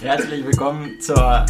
Herzlich 0.00 0.44
willkommen 0.44 1.00
zur 1.00 1.44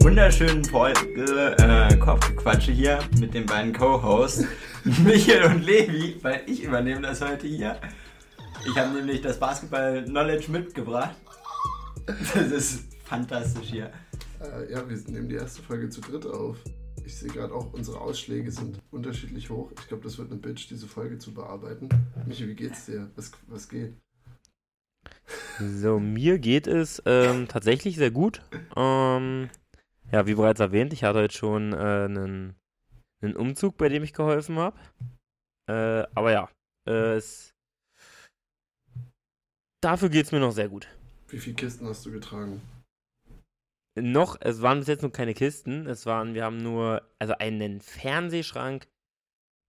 wunderschönen 0.00 0.62
Folge 0.62 1.56
äh, 1.58 1.96
Kopfgequatsche 1.96 2.70
hier 2.70 2.98
mit 3.18 3.32
den 3.32 3.46
beiden 3.46 3.72
Co-Hosts 3.72 4.44
Michael 4.84 5.44
und 5.44 5.62
Levi, 5.64 6.18
weil 6.20 6.42
ich 6.46 6.62
übernehme 6.62 7.00
das 7.00 7.22
heute 7.22 7.46
hier. 7.46 7.80
Ich 8.66 8.76
habe 8.76 8.94
nämlich 8.94 9.22
das 9.22 9.40
Basketball-Knowledge 9.40 10.50
mitgebracht. 10.50 11.16
Das 12.34 12.52
ist 12.52 12.94
fantastisch 13.04 13.70
hier. 13.70 13.90
Äh, 14.40 14.70
ja, 14.70 14.86
wir 14.86 14.96
nehmen 15.06 15.30
die 15.30 15.36
erste 15.36 15.62
Folge 15.62 15.88
zu 15.88 16.02
dritt 16.02 16.26
auf. 16.26 16.58
Ich 17.06 17.16
sehe 17.16 17.30
gerade 17.30 17.54
auch, 17.54 17.72
unsere 17.72 17.98
Ausschläge 18.02 18.52
sind 18.52 18.78
unterschiedlich 18.90 19.48
hoch. 19.48 19.72
Ich 19.80 19.88
glaube, 19.88 20.02
das 20.02 20.18
wird 20.18 20.30
eine 20.30 20.38
Bitch, 20.38 20.68
diese 20.68 20.86
Folge 20.86 21.16
zu 21.16 21.32
bearbeiten. 21.32 21.88
Michi, 22.26 22.46
wie 22.46 22.54
geht's 22.54 22.84
dir? 22.84 23.10
Was, 23.16 23.32
was 23.46 23.66
geht? 23.66 23.94
So, 25.58 25.98
mir 25.98 26.38
geht 26.38 26.66
es 26.66 27.02
ähm, 27.04 27.48
tatsächlich 27.48 27.96
sehr 27.96 28.10
gut. 28.10 28.42
Ähm, 28.76 29.50
ja, 30.10 30.26
wie 30.26 30.34
bereits 30.34 30.60
erwähnt, 30.60 30.92
ich 30.92 31.04
hatte 31.04 31.20
heute 31.20 31.36
schon 31.36 31.72
äh, 31.72 31.76
einen, 31.76 32.54
einen 33.20 33.36
Umzug, 33.36 33.76
bei 33.76 33.88
dem 33.88 34.02
ich 34.02 34.14
geholfen 34.14 34.58
habe. 34.58 34.78
Äh, 35.68 36.06
aber 36.14 36.32
ja, 36.32 36.48
äh, 36.88 37.16
es, 37.16 37.54
dafür 39.82 40.08
geht 40.08 40.26
es 40.26 40.32
mir 40.32 40.40
noch 40.40 40.52
sehr 40.52 40.68
gut. 40.68 40.88
Wie 41.28 41.38
viele 41.38 41.56
Kisten 41.56 41.86
hast 41.86 42.06
du 42.06 42.10
getragen? 42.10 42.62
Noch, 44.00 44.40
es 44.40 44.62
waren 44.62 44.78
bis 44.78 44.88
jetzt 44.88 45.02
noch 45.02 45.12
keine 45.12 45.34
Kisten. 45.34 45.86
Es 45.86 46.06
waren, 46.06 46.34
wir 46.34 46.44
haben 46.44 46.58
nur, 46.58 47.02
also 47.18 47.34
einen 47.34 47.80
Fernsehschrank. 47.80 48.88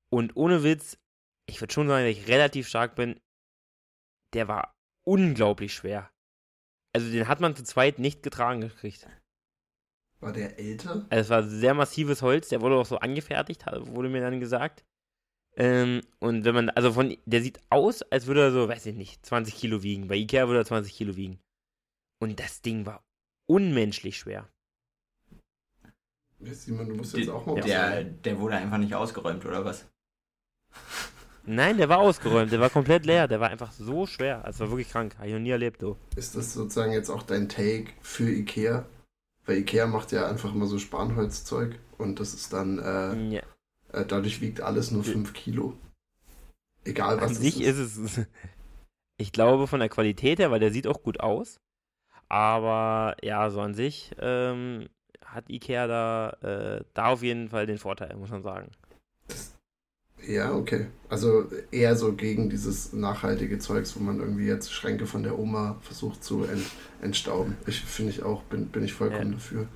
Und 0.09 0.35
ohne 0.37 0.63
Witz, 0.63 0.97
ich 1.47 1.59
würde 1.59 1.73
schon 1.73 1.87
sagen, 1.87 2.05
dass 2.05 2.17
ich 2.17 2.27
relativ 2.27 2.67
stark 2.67 2.95
bin. 2.95 3.19
Der 4.33 4.47
war 4.47 4.78
unglaublich 5.09 5.73
schwer. 5.73 6.11
Also 6.93 7.11
den 7.11 7.27
hat 7.27 7.39
man 7.39 7.55
zu 7.55 7.63
zweit 7.63 7.99
nicht 7.99 8.21
getragen 8.21 8.61
gekriegt. 8.61 9.07
War 10.19 10.33
der 10.33 10.59
älter? 10.59 11.05
Also 11.09 11.21
es 11.21 11.29
war 11.29 11.43
sehr 11.43 11.73
massives 11.73 12.21
Holz, 12.21 12.49
der 12.49 12.61
wurde 12.61 12.75
auch 12.75 12.85
so 12.85 12.99
angefertigt, 12.99 13.65
wurde 13.65 14.09
mir 14.09 14.21
dann 14.21 14.39
gesagt. 14.39 14.83
Ähm, 15.55 16.01
und 16.19 16.45
wenn 16.45 16.55
man, 16.55 16.69
also 16.69 16.93
von, 16.93 17.17
der 17.25 17.41
sieht 17.41 17.59
aus, 17.69 18.01
als 18.03 18.27
würde 18.27 18.43
er 18.43 18.51
so, 18.51 18.67
weiß 18.67 18.85
ich 18.85 18.95
nicht, 18.95 19.25
20 19.25 19.55
Kilo 19.55 19.81
wiegen. 19.81 20.07
Bei 20.07 20.15
Ikea 20.15 20.47
würde 20.47 20.61
er 20.61 20.65
20 20.65 20.93
Kilo 20.93 21.15
wiegen. 21.15 21.39
Und 22.21 22.39
das 22.39 22.61
Ding 22.61 22.85
war 22.85 23.03
unmenschlich 23.47 24.17
schwer. 24.17 24.47
Simon, 26.41 26.87
du 26.87 26.95
musst 26.95 27.17
jetzt 27.17 27.29
auch 27.29 27.45
mal 27.45 27.59
der, 27.61 28.03
der 28.03 28.39
wurde 28.39 28.55
einfach 28.55 28.77
nicht 28.77 28.93
ausgeräumt, 28.93 29.45
oder 29.45 29.65
was? 29.65 29.85
Nein, 31.45 31.77
der 31.77 31.89
war 31.89 31.99
ausgeräumt, 31.99 32.51
der 32.51 32.59
war 32.59 32.69
komplett 32.69 33.05
leer, 33.05 33.27
der 33.27 33.39
war 33.39 33.49
einfach 33.49 33.71
so 33.71 34.05
schwer. 34.05 34.45
Also 34.45 34.61
war 34.61 34.71
wirklich 34.71 34.89
krank, 34.89 35.15
habe 35.17 35.27
ich 35.27 35.33
noch 35.33 35.39
nie 35.39 35.49
erlebt, 35.49 35.81
du. 35.81 35.95
Ist 36.15 36.35
das 36.35 36.53
sozusagen 36.53 36.91
jetzt 36.91 37.09
auch 37.09 37.23
dein 37.23 37.49
Take 37.49 37.91
für 38.01 38.29
Ikea? 38.29 38.85
Weil 39.45 39.57
Ikea 39.57 39.87
macht 39.87 40.11
ja 40.11 40.27
einfach 40.27 40.53
mal 40.53 40.67
so 40.67 40.77
Spanholzzeug 40.77 41.79
und 41.97 42.19
das 42.19 42.33
ist 42.33 42.53
dann, 42.53 42.79
äh, 42.79 43.35
ja. 43.35 43.41
äh, 43.93 44.05
dadurch 44.05 44.41
wiegt 44.41 44.61
alles 44.61 44.91
nur 44.91 45.03
5 45.03 45.33
Kilo. 45.33 45.73
Egal 46.83 47.19
was 47.19 47.31
An 47.31 47.35
sich 47.35 47.61
ist. 47.61 47.77
ist 47.77 47.97
es, 47.97 48.27
ich 49.17 49.31
glaube 49.31 49.67
von 49.67 49.79
der 49.79 49.89
Qualität 49.89 50.39
her, 50.39 50.51
weil 50.51 50.59
der 50.59 50.71
sieht 50.71 50.87
auch 50.87 51.01
gut 51.01 51.19
aus. 51.19 51.59
Aber 52.27 53.15
ja, 53.23 53.49
so 53.49 53.59
an 53.61 53.73
sich 53.73 54.11
ähm, 54.19 54.87
hat 55.25 55.49
Ikea 55.49 55.87
da, 55.87 56.29
äh, 56.41 56.83
da 56.93 57.07
auf 57.07 57.23
jeden 57.23 57.49
Fall 57.49 57.65
den 57.65 57.79
Vorteil, 57.79 58.15
muss 58.15 58.29
man 58.29 58.43
sagen. 58.43 58.69
Ja, 60.27 60.53
okay. 60.53 60.87
Also 61.09 61.45
eher 61.71 61.95
so 61.95 62.13
gegen 62.13 62.49
dieses 62.49 62.93
nachhaltige 62.93 63.57
Zeugs, 63.59 63.95
wo 63.95 63.99
man 63.99 64.19
irgendwie 64.19 64.45
jetzt 64.45 64.71
Schränke 64.71 65.07
von 65.07 65.23
der 65.23 65.39
Oma 65.39 65.77
versucht 65.81 66.23
zu 66.23 66.43
ent, 66.43 66.65
entstauben. 67.01 67.57
Ich 67.65 67.81
finde 67.81 68.11
ich 68.11 68.23
auch, 68.23 68.43
bin, 68.43 68.67
bin 68.67 68.83
ich 68.83 68.93
vollkommen 68.93 69.31
ja. 69.31 69.37
dafür. 69.37 69.67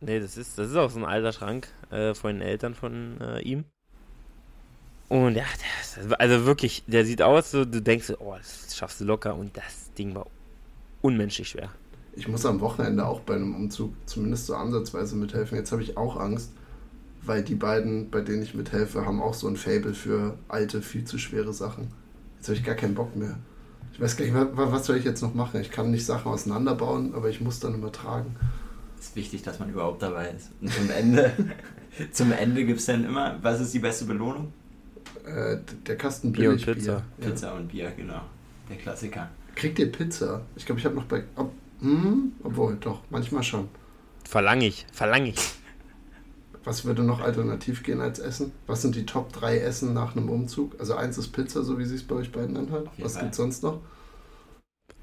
Nee, 0.00 0.20
das 0.20 0.36
ist, 0.36 0.58
das 0.58 0.70
ist 0.70 0.76
auch 0.76 0.90
so 0.90 0.98
ein 0.98 1.04
alter 1.04 1.32
Schrank 1.32 1.68
äh, 1.90 2.14
von 2.14 2.32
den 2.32 2.42
Eltern 2.42 2.74
von 2.74 3.20
äh, 3.20 3.40
ihm. 3.42 3.64
Und 5.08 5.36
ja, 5.36 5.44
das, 5.94 6.12
also 6.12 6.44
wirklich, 6.44 6.84
der 6.86 7.04
sieht 7.04 7.22
aus, 7.22 7.50
so, 7.50 7.64
du 7.64 7.80
denkst, 7.80 8.12
oh, 8.18 8.34
das 8.36 8.76
schaffst 8.76 9.00
du 9.00 9.04
locker 9.04 9.34
und 9.34 9.56
das 9.56 9.92
Ding 9.94 10.14
war 10.14 10.26
unmenschlich 11.00 11.48
schwer. 11.48 11.70
Ich 12.14 12.28
muss 12.28 12.44
am 12.44 12.60
Wochenende 12.60 13.06
auch 13.06 13.20
bei 13.20 13.34
einem 13.34 13.54
Umzug 13.54 13.94
zumindest 14.06 14.46
so 14.46 14.54
ansatzweise 14.54 15.16
mithelfen. 15.16 15.56
Jetzt 15.56 15.72
habe 15.72 15.82
ich 15.82 15.96
auch 15.96 16.16
Angst, 16.16 16.52
weil 17.28 17.42
die 17.42 17.54
beiden, 17.54 18.10
bei 18.10 18.22
denen 18.22 18.42
ich 18.42 18.54
mithelfe, 18.54 19.04
haben 19.04 19.22
auch 19.22 19.34
so 19.34 19.46
ein 19.46 19.56
Fable 19.56 19.94
für 19.94 20.38
alte, 20.48 20.80
viel 20.82 21.04
zu 21.04 21.18
schwere 21.18 21.52
Sachen. 21.52 21.88
Jetzt 22.36 22.48
habe 22.48 22.56
ich 22.58 22.64
gar 22.64 22.74
keinen 22.74 22.94
Bock 22.94 23.14
mehr. 23.14 23.38
Ich 23.92 24.00
weiß 24.00 24.16
gar 24.16 24.24
nicht, 24.24 24.34
was 24.34 24.86
soll 24.86 24.96
ich 24.96 25.04
jetzt 25.04 25.22
noch 25.22 25.34
machen? 25.34 25.60
Ich 25.60 25.70
kann 25.70 25.90
nicht 25.90 26.06
Sachen 26.06 26.32
auseinanderbauen, 26.32 27.14
aber 27.14 27.28
ich 27.28 27.40
muss 27.40 27.60
dann 27.60 27.74
übertragen. 27.74 28.34
Es 28.98 29.08
ist 29.08 29.16
wichtig, 29.16 29.42
dass 29.42 29.58
man 29.58 29.68
überhaupt 29.70 30.02
dabei 30.02 30.30
ist. 30.30 30.50
Und 30.60 30.72
zum 30.72 30.90
Ende, 30.90 31.32
zum 32.12 32.32
Ende 32.32 32.64
gibt 32.64 32.80
es 32.80 32.86
dann 32.86 33.04
immer, 33.04 33.38
was 33.42 33.60
ist 33.60 33.74
die 33.74 33.78
beste 33.78 34.06
Belohnung? 34.06 34.52
Äh, 35.26 35.58
der 35.86 35.96
Kasten 35.96 36.32
Bier 36.32 36.50
und 36.50 36.64
Pizza. 36.64 37.02
Bier. 37.18 37.28
Pizza 37.28 37.54
und 37.54 37.68
Bier, 37.68 37.92
genau. 37.96 38.22
Der 38.70 38.76
Klassiker. 38.76 39.28
Kriegt 39.54 39.78
ihr 39.78 39.92
Pizza? 39.92 40.42
Ich 40.56 40.64
glaube, 40.64 40.78
ich 40.78 40.84
habe 40.86 40.94
noch 40.94 41.04
bei. 41.04 41.24
Ob, 41.36 41.52
hm, 41.80 42.32
obwohl, 42.42 42.76
doch, 42.76 43.02
manchmal 43.10 43.42
schon. 43.42 43.68
Verlange 44.24 44.66
ich, 44.66 44.86
verlange 44.92 45.30
ich. 45.30 45.57
Was 46.68 46.84
würde 46.84 47.02
noch 47.02 47.22
alternativ 47.22 47.82
gehen 47.82 48.02
als 48.02 48.18
Essen? 48.18 48.52
Was 48.66 48.82
sind 48.82 48.94
die 48.94 49.06
Top 49.06 49.32
3 49.32 49.56
Essen 49.56 49.94
nach 49.94 50.14
einem 50.14 50.28
Umzug? 50.28 50.78
Also 50.78 50.96
eins 50.96 51.16
ist 51.16 51.28
Pizza, 51.28 51.62
so 51.62 51.78
wie 51.78 51.86
sie 51.86 51.94
es 51.94 52.02
bei 52.02 52.16
euch 52.16 52.30
beiden 52.30 52.58
anhört. 52.58 52.90
Was 52.98 53.18
gibt 53.18 53.30
es 53.30 53.38
sonst 53.38 53.62
noch? 53.62 53.80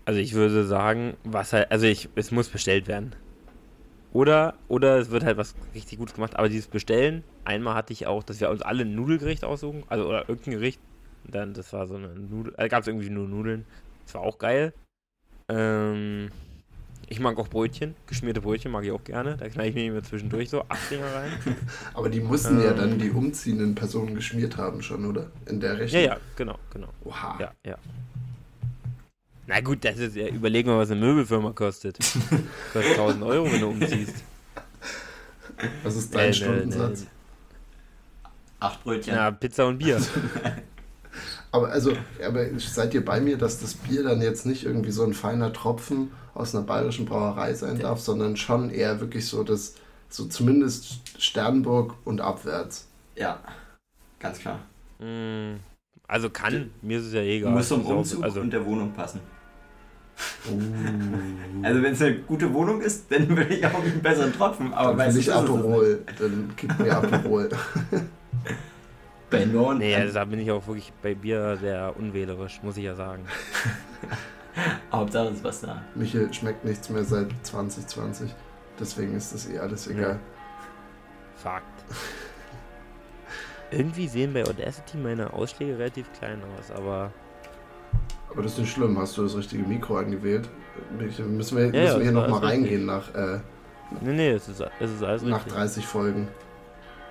Also 0.05 0.19
ich 0.19 0.35
würde 0.35 0.63
sagen, 0.65 1.17
was 1.23 1.53
halt, 1.53 1.71
also 1.71 1.87
ich, 1.87 2.07
es 2.13 2.29
muss 2.29 2.49
bestellt 2.49 2.87
werden. 2.87 3.15
Oder, 4.13 4.53
oder 4.67 4.99
es 4.99 5.09
wird 5.09 5.23
halt 5.23 5.37
was 5.37 5.55
richtig 5.73 5.97
Gutes 5.97 6.13
gemacht. 6.13 6.35
Aber 6.35 6.49
dieses 6.49 6.67
Bestellen, 6.67 7.23
einmal 7.45 7.73
hatte 7.73 7.93
ich 7.93 8.05
auch, 8.05 8.21
dass 8.21 8.39
wir 8.39 8.51
uns 8.51 8.61
alle 8.61 8.83
ein 8.83 8.93
Nudelgericht 8.93 9.43
aussuchen, 9.43 9.85
also 9.87 10.07
oder 10.07 10.29
irgendein 10.29 10.53
Gericht. 10.59 10.79
Dann, 11.23 11.55
das 11.55 11.73
war 11.73 11.87
so 11.87 11.95
eine 11.95 12.09
Nudel, 12.09 12.55
also 12.57 12.69
gab 12.69 12.81
es 12.81 12.87
irgendwie 12.87 13.09
nur 13.09 13.27
Nudeln. 13.27 13.65
Das 14.05 14.13
war 14.13 14.21
auch 14.21 14.37
geil. 14.37 14.71
Ähm, 15.49 16.29
ich 17.07 17.19
mag 17.19 17.37
auch 17.37 17.47
Brötchen, 17.47 17.95
geschmierte 18.07 18.41
Brötchen 18.41 18.71
mag 18.71 18.83
ich 18.83 18.91
auch 18.91 19.03
gerne. 19.03 19.37
Da 19.37 19.47
knall 19.49 19.67
ich 19.67 19.75
mir 19.75 19.85
immer 19.85 20.03
zwischendurch 20.03 20.49
so 20.49 20.63
acht 20.67 20.89
Dinger 20.89 21.13
rein. 21.13 21.31
Aber 21.93 22.09
die 22.09 22.19
mussten 22.19 22.59
ähm, 22.59 22.65
ja 22.65 22.73
dann 22.73 22.97
die 22.97 23.11
umziehenden 23.11 23.75
Personen 23.75 24.15
geschmiert 24.15 24.57
haben 24.57 24.81
schon, 24.81 25.05
oder? 25.05 25.31
In 25.45 25.59
der 25.59 25.79
Rechnung? 25.79 26.01
Ja, 26.01 26.07
ja, 26.07 26.17
genau, 26.35 26.57
genau. 26.71 26.89
Oha. 27.03 27.37
Ja, 27.39 27.51
ja. 27.65 27.77
Na 29.47 29.61
gut, 29.61 29.85
das 29.85 29.99
ist 29.99 30.15
ja, 30.15 30.27
überleg 30.27 30.65
mal, 30.65 30.77
was 30.77 30.89
eine 30.89 31.01
Möbelfirma 31.01 31.51
kostet. 31.51 31.97
Kostet 32.73 32.97
1000 32.97 33.23
Euro, 33.23 33.51
wenn 33.51 33.61
du 33.61 33.67
umziehst. 33.67 34.23
Was 35.83 35.95
ist 35.95 36.15
dein 36.15 36.29
äh, 36.29 36.33
Stundensatz? 36.33 37.01
Ne, 37.01 37.07
Acht 38.59 38.83
Brötchen. 38.83 39.13
Na, 39.13 39.29
Pizza 39.31 39.67
und 39.67 39.77
Bier. 39.77 40.01
aber 41.51 41.69
also, 41.69 41.93
aber 42.25 42.45
seid 42.59 42.93
ihr 42.93 43.03
bei 43.03 43.21
mir, 43.21 43.37
dass 43.37 43.59
das 43.59 43.75
Bier 43.75 44.03
dann 44.03 44.21
jetzt 44.21 44.45
nicht 44.45 44.65
irgendwie 44.65 44.91
so 44.91 45.03
ein 45.03 45.13
feiner 45.13 45.53
Tropfen 45.53 46.11
aus 46.33 46.53
einer 46.53 46.65
bayerischen 46.65 47.05
Brauerei 47.05 47.53
sein 47.53 47.79
darf, 47.79 48.01
sondern 48.01 48.35
schon 48.35 48.69
eher 48.69 48.99
wirklich 48.99 49.27
so 49.27 49.43
das, 49.43 49.75
so 50.09 50.25
zumindest 50.25 50.99
Sternburg 51.17 51.95
und 52.03 52.21
abwärts. 52.21 52.87
Ja, 53.15 53.39
ganz 54.19 54.39
klar. 54.39 54.59
Mm, 54.99 55.55
also 56.07 56.29
kann, 56.29 56.71
mir 56.81 56.99
ist 56.99 57.05
es 57.05 57.13
ja 57.13 57.21
egal. 57.21 57.53
Muss 57.53 57.69
zum 57.69 57.85
Umzug 57.85 58.23
also, 58.23 58.41
und 58.41 58.51
der 58.51 58.65
Wohnung 58.65 58.91
passen. 58.93 59.21
Uh. 60.49 60.61
Also 61.63 61.81
wenn 61.81 61.93
es 61.93 62.01
eine 62.01 62.19
gute 62.19 62.53
Wohnung 62.53 62.81
ist, 62.81 63.11
dann 63.11 63.35
will 63.35 63.51
ich 63.51 63.65
auch 63.65 63.73
einen 63.73 64.01
besseren 64.01 64.31
Tropfen. 64.33 64.73
Aber 64.73 64.93
dann 64.95 65.13
will 65.13 65.19
ich 65.19 65.33
Aperol, 65.33 66.03
dann 66.19 66.53
gib 66.55 66.77
mir 66.79 66.95
Aperol. 66.97 67.49
bei 69.39 69.45
Norden. 69.45 69.79
Nee, 69.79 69.95
also 69.95 70.13
da 70.13 70.25
bin 70.25 70.39
ich 70.39 70.51
auch 70.51 70.65
wirklich 70.67 70.91
bei 71.01 71.13
Bier 71.15 71.57
sehr 71.57 71.93
unwählerisch, 71.97 72.59
muss 72.63 72.77
ich 72.77 72.83
ja 72.83 72.95
sagen. 72.95 73.25
Hauptsache 74.91 75.29
ist 75.29 75.43
was 75.43 75.61
da. 75.61 75.81
Michael 75.95 76.33
schmeckt 76.33 76.63
nichts 76.63 76.89
mehr 76.89 77.03
seit 77.03 77.27
2020. 77.43 78.33
Deswegen 78.79 79.15
ist 79.15 79.33
das 79.33 79.49
eh 79.49 79.59
alles 79.59 79.87
egal. 79.87 80.11
Ja. 80.11 80.19
Fakt. 81.35 81.83
Irgendwie 83.71 84.07
sehen 84.07 84.33
bei 84.33 84.43
Audacity 84.43 84.97
meine 84.97 85.33
Ausschläge 85.33 85.77
relativ 85.77 86.11
klein 86.13 86.41
aus, 86.57 86.71
aber. 86.71 87.11
Aber 88.29 88.43
das 88.43 88.53
ist 88.53 88.59
nicht 88.59 88.71
schlimm. 88.71 88.97
Hast 88.97 89.17
du 89.17 89.23
das 89.23 89.35
richtige 89.35 89.63
Mikro 89.63 89.97
angewählt? 89.97 90.49
Müssen 90.97 91.57
wir, 91.57 91.65
ja, 91.65 91.83
müssen 91.83 91.97
wir 91.97 92.03
hier 92.03 92.11
nochmal 92.11 92.39
reingehen 92.39 92.85
nach. 92.85 93.13
Äh, 93.13 93.39
nee, 94.01 94.13
nee, 94.13 94.31
es 94.31 94.47
ist, 94.47 94.63
es 94.79 94.91
ist 94.91 95.03
alles 95.03 95.23
Nach 95.23 95.37
richtig. 95.37 95.53
30 95.53 95.85
Folgen. 95.85 96.27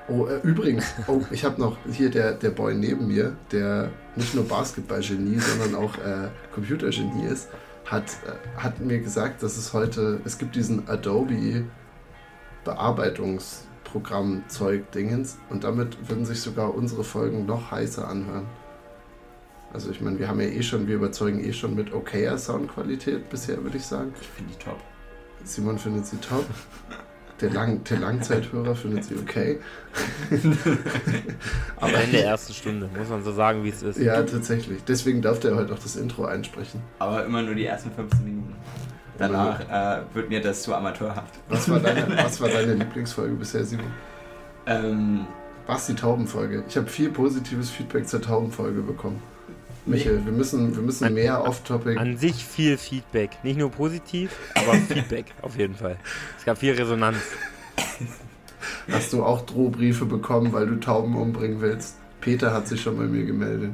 Oh, 0.07 0.27
äh, 0.27 0.39
übrigens, 0.43 0.85
oh, 1.07 1.23
ich 1.31 1.47
habe 1.47 1.59
noch 1.59 1.79
hier 1.91 2.11
der, 2.11 2.33
der 2.33 2.51
Boy 2.51 2.75
neben 2.75 3.07
mir, 3.07 3.35
der 3.53 3.91
nicht 4.17 4.35
nur 4.35 4.47
Basketball-Genie, 4.47 5.39
sondern 5.39 5.77
auch 5.83 5.97
äh, 5.97 6.29
Computergenie 6.53 7.25
ist, 7.27 7.49
hat, 7.87 8.05
äh, 8.27 8.33
hat 8.59 8.81
mir 8.81 9.01
gesagt, 9.01 9.43
dass 9.43 9.57
es 9.57 9.73
heute, 9.73 10.21
es 10.25 10.37
gibt 10.37 10.57
diesen 10.57 10.87
Adobe 10.89 11.65
Bearbeitungsprogramm-Zeug-Dingens 12.65 15.39
und 15.49 15.65
damit 15.65 15.97
würden 16.09 16.27
sich 16.27 16.41
sogar 16.41 16.75
unsere 16.75 17.05
Folgen 17.05 17.47
noch 17.47 17.71
heißer 17.71 18.07
anhören. 18.07 18.45
Also 19.73 19.91
ich 19.91 20.03
meine, 20.03 20.19
wir 20.19 20.29
haben 20.29 20.41
ja 20.41 20.49
eh 20.49 20.63
schon, 20.63 20.87
wir 20.87 20.97
überzeugen 20.97 21.43
eh 21.43 21.53
schon 21.53 21.75
mit 21.75 21.95
okayer 21.95 22.39
Soundqualität 22.39 23.31
bisher, 23.31 23.63
würde 23.63 23.79
ich 23.79 23.87
sagen. 23.87 24.13
Ich 24.21 24.29
finde 24.29 24.53
die 24.53 24.59
top. 24.63 24.79
Simon 25.45 25.79
findet 25.79 26.05
sie 26.07 26.19
top. 26.19 26.45
Der, 27.45 27.53
Lang 27.53 27.85
der 27.85 27.99
Langzeithörer 27.99 28.75
findet 28.75 29.05
sie 29.05 29.17
okay. 29.17 29.59
Aber 31.77 32.03
in 32.03 32.13
der 32.13 32.25
ersten 32.25 32.55
Stunde, 32.55 32.89
muss 32.97 33.11
man 33.11 33.23
so 33.23 33.33
sagen, 33.33 33.63
wie 33.65 33.69
es 33.69 33.83
ist. 33.83 33.99
Ja, 33.99 34.23
tatsächlich. 34.23 34.83
Deswegen 34.85 35.21
darf 35.21 35.41
der 35.41 35.55
heute 35.55 35.75
auch 35.75 35.79
das 35.79 35.97
Intro 35.97 36.25
einsprechen. 36.25 36.81
Aber 36.99 37.25
immer 37.27 37.43
nur 37.43 37.55
die 37.55 37.67
ersten 37.67 37.91
15 37.91 38.25
Minuten. 38.25 38.55
Danach 39.19 39.61
äh, 39.61 40.03
wird 40.15 40.31
mir 40.31 40.41
das 40.41 40.63
zu 40.63 40.75
amateurhaft. 40.75 41.35
Was 41.51 41.69
war 41.69 41.81
deine, 41.81 42.07
was 42.17 42.41
war 42.41 42.49
deine 42.49 42.75
Lieblingsfolge 42.75 43.35
bisher, 43.35 43.63
Simon? 43.63 43.93
Ähm, 44.67 45.27
Was 45.67 45.87
die 45.87 45.95
Taubenfolge? 45.95 46.65
Ich 46.67 46.79
habe 46.79 46.87
viel 46.87 47.11
positives 47.11 47.69
Feedback 47.69 48.09
zur 48.09 48.23
Taubenfolge 48.23 48.81
bekommen. 48.81 49.23
Michael, 49.87 50.25
wir 50.25 50.33
müssen, 50.33 50.75
wir 50.75 50.83
müssen 50.83 51.05
An- 51.05 51.15
mehr 51.15 51.45
off-topic. 51.47 51.99
An 51.99 52.17
sich 52.17 52.45
viel 52.45 52.79
Feedback. 52.79 53.31
Nicht 53.43 53.59
nur 53.59 53.71
positiv, 53.71 54.31
aber 54.55 54.73
Feedback 54.89 55.27
auf 55.43 55.59
jeden 55.59 55.75
Fall. 55.75 55.97
Es 56.39 56.45
gab 56.45 56.59
viel 56.59 56.73
Resonanz. 56.75 57.19
Hast 58.91 59.13
du 59.13 59.23
auch 59.25 59.43
Drohbriefe 59.43 60.07
bekommen, 60.07 60.53
weil 60.53 60.67
du 60.67 60.77
Tauben 60.81 61.17
umbringen 61.17 61.61
willst? 61.61 61.97
Peter 62.21 62.53
hat 62.53 62.67
sich 62.69 62.81
schon 62.81 62.97
bei 62.97 63.05
mir 63.05 63.25
gemeldet. 63.25 63.71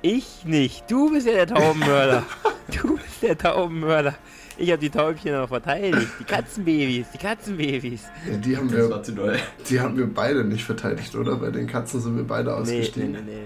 Ich 0.00 0.44
nicht. 0.44 0.90
Du 0.90 1.10
bist 1.12 1.26
ja 1.26 1.32
der 1.34 1.46
Taubenmörder. 1.46 2.22
Du 2.80 2.94
bist 2.96 3.20
der 3.22 3.36
Taubenmörder. 3.36 4.14
Ich 4.56 4.70
habe 4.70 4.80
die 4.80 4.88
Täubchen 4.88 5.32
noch 5.32 5.48
verteidigt. 5.48 6.06
Die 6.20 6.24
Katzenbabys, 6.24 7.06
die 7.12 7.18
Katzenbabys. 7.18 8.04
Ja, 8.30 8.36
die, 8.36 8.56
haben 8.56 8.68
das 8.68 8.76
wir, 8.76 8.90
war 8.90 9.02
zu 9.02 9.12
doll. 9.12 9.36
die 9.68 9.80
haben 9.80 9.96
wir 9.98 10.06
beide 10.06 10.44
nicht 10.44 10.64
verteidigt, 10.64 11.14
oder? 11.16 11.36
Bei 11.36 11.50
den 11.50 11.66
Katzen 11.66 12.00
sind 12.00 12.16
wir 12.16 12.24
beide 12.24 12.50
Nee, 12.50 12.54
nee, 12.56 12.60
ausgestiegen. 12.62 13.12
nee, 13.12 13.18
nee. 13.26 13.42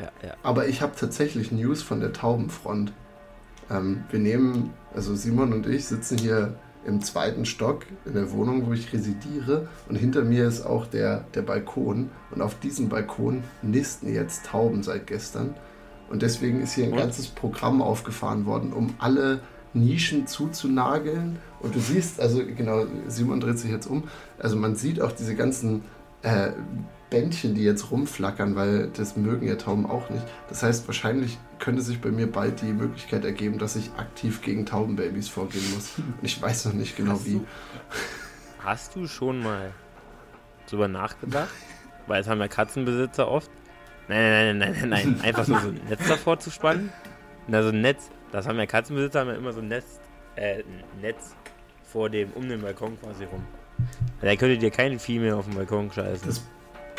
Ja. 0.00 0.34
Aber 0.42 0.68
ich 0.68 0.82
habe 0.82 0.92
tatsächlich 0.98 1.52
News 1.52 1.82
von 1.82 2.00
der 2.00 2.12
Taubenfront. 2.12 2.92
Ähm, 3.70 4.04
wir 4.10 4.18
nehmen, 4.18 4.72
also 4.94 5.14
Simon 5.14 5.52
und 5.52 5.66
ich 5.66 5.86
sitzen 5.86 6.18
hier 6.18 6.54
im 6.86 7.00
zweiten 7.00 7.46
Stock 7.46 7.86
in 8.04 8.14
der 8.14 8.30
Wohnung, 8.32 8.66
wo 8.66 8.72
ich 8.72 8.92
residiere. 8.92 9.68
Und 9.88 9.96
hinter 9.96 10.22
mir 10.22 10.46
ist 10.46 10.66
auch 10.66 10.86
der, 10.86 11.24
der 11.34 11.42
Balkon. 11.42 12.10
Und 12.30 12.42
auf 12.42 12.58
diesem 12.58 12.88
Balkon 12.88 13.42
nisten 13.62 14.12
jetzt 14.12 14.46
Tauben 14.46 14.82
seit 14.82 15.06
gestern. 15.06 15.54
Und 16.10 16.22
deswegen 16.22 16.60
ist 16.60 16.74
hier 16.74 16.84
ein 16.84 16.92
Und? 16.92 16.98
ganzes 16.98 17.28
Programm 17.28 17.80
aufgefahren 17.80 18.46
worden, 18.46 18.72
um 18.72 18.94
alle 18.98 19.40
Nischen 19.72 20.26
zuzunageln. 20.26 21.38
Und 21.60 21.74
du 21.74 21.80
siehst, 21.80 22.20
also 22.20 22.42
genau, 22.44 22.84
Simon 23.08 23.40
dreht 23.40 23.58
sich 23.58 23.70
jetzt 23.70 23.86
um. 23.86 24.04
Also 24.38 24.56
man 24.56 24.76
sieht 24.76 25.00
auch 25.00 25.12
diese 25.12 25.34
ganzen 25.34 25.82
äh, 26.22 26.50
Bändchen, 27.10 27.54
die 27.54 27.62
jetzt 27.62 27.90
rumflackern, 27.90 28.56
weil 28.56 28.88
das 28.96 29.16
mögen 29.16 29.46
ja 29.46 29.54
Tauben 29.56 29.86
auch 29.86 30.10
nicht. 30.10 30.24
Das 30.48 30.62
heißt, 30.62 30.86
wahrscheinlich 30.88 31.38
könnte 31.58 31.82
sich 31.82 32.00
bei 32.00 32.10
mir 32.10 32.30
bald 32.30 32.60
die 32.62 32.72
Möglichkeit 32.72 33.24
ergeben, 33.24 33.58
dass 33.58 33.76
ich 33.76 33.90
aktiv 33.96 34.42
gegen 34.42 34.66
Taubenbabys 34.66 35.28
vorgehen 35.28 35.64
muss. 35.74 35.92
Und 35.98 36.14
ich 36.22 36.40
weiß 36.40 36.66
noch 36.66 36.72
nicht 36.72 36.96
genau 36.96 37.12
Hast 37.12 37.26
wie. 37.26 37.34
du- 37.34 37.46
Hast 38.60 38.96
du 38.96 39.06
schon 39.06 39.42
mal 39.42 39.72
drüber 40.68 40.88
nachgedacht? 40.88 41.50
Weil 42.06 42.20
es 42.20 42.28
haben 42.28 42.40
ja 42.40 42.48
Katzenbesitzer 42.48 43.28
oft. 43.28 43.50
Nein, 44.08 44.18
nein, 44.18 44.58
nein, 44.58 44.72
nein, 44.72 44.88
nein, 44.88 44.88
nein. 45.16 45.20
Einfach 45.24 45.44
so, 45.44 45.56
so 45.58 45.68
ein 45.68 45.80
Netz 45.88 46.06
davor 46.08 46.38
zu 46.38 46.50
spannen. 46.50 46.90
Na, 47.46 47.62
so 47.62 47.68
ein 47.70 47.80
Netz. 47.80 48.10
Das 48.32 48.46
haben 48.46 48.58
ja 48.58 48.66
Katzenbesitzer 48.66 49.20
haben 49.20 49.28
ja 49.28 49.34
immer 49.36 49.52
so 49.52 49.60
ein 49.60 49.68
Netz, 49.68 50.00
äh, 50.36 50.62
ein 50.62 51.00
Netz 51.00 51.34
vor 51.84 52.10
dem, 52.10 52.30
um 52.32 52.48
den 52.48 52.60
Balkon 52.60 52.98
quasi 53.00 53.24
rum. 53.24 53.44
Da 54.20 54.34
könntet 54.36 54.62
ihr 54.62 54.70
kein 54.70 54.98
Vieh 54.98 55.18
mehr 55.18 55.36
auf 55.36 55.46
dem 55.46 55.54
Balkon 55.54 55.90
scheißen. 55.90 56.26
Das 56.26 56.44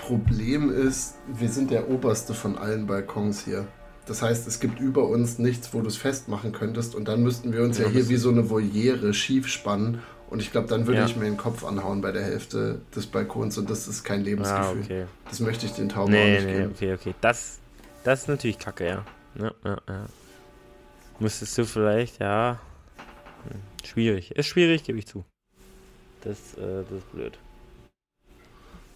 Problem 0.05 0.69
ist, 0.71 1.15
wir 1.27 1.49
sind 1.49 1.71
der 1.71 1.89
oberste 1.89 2.33
von 2.33 2.57
allen 2.57 2.85
Balkons 2.87 3.43
hier. 3.45 3.67
Das 4.05 4.21
heißt, 4.21 4.47
es 4.47 4.59
gibt 4.59 4.79
über 4.79 5.07
uns 5.07 5.39
nichts, 5.39 5.73
wo 5.73 5.81
du 5.81 5.87
es 5.87 5.97
festmachen 5.97 6.51
könntest. 6.51 6.93
Und 6.93 7.07
dann 7.07 7.23
müssten 7.23 7.51
wir 7.53 7.63
uns 7.63 7.77
ja, 7.79 7.85
Ja, 7.85 7.91
hier 7.91 8.09
wie 8.09 8.17
so 8.17 8.29
eine 8.29 8.49
Voliere 8.49 9.13
schief 9.15 9.47
spannen. 9.47 9.99
Und 10.29 10.41
ich 10.41 10.51
glaube, 10.51 10.67
dann 10.67 10.85
würde 10.85 10.99
Ja. 10.99 11.05
ich 11.05 11.15
mir 11.15 11.25
den 11.25 11.37
Kopf 11.37 11.63
anhauen 11.63 12.01
bei 12.01 12.11
der 12.11 12.23
Hälfte 12.23 12.81
des 12.95 13.07
Balkons. 13.07 13.57
Und 13.57 13.69
das 13.69 13.87
ist 13.87 14.03
kein 14.03 14.23
Lebensgefühl. 14.23 14.63
ah, 14.63 14.83
okay. 14.83 15.05
Das 15.29 15.39
möchte 15.39 15.65
ich 15.65 15.71
den 15.73 15.89
Tauben 15.89 16.13
auch 16.13 16.17
Nee, 16.17 16.35
nicht 16.35 16.45
nee, 16.45 16.53
geben. 16.53 16.71
okay, 16.75 16.93
okay. 16.93 17.15
Das, 17.21 17.57
das 18.03 18.21
ist 18.21 18.27
natürlich 18.27 18.59
kacke, 18.59 18.85
ja. 18.87 19.05
Ja, 19.39 19.51
ja, 19.63 19.77
ja. 19.89 20.05
Müsstest 21.19 21.57
du 21.57 21.65
vielleicht, 21.65 22.19
ja. 22.19 22.59
Hm, 23.49 23.59
Schwierig. 23.87 24.31
Ist 24.31 24.47
schwierig, 24.47 24.83
gebe 24.83 24.99
ich 24.99 25.07
zu. 25.07 25.25
Das, 26.21 26.37
äh, 26.55 26.83
das 26.89 26.99
ist 26.99 27.11
blöd. 27.11 27.37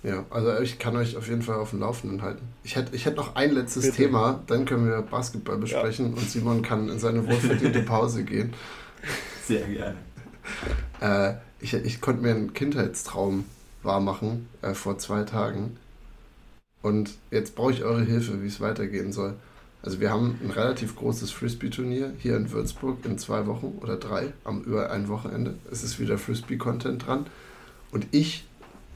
Ja, 0.01 0.25
also 0.29 0.57
ich 0.59 0.79
kann 0.79 0.95
euch 0.95 1.17
auf 1.17 1.27
jeden 1.27 1.41
Fall 1.41 1.55
auf 1.55 1.71
dem 1.71 1.81
Laufenden 1.81 2.21
halten. 2.21 2.47
Ich 2.63 2.75
hätte 2.77 2.95
ich 2.95 3.05
hätt 3.05 3.17
noch 3.17 3.35
ein 3.35 3.51
letztes 3.51 3.85
Bitte. 3.85 3.97
Thema, 3.97 4.41
dann 4.47 4.65
können 4.65 4.87
wir 4.87 5.01
Basketball 5.01 5.57
besprechen 5.57 6.13
und 6.13 6.29
Simon 6.29 6.61
kann 6.61 6.87
in 6.87 6.99
seine 6.99 7.27
wohlverdiente 7.27 7.81
Pause 7.81 8.23
gehen. 8.23 8.53
Sehr 9.45 9.67
gerne. 9.67 9.97
Äh, 11.01 11.33
ich, 11.59 11.73
ich 11.73 11.99
konnte 11.99 12.21
mir 12.21 12.31
einen 12.31 12.53
Kindheitstraum 12.53 13.45
wahrmachen 13.83 14.47
äh, 14.61 14.73
vor 14.73 14.97
zwei 14.97 15.23
Tagen. 15.23 15.77
Und 16.81 17.15
jetzt 17.29 17.55
brauche 17.55 17.73
ich 17.73 17.83
eure 17.83 18.03
Hilfe, 18.03 18.41
wie 18.41 18.47
es 18.47 18.61
weitergehen 18.61 19.11
soll. 19.11 19.35
Also 19.81 19.99
wir 19.99 20.11
haben 20.11 20.39
ein 20.43 20.51
relativ 20.51 20.95
großes 20.95 21.31
Frisbee-Turnier 21.31 22.13
hier 22.19 22.35
in 22.35 22.51
Würzburg 22.51 23.05
in 23.05 23.17
zwei 23.17 23.47
Wochen 23.47 23.77
oder 23.81 23.97
drei, 23.97 24.33
am 24.43 24.61
über 24.63 24.91
ein 24.91 25.07
Wochenende. 25.07 25.55
Es 25.71 25.83
ist 25.83 25.99
wieder 25.99 26.17
Frisbee-Content 26.17 27.05
dran. 27.05 27.25
Und 27.91 28.07
ich 28.11 28.45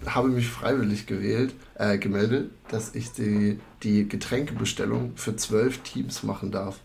habe 0.08 0.30
mich 0.30 0.50
freiwillig 0.50 1.06
gewählt, 1.06 1.54
äh, 1.76 1.98
gemeldet, 1.98 2.52
dass 2.70 2.96
ich 2.96 3.12
die, 3.12 3.60
die 3.84 4.08
Getränkebestellung 4.08 5.14
für 5.16 5.36
zwölf 5.36 5.80
Teams 5.80 6.24
machen 6.24 6.52
darf. 6.52 6.80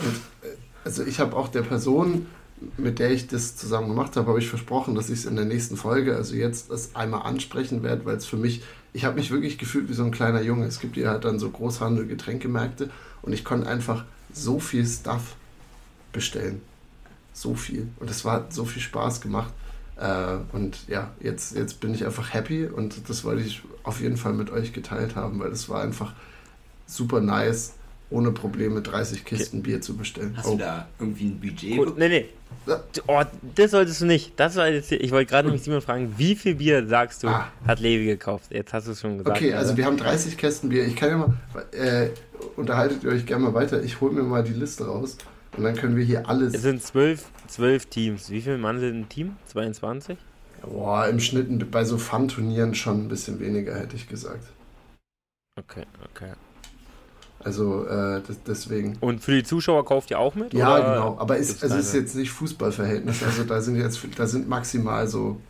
Und, 0.00 0.16
äh, 0.42 0.54
also 0.84 1.04
ich 1.04 1.20
habe 1.20 1.36
auch 1.36 1.48
der 1.48 1.62
Person, 1.62 2.26
mit 2.76 2.98
der 2.98 3.10
ich 3.10 3.26
das 3.28 3.56
zusammen 3.56 3.88
gemacht 3.88 4.16
habe, 4.16 4.28
habe 4.28 4.38
ich 4.38 4.48
versprochen, 4.48 4.94
dass 4.94 5.10
ich 5.10 5.20
es 5.20 5.26
in 5.26 5.36
der 5.36 5.44
nächsten 5.44 5.76
Folge, 5.76 6.16
also 6.16 6.34
jetzt, 6.34 6.70
das 6.70 6.94
einmal 6.94 7.22
ansprechen 7.22 7.82
werde, 7.82 8.04
weil 8.04 8.16
es 8.16 8.26
für 8.26 8.36
mich, 8.36 8.62
ich 8.92 9.04
habe 9.04 9.16
mich 9.16 9.30
wirklich 9.30 9.58
gefühlt 9.58 9.88
wie 9.88 9.94
so 9.94 10.04
ein 10.04 10.10
kleiner 10.10 10.42
Junge. 10.42 10.66
Es 10.66 10.80
gibt 10.80 10.94
hier 10.96 11.08
halt 11.08 11.24
dann 11.24 11.38
so 11.38 11.50
Großhandel, 11.50 12.06
Getränkemärkte 12.06 12.90
und 13.22 13.32
ich 13.32 13.44
konnte 13.44 13.68
einfach 13.68 14.04
so 14.32 14.58
viel 14.58 14.86
Stuff 14.86 15.36
bestellen. 16.12 16.62
So 17.32 17.54
viel. 17.54 17.88
Und 18.00 18.10
es 18.10 18.24
war 18.24 18.34
hat 18.34 18.52
so 18.52 18.64
viel 18.64 18.82
Spaß 18.82 19.20
gemacht. 19.20 19.52
Äh, 19.98 20.36
und 20.52 20.86
ja, 20.88 21.10
jetzt, 21.20 21.56
jetzt 21.56 21.80
bin 21.80 21.92
ich 21.94 22.04
einfach 22.04 22.32
happy 22.32 22.66
und 22.66 23.08
das 23.08 23.24
wollte 23.24 23.42
ich 23.42 23.62
auf 23.82 24.00
jeden 24.00 24.16
Fall 24.16 24.32
mit 24.32 24.50
euch 24.50 24.72
geteilt 24.72 25.16
haben, 25.16 25.40
weil 25.40 25.50
es 25.50 25.68
war 25.68 25.82
einfach 25.82 26.12
super 26.86 27.20
nice, 27.20 27.74
ohne 28.10 28.30
Probleme 28.30 28.80
30 28.80 29.24
Kisten 29.24 29.62
Bier 29.62 29.80
zu 29.80 29.96
bestellen. 29.96 30.34
Hast 30.36 30.48
du 30.50 30.56
da 30.56 30.88
irgendwie 30.98 31.26
ein 31.26 31.40
Budget? 31.40 31.76
Gut, 31.76 31.98
nee, 31.98 32.08
nee. 32.08 32.26
Ja. 32.66 32.82
Oh, 33.06 33.22
das 33.54 33.72
solltest 33.72 34.00
du 34.00 34.06
nicht. 34.06 34.32
Das 34.36 34.56
war 34.56 34.68
jetzt, 34.68 34.90
ich 34.92 35.10
wollte 35.10 35.28
gerade 35.30 35.48
nämlich 35.48 35.62
Simon 35.64 35.82
fragen, 35.82 36.14
wie 36.16 36.34
viel 36.34 36.54
Bier 36.54 36.86
sagst 36.86 37.22
du, 37.22 37.28
Ah. 37.28 37.48
hat 37.66 37.80
Levi 37.80 38.06
gekauft? 38.06 38.46
Jetzt 38.50 38.72
hast 38.72 38.86
du 38.86 38.92
es 38.92 39.00
schon 39.00 39.18
gesagt. 39.18 39.36
Okay, 39.36 39.52
also 39.52 39.76
wir 39.76 39.84
haben 39.84 39.96
30 39.96 40.36
Kästen 40.38 40.68
Bier. 40.70 40.86
Ich 40.86 40.96
kann 40.96 41.08
ja 41.10 41.16
mal, 41.18 41.34
äh, 41.72 42.08
unterhaltet 42.56 43.04
ihr 43.04 43.10
euch 43.10 43.26
gerne 43.26 43.44
mal 43.44 43.54
weiter. 43.54 43.82
Ich 43.82 44.00
hole 44.00 44.12
mir 44.12 44.22
mal 44.22 44.42
die 44.44 44.52
Liste 44.52 44.86
raus 44.86 45.18
und 45.56 45.64
dann 45.64 45.74
können 45.74 45.96
wir 45.96 46.04
hier 46.04 46.28
alles. 46.28 46.54
Es 46.54 46.62
sind 46.62 46.82
zwölf, 46.82 47.26
zwölf 47.46 47.86
Teams. 47.86 48.30
Wie 48.30 48.40
viele 48.40 48.58
Mann 48.58 48.78
sind 48.80 48.94
im 48.96 49.08
Team? 49.08 49.36
22? 49.46 50.16
Boah, 50.62 51.06
im 51.06 51.20
Schnitt 51.20 51.70
bei 51.70 51.84
so 51.84 51.98
Fun-Turnieren 51.98 52.74
schon 52.74 53.04
ein 53.04 53.08
bisschen 53.08 53.38
weniger, 53.40 53.74
hätte 53.76 53.96
ich 53.96 54.08
gesagt. 54.08 54.44
Okay, 55.58 55.84
okay. 56.10 56.32
Also 57.40 57.86
äh, 57.86 58.20
das, 58.26 58.42
deswegen. 58.46 58.96
Und 59.00 59.22
für 59.22 59.32
die 59.32 59.44
Zuschauer 59.44 59.84
kauft 59.84 60.10
ihr 60.10 60.18
auch 60.18 60.34
mit? 60.34 60.52
Ja, 60.54 60.74
oder 60.74 60.94
genau. 60.94 61.18
Aber 61.20 61.38
es, 61.38 61.48
gibt's 61.48 61.62
also 61.62 61.76
es 61.76 61.86
ist 61.88 61.94
jetzt 61.94 62.16
nicht 62.16 62.30
Fußballverhältnis. 62.32 63.22
Also 63.22 63.44
da 63.44 63.60
sind 63.60 63.76
jetzt 63.76 64.00
da 64.16 64.26
sind 64.26 64.48
maximal 64.48 65.06
so 65.06 65.40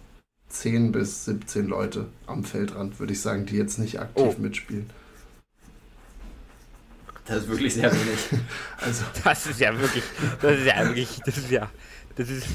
10 0.48 0.92
bis 0.92 1.24
17 1.24 1.66
Leute 1.66 2.06
am 2.26 2.44
Feldrand, 2.44 3.00
würde 3.00 3.14
ich 3.14 3.20
sagen, 3.22 3.46
die 3.46 3.56
jetzt 3.56 3.78
nicht 3.78 3.98
aktiv 4.00 4.34
Oh. 4.38 4.40
mitspielen. 4.40 4.90
Das 7.28 7.38
ist 7.38 7.48
wirklich 7.48 7.74
sehr 7.74 7.92
wenig. 7.92 8.18
Also 8.80 9.04
Das 9.24 9.46
ist 9.46 9.60
ja 9.60 9.78
wirklich, 9.78 10.04
das 10.40 10.58
ist 10.58 10.66
ja 10.66 10.84
wirklich, 10.86 11.08
das 11.24 11.36
ist 11.38 11.50
ja, 11.50 11.70
das 12.16 12.28
ist, 12.30 12.46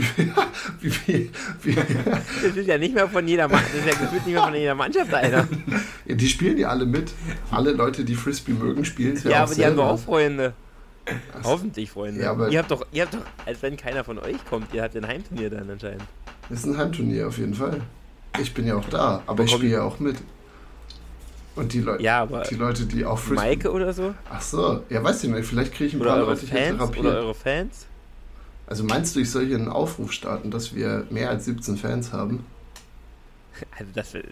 wie 0.00 0.92
wie 1.02 1.30
wie, 1.62 1.74
das 1.74 2.56
ist 2.56 2.66
ja 2.68 2.78
nicht 2.78 2.94
mehr 2.94 3.08
von 3.08 3.26
jeder 3.26 3.48
Mannschaft, 3.48 3.74
das 3.74 3.80
ist 3.80 3.86
ja 3.86 4.00
gefühlt 4.00 4.26
nicht 4.26 4.34
mehr 4.34 4.42
von 4.44 4.54
jeder 4.54 4.74
Mannschaft 4.74 5.12
einer. 5.14 5.48
ja, 6.06 6.14
die 6.14 6.28
spielen 6.28 6.58
ja 6.58 6.68
alle 6.68 6.86
mit. 6.86 7.12
Alle 7.50 7.72
Leute, 7.72 8.04
die 8.04 8.14
Frisbee 8.14 8.52
mögen, 8.52 8.84
spielen 8.84 9.14
es 9.16 9.24
ja, 9.24 9.30
Ja, 9.30 9.36
auch 9.38 9.42
aber 9.46 9.54
die 9.54 9.64
haben 9.64 9.76
doch 9.76 9.82
selber. 9.84 9.94
auch 9.94 10.00
Freunde. 10.00 10.52
Ach 11.06 11.42
so. 11.44 11.50
Hoffentlich 11.50 11.90
Freunde. 11.90 12.22
Ja, 12.22 12.30
aber- 12.30 12.48
ihr 12.50 12.58
habt 12.60 12.70
doch, 12.70 12.86
ihr 12.92 13.02
habt 13.02 13.14
doch, 13.14 13.24
als 13.46 13.60
wenn 13.62 13.76
keiner 13.76 14.04
von 14.04 14.18
euch 14.18 14.36
kommt, 14.48 14.72
ihr 14.72 14.82
habt 14.82 14.94
ein 14.96 15.06
Heimturnier 15.06 15.50
dann 15.50 15.68
anscheinend. 15.70 16.02
Das 16.48 16.60
ist 16.60 16.66
ein 16.66 16.76
Heimturnier 16.78 17.26
auf 17.28 17.38
jeden 17.38 17.54
Fall. 17.54 17.80
Ich 18.40 18.54
bin 18.54 18.66
ja 18.66 18.76
auch 18.76 18.88
da, 18.88 19.22
aber 19.26 19.42
ich 19.44 19.50
spiele 19.50 19.72
ja 19.72 19.82
auch 19.82 19.98
mit. 19.98 20.16
Und 21.60 21.72
die, 21.74 21.80
Leu 21.80 21.98
Ja, 22.00 22.22
aber 22.22 22.42
die 22.42 22.54
Leute, 22.54 22.86
die 22.86 23.04
auch 23.04 23.18
Frisbee... 23.18 23.34
Maike 23.34 23.70
oder 23.70 23.92
so? 23.92 24.14
Ach 24.30 24.40
so, 24.40 24.82
ja, 24.88 25.04
weiß 25.04 25.24
ich 25.24 25.30
nicht, 25.30 25.44
vielleicht 25.46 25.72
kriege 25.74 25.88
ich 25.88 25.94
ein 25.94 26.00
Oder 26.00 26.10
paar 26.10 26.18
eure 26.20 26.30
Leute 26.30 26.46
hier 26.46 26.58
Fans? 26.58 26.78
therapiert. 26.78 27.04
Oder 27.06 27.18
eure 27.18 27.34
Fans? 27.34 27.86
Also 28.66 28.84
meinst 28.84 29.14
du, 29.14 29.20
ich 29.20 29.30
soll 29.30 29.46
hier 29.46 29.56
einen 29.56 29.68
Aufruf 29.68 30.12
starten, 30.12 30.50
dass 30.50 30.74
wir 30.74 31.06
mehr 31.10 31.28
als 31.28 31.44
17 31.44 31.76
Fans 31.76 32.12
haben? 32.12 32.44
Also 33.78 33.90
das, 33.94 34.14
ist- 34.14 34.24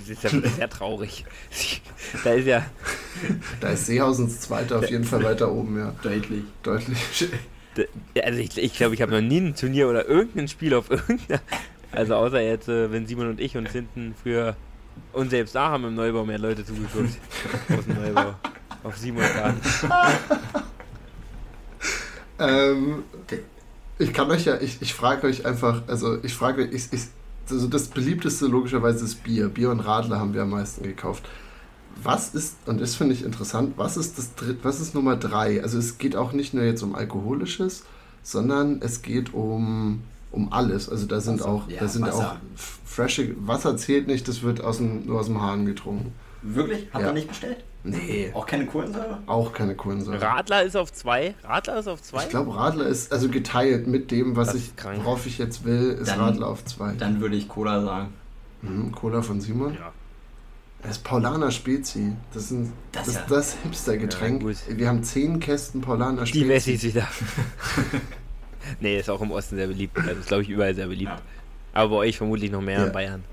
das 0.00 0.08
ist 0.10 0.22
ja 0.24 0.30
sehr 0.50 0.68
traurig. 0.68 1.24
Da 2.24 2.32
ist 2.32 2.46
ja, 2.46 2.66
Da 3.60 3.68
ist 3.68 3.86
Seehausens 3.86 4.40
Zweiter 4.40 4.78
auf 4.80 4.90
jeden 4.90 5.04
Fall 5.04 5.22
weiter 5.22 5.52
oben, 5.52 5.78
ja. 5.78 5.94
Deutlich. 6.02 6.42
Deutlich. 6.64 6.98
Also 8.20 8.38
ich 8.40 8.48
glaube, 8.50 8.60
ich, 8.66 8.74
glaub, 8.74 8.92
ich 8.94 9.02
habe 9.02 9.12
noch 9.12 9.20
nie 9.20 9.38
ein 9.38 9.54
Turnier 9.54 9.88
oder 9.88 10.08
irgendein 10.08 10.48
Spiel 10.48 10.74
auf 10.74 10.90
irgendeiner. 10.90 11.40
Also 11.92 12.16
außer 12.16 12.40
jetzt, 12.40 12.68
äh, 12.68 12.90
wenn 12.90 13.06
Simon 13.06 13.28
und 13.28 13.38
ich 13.40 13.56
uns 13.56 13.70
hinten 13.70 14.14
früher 14.20 14.56
und 15.12 15.30
selbst 15.30 15.54
da 15.54 15.70
haben 15.70 15.84
im 15.84 15.94
Neubau 15.94 16.24
mehr 16.24 16.38
Leute 16.38 16.64
zugeguckt. 16.64 17.18
aus 17.78 17.84
dem 17.84 18.02
Neubau. 18.02 18.34
Auf 18.82 18.96
Simon. 18.96 19.24
Ähm, 22.38 23.02
ich 23.98 24.12
kann 24.12 24.30
euch 24.30 24.44
ja, 24.44 24.60
ich, 24.60 24.80
ich 24.80 24.94
frage 24.94 25.26
euch 25.26 25.44
einfach, 25.44 25.82
also 25.88 26.22
ich 26.22 26.34
frage 26.34 26.62
euch, 26.62 26.72
ich, 26.72 26.92
ich, 26.92 27.02
also 27.50 27.66
das 27.66 27.88
beliebteste 27.88 28.46
logischerweise 28.46 29.04
ist 29.04 29.24
Bier. 29.24 29.48
Bier 29.48 29.70
und 29.70 29.80
Radler 29.80 30.20
haben 30.20 30.34
wir 30.34 30.42
am 30.42 30.50
meisten 30.50 30.84
gekauft. 30.84 31.28
Was 32.00 32.34
ist, 32.34 32.56
und 32.66 32.80
das 32.80 32.94
finde 32.94 33.14
ich 33.14 33.24
interessant, 33.24 33.74
was 33.76 33.96
ist 33.96 34.18
das 34.18 34.36
dritt, 34.36 34.58
was 34.62 34.80
ist 34.80 34.94
Nummer 34.94 35.16
drei? 35.16 35.62
Also 35.62 35.78
es 35.78 35.98
geht 35.98 36.14
auch 36.14 36.32
nicht 36.32 36.54
nur 36.54 36.62
jetzt 36.62 36.82
um 36.82 36.94
Alkoholisches, 36.94 37.84
sondern 38.22 38.80
es 38.82 39.02
geht 39.02 39.34
um, 39.34 40.02
um 40.30 40.52
alles. 40.52 40.88
Also 40.88 41.06
da 41.06 41.20
sind 41.20 41.40
Wasser. 41.40 41.48
auch, 41.50 41.68
Ja, 41.68 41.80
da 41.80 41.88
sind 41.88 42.02
Wasser. 42.02 42.32
auch 42.32 42.36
frische, 42.86 43.34
Wasser 43.46 43.76
zählt 43.76 44.06
nicht, 44.06 44.28
das 44.28 44.42
wird 44.42 44.60
aus 44.62 44.78
dem, 44.78 45.06
nur 45.06 45.20
aus 45.20 45.26
dem 45.26 45.40
Hahn 45.40 45.66
getrunken. 45.66 46.12
Wirklich? 46.42 46.86
Habt 46.92 47.02
Ja. 47.02 47.08
ihr 47.10 47.14
nicht 47.14 47.28
bestellt? 47.28 47.64
Nee, 47.84 48.30
Auch 48.34 48.44
keine 48.46 48.66
Kohlensäure? 48.66 49.18
auch 49.26 49.52
keine 49.52 49.74
Kohlensäure. 49.74 50.20
Radler 50.20 50.62
ist 50.64 50.76
auf 50.76 50.92
zwei. 50.92 51.34
Radler 51.44 51.78
ist 51.78 51.86
auf 51.88 52.02
zwei. 52.02 52.24
Ich 52.24 52.28
glaube, 52.28 52.54
Radler 52.54 52.86
ist 52.86 53.12
also 53.12 53.28
geteilt 53.28 53.86
mit 53.86 54.10
dem, 54.10 54.36
was 54.36 54.48
Das 54.48 54.56
ich, 54.56 54.72
worauf 54.96 55.26
ich 55.26 55.38
jetzt 55.38 55.64
will, 55.64 55.92
ist 55.92 56.08
Dann- 56.08 56.20
Radler 56.20 56.48
auf 56.48 56.64
zwei. 56.64 56.92
Dann 56.94 57.20
würde 57.20 57.36
ich 57.36 57.48
Cola 57.48 57.80
sagen. 57.82 58.08
Mhm, 58.62 58.92
Cola 58.92 59.22
von 59.22 59.40
Simon. 59.40 59.74
Ja. 59.74 59.92
Das 60.82 60.92
ist 60.92 61.04
Paulaner 61.04 61.50
Spezi. 61.50 62.12
Das 62.34 62.44
ist 62.44 62.50
ein, 62.52 62.72
Das 62.92 63.06
das, 63.06 63.14
ja. 63.14 63.24
das 63.28 63.56
Hipster-Getränk. 63.62 64.42
Ja. 64.42 64.76
Wir 64.78 64.88
haben 64.88 65.02
zehn 65.02 65.40
Kästen 65.40 65.80
Paulaner 65.80 66.22
Die 66.22 66.28
Spezi. 66.30 66.44
Messis 66.44 66.82
wieder. 66.84 67.06
nee, 68.80 68.98
ist 68.98 69.10
auch 69.10 69.20
im 69.22 69.30
Osten 69.30 69.56
sehr 69.56 69.66
beliebt. 69.66 69.96
Also 69.96 70.12
ist, 70.20 70.28
glaube 70.28 70.42
ich, 70.42 70.48
überall 70.48 70.74
sehr 70.74 70.86
beliebt. 70.86 71.10
Ja. 71.10 71.18
Aber 71.72 71.90
bei 71.90 71.96
euch 71.96 72.16
vermutlich 72.18 72.50
noch 72.50 72.62
mehr 72.62 72.80
Ja. 72.80 72.86
in 72.86 72.92
Bayern. 72.92 73.24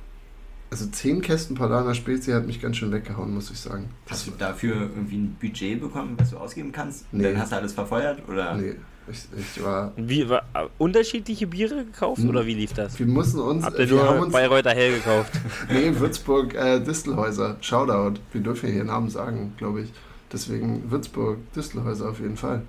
Also 0.72 0.88
zehn 0.88 1.22
Kästen 1.22 1.56
Paulaner 1.56 1.94
Spezi 1.94 2.32
hat 2.32 2.46
mich 2.48 2.62
ganz 2.62 2.78
schön 2.78 2.92
weggehauen, 2.92 3.34
muss 3.34 3.50
ich 3.52 3.60
sagen. 3.60 3.90
Hast 4.10 4.28
du 4.28 4.32
dafür 4.38 4.74
irgendwie 4.76 5.18
ein 5.18 5.38
Budget 5.40 5.80
bekommen, 5.80 6.16
was 6.18 6.32
du 6.32 6.38
ausgeben 6.38 6.72
kannst? 6.72 7.06
Und 7.12 7.20
Nee. 7.20 7.26
Dann 7.32 7.40
hast 7.40 7.52
du 7.52 7.56
alles 7.58 7.74
verfeuert? 7.74 8.28
Oder? 8.28 8.56
Nee, 8.56 8.76
ich, 9.10 9.20
ich 9.38 9.64
war. 9.64 9.94
Wie, 9.96 10.28
war, 10.28 10.44
unterschiedliche 10.80 11.48
Biere 11.48 11.86
gekauft 11.86 12.24
Hm. 12.24 12.30
oder 12.30 12.46
wie 12.46 12.56
lief 12.56 12.74
das? 12.74 12.98
Wir 13.00 13.06
mussten 13.06 13.40
uns. 13.40 13.64
Habt 13.64 13.78
ihr 13.80 13.90
wir 13.90 14.04
haben 14.04 14.16
nur 14.18 14.26
uns 14.26 14.34
Bayreuther 14.34 14.72
Hell 14.72 14.96
gekauft? 14.96 15.32
nee, 15.72 15.92
Würzburg, 15.98 16.56
äh, 16.56 16.80
Distelhäuser. 16.80 17.58
Shoutout. 17.62 18.20
Wir 18.34 18.42
dürfen 18.42 18.70
hier 18.72 18.84
Namen 18.84 19.10
sagen, 19.10 19.54
glaube 19.58 19.82
ich. 19.84 19.94
Deswegen 20.34 20.90
Würzburg, 20.92 21.38
Distelhäuser 21.56 22.10
auf 22.10 22.20
jeden 22.20 22.36
Fall. 22.38 22.64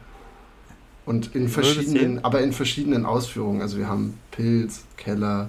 Und 1.07 1.35
in 1.37 1.49
verschiedenen, 1.49 2.25
aber 2.25 2.41
in 2.41 2.53
verschiedenen 2.53 3.07
Ausführungen. 3.07 3.63
Also 3.63 3.79
wir 3.79 3.89
haben 3.89 4.19
Pilz, 4.33 4.85
Keller, 4.97 5.49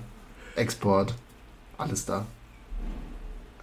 Export, 0.56 1.16
alles 1.78 2.06
da. 2.06 2.26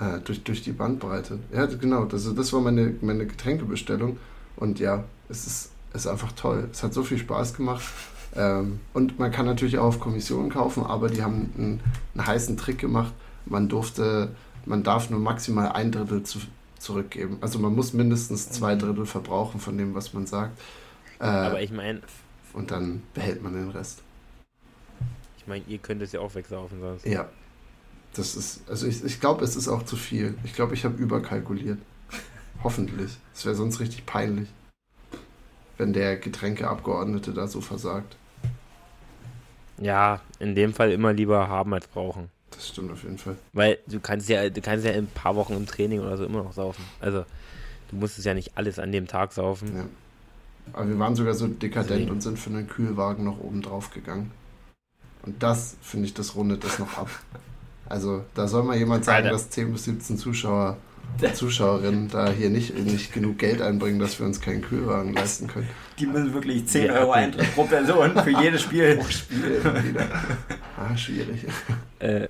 Äh, 0.00 0.18
durch, 0.24 0.42
durch 0.42 0.62
die 0.62 0.72
Bandbreite. 0.72 1.38
Ja, 1.52 1.66
genau. 1.66 2.04
Das, 2.04 2.32
das 2.34 2.52
war 2.52 2.60
meine, 2.60 2.94
meine 3.00 3.26
Getränkebestellung. 3.26 4.18
Und 4.56 4.80
ja, 4.80 5.04
es 5.28 5.46
ist, 5.46 5.70
ist 5.94 6.08
einfach 6.08 6.32
toll. 6.32 6.68
Es 6.72 6.82
hat 6.82 6.92
so 6.92 7.04
viel 7.04 7.18
Spaß 7.18 7.54
gemacht. 7.54 7.84
Ähm, 8.34 8.80
und 8.92 9.20
man 9.20 9.30
kann 9.30 9.46
natürlich 9.46 9.78
auch 9.78 9.84
auf 9.84 10.00
Kommission 10.00 10.50
kaufen, 10.50 10.84
aber 10.84 11.08
die 11.08 11.22
haben 11.22 11.52
einen, 11.56 11.80
einen 12.14 12.26
heißen 12.26 12.56
Trick 12.56 12.78
gemacht. 12.78 13.12
Man 13.46 13.68
durfte, 13.68 14.34
man 14.66 14.82
darf 14.82 15.10
nur 15.10 15.20
maximal 15.20 15.70
ein 15.70 15.92
Drittel 15.92 16.24
zu, 16.24 16.40
zurückgeben. 16.78 17.38
Also 17.40 17.60
man 17.60 17.74
muss 17.74 17.92
mindestens 17.92 18.50
zwei 18.50 18.74
Drittel 18.74 19.06
verbrauchen 19.06 19.60
von 19.60 19.78
dem, 19.78 19.94
was 19.94 20.12
man 20.12 20.26
sagt. 20.26 20.58
Äh, 21.20 21.24
Aber 21.24 21.62
ich 21.62 21.70
meine, 21.70 22.00
und 22.52 22.70
dann 22.70 23.02
behält 23.14 23.42
man 23.42 23.54
den 23.54 23.70
Rest. 23.70 24.02
ich 25.38 25.46
meine, 25.46 25.64
ihr 25.66 25.78
könnt 25.78 26.02
es 26.02 26.12
ja 26.12 26.20
auch 26.20 26.34
wegsaufen 26.34 26.80
sonst. 26.80 27.06
Ja. 27.06 27.28
Das 28.14 28.36
ist, 28.36 28.60
also 28.68 28.86
ich, 28.86 29.02
ich 29.04 29.20
glaube, 29.20 29.44
es 29.44 29.56
ist 29.56 29.66
auch 29.66 29.82
zu 29.82 29.96
viel. 29.96 30.36
Ich 30.44 30.54
glaube, 30.54 30.74
ich 30.74 30.84
habe 30.84 30.96
überkalkuliert. 31.02 31.78
Hoffentlich. 32.62 33.18
Es 33.34 33.44
wäre 33.44 33.56
sonst 33.56 33.80
richtig 33.80 34.06
peinlich, 34.06 34.48
wenn 35.78 35.92
der 35.92 36.16
Getränkeabgeordnete 36.16 37.32
da 37.32 37.48
so 37.48 37.60
versagt. 37.60 38.16
Ja, 39.78 40.20
in 40.38 40.54
dem 40.54 40.72
Fall 40.72 40.92
immer 40.92 41.12
lieber 41.12 41.48
haben 41.48 41.74
als 41.74 41.88
brauchen. 41.88 42.30
Das 42.52 42.68
stimmt 42.68 42.92
auf 42.92 43.02
jeden 43.02 43.18
Fall. 43.18 43.36
Weil 43.52 43.78
du 43.88 43.98
kannst 43.98 44.28
ja, 44.28 44.48
du 44.48 44.60
kannst 44.60 44.84
ja 44.86 44.92
in 44.92 45.06
ein 45.06 45.08
paar 45.08 45.34
Wochen 45.34 45.54
im 45.54 45.66
Training 45.66 45.98
oder 45.98 46.16
so 46.16 46.24
immer 46.24 46.44
noch 46.44 46.52
saufen. 46.52 46.84
Also 47.00 47.24
du 47.90 47.96
musst 47.96 48.16
es 48.16 48.24
ja 48.24 48.32
nicht 48.34 48.56
alles 48.56 48.78
an 48.78 48.92
dem 48.92 49.08
Tag 49.08 49.32
saufen. 49.32 49.76
Ja. 49.76 49.84
Aber 50.72 50.88
wir 50.88 50.98
waren 50.98 51.14
sogar 51.14 51.34
so 51.34 51.46
dekadent 51.46 51.90
Deswegen. 51.90 52.10
und 52.10 52.20
sind 52.22 52.38
für 52.38 52.50
einen 52.50 52.68
Kühlwagen 52.68 53.24
noch 53.24 53.38
oben 53.38 53.62
drauf 53.62 53.90
gegangen. 53.90 54.30
Und 55.22 55.42
das, 55.42 55.76
finde 55.80 56.06
ich, 56.06 56.14
das 56.14 56.34
rundet 56.34 56.64
das 56.64 56.78
noch 56.78 56.98
ab. 56.98 57.08
Also, 57.88 58.24
da 58.34 58.48
soll 58.48 58.64
mal 58.64 58.76
jemand 58.76 59.04
sagen, 59.04 59.24
Alter. 59.24 59.30
dass 59.30 59.50
10 59.50 59.72
bis 59.72 59.84
17 59.84 60.18
Zuschauer, 60.18 60.78
Zuschauerinnen 61.34 62.08
da 62.08 62.30
hier 62.30 62.50
nicht, 62.50 62.76
nicht 62.78 63.12
genug 63.12 63.38
Geld 63.38 63.60
einbringen, 63.60 63.98
dass 63.98 64.18
wir 64.18 64.26
uns 64.26 64.40
keinen 64.40 64.62
Kühlwagen 64.62 65.12
leisten 65.12 65.46
können. 65.46 65.68
Die 65.98 66.06
müssen 66.06 66.32
wirklich 66.34 66.66
10 66.66 66.84
Wir 66.84 66.92
Euro 66.94 67.12
Eintritt 67.12 67.54
pro 67.54 67.64
Person 67.64 68.12
für 68.22 68.30
jedes 68.42 68.62
Spiel. 68.62 68.96
Pro 68.96 69.08
Spiel 69.08 69.60
immer 69.62 69.84
wieder. 69.84 70.06
Ah, 70.76 70.96
schwierig. 70.96 71.46
Äh, 72.00 72.28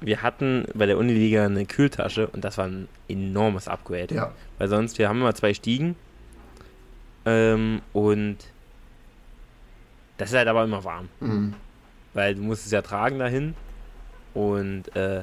wir 0.00 0.22
hatten 0.22 0.66
bei 0.74 0.86
der 0.86 0.98
Uniliga 0.98 1.44
eine 1.44 1.64
Kühltasche 1.66 2.26
und 2.28 2.44
das 2.44 2.58
war 2.58 2.66
ein 2.66 2.88
enormes 3.08 3.68
Upgrade. 3.68 4.14
Ja, 4.14 4.32
Weil 4.58 4.68
sonst, 4.68 4.98
wir 4.98 5.08
haben 5.08 5.20
immer 5.20 5.34
zwei 5.34 5.54
Stiegen 5.54 5.96
ähm, 7.26 7.80
und 7.92 8.38
das 10.18 10.30
ist 10.30 10.36
halt 10.36 10.48
aber 10.48 10.64
immer 10.64 10.84
warm. 10.84 11.08
mhm. 11.20 11.54
Weil 12.14 12.34
du 12.34 12.42
musst 12.42 12.66
es 12.66 12.72
ja 12.72 12.82
tragen 12.82 13.18
dahin 13.18 13.54
und 14.34 14.94
äh, 14.94 15.22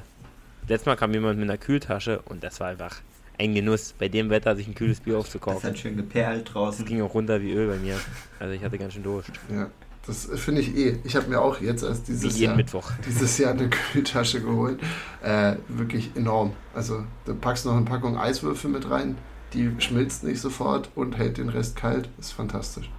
letztes 0.67 0.85
Mal 0.87 0.95
kam 0.95 1.13
jemand 1.13 1.37
mit 1.39 1.47
einer 1.49 1.57
Kühltasche 1.59 2.19
und 2.25 2.43
das 2.43 2.59
war 2.59 2.67
einfach 2.69 2.95
ein 3.37 3.53
Genuss, 3.53 3.93
bei 3.97 4.09
dem 4.09 4.29
Wetter 4.31 4.55
sich 4.55 4.67
ein 4.67 4.73
kühles 4.75 4.99
Bier 4.99 5.13
Das 5.13 5.25
aufzukaufen. 5.25 5.69
hat 5.69 5.77
schön 5.77 5.95
geperlt 5.95 6.47
Das 6.47 6.53
draußen. 6.53 6.85
ging 6.85 7.01
auch 7.01 7.13
runter 7.13 7.41
wie 7.41 7.51
Öl 7.53 7.67
bei 7.69 7.77
mir. 7.77 7.97
Also 8.39 8.53
ich 8.53 8.63
hatte 8.63 8.77
ganz 8.77 8.93
schön 8.93 9.03
Durst. 9.03 9.31
ja. 9.53 9.69
Das 10.07 10.25
finde 10.25 10.61
ich 10.61 10.75
eh. 10.75 10.97
Ich 11.03 11.15
habe 11.15 11.27
mir 11.27 11.39
auch 11.39 11.61
jetzt 11.61 11.83
erst 11.83 12.07
dieses 12.07 12.39
Jahr, 12.39 12.55
Mittwoch. 12.55 12.89
dieses 13.07 13.37
Jahr 13.37 13.51
eine 13.51 13.69
Kühltasche 13.69 14.41
geholt. 14.41 14.79
Äh, 15.21 15.57
wirklich 15.67 16.09
enorm. 16.15 16.53
Also, 16.73 17.03
da 17.25 17.33
packst 17.39 17.65
du 17.65 17.69
noch 17.69 17.75
eine 17.75 17.85
Packung 17.85 18.17
Eiswürfel 18.17 18.71
mit 18.71 18.89
rein. 18.89 19.17
Die 19.53 19.71
schmilzt 19.79 20.23
nicht 20.23 20.39
sofort 20.39 20.89
und 20.95 21.17
hält 21.17 21.37
den 21.37 21.49
Rest 21.49 21.75
kalt. 21.75 22.09
Ist 22.19 22.33
fantastisch. 22.33 22.89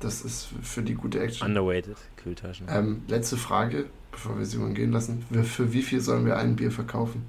Das 0.00 0.20
ist 0.22 0.48
für 0.62 0.82
die 0.82 0.94
gute 0.94 1.20
Action. 1.20 1.48
Underweighted 1.48 1.96
Kühltaschen. 2.16 2.66
Ähm, 2.70 3.02
letzte 3.08 3.36
Frage, 3.36 3.86
bevor 4.12 4.38
wir 4.38 4.44
Simon 4.44 4.74
gehen 4.74 4.92
lassen. 4.92 5.24
Für 5.44 5.72
wie 5.72 5.82
viel 5.82 6.00
sollen 6.00 6.26
wir 6.26 6.36
ein 6.36 6.56
Bier 6.56 6.70
verkaufen? 6.70 7.24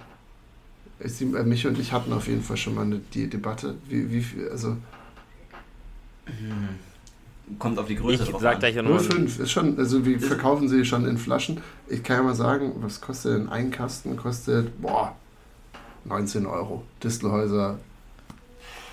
Ich, 0.99 1.21
äh, 1.21 1.25
mich 1.25 1.65
und 1.65 1.79
ich 1.79 1.93
hatten 1.93 2.11
auf 2.11 2.27
jeden 2.27 2.43
Fall 2.43 2.57
schon 2.57 2.75
mal 2.75 2.81
eine, 2.81 2.99
die 3.13 3.29
Debatte. 3.29 3.75
Wie, 3.87 4.11
wie 4.11 4.21
viel, 4.21 4.49
also 4.49 4.75
Kommt 7.59 7.79
auf 7.79 7.87
die 7.87 7.95
Größe 7.95 8.23
Ich 8.23 8.29
drauf 8.29 8.41
sag 8.41 8.55
an. 8.55 8.59
gleich 8.59 8.75
ja 8.75 8.81
nochmal. 8.81 8.99
05 8.99 9.39
ist 9.39 9.51
schon, 9.51 9.77
also 9.77 10.05
wir 10.05 10.19
verkaufen 10.19 10.67
sie 10.67 10.83
schon 10.83 11.05
in 11.05 11.17
Flaschen. 11.17 11.61
Ich 11.87 12.03
kann 12.03 12.17
ja 12.17 12.23
mal 12.23 12.35
sagen, 12.35 12.73
was 12.81 12.99
kostet 12.99 13.39
denn 13.39 13.49
ein 13.49 13.71
Kasten? 13.71 14.17
Kostet, 14.17 14.81
boah, 14.81 15.15
19 16.07 16.45
Euro. 16.45 16.83
Distelhäuser 17.03 17.79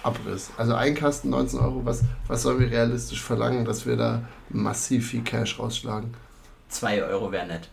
Abriss. 0.03 0.51
Also 0.57 0.75
ein 0.75 0.95
Kasten 0.95 1.31
19 1.31 1.59
Euro. 1.61 1.81
Was, 1.85 2.03
was 2.29 2.43
sollen 2.43 2.61
wir 2.61 2.71
realistisch 2.71 3.23
verlangen, 3.23 3.65
dass 3.65 3.87
wir 3.87 3.97
da 3.97 4.23
massiv 4.51 5.09
viel 5.11 5.23
Cash 5.23 5.59
rausschlagen? 5.59 6.15
2 6.69 7.03
Euro 7.05 7.33
wäre 7.33 7.47
nett. 7.47 7.69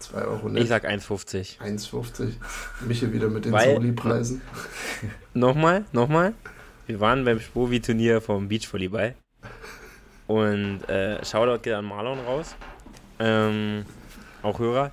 2 0.00 0.22
Euro 0.22 0.48
Ich 0.48 0.52
net. 0.52 0.68
sag 0.68 0.84
1,50. 0.84 1.58
1,50. 1.58 2.32
Michel 2.86 3.12
wieder 3.12 3.28
mit 3.28 3.46
den 3.46 3.52
Soli-Preisen. 3.52 4.42
Nochmal, 5.34 5.84
nochmal. 5.92 6.34
Wir 6.86 7.00
waren 7.00 7.24
beim 7.24 7.40
Spovi-Turnier 7.40 8.20
vom 8.20 8.48
Beachvolleyball. 8.48 9.14
Und 10.26 10.82
äh, 10.88 11.24
Shoutout 11.24 11.62
geht 11.62 11.72
an 11.72 11.84
Marlon 11.84 12.18
raus. 12.20 12.54
Ähm, 13.18 13.86
auch 14.42 14.58
Hörer. 14.58 14.90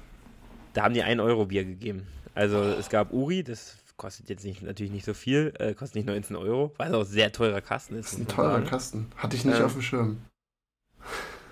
Da 0.74 0.84
haben 0.84 0.94
die 0.94 1.04
1 1.04 1.20
Euro 1.22 1.46
Bier 1.46 1.66
gegeben. 1.66 2.08
Also 2.36 2.58
es 2.62 2.90
gab 2.90 3.14
Uri, 3.14 3.44
das 3.44 3.78
kostet 3.98 4.30
jetzt 4.30 4.44
nicht, 4.44 4.62
natürlich 4.64 4.92
nicht 4.92 5.06
so 5.06 5.14
viel, 5.14 5.54
äh, 5.60 5.74
kostet 5.74 5.96
nicht 5.98 6.08
19 6.08 6.36
Euro, 6.36 6.74
weil 6.78 6.90
es 6.90 6.94
auch 6.96 7.02
ein 7.02 7.06
sehr 7.06 7.32
teurer 7.32 7.62
Kasten 7.62 7.96
ist. 7.96 8.06
Das 8.06 8.14
ist 8.14 8.20
ein 8.20 8.28
teurer 8.28 8.54
sagen. 8.54 8.66
Kasten. 8.66 9.12
Hatte 9.18 9.36
ich 9.36 9.46
nicht 9.46 9.58
Ähm, 9.60 9.66
auf 9.66 9.74
dem 9.74 9.82
Schirm. 9.82 10.18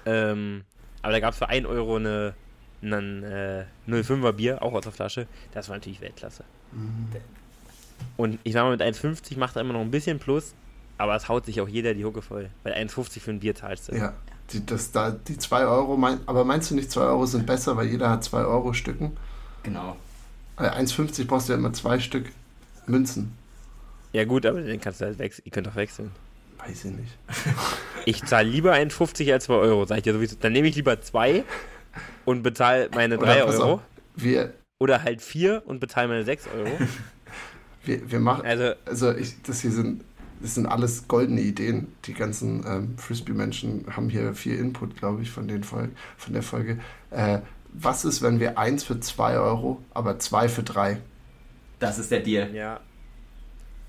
Ähm, 0.05 0.63
aber 1.01 1.13
da 1.13 1.19
gab 1.19 1.33
es 1.33 1.37
für 1.37 1.49
1 1.49 1.67
Euro 1.67 1.97
eine, 1.97 2.33
einen 2.81 3.23
äh, 3.23 3.65
05er 3.87 4.31
Bier, 4.33 4.61
auch 4.63 4.73
aus 4.73 4.83
der 4.83 4.91
Flasche. 4.91 5.27
Das 5.53 5.69
war 5.69 5.75
natürlich 5.75 6.01
Weltklasse. 6.01 6.43
Mhm. 6.71 7.07
Und 8.17 8.39
ich 8.43 8.53
sag 8.53 8.63
mal, 8.63 8.71
mit 8.71 8.81
1,50 8.81 9.37
macht 9.37 9.55
er 9.55 9.61
immer 9.61 9.73
noch 9.73 9.81
ein 9.81 9.91
bisschen 9.91 10.17
Plus, 10.17 10.55
aber 10.97 11.15
es 11.15 11.29
haut 11.29 11.45
sich 11.45 11.61
auch 11.61 11.67
jeder 11.67 11.93
die 11.93 12.03
Hucke 12.03 12.23
voll. 12.23 12.49
Weil 12.63 12.73
1,50 12.73 13.19
für 13.19 13.31
ein 13.31 13.39
Bier 13.39 13.53
zahlst 13.53 13.89
du. 13.89 13.95
Ja, 13.95 14.13
die, 14.51 14.65
das, 14.65 14.91
da, 14.91 15.11
die 15.11 15.37
2 15.37 15.65
Euro, 15.65 15.95
mein, 15.97 16.19
aber 16.25 16.43
meinst 16.43 16.71
du 16.71 16.75
nicht 16.75 16.91
2 16.91 17.01
Euro 17.01 17.25
sind 17.27 17.45
besser, 17.45 17.77
weil 17.77 17.87
jeder 17.87 18.09
hat 18.09 18.23
2 18.23 18.43
Euro 18.45 18.73
Stücken? 18.73 19.15
Genau. 19.63 19.95
Äh, 20.57 20.63
1,50 20.63 21.25
brauchst 21.25 21.49
du 21.49 21.53
ja 21.53 21.59
immer 21.59 21.73
zwei 21.73 21.99
Stück 21.99 22.31
Münzen. 22.85 23.33
Ja 24.13 24.25
gut, 24.25 24.45
aber 24.45 24.61
den 24.61 24.81
kannst 24.81 25.01
du 25.01 25.05
halt 25.05 25.19
wechseln. 25.19 25.43
Ihr 25.45 25.51
könnt 25.51 25.67
doch 25.67 25.75
wechseln. 25.75 26.11
Weiß 26.57 26.85
ich 26.85 26.91
nicht. 26.91 27.17
Ich 28.03 28.23
zahle 28.25 28.49
lieber 28.49 28.73
1,50 28.73 29.31
als 29.31 29.43
2 29.45 29.53
Euro, 29.53 29.85
sag 29.85 29.97
ich 29.97 30.03
dir 30.03 30.13
sowieso. 30.13 30.35
Dann 30.39 30.53
nehme 30.53 30.67
ich 30.67 30.75
lieber 30.75 30.99
2 30.99 31.43
und 32.25 32.41
bezahle 32.41 32.89
meine 32.95 33.19
3 33.19 33.43
pass 33.43 33.59
Euro. 33.59 33.73
auf, 33.73 33.79
Wir, 34.15 34.55
Oder 34.79 35.03
halt 35.03 35.21
4 35.21 35.61
und 35.67 35.79
bezahle 35.79 36.07
meine 36.07 36.23
6 36.23 36.47
Euro. 36.47 36.71
wir, 37.85 38.11
wir 38.11 38.19
machen, 38.19 38.43
Also, 38.43 38.73
also 38.85 39.15
ich, 39.15 39.39
das 39.43 39.61
hier 39.61 39.71
sind, 39.71 40.03
das 40.41 40.55
sind 40.55 40.65
alles 40.65 41.07
goldene 41.07 41.41
Ideen. 41.41 41.89
Die 42.05 42.15
ganzen 42.15 42.65
ähm, 42.65 42.97
Frisbee-Menschen 42.97 43.85
haben 43.95 44.09
hier 44.09 44.33
viel 44.33 44.57
Input, 44.57 44.97
glaube 44.97 45.21
ich, 45.21 45.29
von, 45.29 45.47
den 45.47 45.63
Fol 45.63 45.89
von 46.17 46.33
der 46.33 46.41
Folge. 46.41 46.79
Äh, 47.11 47.41
was 47.73 48.05
ist, 48.05 48.21
wenn 48.21 48.39
wir 48.39 48.57
eins 48.57 48.83
für 48.83 48.99
2 48.99 49.37
Euro, 49.37 49.81
aber 49.93 50.19
zwei 50.19 50.49
für 50.49 50.63
3? 50.63 50.97
Das 51.79 51.97
ist 51.99 52.11
der 52.11 52.19
Deal. 52.19 52.53
ja. 52.53 52.79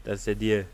Das 0.04 0.20
ist 0.20 0.26
der 0.26 0.34
Deal. 0.34 0.64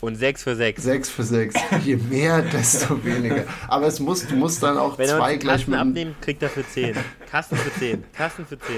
Und 0.00 0.14
6 0.14 0.44
für 0.44 0.54
6. 0.54 0.80
6 0.80 1.08
für 1.10 1.24
6. 1.24 1.56
Je 1.84 1.96
mehr, 1.96 2.42
desto 2.52 3.04
weniger. 3.04 3.42
Aber 3.66 3.86
es 3.88 3.98
muss, 3.98 4.24
du 4.26 4.36
musst 4.36 4.62
dann 4.62 4.78
auch 4.78 4.96
Wenn 4.96 5.08
er 5.08 5.16
zwei 5.16 5.36
gleich 5.36 5.56
Kasten 5.66 5.70
mit 5.72 5.80
abnimmt, 5.80 6.22
kriegt 6.22 6.40
er 6.42 6.48
für 6.48 6.64
10. 6.64 6.94
Kasten 7.28 7.56
für 7.56 7.72
10. 7.80 8.04
Kasten 8.12 8.46
für 8.46 8.58
10. 8.60 8.76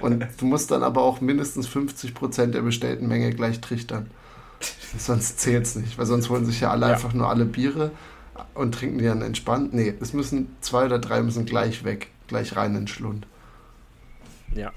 Und 0.00 0.26
du 0.38 0.44
musst 0.46 0.72
dann 0.72 0.82
aber 0.82 1.02
auch 1.02 1.20
mindestens 1.20 1.68
50% 1.68 2.46
der 2.46 2.62
bestellten 2.62 3.06
Menge 3.06 3.30
gleich 3.32 3.60
trichtern. 3.60 4.10
Sonst 4.98 5.38
zählt 5.38 5.66
es 5.66 5.76
nicht, 5.76 5.96
weil 5.98 6.06
sonst 6.06 6.30
holen 6.30 6.44
sich 6.46 6.60
ja 6.60 6.70
alle 6.72 6.86
Ja. 6.88 6.94
einfach 6.94 7.12
nur 7.12 7.28
alle 7.28 7.44
Biere 7.44 7.92
und 8.54 8.74
trinken 8.74 8.98
die 8.98 9.04
dann 9.04 9.22
entspannt. 9.22 9.72
Nee, 9.72 9.94
es 10.00 10.12
müssen 10.14 10.56
zwei 10.62 10.86
oder 10.86 10.98
drei 10.98 11.22
müssen 11.22 11.44
gleich 11.44 11.84
weg, 11.84 12.08
gleich 12.26 12.56
rein 12.56 12.72
in 12.72 12.82
den 12.82 12.88
Schlund. 12.88 13.26
Ja. 14.54 14.72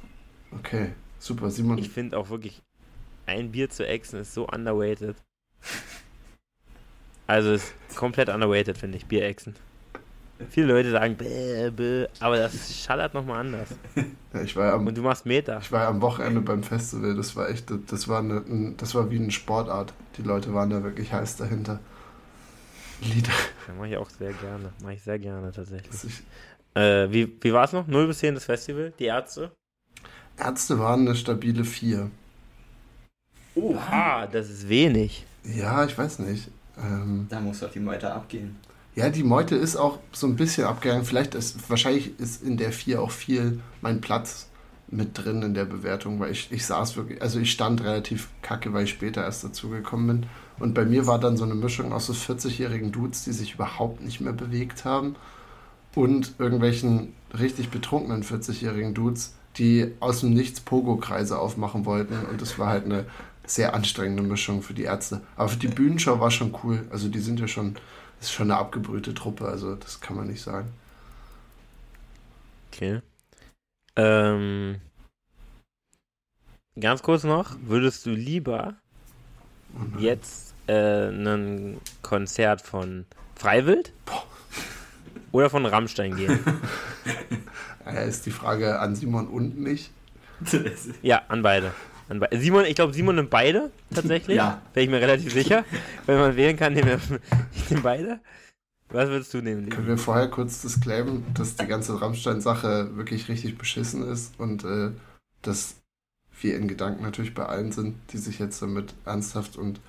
Okay, 0.51 0.93
super. 1.19 1.49
Simon, 1.51 1.77
Ich 1.77 1.89
finde 1.89 2.17
auch 2.17 2.29
wirklich, 2.29 2.61
ein 3.25 3.51
Bier 3.51 3.69
zu 3.69 3.85
exen 3.87 4.19
ist 4.19 4.33
so 4.33 4.47
underrated. 4.47 5.15
Also 7.27 7.53
ist 7.53 7.73
komplett 7.95 8.29
underrated, 8.29 8.77
finde 8.77 8.97
ich, 8.97 9.05
Bier 9.05 9.25
exen. 9.25 9.55
Viele 10.49 10.67
Leute 10.67 10.89
sagen, 10.91 11.15
bäh, 11.17 11.69
bäh, 11.69 12.07
aber 12.21 12.37
das 12.37 12.73
schallert 12.81 13.13
nochmal 13.13 13.41
anders. 13.41 13.69
ja, 14.33 14.41
ich, 14.41 14.55
war 14.55 14.67
ja 14.67 14.73
am, 14.73 14.87
Und 14.87 14.97
du 14.97 15.01
machst 15.01 15.25
Meter. 15.25 15.59
ich 15.61 15.71
war 15.71 15.83
ja 15.83 15.89
am 15.89 16.01
Wochenende 16.01 16.39
beim 16.39 16.63
Festival. 16.63 17.13
Das 17.15 17.35
war 17.35 17.49
echt, 17.49 17.71
das 17.87 18.07
war, 18.07 18.19
eine, 18.19 18.37
ein, 18.37 18.77
das 18.77 18.95
war 18.95 19.11
wie 19.11 19.17
eine 19.17 19.31
Sportart. 19.31 19.93
Die 20.17 20.21
Leute 20.21 20.53
waren 20.53 20.69
da 20.69 20.81
wirklich 20.81 21.11
heiß 21.11 21.35
dahinter. 21.35 21.79
Lieder. 23.01 23.31
Das 23.67 23.75
mache 23.75 23.89
ich 23.89 23.97
auch 23.97 24.09
sehr 24.09 24.33
gerne. 24.33 24.71
Mache 24.81 24.93
ich 24.93 25.03
sehr 25.03 25.19
gerne 25.19 25.51
tatsächlich. 25.51 26.03
Ich, 26.03 26.23
Äh, 26.79 27.12
wie 27.12 27.38
wie 27.41 27.51
war 27.51 27.65
es 27.65 27.74
noch? 27.74 27.88
0 27.88 28.07
bis 28.07 28.19
10 28.19 28.36
das 28.36 28.45
Festival? 28.45 28.93
Die 29.00 29.05
Ärzte? 29.05 29.51
Ärzte 30.38 30.79
waren 30.79 31.01
eine 31.01 31.15
stabile 31.15 31.65
4. 31.65 32.09
Oh, 33.55 33.75
ah, 33.75 34.25
das 34.27 34.50
ist 34.50 34.69
wenig. 34.69 35.25
Ja, 35.43 35.83
ich 35.83 35.98
weiß 35.98 36.19
nicht. 36.19 36.50
Ähm, 36.81 37.27
Da 37.29 37.41
muss 37.41 37.59
doch 37.59 37.71
die 37.71 37.81
Meute 37.81 38.13
abgehen. 38.13 38.55
Ja, 38.95 39.09
die 39.09 39.24
Meute 39.24 39.55
ist 39.55 39.75
auch 39.75 40.00
so 40.13 40.27
ein 40.27 40.38
bisschen 40.38 40.65
abgegangen. 40.65 41.03
Vielleicht 41.03 41.36
ist, 41.36 41.69
wahrscheinlich 41.69 42.17
ist 42.17 42.43
in 42.43 42.55
der 42.55 42.71
4 42.71 43.01
auch 43.01 43.12
viel 43.12 43.59
mein 43.81 44.00
Platz 44.00 44.48
mit 44.88 45.17
drin 45.17 45.41
in 45.41 45.53
der 45.53 45.65
Bewertung, 45.65 46.19
weil 46.21 46.31
ich, 46.31 46.50
ich 46.51 46.65
saß 46.65 46.95
wirklich, 46.95 47.21
also 47.21 47.39
ich 47.39 47.51
stand 47.51 47.83
relativ 47.83 48.29
kacke, 48.41 48.71
weil 48.74 48.86
ich 48.86 48.91
später 48.91 49.24
erst 49.24 49.43
dazugekommen 49.43 50.07
bin. 50.07 50.29
Und 50.59 50.74
bei 50.74 50.86
mir 50.86 51.07
war 51.07 51.19
dann 51.19 51.36
so 51.36 51.43
eine 51.43 51.55
Mischung 51.55 51.91
aus 51.91 52.07
so 52.07 52.13
40-jährigen 52.13 52.93
Dudes, 52.93 53.25
die 53.25 53.33
sich 53.33 53.55
überhaupt 53.55 54.01
nicht 54.01 54.21
mehr 54.21 54.33
bewegt 54.33 54.86
haben 54.86 55.15
und 55.96 56.34
irgendwelchen 56.39 57.13
richtig 57.38 57.69
betrunkenen 57.69 58.24
40-jährigen 58.24 58.93
Dudes, 58.93 59.36
die 59.58 59.93
aus 60.00 60.22
dem 60.22 60.34
Nichts 60.34 60.62
Pogo-Kreise 60.62 61.38
aufmachen 61.38 61.86
wollten. 61.86 62.25
Und 62.25 62.41
das 62.41 62.58
war 62.60 62.69
halt 62.69 62.86
eine 62.86 63.05
sehr 63.46 63.74
anstrengende 63.74 64.24
Mischung 64.24 64.62
für 64.62 64.74
die 64.74 64.84
Ärzte. 64.84 65.22
Aber 65.36 65.50
für 65.50 65.58
die 65.58 65.67
Bühnenshow 65.67 66.19
war 66.19 66.31
schon 66.31 66.55
cool. 66.63 66.86
Also 66.91 67.10
die 67.10 67.19
sind 67.19 67.39
ja 67.39 67.48
schon, 67.48 67.74
das 68.19 68.29
ist 68.29 68.34
schon 68.34 68.51
eine 68.51 68.60
abgebrühte 68.60 69.13
Truppe, 69.13 69.48
also 69.48 69.75
das 69.75 70.00
kann 70.01 70.15
man 70.15 70.27
nicht 70.27 70.41
sagen. 70.41 70.69
Okay. 72.71 73.02
Ähm, 73.95 74.75
ganz 76.80 77.02
kurz 77.02 77.23
noch, 77.23 77.56
würdest 77.62 78.06
du 78.06 78.12
lieber 78.12 78.75
Oh 79.73 79.99
jetzt 79.99 80.54
äh, 80.67 81.10
ein 81.10 81.80
Konzert 82.02 82.62
von 82.62 83.06
Freiwild 83.36 83.93
oder 85.31 85.49
von 85.49 85.65
Rammstein 85.65 86.15
gehen? 86.15 86.39
Äh, 87.85 88.07
ist 88.07 88.25
die 88.27 88.31
Frage 88.31 88.77
an 88.79 88.95
Simon 88.95 89.27
und 89.27 89.57
mich. 89.57 89.89
ja, 91.01 91.23
an 91.27 91.41
beide. 91.41 91.73
An 92.07 92.19
be 92.19 92.29
Simon, 92.33 92.65
ich 92.65 92.75
glaube, 92.75 92.93
Simon 92.93 93.15
nimmt 93.15 93.29
beide 93.31 93.71
tatsächlich. 93.93 94.37
Ja. 94.37 94.61
Wäre 94.73 94.83
ich 94.83 94.89
mir 94.91 95.01
relativ 95.01 95.33
sicher. 95.33 95.65
Wenn 96.05 96.19
man 96.19 96.35
wählen 96.35 96.55
kann, 96.55 96.73
nehmen 96.73 96.87
wir 96.87 97.19
ich 97.55 97.69
nehme 97.69 97.81
beide. 97.81 98.19
Was 98.89 99.09
würdest 99.09 99.33
du 99.33 99.41
nehmen, 99.41 99.69
Können 99.69 99.87
wir 99.87 99.97
vorher 99.99 100.27
kurz 100.29 100.61
disclaimen, 100.61 101.23
dass 101.35 101.55
die 101.55 101.67
ganze 101.67 102.01
Rammstein-Sache 102.01 102.95
wirklich 102.95 103.29
richtig 103.29 103.57
beschissen 103.57 104.07
ist 104.07 104.39
und 104.39 104.63
äh, 104.63 104.89
dass 105.43 105.75
wir 106.41 106.57
in 106.57 106.67
Gedanken 106.67 107.03
natürlich 107.03 107.35
bei 107.35 107.45
allen 107.45 107.71
sind, 107.71 107.95
die 108.11 108.17
sich 108.17 108.39
jetzt 108.39 108.61
damit 108.61 108.95
ernsthaft 109.05 109.57
und 109.57 109.79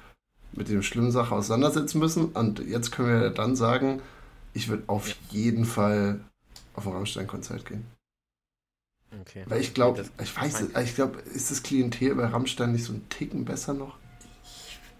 mit 0.53 0.68
dem 0.68 0.83
schlimmen 0.83 1.12
Sache 1.12 1.35
auseinandersetzen 1.35 1.98
müssen. 1.98 2.26
Und 2.26 2.59
jetzt 2.59 2.90
können 2.90 3.09
wir 3.09 3.31
dann 3.31 3.57
sagen, 3.57 4.03
ich 4.53 4.69
würde 4.69 4.85
auf 4.87 5.15
jeden 5.31 5.65
Fall 5.65 6.21
auf 6.75 6.87
ein 6.87 6.93
Rammstein-Konzert 6.93 7.67
gehen. 7.67 7.85
Okay. 9.23 9.45
Weil 9.47 9.61
ich 9.61 9.75
glaube, 9.75 10.05
ich 10.23 10.37
weiß, 10.37 10.61
es, 10.61 10.85
ich 10.85 10.95
glaube, 10.95 11.19
ist 11.21 11.51
das 11.51 11.63
Klientel 11.63 12.15
bei 12.15 12.27
Rammstein 12.27 12.73
nicht 12.73 12.85
so 12.85 12.93
ein 12.93 13.09
Ticken 13.09 13.45
besser 13.45 13.75
noch? 13.75 13.97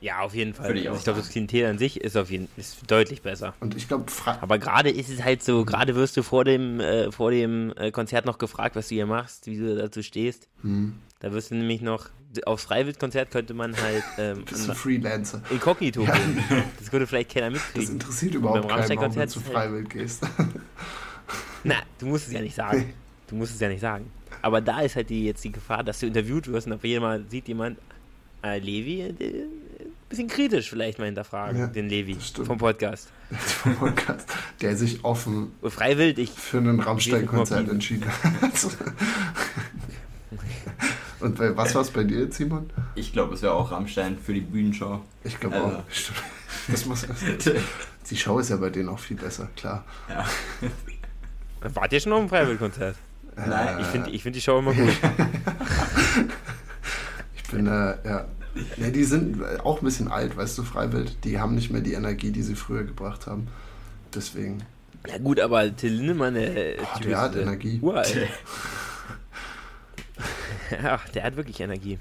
Ja, 0.01 0.21
auf 0.21 0.35
jeden 0.35 0.55
Fall. 0.55 0.69
Würde 0.69 0.81
ich 0.81 0.89
Also 0.89 0.99
ich 0.99 1.05
glaube, 1.05 1.21
das. 1.21 1.29
Klientel 1.31 1.67
an 1.67 1.79
sich 1.79 2.01
ist 2.01 2.17
auf 2.17 2.31
jeden 2.31 2.49
ist 2.57 2.91
deutlich 2.91 3.23
besser. 3.23 3.55
Und 3.61 3.77
ich 3.77 3.87
glaube, 3.87 4.07
Aber 4.41 4.59
gerade 4.59 4.91
ist 4.91 5.11
es 5.11 5.23
halt 5.23 5.43
so, 5.43 5.65
gerade 5.65 5.95
wirst 5.95 6.17
du 6.17 6.23
vor 6.23 6.45
dem, 6.45 6.81
äh, 6.81 7.13
vor 7.13 7.31
dem 7.31 7.73
äh, 7.77 7.91
Konzert 7.93 8.25
noch 8.25 8.39
gefragt, 8.39 8.77
was 8.77 8.89
du 8.89 8.95
hier 8.95 9.07
machst, 9.07 9.47
wie 9.47 9.59
du 9.59 9.77
dazu 9.77 10.03
stehst. 10.03 10.49
hm, 10.63 10.95
Da 11.21 11.33
wirst 11.33 11.51
du 11.51 11.55
nämlich 11.55 11.83
noch, 11.83 12.09
aufs 12.47 12.65
Freiwild-Konzert 12.65 13.31
könnte 13.31 13.55
man 13.55 13.77
halt 13.77 14.05
ähm, 14.19 14.45
bist 14.45 14.67
du 14.67 14.71
an- 14.71 14.77
Freelancer. 14.77 15.43
inkognito 15.51 16.03
Ja. 16.05 16.13
gehen. 16.17 16.43
Das 16.79 16.93
würde 16.93 17.07
vielleicht 17.07 17.33
keiner 17.35 17.51
Das 17.51 17.63
mitkriegen. 17.63 17.93
interessiert 17.95 18.35
überhaupt 18.35 18.69
keinen, 18.69 18.97
warum 18.99 19.15
du 19.15 19.27
zu 19.29 19.41
halt- 19.45 19.53
Freiwild 19.53 19.91
gehst. 19.91 20.23
Na, 21.65 21.75
du 21.99 22.07
musst 22.07 22.27
es 22.29 22.33
ja 22.33 22.41
nicht 22.41 22.55
sagen. 22.55 22.93
Du 23.27 23.35
musst 23.37 23.55
es 23.55 23.61
ja 23.61 23.69
nicht 23.69 23.81
sagen. 23.81 24.11
Aber 24.43 24.61
da 24.61 24.81
ist 24.81 24.97
halt 24.97 25.11
die, 25.11 25.25
jetzt 25.27 25.45
die 25.45 25.53
Gefahr, 25.53 25.85
dass 25.85 26.01
du 26.01 26.07
interviewt 26.07 26.47
wirst 26.49 26.67
und 26.67 26.73
auf 26.75 26.85
einmal 26.85 27.23
sieht 27.29 27.49
jemand, 27.49 27.79
äh, 28.43 28.59
Levi, 28.59 29.03
äh, 29.03 29.15
bisschen 30.09 30.29
kritisch 30.29 30.71
vielleicht 30.71 30.99
mal 30.99 31.05
hinterfragen, 31.05 31.59
Ja, 31.61 31.67
den 31.67 31.89
Levi 31.89 32.15
das 32.15 32.31
vom 32.47 32.57
Podcast. 32.59 33.11
vom 33.31 33.77
Podcast, 33.77 34.29
der 34.61 34.77
sich 34.77 35.05
offen 35.05 35.53
ich, 36.19 36.31
für 36.31 36.59
ein 36.59 36.81
Rammstein-Konzert 36.81 37.69
entschieden 37.69 38.07
hat. 38.23 38.53
Und 41.21 41.37
bei, 41.39 41.57
was 41.57 41.75
war 41.75 41.83
es 41.83 41.91
bei 41.91 42.05
dir, 42.05 42.31
Simon? 42.33 42.71
Ich 42.95 43.13
glaube, 43.13 43.35
es 43.35 43.43
wäre 43.43 43.53
auch 43.55 43.71
Rammstein 43.73 44.19
für 44.19 44.33
die 44.33 44.41
Bühnenshow. 44.41 45.01
Ich 45.25 45.39
glaube 45.39 45.57
Also. 45.57 45.77
auch. 45.77 45.83
Stimmt. 45.91 46.19
Das 46.69 46.87
muss, 46.87 47.07
die 48.11 48.17
Show 48.17 48.39
ist 48.39 48.51
ja 48.51 48.57
bei 48.57 48.71
denen 48.71 48.89
auch 48.89 48.99
viel 48.99 49.17
besser, 49.17 49.49
klar. 49.57 49.85
ja. 50.09 50.25
wart 51.75 51.93
ihr 51.93 52.01
schon 52.01 52.13
auf 52.13 52.21
dem 52.21 52.29
Freiwild-Konzert? 52.29 52.97
Nein, 53.37 53.79
Ich 53.81 53.87
finde 53.87 54.11
ich 54.11 54.23
find 54.23 54.35
die 54.37 54.41
Show 54.41 54.59
immer 54.59 54.73
gut. 54.75 54.89
Ich 57.37 57.43
bin, 57.51 57.67
äh, 57.67 57.71
ja. 58.05 58.25
ja. 58.77 58.91
Die 58.91 59.05
sind 59.05 59.43
auch 59.65 59.79
ein 59.81 59.85
bisschen 59.85 60.09
alt, 60.11 60.37
weißt 60.37 60.57
du, 60.59 60.63
Freiwild. 60.63 61.25
Die 61.25 61.41
haben 61.41 61.55
nicht 61.57 61.71
mehr 61.71 61.81
die 61.81 61.95
Energie, 61.95 62.31
die 62.31 62.43
sie 62.43 62.55
früher 62.55 62.85
gebracht 62.85 63.27
haben. 63.27 63.49
Deswegen. 64.15 64.63
Ja 65.09 65.19
gut, 65.19 65.41
aber 65.41 65.75
Till 65.75 65.93
Lindemann, 65.95 66.35
Boah, 66.35 66.95
Typ 66.99 67.09
der 67.09 67.19
hat 67.21 67.35
äh, 67.35 67.43
Energie. 67.43 67.79
Uralt. 67.83 68.29
ja, 70.83 71.01
der 71.15 71.23
hat 71.25 71.37
wirklich 71.37 71.61
Energie. 71.61 71.99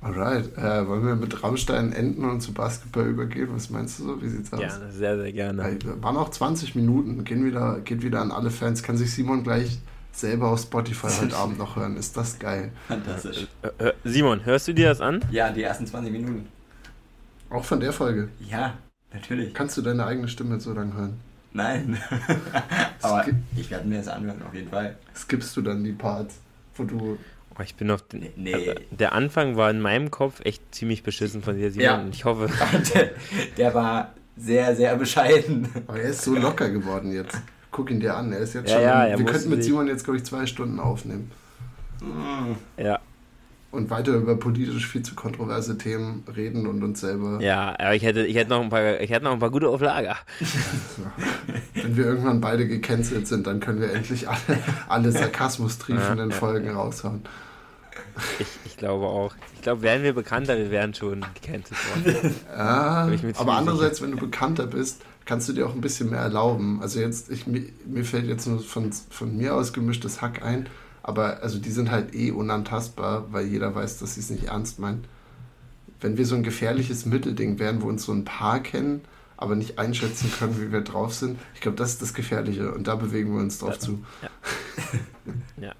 Alright. 0.00 0.56
Äh, 0.58 0.86
wollen 0.88 1.06
wir 1.06 1.14
mit 1.14 1.42
Rammstein 1.42 1.92
enden 1.92 2.24
und 2.24 2.40
zu 2.40 2.52
Basketball 2.52 3.06
übergehen? 3.06 3.48
Was 3.54 3.70
meinst 3.70 4.00
du 4.00 4.04
so? 4.04 4.22
Wie 4.22 4.28
sieht's 4.28 4.52
aus? 4.52 4.58
Gerne, 4.58 4.90
sehr, 4.90 5.16
sehr 5.16 5.32
gerne. 5.32 5.62
Ey, 5.62 5.78
waren 6.02 6.16
auch 6.16 6.30
20 6.30 6.74
Minuten, 6.74 7.22
gehen 7.24 7.44
wieder, 7.44 7.78
geht 7.84 8.02
wieder 8.02 8.20
an 8.20 8.32
alle 8.32 8.50
Fans. 8.50 8.82
Kann 8.82 8.96
sich 8.96 9.12
Simon 9.14 9.44
gleich 9.44 9.78
selber 10.12 10.48
auf 10.48 10.60
Spotify 10.60 11.06
heute 11.20 11.36
Abend 11.36 11.58
noch 11.58 11.76
hören. 11.76 11.96
Ist 11.96 12.16
das 12.16 12.38
geil. 12.38 12.72
Fantastisch. 12.88 13.46
Äh, 13.62 13.68
hör- 13.78 13.94
Simon, 14.02 14.44
hörst 14.44 14.66
du 14.66 14.72
dir 14.74 14.88
das 14.88 15.00
an? 15.00 15.24
Ja, 15.30 15.50
die 15.50 15.62
ersten 15.62 15.86
20 15.86 16.10
Minuten. 16.12 16.48
Auch 17.48 17.64
von 17.64 17.78
der 17.78 17.92
Folge. 17.92 18.28
Ja, 18.40 18.74
natürlich. 19.12 19.54
Kannst 19.54 19.76
du 19.76 19.82
deine 19.82 20.04
eigene 20.04 20.26
Stimme 20.26 20.58
so 20.58 20.72
lang 20.72 20.94
hören? 20.94 21.20
Nein. 21.52 21.98
Aber 23.02 23.26
ich 23.56 23.70
werde 23.70 23.86
mir 23.86 23.98
das 23.98 24.08
anhören, 24.08 24.42
auf 24.42 24.54
jeden 24.54 24.70
Fall. 24.70 24.96
Skippst 25.14 25.54
du 25.56 25.60
dann 25.62 25.84
die 25.84 25.92
Parts, 25.92 26.36
wo 26.76 26.84
du. 26.84 27.18
Oh, 27.58 27.62
ich 27.62 27.74
bin 27.74 27.90
auf 27.90 28.02
den. 28.02 28.26
Nee. 28.36 28.54
Also, 28.54 28.72
der 28.90 29.12
Anfang 29.12 29.56
war 29.56 29.70
in 29.70 29.80
meinem 29.80 30.10
Kopf 30.10 30.40
echt 30.44 30.74
ziemlich 30.74 31.02
beschissen 31.02 31.42
von 31.42 31.56
dir, 31.56 31.70
Simon. 31.70 31.84
Ja. 31.84 32.04
Ich 32.10 32.24
hoffe, 32.24 32.48
der, 32.94 33.10
der 33.56 33.74
war 33.74 34.14
sehr, 34.36 34.74
sehr 34.74 34.96
bescheiden. 34.96 35.68
Aber 35.86 35.98
er 36.00 36.10
ist 36.10 36.22
so 36.22 36.34
locker 36.34 36.70
geworden 36.70 37.12
jetzt. 37.12 37.38
Guck 37.70 37.90
ihn 37.90 38.00
dir 38.00 38.16
an. 38.16 38.32
Er 38.32 38.38
ist 38.40 38.54
jetzt 38.54 38.70
Ja, 38.70 38.76
schon. 38.76 38.82
ja, 38.82 39.18
wir 39.18 39.24
könnten 39.26 39.50
mit 39.50 39.64
Simon 39.64 39.86
jetzt, 39.86 40.04
glaube 40.04 40.18
ich, 40.18 40.24
zwei 40.24 40.46
Stunden 40.46 40.80
aufnehmen. 40.80 41.30
Mm. 42.00 42.52
ja. 42.82 42.98
Und 43.72 43.88
weiter 43.88 44.12
über 44.12 44.36
politisch 44.36 44.86
viel 44.86 45.02
zu 45.02 45.14
kontroverse 45.14 45.78
Themen 45.78 46.24
reden 46.36 46.66
und 46.66 46.84
uns 46.84 47.00
selber. 47.00 47.40
Ja, 47.40 47.70
aber 47.78 47.94
ich 47.94 48.02
hätte, 48.02 48.24
ich 48.26 48.36
hätte, 48.36 48.50
noch, 48.50 48.60
ein 48.60 48.68
paar, 48.68 49.00
ich 49.00 49.10
hätte 49.10 49.24
noch 49.24 49.32
ein 49.32 49.38
paar 49.38 49.50
gute 49.50 49.68
auf 49.68 49.80
Lager. 49.80 50.16
Wenn 51.74 51.96
wir 51.96 52.04
irgendwann 52.04 52.40
beide 52.40 52.68
gecancelt 52.68 53.26
sind, 53.26 53.46
dann 53.46 53.60
können 53.60 53.80
wir 53.80 53.92
endlich 53.92 54.28
alle, 54.28 54.58
alle 54.88 55.10
sarkasmus-triefenden 55.10 56.30
ja, 56.30 56.36
Folgen 56.36 56.66
ja. 56.66 56.74
raushauen. 56.74 57.22
Ich, 58.38 58.46
ich, 58.66 58.76
glaube 58.76 59.06
auch. 59.06 59.34
Ich 59.54 59.62
glaube, 59.62 59.80
wären 59.80 60.02
wir 60.02 60.12
bekannter, 60.12 60.58
wir 60.58 60.70
wären 60.70 60.92
schon 60.92 61.24
gecancelt 61.40 61.78
worden. 62.04 62.34
Ja, 62.50 63.08
aber 63.36 63.54
andererseits, 63.54 63.98
sicher. 63.98 64.10
wenn 64.10 64.18
du 64.18 64.26
bekannter 64.26 64.66
bist, 64.66 65.02
kannst 65.24 65.48
du 65.48 65.54
dir 65.54 65.66
auch 65.66 65.74
ein 65.74 65.80
bisschen 65.80 66.10
mehr 66.10 66.20
erlauben. 66.20 66.80
Also 66.82 67.00
jetzt, 67.00 67.30
ich, 67.30 67.46
mir, 67.46 67.64
mir 67.86 68.04
fällt 68.04 68.26
jetzt 68.26 68.46
nur 68.46 68.60
von, 68.60 68.92
von 68.92 69.34
mir 69.34 69.54
aus 69.54 69.72
gemischtes 69.72 70.20
Hack 70.20 70.42
ein, 70.44 70.68
aber 71.02 71.42
also 71.42 71.58
die 71.58 71.70
sind 71.70 71.90
halt 71.90 72.14
eh 72.14 72.30
unantastbar, 72.30 73.32
weil 73.32 73.46
jeder 73.46 73.74
weiß, 73.74 73.98
dass 73.98 74.14
sie 74.14 74.20
es 74.20 74.30
nicht 74.30 74.44
ernst 74.44 74.78
meinen. 74.78 75.04
Wenn 76.00 76.16
wir 76.16 76.26
so 76.26 76.34
ein 76.34 76.42
gefährliches 76.42 77.06
Mittelding 77.06 77.58
wären, 77.58 77.82
wo 77.82 77.88
uns 77.88 78.04
so 78.04 78.12
ein 78.12 78.24
paar 78.24 78.60
kennen, 78.60 79.02
aber 79.36 79.56
nicht 79.56 79.78
einschätzen 79.78 80.30
können, 80.38 80.60
wie 80.60 80.72
wir 80.72 80.82
drauf 80.82 81.14
sind, 81.14 81.38
ich 81.54 81.60
glaube, 81.60 81.76
das 81.76 81.90
ist 81.90 82.02
das 82.02 82.14
Gefährliche 82.14 82.72
und 82.72 82.86
da 82.86 82.94
bewegen 82.94 83.34
wir 83.34 83.40
uns 83.40 83.58
drauf 83.58 83.74
ja. 83.74 83.78
zu. 83.80 84.04
Ja. 84.22 85.66
ja. 85.68 85.74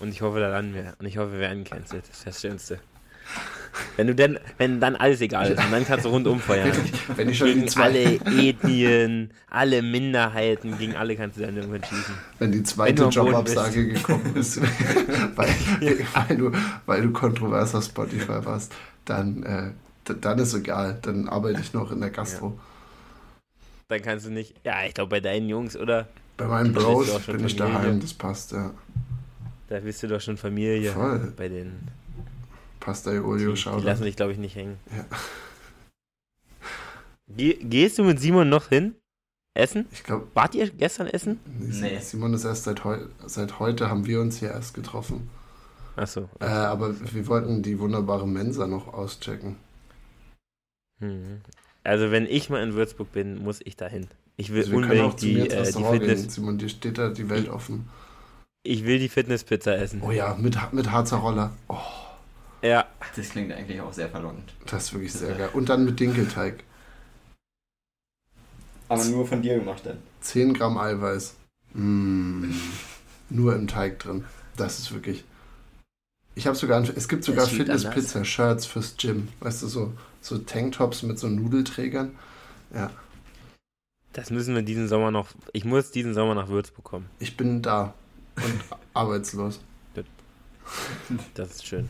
Und 0.00 0.08
ich 0.08 0.22
hoffe, 0.22 0.40
da 0.40 0.48
landen 0.48 0.74
wir. 0.74 0.94
Und 0.98 1.06
ich 1.06 1.18
hoffe, 1.18 1.32
wir 1.32 1.38
werden 1.38 1.64
cancelled. 1.64 2.04
Das 2.08 2.18
ist 2.18 2.26
das 2.26 2.40
Schönste. 2.40 2.80
Wenn 3.96 4.06
du 4.06 4.14
denn, 4.14 4.38
wenn 4.58 4.80
dann 4.80 4.96
alles 4.96 5.20
egal 5.20 5.50
ist 5.50 5.64
und 5.64 5.72
dann 5.72 5.84
kannst 5.84 6.04
du 6.04 6.10
rundum 6.10 6.40
feuern. 6.40 6.72
wenn 7.16 7.28
ich 7.28 7.38
schon 7.38 7.48
gegen 7.48 7.80
alle 7.80 8.14
Ethnien, 8.14 9.30
alle 9.50 9.82
Minderheiten, 9.82 10.78
gegen 10.78 10.94
alle 10.96 11.16
kannst 11.16 11.38
du 11.38 11.42
dann 11.42 11.56
irgendwann 11.56 11.84
schießen. 11.84 12.14
Wenn 12.38 12.52
die 12.52 12.62
zweite 12.62 13.04
Jobabsage 13.04 13.88
gekommen 13.88 14.36
ist, 14.36 14.60
weil, 15.34 15.48
weil, 16.14 16.36
du, 16.36 16.52
weil 16.86 17.02
du 17.02 17.12
kontroverser 17.12 17.82
Spotify 17.82 18.44
warst, 18.44 18.72
dann, 19.04 19.42
äh, 19.42 20.14
dann 20.20 20.38
ist 20.38 20.54
egal. 20.54 20.98
Dann 21.02 21.28
arbeite 21.28 21.60
ich 21.60 21.72
noch 21.72 21.90
in 21.90 22.00
der 22.00 22.10
Gastro. 22.10 22.48
Ja. 22.48 22.62
Dann 23.88 24.02
kannst 24.02 24.26
du 24.26 24.30
nicht. 24.30 24.54
Ja, 24.64 24.84
ich 24.86 24.94
glaube 24.94 25.10
bei 25.10 25.20
deinen 25.20 25.48
Jungs, 25.48 25.76
oder? 25.76 26.08
Bei 26.36 26.46
meinen 26.46 26.72
Bros 26.72 27.10
bin 27.12 27.20
Familie. 27.20 27.46
ich 27.46 27.56
daheim, 27.56 28.00
das 28.00 28.14
passt, 28.14 28.52
ja. 28.52 28.70
Da 29.68 29.80
bist 29.80 30.02
du 30.02 30.08
doch 30.08 30.20
schon 30.20 30.36
Familie 30.36 30.92
Voll. 30.92 31.32
bei 31.36 31.48
den 31.48 31.88
Pasta 32.84 33.14
e 33.14 33.18
Olio 33.18 33.56
schauen. 33.56 33.78
Die 33.78 33.86
lassen 33.86 34.04
dich, 34.04 34.14
glaube 34.14 34.32
ich, 34.32 34.38
nicht 34.38 34.54
hängen. 34.54 34.78
Ja. 34.94 35.06
Ge 37.28 37.56
gehst 37.62 37.98
du 37.98 38.04
mit 38.04 38.20
Simon 38.20 38.50
noch 38.50 38.68
hin? 38.68 38.94
Essen? 39.54 39.86
Ich 39.90 40.04
glaube. 40.04 40.26
Wart 40.34 40.54
ihr 40.54 40.68
gestern 40.68 41.06
essen? 41.06 41.40
Nee. 41.46 41.98
Simon 42.00 42.34
ist 42.34 42.44
erst 42.44 42.64
seit, 42.64 42.84
heu 42.84 42.98
seit 43.24 43.58
heute, 43.58 43.88
haben 43.88 44.04
wir 44.04 44.20
uns 44.20 44.38
hier 44.38 44.50
erst 44.50 44.74
getroffen. 44.74 45.30
Achso. 45.96 46.28
Äh, 46.40 46.44
aber 46.44 46.94
wir 47.00 47.26
wollten 47.26 47.62
die 47.62 47.78
wunderbare 47.78 48.28
Mensa 48.28 48.66
noch 48.66 48.92
auschecken. 48.92 49.56
Hm. 51.00 51.40
Also, 51.84 52.10
wenn 52.10 52.26
ich 52.26 52.50
mal 52.50 52.62
in 52.62 52.74
Würzburg 52.74 53.12
bin, 53.12 53.42
muss 53.42 53.60
ich 53.64 53.76
dahin. 53.76 54.08
Ich 54.36 54.52
will 54.52 54.64
also 54.64 54.76
unbedingt 54.76 55.22
die, 55.22 55.38
äh, 55.48 55.64
die 55.64 55.84
Fitness. 55.84 56.20
Gehen. 56.20 56.30
Simon, 56.30 56.58
dir 56.58 56.68
steht 56.68 56.98
da 56.98 57.08
die 57.08 57.30
Welt 57.30 57.48
offen. 57.48 57.88
Ich 58.62 58.84
will 58.84 58.98
die 58.98 59.08
Fitnesspizza 59.08 59.72
essen. 59.72 60.02
Oh 60.02 60.10
ja, 60.10 60.34
mit, 60.34 60.58
mit 60.72 60.90
Harzer 60.90 61.18
Roller. 61.18 61.52
Oh. 61.68 61.78
Ja. 62.64 62.86
Das 63.14 63.28
klingt 63.28 63.52
eigentlich 63.52 63.80
auch 63.80 63.92
sehr 63.92 64.08
verlockend. 64.08 64.54
Das 64.66 64.84
ist 64.84 64.94
wirklich 64.94 65.12
sehr 65.12 65.34
geil. 65.34 65.50
Und 65.52 65.68
dann 65.68 65.84
mit 65.84 66.00
Dinkelteig. 66.00 66.64
Aber 68.88 69.04
nur 69.04 69.26
von 69.26 69.42
dir 69.42 69.58
gemacht 69.58 69.82
dann. 69.84 69.98
10 70.22 70.54
Gramm 70.54 70.78
Eiweiß. 70.78 71.36
Mmh. 71.74 72.54
nur 73.30 73.54
im 73.54 73.68
Teig 73.68 73.98
drin. 73.98 74.24
Das 74.56 74.78
ist 74.78 74.92
wirklich. 74.92 75.24
Ich 76.34 76.46
habe 76.46 76.56
sogar, 76.56 76.82
es 76.82 77.08
gibt 77.08 77.24
sogar 77.24 77.46
Fitness-Pizza-Shirts 77.46 78.66
fürs 78.66 78.96
Gym. 78.96 79.28
Weißt 79.40 79.62
du, 79.62 79.68
so, 79.68 79.92
so 80.20 80.38
Tanktops 80.38 81.02
mit 81.02 81.18
so 81.18 81.28
Nudelträgern. 81.28 82.16
Ja. 82.74 82.90
Das 84.14 84.30
müssen 84.30 84.54
wir 84.54 84.62
diesen 84.62 84.88
Sommer 84.88 85.10
noch. 85.10 85.28
Ich 85.52 85.64
muss 85.64 85.90
diesen 85.90 86.14
Sommer 86.14 86.34
nach 86.34 86.48
Würzburg 86.48 86.84
kommen. 86.84 87.10
Ich 87.18 87.36
bin 87.36 87.60
da 87.62 87.94
und 88.36 88.64
arbeitslos. 88.94 89.60
Das 91.34 91.50
ist 91.50 91.66
schön. 91.66 91.88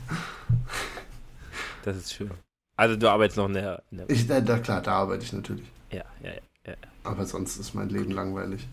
Das 1.85 1.97
ist 1.97 2.13
schön. 2.13 2.31
Also 2.77 2.97
du 2.97 3.09
arbeitest 3.09 3.37
noch 3.37 3.47
in 3.47 3.55
der... 3.55 3.83
In 3.91 3.99
der 3.99 4.11
ich, 4.11 4.27
da, 4.27 4.41
klar, 4.59 4.81
da 4.81 4.93
arbeite 4.93 5.25
ich 5.25 5.33
natürlich. 5.33 5.67
Ja, 5.91 6.05
ja, 6.23 6.31
ja, 6.33 6.41
ja. 6.67 6.77
Aber 7.05 7.25
sonst 7.27 7.57
ist 7.57 7.75
mein 7.75 7.89
Leben 7.89 8.11
langweilig. 8.11 8.67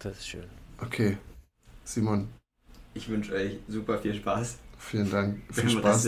Das 0.00 0.18
ist 0.18 0.28
schön. 0.28 0.44
Okay. 0.78 1.16
Simon. 1.84 2.28
Ich 2.94 3.08
wünsche 3.08 3.32
euch 3.34 3.58
super 3.68 3.98
viel 3.98 4.14
Spaß. 4.14 4.58
Vielen 4.78 5.10
Dank. 5.10 5.40
Viel 5.50 5.70
Spaß 5.70 6.02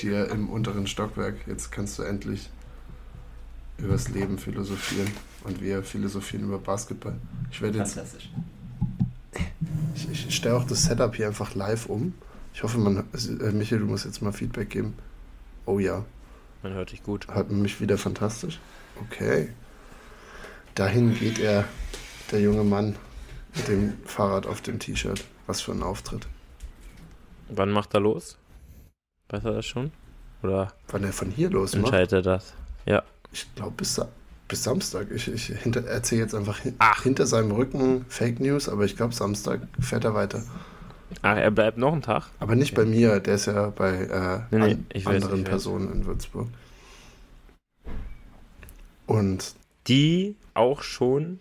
dir 0.00 0.30
im 0.30 0.48
unteren 0.48 0.86
Stockwerk. 0.86 1.34
Jetzt 1.46 1.72
kannst 1.72 1.98
du 1.98 2.04
endlich 2.04 2.48
übers 3.78 4.08
Leben 4.08 4.38
philosophieren. 4.38 5.10
Und 5.44 5.60
wir 5.60 5.82
philosophieren 5.82 6.46
über 6.46 6.58
Basketball. 6.58 7.16
Ich 7.50 7.60
werde 7.60 7.78
jetzt, 7.78 7.94
Fantastisch. 7.94 8.30
Ich, 9.94 10.10
ich 10.28 10.34
stelle 10.34 10.56
auch 10.56 10.64
das 10.64 10.84
Setup 10.84 11.14
hier 11.14 11.26
einfach 11.26 11.54
live 11.54 11.86
um. 11.86 12.14
Ich 12.54 12.62
hoffe, 12.62 12.78
man. 12.78 12.98
Äh, 12.98 13.52
Michael, 13.52 13.80
du 13.80 13.86
musst 13.86 14.04
jetzt 14.04 14.22
mal 14.22 14.32
Feedback 14.32 14.70
geben. 14.70 14.94
Oh 15.66 15.78
ja. 15.78 16.04
Man 16.62 16.74
hört 16.74 16.92
dich 16.92 17.02
gut. 17.02 17.28
Hört 17.28 17.50
man 17.50 17.62
mich 17.62 17.80
wieder 17.80 17.98
fantastisch? 17.98 18.60
Okay. 19.00 19.48
Dahin 20.74 21.14
geht 21.14 21.38
er, 21.38 21.64
der 22.30 22.40
junge 22.40 22.64
Mann 22.64 22.96
mit 23.54 23.68
dem 23.68 23.94
Fahrrad 24.04 24.46
auf 24.46 24.60
dem 24.60 24.78
T-Shirt. 24.78 25.24
Was 25.46 25.60
für 25.60 25.72
ein 25.72 25.82
Auftritt. 25.82 26.26
Wann 27.48 27.70
macht 27.70 27.94
er 27.94 28.00
los? 28.00 28.38
Weiß 29.28 29.44
er 29.44 29.52
das 29.52 29.66
schon? 29.66 29.90
Oder? 30.42 30.72
Wann 30.88 31.04
er 31.04 31.12
von 31.12 31.30
hier 31.30 31.50
los 31.50 31.74
macht? 31.74 31.86
Entscheidet 31.86 32.12
er 32.12 32.22
das? 32.22 32.54
Ja. 32.86 33.02
Ich 33.32 33.54
glaube, 33.54 33.72
bis, 33.76 34.00
bis 34.52 34.64
Samstag. 34.64 35.06
Ich, 35.10 35.28
ich 35.28 35.50
erzähle 35.74 36.20
jetzt 36.20 36.34
einfach 36.34 36.58
hin, 36.58 36.74
Ach. 36.78 37.02
hinter 37.04 37.26
seinem 37.26 37.52
Rücken 37.52 38.04
Fake 38.10 38.38
News, 38.38 38.68
aber 38.68 38.84
ich 38.84 38.98
glaube, 38.98 39.14
Samstag 39.14 39.62
fährt 39.80 40.04
er 40.04 40.12
weiter. 40.12 40.42
Ach, 41.22 41.38
er 41.38 41.50
bleibt 41.50 41.78
noch 41.78 41.94
einen 41.94 42.02
Tag? 42.02 42.24
Aber 42.38 42.54
nicht 42.54 42.74
bei 42.74 42.84
mir, 42.84 43.18
der 43.20 43.36
ist 43.36 43.46
ja 43.46 43.70
bei 43.70 43.94
äh, 43.94 44.40
nee, 44.50 44.76
nee, 44.92 45.04
an, 45.06 45.14
anderen 45.14 45.40
weiß, 45.40 45.48
Personen 45.48 45.88
weiß. 45.88 45.94
in 45.94 46.04
Würzburg. 46.04 46.48
Und 49.06 49.54
die 49.86 50.36
auch 50.52 50.82
schon 50.82 51.40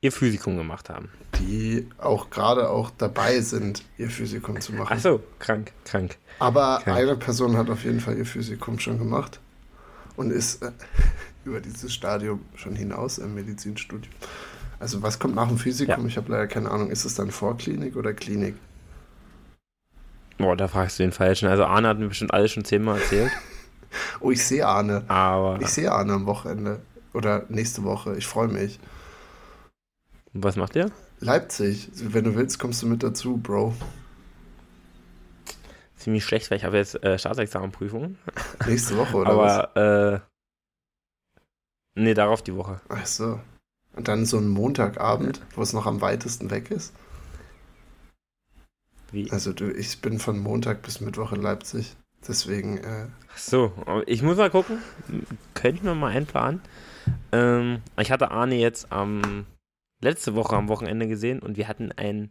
ihr 0.00 0.12
Physikum 0.12 0.56
gemacht 0.56 0.88
haben. 0.88 1.10
Die 1.40 1.88
auch 1.98 2.30
gerade 2.30 2.70
auch 2.70 2.90
dabei 2.96 3.42
sind, 3.42 3.82
ihr 3.98 4.08
Physikum 4.08 4.62
zu 4.62 4.72
machen. 4.72 4.94
Ach 4.96 5.00
so, 5.00 5.20
krank, 5.40 5.72
krank. 5.84 6.16
Aber 6.38 6.80
krank. 6.82 6.96
eine 6.96 7.16
Person 7.16 7.58
hat 7.58 7.68
auf 7.68 7.84
jeden 7.84 8.00
Fall 8.00 8.16
ihr 8.16 8.24
Physikum 8.24 8.78
schon 8.78 8.98
gemacht 8.98 9.40
und 10.18 10.32
ist 10.32 10.62
äh, 10.62 10.72
über 11.44 11.60
dieses 11.60 11.94
Stadium 11.94 12.40
schon 12.56 12.74
hinaus 12.74 13.18
im 13.18 13.34
Medizinstudium. 13.34 14.12
Also 14.80 15.02
was 15.02 15.18
kommt 15.18 15.34
nach 15.34 15.48
dem 15.48 15.58
Physikum? 15.58 16.02
Ja. 16.02 16.06
Ich 16.06 16.16
habe 16.16 16.30
leider 16.30 16.46
keine 16.46 16.70
Ahnung. 16.70 16.90
Ist 16.90 17.04
es 17.04 17.14
dann 17.14 17.30
Vorklinik 17.30 17.96
oder 17.96 18.12
Klinik? 18.12 18.54
Boah, 20.36 20.56
da 20.56 20.68
fragst 20.68 20.98
du 20.98 21.04
den 21.04 21.12
Falschen. 21.12 21.48
Also 21.48 21.64
Arne 21.64 21.88
hat 21.88 21.98
mir 21.98 22.08
bestimmt 22.08 22.32
alles 22.32 22.52
schon 22.52 22.64
zehnmal 22.64 22.98
erzählt. 23.00 23.32
oh, 24.20 24.30
ich 24.30 24.44
sehe 24.44 24.66
Arne. 24.66 25.02
Aber 25.08 25.60
ich 25.60 25.68
sehe 25.68 25.90
Arne 25.90 26.12
am 26.12 26.26
Wochenende. 26.26 26.80
Oder 27.14 27.44
nächste 27.48 27.82
Woche. 27.84 28.16
Ich 28.16 28.26
freue 28.26 28.48
mich. 28.48 28.78
Was 30.32 30.56
macht 30.56 30.76
ihr? 30.76 30.90
Leipzig. 31.20 31.90
Wenn 31.94 32.24
du 32.24 32.36
willst, 32.36 32.58
kommst 32.58 32.82
du 32.82 32.86
mit 32.86 33.02
dazu, 33.02 33.38
Bro. 33.38 33.74
Ziemlich 35.98 36.24
schlecht, 36.24 36.50
weil 36.50 36.58
ich 36.58 36.64
habe 36.64 36.76
jetzt 36.76 37.02
äh, 37.02 37.18
Staatsexamenprüfung. 37.18 38.16
Nächste 38.66 38.96
Woche, 38.96 39.16
oder 39.16 39.30
Aber, 39.30 39.70
was? 39.74 40.18
Äh, 40.18 40.20
Nee, 41.98 42.14
darauf 42.14 42.42
die 42.42 42.54
Woche. 42.54 42.80
Ach 42.88 43.06
so. 43.06 43.40
Und 43.96 44.06
dann 44.06 44.24
so 44.24 44.38
ein 44.38 44.48
Montagabend, 44.48 45.42
wo 45.56 45.62
es 45.62 45.72
noch 45.72 45.86
am 45.86 46.00
weitesten 46.00 46.48
weg 46.50 46.70
ist? 46.70 46.94
Wie? 49.10 49.28
Also 49.32 49.52
du, 49.52 49.72
ich 49.72 50.00
bin 50.00 50.20
von 50.20 50.38
Montag 50.38 50.82
bis 50.82 51.00
Mittwoch 51.00 51.32
in 51.32 51.42
Leipzig. 51.42 51.96
Deswegen. 52.26 52.78
Äh 52.78 53.06
Ach 53.32 53.38
so, 53.38 53.72
ich 54.06 54.22
muss 54.22 54.36
mal 54.36 54.50
gucken. 54.50 54.80
Könnte 55.54 55.78
ich 55.78 55.82
mir 55.82 55.96
mal 55.96 56.12
einplanen. 56.12 56.60
Ähm, 57.32 57.82
ich 57.98 58.12
hatte 58.12 58.30
Arne 58.30 58.54
jetzt 58.54 58.92
am 58.92 59.46
letzte 60.00 60.36
Woche 60.36 60.56
am 60.56 60.68
Wochenende 60.68 61.08
gesehen 61.08 61.40
und 61.40 61.56
wir 61.56 61.66
hatten 61.66 61.90
ein. 61.90 62.30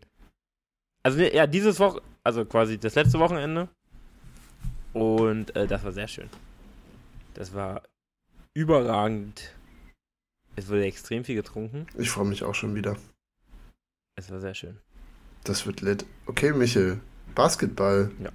Also 1.04 1.20
ja, 1.20 1.46
dieses 1.46 1.80
Woche, 1.80 2.02
also 2.28 2.46
quasi 2.46 2.78
das 2.78 2.96
letzte 2.96 3.20
Wochenende. 3.20 3.70
Und 4.94 5.56
äh, 5.56 5.66
das 5.66 5.84
war 5.84 5.92
sehr 5.92 6.08
schön. 6.08 6.30
Das 7.34 7.54
war 7.54 7.82
überragend 8.54 9.52
es 10.58 10.68
wurde 10.70 10.86
extrem 10.86 11.24
viel 11.24 11.36
getrunken. 11.36 11.86
Ich 12.00 12.10
freue 12.10 12.26
mich 12.26 12.44
auch 12.44 12.56
schon 12.56 12.74
wieder. 12.74 12.98
Es 14.16 14.32
war 14.32 14.40
sehr 14.40 14.56
schön. 14.56 14.80
Das 15.44 15.68
wird 15.68 15.82
lit. 15.82 16.04
Okay, 16.26 16.52
Michel. 16.52 17.00
Basketball. 17.36 18.12
Ja. 18.20 18.32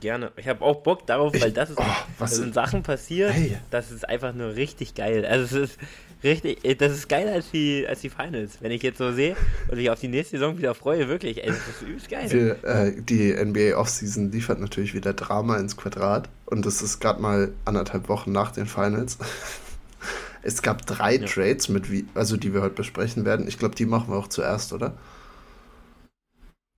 Gerne. 0.00 0.32
Ich 0.36 0.48
habe 0.48 0.64
auch 0.64 0.82
Bock 0.82 1.06
darauf, 1.06 1.32
weil 1.40 1.52
das 1.52 1.70
ist, 1.70 1.78
oh, 1.78 1.84
was 2.18 2.36
sind 2.36 2.54
Sachen 2.54 2.82
passiert, 2.82 3.32
hey. 3.32 3.56
das 3.70 3.90
ist 3.90 4.08
einfach 4.08 4.34
nur 4.34 4.56
richtig 4.56 4.94
geil. 4.94 5.24
Also 5.24 5.60
es 5.60 5.70
ist 5.70 5.78
richtig, 6.24 6.64
äh, 6.64 6.74
das 6.74 6.92
ist 6.92 7.08
geiler 7.08 7.32
als 7.32 7.50
die, 7.50 7.86
als 7.88 8.00
die 8.00 8.10
Finals. 8.10 8.58
Wenn 8.60 8.72
ich 8.72 8.82
jetzt 8.82 8.98
so 8.98 9.12
sehe 9.12 9.36
und 9.68 9.76
mich 9.76 9.90
auf 9.90 10.00
die 10.00 10.08
nächste 10.08 10.38
Saison 10.38 10.58
wieder 10.58 10.74
freue, 10.74 11.08
wirklich, 11.08 11.42
ey, 11.42 11.48
das 11.48 11.56
ist 11.58 11.82
übelst 11.82 12.08
geil. 12.08 12.30
Wir, 12.30 12.64
äh, 12.64 12.92
die 13.00 13.32
NBA 13.32 13.76
Offseason 13.76 14.32
liefert 14.32 14.60
natürlich 14.60 14.94
wieder 14.94 15.12
Drama 15.12 15.56
ins 15.58 15.76
Quadrat 15.76 16.28
und 16.46 16.66
das 16.66 16.82
ist 16.82 17.00
gerade 17.00 17.20
mal 17.20 17.52
anderthalb 17.64 18.08
Wochen 18.08 18.32
nach 18.32 18.52
den 18.52 18.66
Finals. 18.66 19.18
es 20.42 20.62
gab 20.62 20.86
drei 20.86 21.16
ja. 21.16 21.26
Trades, 21.26 21.68
mit 21.68 21.90
wie, 21.90 22.06
also 22.14 22.36
die 22.36 22.54
wir 22.54 22.62
heute 22.62 22.74
besprechen 22.74 23.24
werden. 23.24 23.46
Ich 23.48 23.58
glaube, 23.58 23.74
die 23.74 23.86
machen 23.86 24.12
wir 24.12 24.16
auch 24.16 24.28
zuerst, 24.28 24.72
oder? 24.72 24.96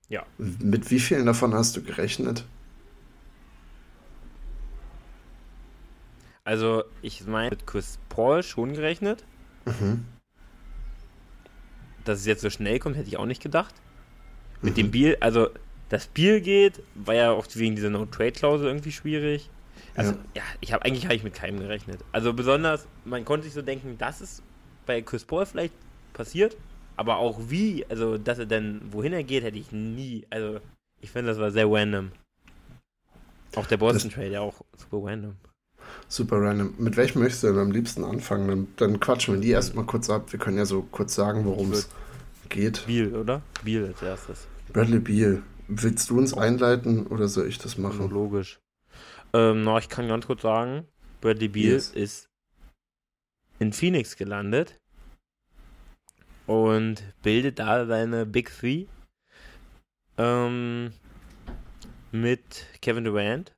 Ja. 0.09 0.25
Mit 0.37 0.91
wie 0.91 1.01
vielen 1.01 1.27
davon 1.27 1.55
hast 1.55 1.77
du 1.77 1.83
gerechnet? 1.83 2.45
Also, 6.53 6.85
ich 7.01 7.27
meine, 7.27 7.49
mit 7.49 7.67
Chris 7.67 7.99
Paul 8.11 8.43
schon 8.43 8.75
gerechnet. 8.75 9.25
Mhm. 9.65 10.05
Dass 12.05 12.19
es 12.19 12.27
jetzt 12.27 12.43
so 12.43 12.51
schnell 12.51 12.79
kommt, 12.79 12.95
hätte 12.95 13.09
ich 13.09 13.17
auch 13.17 13.25
nicht 13.25 13.43
gedacht. 13.43 13.75
Mit 14.61 14.75
mhm. 14.75 14.77
dem 14.77 14.91
Biel, 14.91 15.17
also, 15.21 15.49
das 15.89 16.09
Biel 16.09 16.43
geht, 16.43 16.83
war 16.95 17.15
ja 17.15 17.31
auch 17.31 17.47
wegen 17.55 17.75
dieser 17.75 17.89
No-Trade-Klausel 17.89 18.67
irgendwie 18.67 18.93
schwierig. 18.93 19.49
Also, 19.95 20.13
ja, 20.13 20.19
ja 20.35 20.43
ich 20.61 20.75
habe 20.75 20.85
eigentlich 20.85 21.07
hab 21.07 21.13
ich 21.13 21.23
mit 21.23 21.33
keinem 21.33 21.59
gerechnet. 21.59 22.05
Also, 22.13 22.35
besonders, 22.35 22.87
man 23.07 23.25
konnte 23.25 23.45
sich 23.45 23.55
so 23.55 23.63
denken, 23.63 23.97
dass 23.97 24.21
es 24.21 24.43
bei 24.85 25.01
Chris 25.01 25.25
Paul 25.25 25.47
vielleicht 25.47 25.73
passiert, 26.13 26.59
aber 26.99 27.17
auch 27.17 27.41
wie, 27.49 27.87
also, 27.89 28.19
dass 28.19 28.39
er 28.39 28.45
dann, 28.45 28.83
wohin 28.93 29.15
er 29.15 29.25
geht, 29.25 29.43
hätte 29.43 29.57
ich 29.57 29.73
nie, 29.73 30.27
also, 30.29 30.61
ich 31.01 31.11
finde, 31.11 31.31
das 31.31 31.41
war 31.41 31.51
sehr 31.51 31.67
random. 31.67 32.13
Auch 33.57 33.67
der 33.67 33.79
Boston-Trade, 33.79 34.29
ja 34.29 34.41
auch 34.43 34.61
super 34.77 34.99
random. 35.03 35.35
Super 36.09 36.41
random. 36.41 36.75
Mit 36.79 36.97
welchem 36.97 37.21
möchtest 37.21 37.45
du 37.45 37.49
denn 37.49 37.59
am 37.59 37.71
liebsten 37.71 38.05
anfangen? 38.05 38.49
Dann, 38.49 38.69
dann 38.77 39.01
quatschen 39.01 39.35
wir 39.35 39.41
die 39.41 39.51
erstmal 39.51 39.87
kurz 39.87 40.11
ab. 40.11 40.33
Wir 40.33 40.39
können 40.39 40.59
ja 40.59 40.67
so 40.67 40.83
kurz 40.83 41.15
sagen, 41.15 41.45
worum 41.45 41.73
es 41.73 41.89
geht. 42.49 42.87
Beal, 42.87 43.15
oder? 43.15 43.43
Beal 43.65 43.87
als 43.87 44.03
erstes. 44.03 44.47
Bradley 44.73 45.01
Beal. 45.01 45.43
Willst 45.69 46.11
du 46.11 46.19
uns 46.19 46.35
einleiten 46.35 47.07
oder 47.07 47.29
soll 47.29 47.49
ich 47.49 47.59
das 47.59 47.79
machen? 47.79 48.11
logisch. 48.11 48.61
Ähm, 49.33 49.63
na, 49.63 49.79
ich 49.79 49.89
kann 49.89 50.09
ganz 50.09 50.27
kurz 50.27 50.43
sagen, 50.43 50.87
Bradley 51.21 51.49
Beal 51.49 51.73
yes. 51.73 51.91
ist 51.91 52.29
in 53.59 53.73
Phoenix 53.73 54.17
gelandet 54.17 54.79
und 56.47 57.03
bildet 57.23 57.59
da 57.59 57.87
seine 57.87 58.27
Big 58.27 58.51
Three 58.51 58.87
ähm, 60.19 60.93
mit 62.11 62.67
Kevin 62.83 63.05
Durant, 63.05 63.53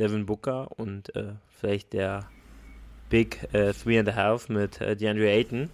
Devin 0.00 0.26
Booker 0.26 0.68
und 0.78 1.14
äh, 1.14 1.34
vielleicht 1.48 1.92
der 1.92 2.28
Big 3.10 3.52
äh, 3.52 3.72
Three 3.72 3.98
and 3.98 4.08
a 4.08 4.14
Half 4.14 4.48
mit 4.48 4.80
äh, 4.80 4.96
DeAndre 4.96 5.28
Ayton. 5.28 5.68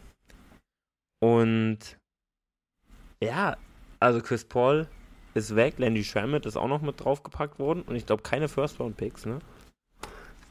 Und 1.20 1.78
ja, 3.22 3.56
also 4.00 4.20
Chris 4.20 4.44
Paul 4.44 4.88
ist 5.34 5.54
weg, 5.54 5.78
Landy 5.78 6.02
Schrammett 6.02 6.44
ist 6.44 6.56
auch 6.56 6.68
noch 6.68 6.82
mit 6.82 7.04
draufgepackt 7.04 7.58
worden 7.58 7.82
und 7.82 7.94
ich 7.94 8.06
glaube 8.06 8.22
keine 8.22 8.48
First-Round-Picks, 8.48 9.26
ne? 9.26 9.38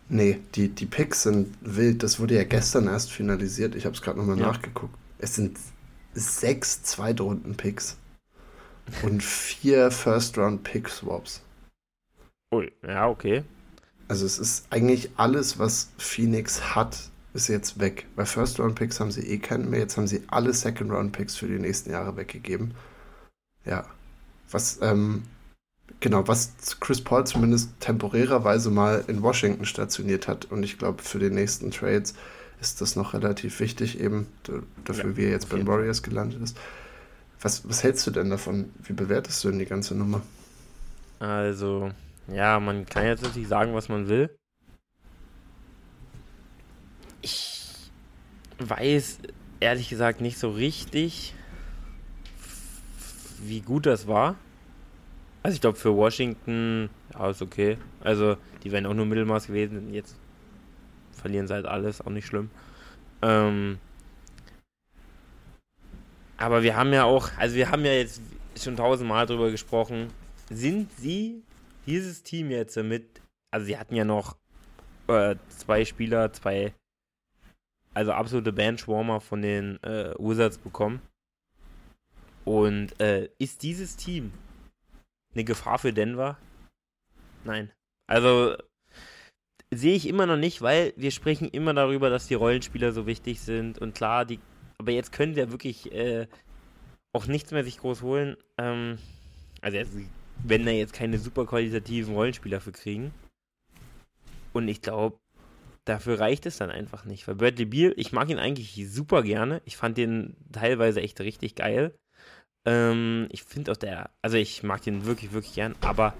Nee, 0.07 0.39
die, 0.53 0.69
die 0.69 0.85
Picks 0.85 1.23
sind 1.23 1.55
wild. 1.61 2.03
Das 2.03 2.19
wurde 2.19 2.35
ja 2.35 2.43
gestern 2.43 2.87
erst 2.87 3.11
finalisiert. 3.11 3.75
Ich 3.75 3.85
habe 3.85 3.95
es 3.95 4.01
gerade 4.01 4.19
nochmal 4.19 4.39
ja. 4.39 4.47
nachgeguckt. 4.47 4.95
Es 5.17 5.35
sind 5.35 5.57
sechs 6.13 6.83
Zweitrunden-Picks 6.83 7.97
und 9.01 9.23
vier 9.23 9.89
First-Round-Pick-Swaps. 9.89 11.41
Ui, 12.53 12.71
ja, 12.87 13.07
okay. 13.07 13.43
Also 14.07 14.25
es 14.25 14.37
ist 14.37 14.67
eigentlich 14.69 15.11
alles, 15.17 15.57
was 15.57 15.89
Phoenix 15.97 16.75
hat, 16.75 17.09
ist 17.33 17.47
jetzt 17.47 17.79
weg. 17.79 18.05
Bei 18.15 18.25
First-Round-Picks 18.25 18.99
haben 18.99 19.11
sie 19.11 19.27
eh 19.27 19.39
keinen 19.39 19.69
mehr. 19.69 19.79
Jetzt 19.79 19.97
haben 19.97 20.07
sie 20.07 20.23
alle 20.27 20.53
Second-Round-Picks 20.53 21.35
für 21.35 21.47
die 21.47 21.59
nächsten 21.59 21.91
Jahre 21.91 22.15
weggegeben. 22.15 22.73
Ja. 23.65 23.85
Was, 24.51 24.79
ähm, 24.81 25.23
genau, 25.99 26.27
was 26.27 26.53
Chris 26.79 27.01
Paul 27.01 27.25
zumindest 27.25 27.71
temporärerweise 27.79 28.69
mal 28.69 29.03
in 29.07 29.21
Washington 29.21 29.65
stationiert 29.65 30.27
hat. 30.27 30.45
Und 30.45 30.63
ich 30.63 30.77
glaube, 30.77 31.01
für 31.01 31.19
die 31.19 31.31
nächsten 31.31 31.71
Trades 31.71 32.13
ist 32.61 32.79
das 32.81 32.95
noch 32.95 33.13
relativ 33.13 33.59
wichtig, 33.59 33.99
eben 33.99 34.27
dafür, 34.85 35.09
ja, 35.11 35.17
wie 35.17 35.23
er 35.25 35.31
jetzt 35.31 35.49
bei 35.49 35.57
den 35.57 35.67
Warriors 35.67 36.03
gelandet 36.03 36.41
ist. 36.41 36.57
Was, 37.41 37.67
was 37.67 37.83
hältst 37.83 38.07
du 38.07 38.11
denn 38.11 38.29
davon? 38.29 38.71
Wie 38.83 38.93
bewertest 38.93 39.43
du 39.43 39.49
denn 39.49 39.59
die 39.59 39.65
ganze 39.65 39.93
Nummer? 39.93 40.21
Also, 41.19 41.91
ja, 42.27 42.59
man 42.59 42.85
kann 42.85 43.05
jetzt 43.05 43.23
natürlich 43.23 43.47
sagen, 43.47 43.73
was 43.73 43.89
man 43.89 44.07
will. 44.07 44.35
Ich 47.21 47.61
weiß 48.59 49.19
ehrlich 49.59 49.89
gesagt 49.89 50.21
nicht 50.21 50.37
so 50.37 50.51
richtig, 50.51 51.33
wie 53.41 53.61
gut 53.61 53.85
das 53.85 54.07
war. 54.07 54.35
Also 55.43 55.55
ich 55.55 55.61
glaube 55.61 55.77
für 55.77 55.95
Washington, 55.95 56.89
ja, 57.13 57.29
ist 57.29 57.41
okay. 57.41 57.77
Also 58.01 58.37
die 58.63 58.71
wären 58.71 58.85
auch 58.85 58.93
nur 58.93 59.05
Mittelmaß 59.05 59.47
gewesen. 59.47 59.93
Jetzt 59.93 60.15
verlieren 61.11 61.47
sie 61.47 61.53
halt 61.53 61.67
alles, 61.67 62.01
auch 62.01 62.09
nicht 62.09 62.25
schlimm. 62.25 62.49
Ähm, 63.21 63.77
aber 66.37 66.63
wir 66.63 66.75
haben 66.75 66.91
ja 66.93 67.03
auch, 67.03 67.29
also 67.37 67.55
wir 67.55 67.69
haben 67.69 67.85
ja 67.85 67.93
jetzt 67.93 68.21
schon 68.59 68.75
tausendmal 68.75 69.25
drüber 69.25 69.51
gesprochen. 69.51 70.07
Sind 70.49 70.91
sie 70.97 71.43
dieses 71.85 72.23
Team 72.23 72.51
jetzt 72.51 72.75
mit, 72.77 73.21
also 73.51 73.65
sie 73.65 73.77
hatten 73.77 73.95
ja 73.95 74.05
noch 74.05 74.37
äh, 75.07 75.35
zwei 75.49 75.85
Spieler, 75.85 76.31
zwei, 76.33 76.73
also 77.93 78.11
absolute 78.11 78.53
Benchwarmer 78.53 79.21
von 79.21 79.41
den 79.41 79.81
äh, 79.83 80.13
Wizards 80.17 80.57
bekommen. 80.57 81.01
Und 82.43 82.99
äh, 83.01 83.29
ist 83.39 83.63
dieses 83.63 83.95
Team 83.95 84.31
eine 85.33 85.43
Gefahr 85.43 85.79
für 85.79 85.93
Denver? 85.93 86.37
Nein. 87.43 87.71
Also 88.07 88.55
sehe 89.73 89.95
ich 89.95 90.07
immer 90.07 90.25
noch 90.25 90.37
nicht, 90.37 90.61
weil 90.61 90.93
wir 90.95 91.11
sprechen 91.11 91.49
immer 91.49 91.73
darüber, 91.73 92.09
dass 92.09 92.27
die 92.27 92.35
Rollenspieler 92.35 92.91
so 92.91 93.07
wichtig 93.07 93.41
sind 93.41 93.79
und 93.79 93.95
klar, 93.95 94.25
die, 94.25 94.39
aber 94.77 94.91
jetzt 94.91 95.11
können 95.11 95.35
wir 95.35 95.51
wirklich 95.51 95.91
äh, 95.91 96.27
auch 97.13 97.27
nichts 97.27 97.51
mehr 97.51 97.63
sich 97.63 97.79
groß 97.79 98.01
holen. 98.01 98.37
Ähm, 98.57 98.99
also 99.61 99.77
jetzt 99.77 99.93
wenn 100.43 100.65
da 100.65 100.71
jetzt 100.71 100.93
keine 100.93 101.17
super 101.17 101.45
qualitativen 101.45 102.13
Rollenspieler 102.13 102.61
für 102.61 102.71
kriegen. 102.71 103.11
Und 104.53 104.67
ich 104.67 104.81
glaube, 104.81 105.17
dafür 105.85 106.19
reicht 106.19 106.45
es 106.45 106.57
dann 106.57 106.71
einfach 106.71 107.05
nicht. 107.05 107.27
Weil 107.27 107.35
Bradley 107.35 107.65
Beal, 107.65 107.93
ich 107.97 108.11
mag 108.11 108.29
ihn 108.29 108.39
eigentlich 108.39 108.75
super 108.89 109.23
gerne. 109.23 109.61
Ich 109.65 109.77
fand 109.77 109.97
den 109.97 110.35
teilweise 110.51 111.01
echt 111.01 111.19
richtig 111.21 111.55
geil. 111.55 111.97
Ähm, 112.65 113.27
ich 113.31 113.43
finde 113.43 113.71
auch 113.71 113.77
der, 113.77 114.09
also 114.21 114.37
ich 114.37 114.63
mag 114.63 114.81
den 114.81 115.05
wirklich, 115.05 115.33
wirklich 115.33 115.53
gern, 115.53 115.75
aber 115.81 116.15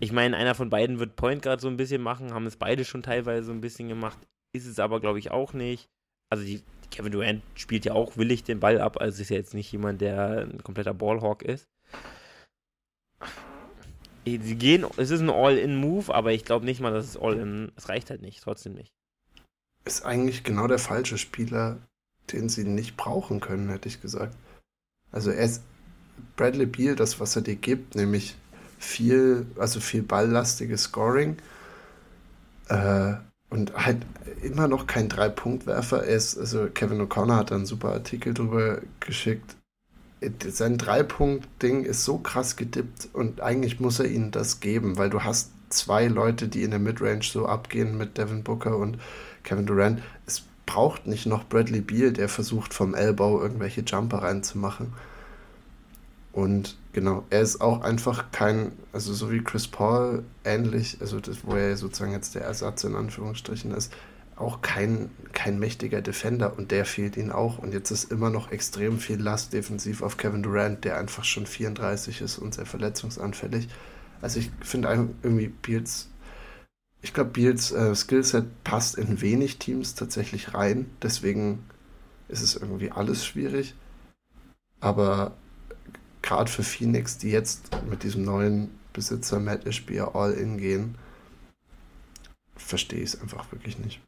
ich 0.00 0.12
meine, 0.12 0.36
einer 0.36 0.54
von 0.54 0.70
beiden 0.70 0.98
wird 0.98 1.16
Point 1.16 1.42
Guard 1.42 1.60
so 1.60 1.68
ein 1.68 1.76
bisschen 1.76 2.02
machen, 2.02 2.34
haben 2.34 2.46
es 2.46 2.56
beide 2.56 2.84
schon 2.84 3.02
teilweise 3.02 3.46
so 3.46 3.52
ein 3.52 3.60
bisschen 3.60 3.88
gemacht, 3.88 4.18
ist 4.52 4.66
es 4.66 4.78
aber, 4.78 5.00
glaube 5.00 5.18
ich, 5.20 5.30
auch 5.30 5.52
nicht. 5.52 5.88
Also 6.30 6.44
die, 6.44 6.62
Kevin 6.90 7.12
Durant 7.12 7.42
spielt 7.54 7.84
ja 7.84 7.92
auch 7.92 8.16
willig 8.16 8.44
den 8.44 8.60
Ball 8.60 8.80
ab, 8.80 9.00
also 9.00 9.20
ist 9.20 9.30
ja 9.30 9.36
jetzt 9.36 9.54
nicht 9.54 9.70
jemand, 9.72 10.00
der 10.00 10.48
ein 10.50 10.62
kompletter 10.62 10.94
Ballhawk 10.94 11.42
ist. 11.42 11.66
Sie 14.24 14.56
gehen, 14.56 14.84
es 14.96 15.10
ist 15.10 15.20
ein 15.20 15.30
All-In-Move, 15.30 16.12
aber 16.12 16.32
ich 16.32 16.44
glaube 16.44 16.64
nicht 16.64 16.80
mal, 16.80 16.92
dass 16.92 17.06
es 17.06 17.16
All-In, 17.16 17.70
es 17.76 17.88
reicht 17.88 18.10
halt 18.10 18.22
nicht, 18.22 18.42
trotzdem 18.42 18.74
nicht. 18.74 18.92
Ist 19.84 20.04
eigentlich 20.04 20.42
genau 20.42 20.66
der 20.66 20.80
falsche 20.80 21.16
Spieler, 21.16 21.78
den 22.32 22.48
sie 22.48 22.64
nicht 22.64 22.96
brauchen 22.96 23.38
können, 23.38 23.68
hätte 23.68 23.88
ich 23.88 24.00
gesagt. 24.02 24.36
Also 25.12 25.30
er 25.30 25.44
ist 25.44 25.62
Bradley 26.34 26.66
Beal, 26.66 26.96
das, 26.96 27.20
was 27.20 27.36
er 27.36 27.42
dir 27.42 27.54
gibt, 27.54 27.94
nämlich 27.94 28.34
viel, 28.78 29.46
also 29.58 29.78
viel 29.78 30.02
balllastiges 30.02 30.84
Scoring, 30.84 31.36
äh, 32.68 33.14
und 33.50 33.74
halt 33.74 33.98
immer 34.42 34.68
noch 34.68 34.86
kein 34.86 35.08
Drei-Punkt-Werfer 35.08 36.02
ist. 36.02 36.36
Also 36.36 36.68
Kevin 36.72 37.00
O'Connor 37.00 37.36
hat 37.36 37.52
einen 37.52 37.66
super 37.66 37.92
Artikel 37.92 38.34
drüber 38.34 38.80
geschickt. 39.00 39.56
Sein 40.48 40.78
Drei-Punkt-Ding 40.78 41.84
ist 41.84 42.04
so 42.04 42.18
krass 42.18 42.56
gedippt 42.56 43.08
und 43.12 43.40
eigentlich 43.40 43.80
muss 43.80 44.00
er 44.00 44.06
ihnen 44.06 44.30
das 44.30 44.60
geben, 44.60 44.96
weil 44.96 45.10
du 45.10 45.22
hast 45.22 45.50
zwei 45.68 46.06
Leute, 46.06 46.48
die 46.48 46.62
in 46.62 46.70
der 46.70 46.80
Midrange 46.80 47.22
so 47.22 47.46
abgehen 47.46 47.98
mit 47.98 48.18
Devin 48.18 48.42
Booker 48.42 48.76
und 48.76 48.98
Kevin 49.42 49.66
Durant. 49.66 50.02
Es 50.26 50.42
braucht 50.64 51.06
nicht 51.06 51.26
noch 51.26 51.44
Bradley 51.44 51.80
Beal, 51.80 52.12
der 52.12 52.28
versucht 52.28 52.74
vom 52.74 52.94
Elbow 52.94 53.40
irgendwelche 53.40 53.82
Jumper 53.82 54.18
reinzumachen. 54.18 54.92
Und 56.32 56.76
genau, 56.96 57.26
er 57.28 57.42
ist 57.42 57.60
auch 57.60 57.82
einfach 57.82 58.30
kein, 58.32 58.72
also 58.90 59.12
so 59.12 59.30
wie 59.30 59.44
Chris 59.44 59.68
Paul 59.68 60.24
ähnlich, 60.44 60.96
also 61.02 61.20
das, 61.20 61.44
wo 61.44 61.54
er 61.54 61.76
sozusagen 61.76 62.12
jetzt 62.12 62.34
der 62.34 62.44
Ersatz 62.44 62.84
in 62.84 62.94
Anführungsstrichen 62.94 63.70
ist, 63.72 63.92
auch 64.34 64.62
kein, 64.62 65.10
kein 65.34 65.58
mächtiger 65.58 66.00
Defender 66.00 66.56
und 66.56 66.70
der 66.70 66.86
fehlt 66.86 67.18
ihnen 67.18 67.32
auch. 67.32 67.58
Und 67.58 67.74
jetzt 67.74 67.90
ist 67.90 68.10
immer 68.10 68.30
noch 68.30 68.50
extrem 68.50 68.98
viel 68.98 69.20
Last 69.20 69.52
defensiv 69.52 70.00
auf 70.00 70.16
Kevin 70.16 70.42
Durant, 70.42 70.86
der 70.86 70.96
einfach 70.96 71.24
schon 71.24 71.44
34 71.44 72.22
ist 72.22 72.38
und 72.38 72.54
sehr 72.54 72.64
verletzungsanfällig. 72.64 73.68
Also 74.22 74.40
ich 74.40 74.50
finde 74.62 74.88
irgendwie 75.22 75.48
Beals, 75.48 76.08
ich 77.02 77.12
glaube, 77.12 77.28
Beals 77.28 77.72
äh, 77.72 77.94
Skillset 77.94 78.64
passt 78.64 78.96
in 78.96 79.20
wenig 79.20 79.58
Teams 79.58 79.96
tatsächlich 79.96 80.54
rein. 80.54 80.90
Deswegen 81.02 81.62
ist 82.28 82.40
es 82.40 82.56
irgendwie 82.56 82.90
alles 82.90 83.26
schwierig. 83.26 83.74
Aber 84.80 85.36
gerade 86.26 86.50
für 86.50 86.62
Phoenix, 86.62 87.16
die 87.16 87.30
jetzt 87.30 87.70
mit 87.88 88.02
diesem 88.02 88.24
neuen 88.24 88.70
Besitzer 88.92 89.40
Matt 89.40 89.64
Ishbia 89.64 90.08
all 90.14 90.32
in 90.32 90.58
gehen, 90.58 90.96
verstehe 92.56 93.00
ich 93.00 93.14
es 93.14 93.20
einfach 93.20 93.50
wirklich 93.52 93.78
nicht. 93.78 94.00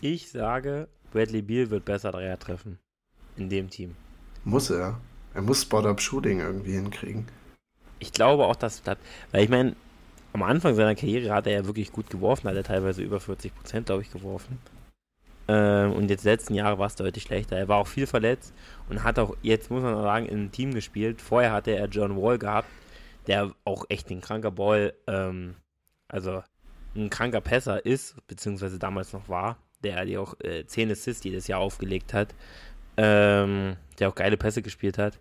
Ich 0.00 0.30
sage, 0.30 0.88
Bradley 1.12 1.42
Beal 1.42 1.70
wird 1.70 1.84
besser 1.84 2.12
Dreier 2.12 2.38
treffen. 2.38 2.78
In 3.36 3.48
dem 3.48 3.68
Team. 3.68 3.96
Muss 4.44 4.70
er. 4.70 5.00
Er 5.34 5.42
muss 5.42 5.62
Spot-Up-Shooting 5.62 6.40
irgendwie 6.40 6.74
hinkriegen. 6.74 7.26
Ich 7.98 8.12
glaube 8.12 8.44
auch, 8.44 8.56
dass 8.56 8.82
das. 8.82 8.98
Weil 9.32 9.44
ich 9.44 9.50
meine, 9.50 9.74
am 10.32 10.42
Anfang 10.42 10.76
seiner 10.76 10.94
Karriere 10.94 11.34
hat 11.34 11.46
er 11.46 11.52
ja 11.52 11.66
wirklich 11.66 11.90
gut 11.90 12.10
geworfen, 12.10 12.48
hat 12.48 12.56
er 12.56 12.62
teilweise 12.62 13.02
über 13.02 13.18
40 13.18 13.54
Prozent, 13.54 13.86
glaube 13.86 14.02
ich, 14.02 14.12
geworfen. 14.12 14.58
Ähm, 15.48 15.92
und 15.92 16.10
jetzt 16.10 16.24
letzten 16.24 16.54
Jahre 16.54 16.78
war 16.78 16.86
es 16.86 16.96
deutlich 16.96 17.24
schlechter. 17.24 17.56
Er 17.56 17.68
war 17.68 17.78
auch 17.78 17.86
viel 17.86 18.06
verletzt 18.06 18.54
und 18.88 19.04
hat 19.04 19.18
auch, 19.18 19.36
jetzt 19.42 19.70
muss 19.70 19.82
man 19.82 20.00
sagen, 20.02 20.26
in 20.26 20.38
einem 20.38 20.52
Team 20.52 20.74
gespielt. 20.74 21.20
Vorher 21.20 21.52
hatte 21.52 21.72
er 21.72 21.86
John 21.86 22.20
Wall 22.20 22.38
gehabt, 22.38 22.68
der 23.26 23.52
auch 23.64 23.84
echt 23.88 24.10
ein 24.10 24.20
kranker 24.20 24.50
Ball, 24.50 24.94
ähm, 25.06 25.56
also 26.08 26.42
ein 26.96 27.10
kranker 27.10 27.40
Pässer 27.40 27.84
ist, 27.84 28.16
beziehungsweise 28.26 28.78
damals 28.78 29.12
noch 29.12 29.28
war 29.28 29.56
der 29.84 30.04
die 30.04 30.18
auch 30.18 30.34
äh, 30.40 30.66
10 30.66 30.90
Assists 30.90 31.24
jedes 31.24 31.46
Jahr 31.46 31.60
aufgelegt 31.60 32.12
hat, 32.12 32.34
ähm, 32.96 33.76
der 33.98 34.08
auch 34.08 34.14
geile 34.14 34.36
Pässe 34.36 34.62
gespielt 34.62 34.98
hat. 34.98 35.20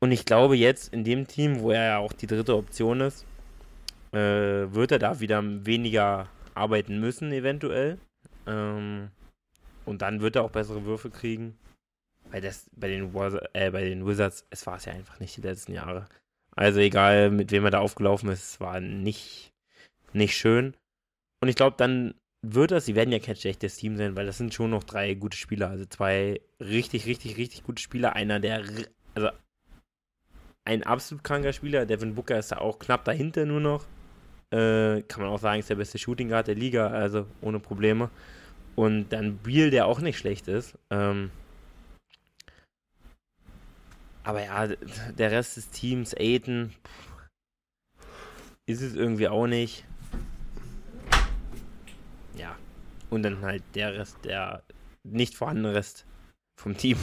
Und 0.00 0.12
ich 0.12 0.24
glaube, 0.24 0.56
jetzt 0.56 0.92
in 0.92 1.02
dem 1.02 1.26
Team, 1.26 1.60
wo 1.60 1.72
er 1.72 1.86
ja 1.86 1.98
auch 1.98 2.12
die 2.12 2.28
dritte 2.28 2.56
Option 2.56 3.00
ist, 3.00 3.24
äh, 4.12 4.18
wird 4.72 4.92
er 4.92 5.00
da 5.00 5.18
wieder 5.18 5.42
weniger 5.42 6.28
arbeiten 6.54 7.00
müssen, 7.00 7.32
eventuell. 7.32 7.98
Ähm, 8.48 9.10
und 9.84 10.02
dann 10.02 10.20
wird 10.20 10.36
er 10.36 10.42
auch 10.42 10.50
bessere 10.50 10.84
Würfe 10.84 11.10
kriegen. 11.10 11.56
Weil 12.30 12.40
das 12.40 12.68
bei 12.76 12.88
den, 12.88 13.14
äh, 13.54 13.70
bei 13.70 13.84
den 13.84 14.06
Wizards, 14.06 14.46
es 14.50 14.66
war 14.66 14.76
es 14.76 14.84
ja 14.84 14.92
einfach 14.92 15.18
nicht 15.20 15.36
die 15.36 15.42
letzten 15.42 15.72
Jahre. 15.72 16.06
Also 16.56 16.80
egal, 16.80 17.30
mit 17.30 17.52
wem 17.52 17.64
er 17.64 17.70
da 17.70 17.78
aufgelaufen 17.78 18.28
ist, 18.30 18.42
es 18.42 18.60
war 18.60 18.80
nicht, 18.80 19.52
nicht 20.12 20.36
schön. 20.36 20.74
Und 21.40 21.48
ich 21.48 21.54
glaube, 21.54 21.76
dann 21.78 22.14
wird 22.42 22.70
das, 22.70 22.86
sie 22.86 22.94
werden 22.94 23.12
ja 23.12 23.18
kein 23.18 23.36
schlechtes 23.36 23.76
Team 23.76 23.96
sein, 23.96 24.16
weil 24.16 24.26
das 24.26 24.38
sind 24.38 24.52
schon 24.52 24.70
noch 24.70 24.84
drei 24.84 25.14
gute 25.14 25.36
Spieler. 25.36 25.70
Also 25.70 25.86
zwei 25.86 26.40
richtig, 26.60 27.06
richtig, 27.06 27.36
richtig 27.36 27.62
gute 27.62 27.80
Spieler. 27.80 28.14
Einer, 28.14 28.40
der, 28.40 28.64
also 29.14 29.30
ein 30.64 30.82
absolut 30.82 31.24
kranker 31.24 31.52
Spieler. 31.52 31.86
Devin 31.86 32.14
Booker 32.14 32.38
ist 32.38 32.52
da 32.52 32.58
auch 32.58 32.78
knapp 32.78 33.04
dahinter 33.04 33.46
nur 33.46 33.60
noch. 33.60 33.86
Äh, 34.50 35.02
kann 35.02 35.22
man 35.22 35.30
auch 35.30 35.38
sagen, 35.38 35.60
ist 35.60 35.70
der 35.70 35.74
beste 35.74 35.98
Shooting 35.98 36.28
Guard 36.28 36.48
der 36.48 36.54
Liga, 36.54 36.88
also 36.88 37.26
ohne 37.40 37.60
Probleme. 37.60 38.10
Und 38.76 39.10
dann 39.10 39.38
Beal, 39.38 39.70
der 39.70 39.86
auch 39.86 40.00
nicht 40.00 40.18
schlecht 40.18 40.48
ist. 40.48 40.78
Ähm, 40.90 41.30
aber 44.22 44.44
ja, 44.44 44.66
der 44.66 45.30
Rest 45.30 45.56
des 45.56 45.70
Teams, 45.70 46.14
Aiden, 46.14 46.74
ist 48.66 48.82
es 48.82 48.94
irgendwie 48.94 49.28
auch 49.28 49.46
nicht. 49.46 49.84
Ja. 52.36 52.56
Und 53.10 53.22
dann 53.22 53.40
halt 53.40 53.62
der 53.74 53.94
Rest, 53.94 54.18
der 54.24 54.62
nicht 55.02 55.34
vorhandene 55.34 55.74
Rest 55.74 56.04
vom 56.60 56.76
Team. 56.76 56.98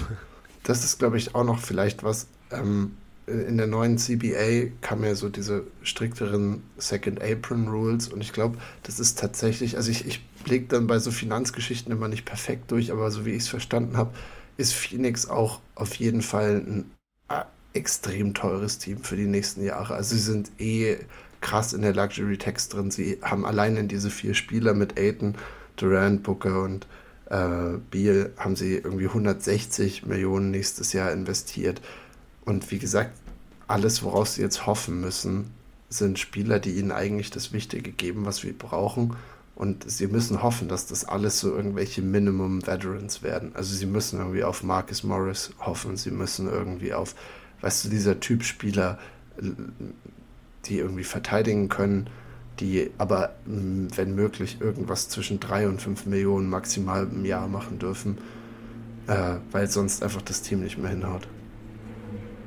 Das 0.64 0.84
ist, 0.84 0.98
glaube 0.98 1.18
ich, 1.18 1.36
auch 1.36 1.44
noch 1.44 1.60
vielleicht 1.60 2.04
was. 2.04 2.28
Ähm, 2.52 2.98
in 3.28 3.58
der 3.58 3.68
neuen 3.68 3.98
CBA 3.98 4.72
kamen 4.82 5.04
ja 5.04 5.16
so 5.16 5.30
diese 5.30 5.66
strikteren 5.82 6.62
Second 6.78 7.22
Apron 7.22 7.68
Rules 7.68 8.08
und 8.08 8.22
ich 8.22 8.34
glaube, 8.34 8.58
das 8.84 9.00
ist 9.00 9.18
tatsächlich, 9.18 9.78
also 9.78 9.90
ich, 9.90 10.06
ich 10.06 10.26
blicke 10.44 10.68
dann 10.68 10.88
bei 10.88 11.00
so 11.00 11.12
Finanzgeschichten 11.12 11.92
immer 11.92 12.08
nicht 12.08 12.26
perfekt 12.26 12.72
durch, 12.72 12.92
aber 12.92 13.10
so 13.10 13.26
wie 13.26 13.32
ich 13.32 13.44
es 13.44 13.48
verstanden 13.48 13.98
habe, 13.98 14.14
ist 14.58 14.74
Phoenix 14.74 15.28
auch 15.28 15.60
auf 15.74 15.96
jeden 15.96 16.22
Fall 16.22 16.64
ein 16.66 16.92
äh, 17.30 17.44
extrem 17.74 18.34
teures 18.34 18.78
Team 18.78 19.04
für 19.04 19.16
die 19.16 19.26
nächsten 19.26 19.64
Jahre. 19.64 19.96
Also 19.96 20.16
sie 20.16 20.22
sind 20.22 20.52
eh 20.60 20.98
krass 21.42 21.74
in 21.74 21.82
der 21.82 21.94
Luxury 21.94 22.38
Text 22.38 22.74
drin. 22.74 22.92
Sie 22.92 23.20
haben 23.22 23.46
allein 23.46 23.76
in 23.76 23.88
diese 23.88 24.10
vier 24.10 24.34
Spieler 24.34 24.74
mit 24.74 24.98
Aiton, 25.00 25.36
Durant, 25.76 26.24
Booker 26.24 26.64
und 26.64 26.88
äh, 27.30 27.78
Beal 27.92 28.32
haben 28.38 28.56
sie 28.56 28.76
irgendwie 28.76 29.08
160 29.08 30.06
Millionen 30.06 30.52
nächstes 30.52 30.94
Jahr 30.94 31.12
investiert. 31.12 31.82
Und 32.46 32.72
wie 32.72 32.80
gesagt, 32.80 33.12
alles, 33.68 34.04
woraus 34.04 34.36
sie 34.36 34.42
jetzt 34.42 34.66
hoffen 34.66 35.02
müssen, 35.02 35.52
sind 35.90 36.20
Spieler, 36.20 36.60
die 36.60 36.78
ihnen 36.78 36.92
eigentlich 36.92 37.32
das 37.32 37.54
Wichtige 37.54 37.92
geben, 37.92 38.26
was 38.26 38.44
wir 38.44 38.58
brauchen. 38.58 39.16
Und 39.56 39.90
sie 39.90 40.08
müssen 40.08 40.44
hoffen, 40.44 40.68
dass 40.68 40.86
das 40.86 41.06
alles 41.06 41.40
so 41.40 41.56
irgendwelche 41.56 42.02
Minimum 42.02 42.68
Veterans 42.68 43.24
werden. 43.24 43.52
Also 43.56 43.74
sie 43.74 43.86
müssen 43.86 44.20
irgendwie 44.20 44.44
auf 44.44 44.64
Marcus 44.64 45.04
Morris 45.04 45.52
hoffen, 45.60 45.96
sie 45.96 46.12
müssen 46.12 46.48
irgendwie 46.48 46.94
auf, 46.94 47.16
weißt 47.62 47.86
du, 47.86 47.90
dieser 47.90 48.20
Typ 48.20 48.44
Spieler 48.44 49.00
die 50.66 50.80
irgendwie 50.80 51.04
verteidigen 51.04 51.70
können, 51.70 52.10
die 52.60 52.92
aber, 52.98 53.36
wenn 53.46 54.16
möglich, 54.16 54.58
irgendwas 54.60 55.10
zwischen 55.10 55.40
3 55.40 55.68
und 55.68 55.82
5 55.82 56.06
Millionen 56.06 56.50
maximal 56.50 57.08
im 57.12 57.26
Jahr 57.26 57.48
machen 57.48 57.80
dürfen, 57.80 58.18
äh, 59.08 59.36
weil 59.52 59.68
sonst 59.68 60.02
einfach 60.02 60.22
das 60.22 60.42
Team 60.42 60.62
nicht 60.62 60.78
mehr 60.78 60.90
hinhaut. 60.90 61.28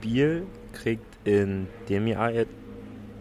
Biel 0.01 0.47
kriegt 0.73 1.07
in 1.25 1.67
dem 1.89 2.07
Jahr 2.07 2.31
jetzt, 2.31 2.53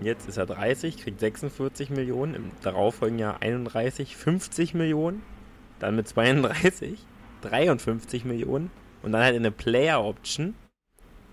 jetzt 0.02 0.28
ist 0.28 0.38
er 0.38 0.46
30, 0.46 0.98
kriegt 0.98 1.20
46 1.20 1.90
Millionen, 1.90 2.36
im 2.36 2.52
darauffolgenden 2.62 3.22
Jahr 3.22 3.42
31, 3.42 4.16
50 4.16 4.74
Millionen, 4.74 5.22
dann 5.80 5.96
mit 5.96 6.08
32, 6.08 7.00
53 7.42 8.26
Millionen 8.26 8.72
und 9.04 9.12
dann 9.12 9.24
halt 9.24 9.36
eine 9.36 9.52
Player 9.52 10.04
Option. 10.04 10.56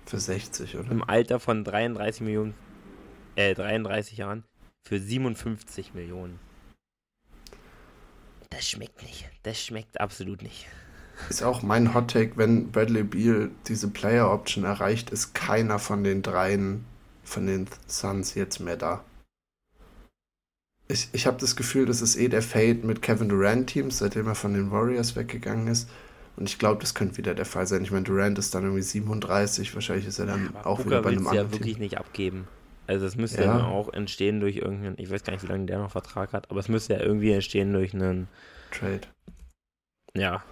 Für 0.06 0.18
60, 0.18 0.76
oder? 0.76 0.90
Im 0.90 1.02
Alter 1.02 1.40
von 1.40 1.64
33 1.64 2.22
Millionen 2.22 2.54
äh, 3.36 3.54
33 3.54 4.18
Jahren 4.18 4.44
für 4.82 4.98
57 4.98 5.94
Millionen. 5.94 6.38
Das 8.50 8.68
schmeckt 8.68 9.02
nicht. 9.02 9.28
Das 9.42 9.60
schmeckt 9.60 10.00
absolut 10.00 10.42
nicht. 10.42 10.66
Ist 11.28 11.42
auch 11.42 11.62
mein 11.62 11.94
Hot 11.94 12.10
Take, 12.10 12.32
wenn 12.36 12.70
Bradley 12.70 13.02
Beal 13.02 13.50
diese 13.68 13.88
Player 13.88 14.30
Option 14.30 14.64
erreicht, 14.64 15.10
ist 15.10 15.34
keiner 15.34 15.78
von 15.78 16.04
den 16.04 16.22
dreien 16.22 16.84
von 17.24 17.46
den 17.46 17.66
Suns 17.86 18.34
jetzt 18.34 18.60
mehr 18.60 18.76
da. 18.76 19.02
Ich, 20.86 21.08
ich 21.12 21.26
habe 21.26 21.38
das 21.38 21.56
Gefühl, 21.56 21.86
das 21.86 22.02
ist 22.02 22.16
eh 22.16 22.28
der 22.28 22.42
Fade 22.42 22.80
mit 22.86 23.00
Kevin 23.00 23.30
Durant 23.30 23.68
Teams, 23.68 23.98
seitdem 23.98 24.26
er 24.26 24.34
von 24.34 24.52
den 24.52 24.70
Warriors 24.70 25.16
weggegangen 25.16 25.66
ist. 25.66 25.88
Und 26.36 26.48
ich 26.48 26.58
glaube, 26.58 26.80
das 26.80 26.94
könnte 26.94 27.16
wieder 27.16 27.34
der 27.34 27.46
Fall 27.46 27.66
sein. 27.66 27.82
Ich 27.82 27.90
meine, 27.90 28.04
Durant 28.04 28.38
ist 28.38 28.54
dann 28.54 28.64
irgendwie 28.64 28.82
37, 28.82 29.74
wahrscheinlich 29.74 30.06
ist 30.06 30.18
er 30.18 30.26
dann 30.26 30.50
ja, 30.52 30.66
auch 30.66 30.78
Booker 30.78 30.90
wieder 30.90 31.02
bei 31.02 31.10
einem 31.10 31.26
anderen 31.26 31.48
ja 31.48 31.52
wirklich 31.52 31.78
nicht 31.78 31.96
abgeben. 31.96 32.46
Also 32.86 33.06
es 33.06 33.16
müsste 33.16 33.44
ja. 33.44 33.58
ja 33.58 33.64
auch 33.64 33.92
entstehen 33.94 34.40
durch 34.40 34.56
irgendeinen, 34.56 34.98
ich 34.98 35.10
weiß 35.10 35.24
gar 35.24 35.32
nicht, 35.32 35.42
wie 35.42 35.46
lange 35.46 35.64
der 35.64 35.78
noch 35.78 35.92
Vertrag 35.92 36.34
hat, 36.34 36.50
aber 36.50 36.60
es 36.60 36.68
müsste 36.68 36.94
ja 36.94 37.00
irgendwie 37.00 37.32
entstehen 37.32 37.72
durch 37.72 37.94
einen 37.94 38.28
Trade. 38.70 39.02
Ja, 40.14 40.42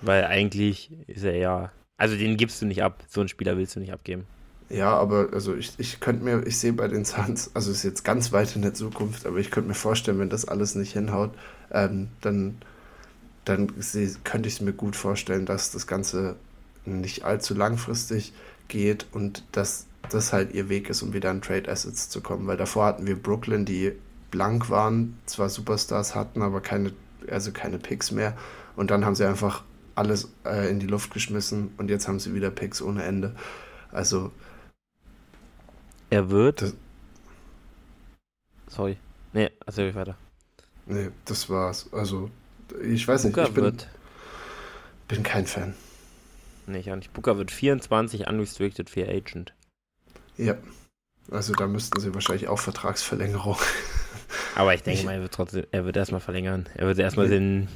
weil 0.00 0.24
eigentlich 0.24 0.90
ist 1.06 1.24
er 1.24 1.36
ja, 1.36 1.72
also 1.96 2.16
den 2.16 2.36
gibst 2.36 2.60
du 2.62 2.66
nicht 2.66 2.82
ab, 2.82 3.02
so 3.08 3.20
einen 3.20 3.28
Spieler 3.28 3.56
willst 3.56 3.76
du 3.76 3.80
nicht 3.80 3.92
abgeben. 3.92 4.26
Ja, 4.70 4.96
aber 4.96 5.30
also 5.32 5.56
ich, 5.56 5.72
ich 5.78 5.98
könnte 5.98 6.22
mir, 6.22 6.46
ich 6.46 6.58
sehe 6.58 6.72
bei 6.72 6.86
den 6.86 7.04
Suns, 7.04 7.50
also 7.54 7.72
ist 7.72 7.82
jetzt 7.82 8.04
ganz 8.04 8.32
weit 8.32 8.54
in 8.54 8.62
der 8.62 8.72
Zukunft, 8.72 9.26
aber 9.26 9.38
ich 9.38 9.50
könnte 9.50 9.68
mir 9.68 9.74
vorstellen, 9.74 10.20
wenn 10.20 10.30
das 10.30 10.46
alles 10.46 10.76
nicht 10.76 10.92
hinhaut, 10.92 11.32
ähm, 11.72 12.08
dann, 12.20 12.58
dann 13.44 13.72
könnte 14.22 14.48
ich 14.48 14.54
es 14.54 14.60
mir 14.60 14.72
gut 14.72 14.94
vorstellen, 14.94 15.44
dass 15.44 15.72
das 15.72 15.88
Ganze 15.88 16.36
nicht 16.84 17.24
allzu 17.24 17.54
langfristig 17.54 18.32
geht 18.68 19.06
und 19.10 19.44
dass 19.52 19.86
das 20.08 20.32
halt 20.32 20.54
ihr 20.54 20.68
Weg 20.68 20.88
ist, 20.88 21.02
um 21.02 21.12
wieder 21.12 21.30
an 21.30 21.42
Trade 21.42 21.70
Assets 21.70 22.08
zu 22.08 22.20
kommen. 22.20 22.46
Weil 22.46 22.56
davor 22.56 22.86
hatten 22.86 23.06
wir 23.06 23.20
Brooklyn, 23.20 23.64
die 23.64 23.92
blank 24.30 24.70
waren, 24.70 25.18
zwar 25.26 25.48
Superstars 25.48 26.14
hatten, 26.14 26.42
aber 26.42 26.60
keine, 26.60 26.92
also 27.28 27.50
keine 27.50 27.78
Picks 27.78 28.12
mehr. 28.12 28.36
Und 28.76 28.90
dann 28.90 29.04
haben 29.04 29.14
sie 29.14 29.26
einfach 29.26 29.64
alles 30.00 30.30
äh, 30.44 30.70
in 30.70 30.80
die 30.80 30.86
Luft 30.86 31.12
geschmissen 31.12 31.72
und 31.76 31.90
jetzt 31.90 32.08
haben 32.08 32.18
sie 32.18 32.34
wieder 32.34 32.50
Picks 32.50 32.80
ohne 32.80 33.04
Ende. 33.04 33.36
Also. 33.92 34.32
Er 36.08 36.30
wird. 36.30 36.62
Das, 36.62 36.74
sorry. 38.66 38.96
Nee, 39.32 39.50
erzähl 39.64 39.90
ich 39.90 39.94
weiter. 39.94 40.16
Nee, 40.86 41.10
das 41.26 41.50
war's. 41.50 41.92
Also, 41.92 42.30
ich 42.82 43.06
weiß 43.06 43.24
Booker 43.24 43.42
nicht, 43.42 43.48
ich 43.50 43.54
bin, 43.54 43.64
wird, 43.64 43.88
bin 45.06 45.22
kein 45.22 45.46
Fan. 45.46 45.74
Nee, 46.66 46.78
ich 46.78 46.90
auch 46.90 46.96
nicht. 46.96 47.12
Booker 47.12 47.36
wird 47.36 47.50
24 47.50 48.26
unrestricted 48.26 48.88
Free 48.88 49.04
Agent. 49.04 49.52
Ja. 50.36 50.56
Also 51.30 51.52
da 51.52 51.66
müssten 51.66 52.00
sie 52.00 52.14
wahrscheinlich 52.14 52.48
auch 52.48 52.58
Vertragsverlängerung. 52.58 53.58
Aber 54.56 54.74
ich 54.74 54.82
denke 54.82 55.00
ich, 55.00 55.06
mal, 55.06 55.12
er 55.12 55.22
wird 55.22 55.34
trotzdem, 55.34 55.66
er 55.70 55.84
wird 55.84 55.96
erstmal 55.96 56.20
verlängern. 56.20 56.68
Er 56.74 56.86
wird 56.86 56.98
erstmal 56.98 57.28
den, 57.28 57.68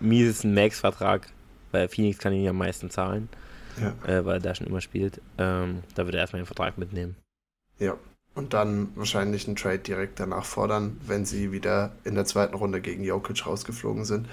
miesesten 0.00 0.54
Max-Vertrag, 0.54 1.28
weil 1.72 1.88
Phoenix 1.88 2.18
kann 2.18 2.32
ihn 2.32 2.44
ja 2.44 2.50
am 2.50 2.58
meisten 2.58 2.90
zahlen, 2.90 3.28
Ja. 3.80 3.94
äh, 4.06 4.24
weil 4.24 4.36
er 4.36 4.40
da 4.40 4.54
schon 4.54 4.66
immer 4.66 4.80
spielt. 4.80 5.20
Ähm, 5.38 5.82
da 5.94 6.04
wird 6.06 6.14
er 6.14 6.20
erstmal 6.22 6.42
den 6.42 6.46
Vertrag 6.46 6.78
mitnehmen. 6.78 7.16
Ja. 7.78 7.96
Und 8.34 8.54
dann 8.54 8.88
wahrscheinlich 8.94 9.46
einen 9.48 9.56
Trade 9.56 9.80
direkt 9.80 10.20
danach 10.20 10.44
fordern, 10.44 11.00
wenn 11.06 11.24
sie 11.24 11.50
wieder 11.50 11.92
in 12.04 12.14
der 12.14 12.24
zweiten 12.24 12.54
Runde 12.54 12.80
gegen 12.80 13.02
Jokic 13.02 13.44
rausgeflogen 13.46 14.04
sind. 14.04 14.28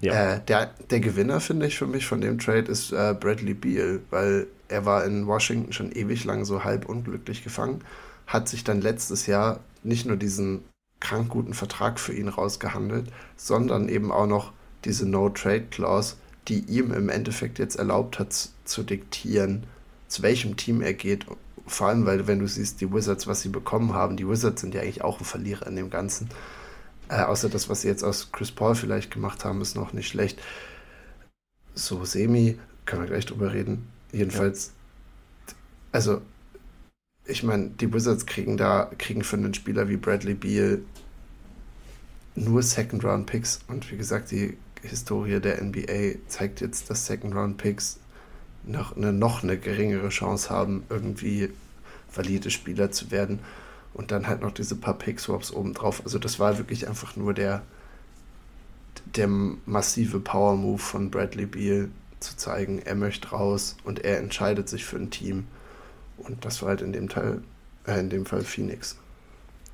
Ja. 0.00 0.34
Äh, 0.36 0.40
der, 0.48 0.70
der 0.90 1.00
Gewinner, 1.00 1.38
finde 1.38 1.66
ich, 1.66 1.76
für 1.76 1.86
mich 1.86 2.06
von 2.06 2.20
dem 2.20 2.38
Trade 2.38 2.70
ist 2.70 2.92
äh, 2.92 3.14
Bradley 3.18 3.54
Beal, 3.54 4.00
weil 4.10 4.46
er 4.68 4.86
war 4.86 5.04
in 5.04 5.26
Washington 5.26 5.72
schon 5.72 5.92
ewig 5.92 6.24
lang 6.24 6.44
so 6.46 6.64
halb 6.64 6.88
unglücklich 6.88 7.44
gefangen, 7.44 7.82
hat 8.26 8.48
sich 8.48 8.64
dann 8.64 8.80
letztes 8.80 9.26
Jahr 9.26 9.60
nicht 9.82 10.06
nur 10.06 10.16
diesen 10.16 10.64
krank 10.98 11.28
guten 11.28 11.52
Vertrag 11.52 12.00
für 12.00 12.14
ihn 12.14 12.28
rausgehandelt, 12.28 13.06
sondern 13.36 13.88
eben 13.88 14.10
auch 14.10 14.26
noch 14.26 14.52
diese 14.84 15.08
No-Trade-Clause, 15.08 16.16
die 16.48 16.60
ihm 16.60 16.92
im 16.92 17.08
Endeffekt 17.08 17.58
jetzt 17.58 17.76
erlaubt 17.76 18.18
hat 18.18 18.48
zu 18.64 18.82
diktieren, 18.82 19.64
zu 20.08 20.22
welchem 20.22 20.56
Team 20.56 20.82
er 20.82 20.94
geht. 20.94 21.26
Vor 21.66 21.88
allem, 21.88 22.06
weil 22.06 22.26
wenn 22.26 22.40
du 22.40 22.48
siehst, 22.48 22.80
die 22.80 22.92
Wizards, 22.92 23.26
was 23.26 23.42
sie 23.42 23.48
bekommen 23.48 23.94
haben, 23.94 24.16
die 24.16 24.28
Wizards 24.28 24.60
sind 24.60 24.74
ja 24.74 24.82
eigentlich 24.82 25.02
auch 25.02 25.20
ein 25.20 25.24
Verlierer 25.24 25.66
in 25.66 25.76
dem 25.76 25.90
Ganzen. 25.90 26.28
Äh, 27.08 27.22
außer 27.22 27.48
das, 27.48 27.68
was 27.68 27.82
sie 27.82 27.88
jetzt 27.88 28.02
aus 28.02 28.30
Chris 28.32 28.50
Paul 28.50 28.74
vielleicht 28.74 29.12
gemacht 29.12 29.44
haben, 29.44 29.60
ist 29.60 29.76
noch 29.76 29.92
nicht 29.92 30.08
schlecht. 30.08 30.40
So 31.74 32.04
semi, 32.04 32.58
können 32.84 33.02
wir 33.02 33.08
gleich 33.08 33.26
drüber 33.26 33.52
reden. 33.52 33.86
Jedenfalls, 34.12 34.72
also, 35.92 36.20
ich 37.24 37.42
meine, 37.42 37.68
die 37.68 37.92
Wizards 37.92 38.26
kriegen 38.26 38.56
da, 38.56 38.90
kriegen 38.98 39.22
für 39.22 39.36
einen 39.36 39.54
Spieler 39.54 39.88
wie 39.88 39.96
Bradley 39.96 40.34
Beal 40.34 40.80
nur 42.34 42.62
Second-Round-Picks 42.62 43.60
und 43.68 43.90
wie 43.90 43.96
gesagt, 43.96 44.30
die 44.30 44.56
Historie 44.82 45.40
der 45.40 45.62
NBA 45.62 46.18
zeigt 46.28 46.60
jetzt, 46.60 46.90
dass 46.90 47.06
Second-Round-Picks 47.06 47.98
noch 48.64 48.96
eine, 48.96 49.12
noch 49.12 49.42
eine 49.42 49.58
geringere 49.58 50.08
Chance 50.08 50.50
haben, 50.50 50.84
irgendwie 50.88 51.50
valide 52.14 52.50
Spieler 52.50 52.90
zu 52.90 53.10
werden. 53.10 53.40
Und 53.94 54.10
dann 54.10 54.26
halt 54.26 54.40
noch 54.40 54.52
diese 54.52 54.76
paar 54.76 54.96
Pick-Swaps 54.96 55.52
obendrauf. 55.52 56.02
Also 56.04 56.18
das 56.18 56.38
war 56.38 56.58
wirklich 56.58 56.88
einfach 56.88 57.14
nur 57.16 57.34
der, 57.34 57.62
der 59.16 59.28
massive 59.28 60.18
Power-Move 60.18 60.78
von 60.78 61.10
Bradley 61.10 61.46
Beal 61.46 61.88
zu 62.20 62.36
zeigen, 62.36 62.78
er 62.78 62.94
möchte 62.94 63.30
raus 63.30 63.76
und 63.84 64.04
er 64.04 64.18
entscheidet 64.18 64.68
sich 64.68 64.84
für 64.84 64.96
ein 64.96 65.10
Team. 65.10 65.46
Und 66.16 66.44
das 66.44 66.62
war 66.62 66.70
halt 66.70 66.80
in 66.80 66.92
dem 66.92 67.08
Teil, 67.08 67.42
äh, 67.86 67.98
in 67.98 68.10
dem 68.10 68.24
Fall 68.24 68.42
Phoenix. 68.42 68.96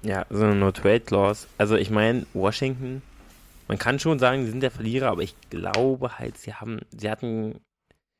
Ja, 0.03 0.25
so 0.31 0.45
eine 0.45 0.55
No-Trade-Clause. 0.55 1.47
Also 1.59 1.77
ich 1.77 1.91
meine, 1.91 2.27
Washington, 2.33 3.03
man 3.69 3.79
kann 3.79 3.99
schon 3.99 4.19
sagen, 4.19 4.45
sie 4.45 4.51
sind 4.51 4.61
der 4.61 4.71
Verlierer, 4.71 5.09
aber 5.09 5.23
ich 5.23 5.35
glaube 5.51 6.19
halt, 6.19 6.39
sie 6.39 6.55
haben, 6.55 6.81
sie 6.97 7.11
hatten, 7.11 7.61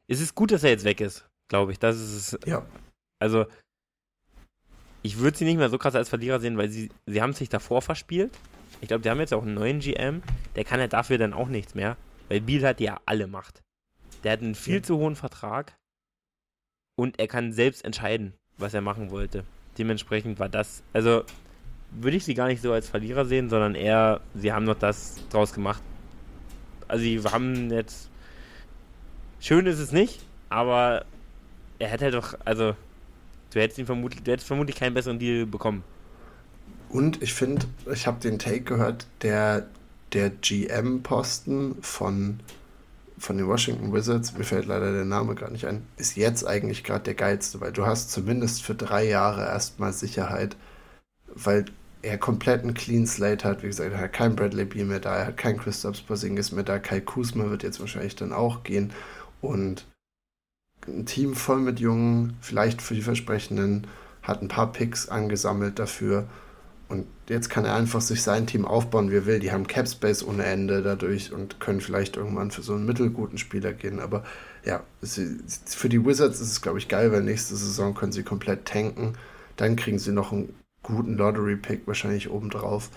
es 0.07 0.21
ist 0.21 0.35
gut, 0.35 0.51
dass 0.53 0.63
er 0.65 0.71
jetzt 0.71 0.85
weg 0.85 1.01
ist, 1.01 1.29
glaube 1.51 1.73
ich. 1.73 1.79
Das 1.79 1.97
ist 1.97 2.33
es. 2.35 2.39
Ja. 2.47 2.65
Also, 3.21 3.47
ich 5.03 5.19
würde 5.19 5.37
sie 5.37 5.45
nicht 5.45 5.57
mehr 5.57 5.71
so 5.71 5.79
krass 5.79 5.95
als 5.95 6.09
Verlierer 6.09 6.41
sehen, 6.41 6.57
weil 6.59 6.69
sie, 6.69 6.91
sie 7.07 7.23
haben 7.23 7.33
sich 7.33 7.49
davor 7.49 7.83
verspielt. 7.83 8.33
Ich 8.81 8.89
glaube, 8.89 9.03
die 9.03 9.11
haben 9.11 9.21
jetzt 9.21 9.35
auch 9.35 9.43
einen 9.43 9.55
neuen 9.55 9.81
GM, 9.81 10.23
der 10.55 10.65
kann 10.65 10.81
halt 10.81 10.93
dafür 10.93 11.19
dann 11.19 11.33
auch 11.33 11.49
nichts 11.49 11.75
mehr, 11.75 11.97
weil 12.29 12.41
Biel 12.41 12.65
hat 12.67 12.81
ja 12.81 13.01
alle 13.07 13.27
Macht. 13.27 13.63
Der 14.23 14.33
hat 14.33 14.41
einen 14.41 14.55
viel 14.55 14.77
Ja. 14.77 14.83
zu 14.83 14.99
hohen 14.99 15.17
Vertrag 15.17 15.77
und 16.97 17.19
er 17.19 17.29
kann 17.29 17.53
selbst 17.53 17.85
entscheiden, 17.85 18.35
was 18.57 18.75
er 18.75 18.81
machen 18.81 19.11
wollte. 19.11 19.45
Dementsprechend 19.79 20.39
war 20.39 20.49
das, 20.49 20.83
also 20.93 21.25
würde 21.91 22.17
ich 22.17 22.25
sie 22.25 22.35
gar 22.35 22.49
nicht 22.49 22.63
so 22.63 22.73
als 22.73 22.89
Verlierer 22.89 23.25
sehen, 23.25 23.49
sondern 23.49 23.75
eher, 23.75 24.21
sie 24.35 24.53
haben 24.53 24.65
noch 24.65 24.79
das 24.79 25.17
draus 25.31 25.53
gemacht. 25.53 25.83
Also 26.87 27.03
sie 27.03 27.21
haben 27.21 27.71
jetzt, 27.71 28.09
schön 29.41 29.67
ist 29.67 29.79
es 29.79 29.93
nicht, 29.93 30.21
aber 30.49 31.05
er 31.79 31.89
hätte 31.89 32.11
doch, 32.11 32.35
also 32.45 32.75
du 33.53 33.61
hättest 33.61 33.79
ihn 33.79 33.87
vermutlich, 33.87 34.23
du 34.23 34.33
hättest 34.33 34.47
vermutlich 34.47 34.77
keinen 34.77 34.95
besseren 34.95 35.19
Deal 35.19 35.47
bekommen. 35.47 35.83
Und 36.89 37.23
ich 37.23 37.35
finde, 37.35 37.67
ich 37.93 38.07
habe 38.07 38.21
den 38.21 38.39
Take 38.39 38.63
gehört, 38.63 39.07
der, 39.23 39.67
der 40.15 40.31
GM-Posten 40.31 41.77
von, 41.83 42.41
von 43.19 43.37
den 43.37 43.47
Washington 43.47 43.93
Wizards, 43.93 44.33
mir 44.33 44.45
fällt 44.45 44.67
leider 44.67 44.93
der 44.93 45.05
Name 45.05 45.35
gar 45.35 45.51
nicht 45.51 45.67
ein, 45.67 45.83
ist 45.99 46.17
jetzt 46.17 46.47
eigentlich 46.47 46.85
gerade 46.85 47.05
der 47.05 47.15
geilste, 47.15 47.61
weil 47.61 47.73
du 47.73 47.85
hast 47.85 48.11
zumindest 48.11 48.63
für 48.63 48.75
drei 48.75 49.07
Jahre 49.07 49.43
erstmal 49.43 49.93
Sicherheit, 49.93 50.57
weil 51.35 51.65
er 52.03 52.19
komplett 52.19 52.63
einen 52.63 52.75
Clean 52.75 53.07
Slate 53.07 53.47
hat. 53.47 53.63
Wie 53.63 53.67
gesagt, 53.67 53.93
er 53.93 54.01
hat 54.01 54.13
keinen 54.13 54.37
Bradley 54.37 54.65
Beal 54.65 54.87
mehr 54.87 55.01
da, 55.01 55.17
er 55.17 55.27
hat 55.29 55.37
keinen 55.37 55.59
Christoph 55.59 56.07
Porzingis 56.07 56.53
mehr 56.53 56.65
da, 56.65 56.79
Kai 56.79 57.01
Kuzma 57.01 57.51
wird 57.51 57.63
jetzt 57.63 57.81
wahrscheinlich 57.81 58.17
dann 58.17 58.33
auch 58.33 58.63
gehen 58.63 58.93
und 59.41 59.87
ein 60.87 61.07
Team 61.07 61.35
voll 61.35 61.59
mit 61.59 61.81
Jungen, 61.81 62.37
vielleicht 62.41 62.81
vielversprechenden, 62.81 63.87
hat 64.23 64.43
ein 64.43 64.49
paar 64.49 64.73
Picks 64.73 65.09
angesammelt 65.09 65.79
dafür 65.79 66.29
und 66.89 67.07
jetzt 67.29 67.51
kann 67.51 67.67
er 67.67 67.75
einfach 67.75 68.01
sich 68.01 68.23
sein 68.23 68.47
Team 68.47 68.65
aufbauen, 68.65 69.11
wie 69.11 69.17
er 69.17 69.27
will. 69.27 69.41
Die 69.41 69.53
haben 69.53 69.67
Cap 69.67 69.87
Space 69.87 70.23
ohne 70.23 70.45
Ende 70.45 70.83
dadurch 70.83 71.33
und 71.33 71.61
können 71.61 71.83
vielleicht 71.83 72.17
irgendwann 72.17 72.51
für 72.51 72.63
so 72.63 72.75
einen 72.75 72.87
mittelguten 72.87 73.37
Spieler 73.37 73.75
gehen. 73.75 74.01
Aber 74.01 74.25
ja, 74.65 74.83
für 75.03 75.89
die 75.91 76.05
Wizards 76.05 76.41
ist 76.41 76.51
es, 76.51 76.63
glaube 76.63 76.79
ich, 76.79 76.89
geil, 76.89 77.13
weil 77.13 77.23
nächste 77.23 77.57
Saison 77.57 77.95
können 77.95 78.13
sie 78.13 78.23
komplett 78.23 78.65
tanken. 78.65 79.19
Dann 79.57 79.77
kriegen 79.77 79.99
sie 79.99 80.13
noch 80.13 80.33
einen 80.33 80.55
guten 80.89 81.17
Lottery-Pick 81.17 81.87
wahrscheinlich 81.87 82.31
obendrauf. 82.31 82.91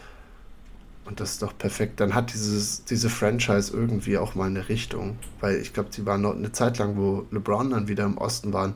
Und 1.05 1.19
das 1.19 1.31
ist 1.33 1.41
doch 1.41 1.57
perfekt. 1.57 1.99
Dann 1.99 2.13
hat 2.13 2.33
dieses, 2.33 2.85
diese 2.85 3.09
Franchise 3.09 3.73
irgendwie 3.75 4.17
auch 4.17 4.35
mal 4.35 4.45
eine 4.47 4.69
Richtung. 4.69 5.17
Weil 5.39 5.57
ich 5.57 5.73
glaube, 5.73 5.89
sie 5.91 6.05
waren 6.05 6.21
noch 6.21 6.35
eine 6.35 6.51
Zeit 6.51 6.77
lang, 6.77 6.95
wo 6.97 7.25
LeBron 7.31 7.71
dann 7.71 7.87
wieder 7.87 8.05
im 8.05 8.17
Osten 8.17 8.53
waren, 8.53 8.75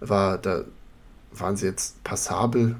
war, 0.00 0.38
da 0.38 0.64
waren 1.32 1.56
sie 1.56 1.66
jetzt 1.66 2.02
passabel, 2.04 2.76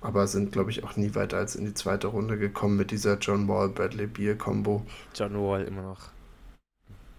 aber 0.00 0.26
sind, 0.26 0.52
glaube 0.52 0.70
ich, 0.70 0.84
auch 0.84 0.96
nie 0.96 1.14
weiter 1.14 1.36
als 1.38 1.56
in 1.56 1.64
die 1.64 1.74
zweite 1.74 2.06
Runde 2.08 2.38
gekommen 2.38 2.76
mit 2.76 2.90
dieser 2.90 3.18
John 3.18 3.48
Wall, 3.48 3.68
Bradley 3.68 4.06
Beal 4.06 4.36
Combo. 4.36 4.84
John 5.14 5.34
Wall 5.34 5.64
immer 5.64 5.82
noch. 5.82 6.00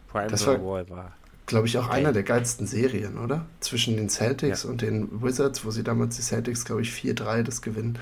Prime 0.07 0.27
Das 0.29 0.45
John 0.45 0.61
war- 0.61 0.65
Wall 0.71 0.89
war. 0.89 1.13
Glaube 1.47 1.65
ich 1.67 1.77
auch 1.77 1.85
Okay. 1.87 1.95
einer 1.99 2.11
der 2.11 2.23
geilsten 2.23 2.67
Serien, 2.67 3.17
oder? 3.17 3.45
Zwischen 3.61 3.95
den 3.97 4.09
Celtics 4.09 4.65
und 4.65 4.81
den 4.81 5.23
Wizards, 5.23 5.63
wo 5.65 5.71
sie 5.71 5.83
damals 5.83 6.17
die 6.17 6.21
Celtics, 6.21 6.65
glaube 6.65 6.81
ich, 6.81 6.91
4-3 6.91 7.41
das 7.43 7.61
gewinnen. 7.61 7.97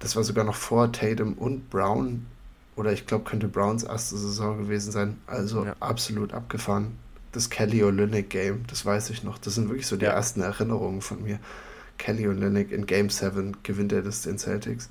Das 0.00 0.16
war 0.16 0.24
sogar 0.24 0.44
noch 0.44 0.56
vor 0.56 0.92
Tatum 0.92 1.34
und 1.34 1.70
Brown. 1.70 2.26
Oder 2.76 2.92
ich 2.92 3.06
glaube, 3.06 3.24
könnte 3.24 3.46
Browns 3.48 3.84
erste 3.84 4.16
Saison 4.16 4.58
gewesen 4.58 4.90
sein. 4.90 5.18
Also 5.26 5.64
Ja. 5.64 5.76
absolut 5.80 6.32
abgefahren. 6.32 6.96
Das 7.32 7.48
Kelly 7.48 7.84
Olynyk 7.84 8.28
Game, 8.30 8.64
das 8.66 8.84
weiß 8.84 9.10
ich 9.10 9.22
noch. 9.22 9.38
Das 9.38 9.54
sind 9.54 9.68
wirklich 9.68 9.86
so 9.86 9.96
die 9.96 10.06
Ja. 10.06 10.12
ersten 10.12 10.40
Erinnerungen 10.40 11.02
von 11.02 11.22
mir. 11.22 11.38
Kelly 11.98 12.26
Olynyk 12.26 12.72
in 12.72 12.86
Game 12.86 13.10
7 13.10 13.56
gewinnt 13.62 13.92
er 13.92 14.02
das 14.02 14.22
den 14.22 14.38
Celtics. 14.38 14.88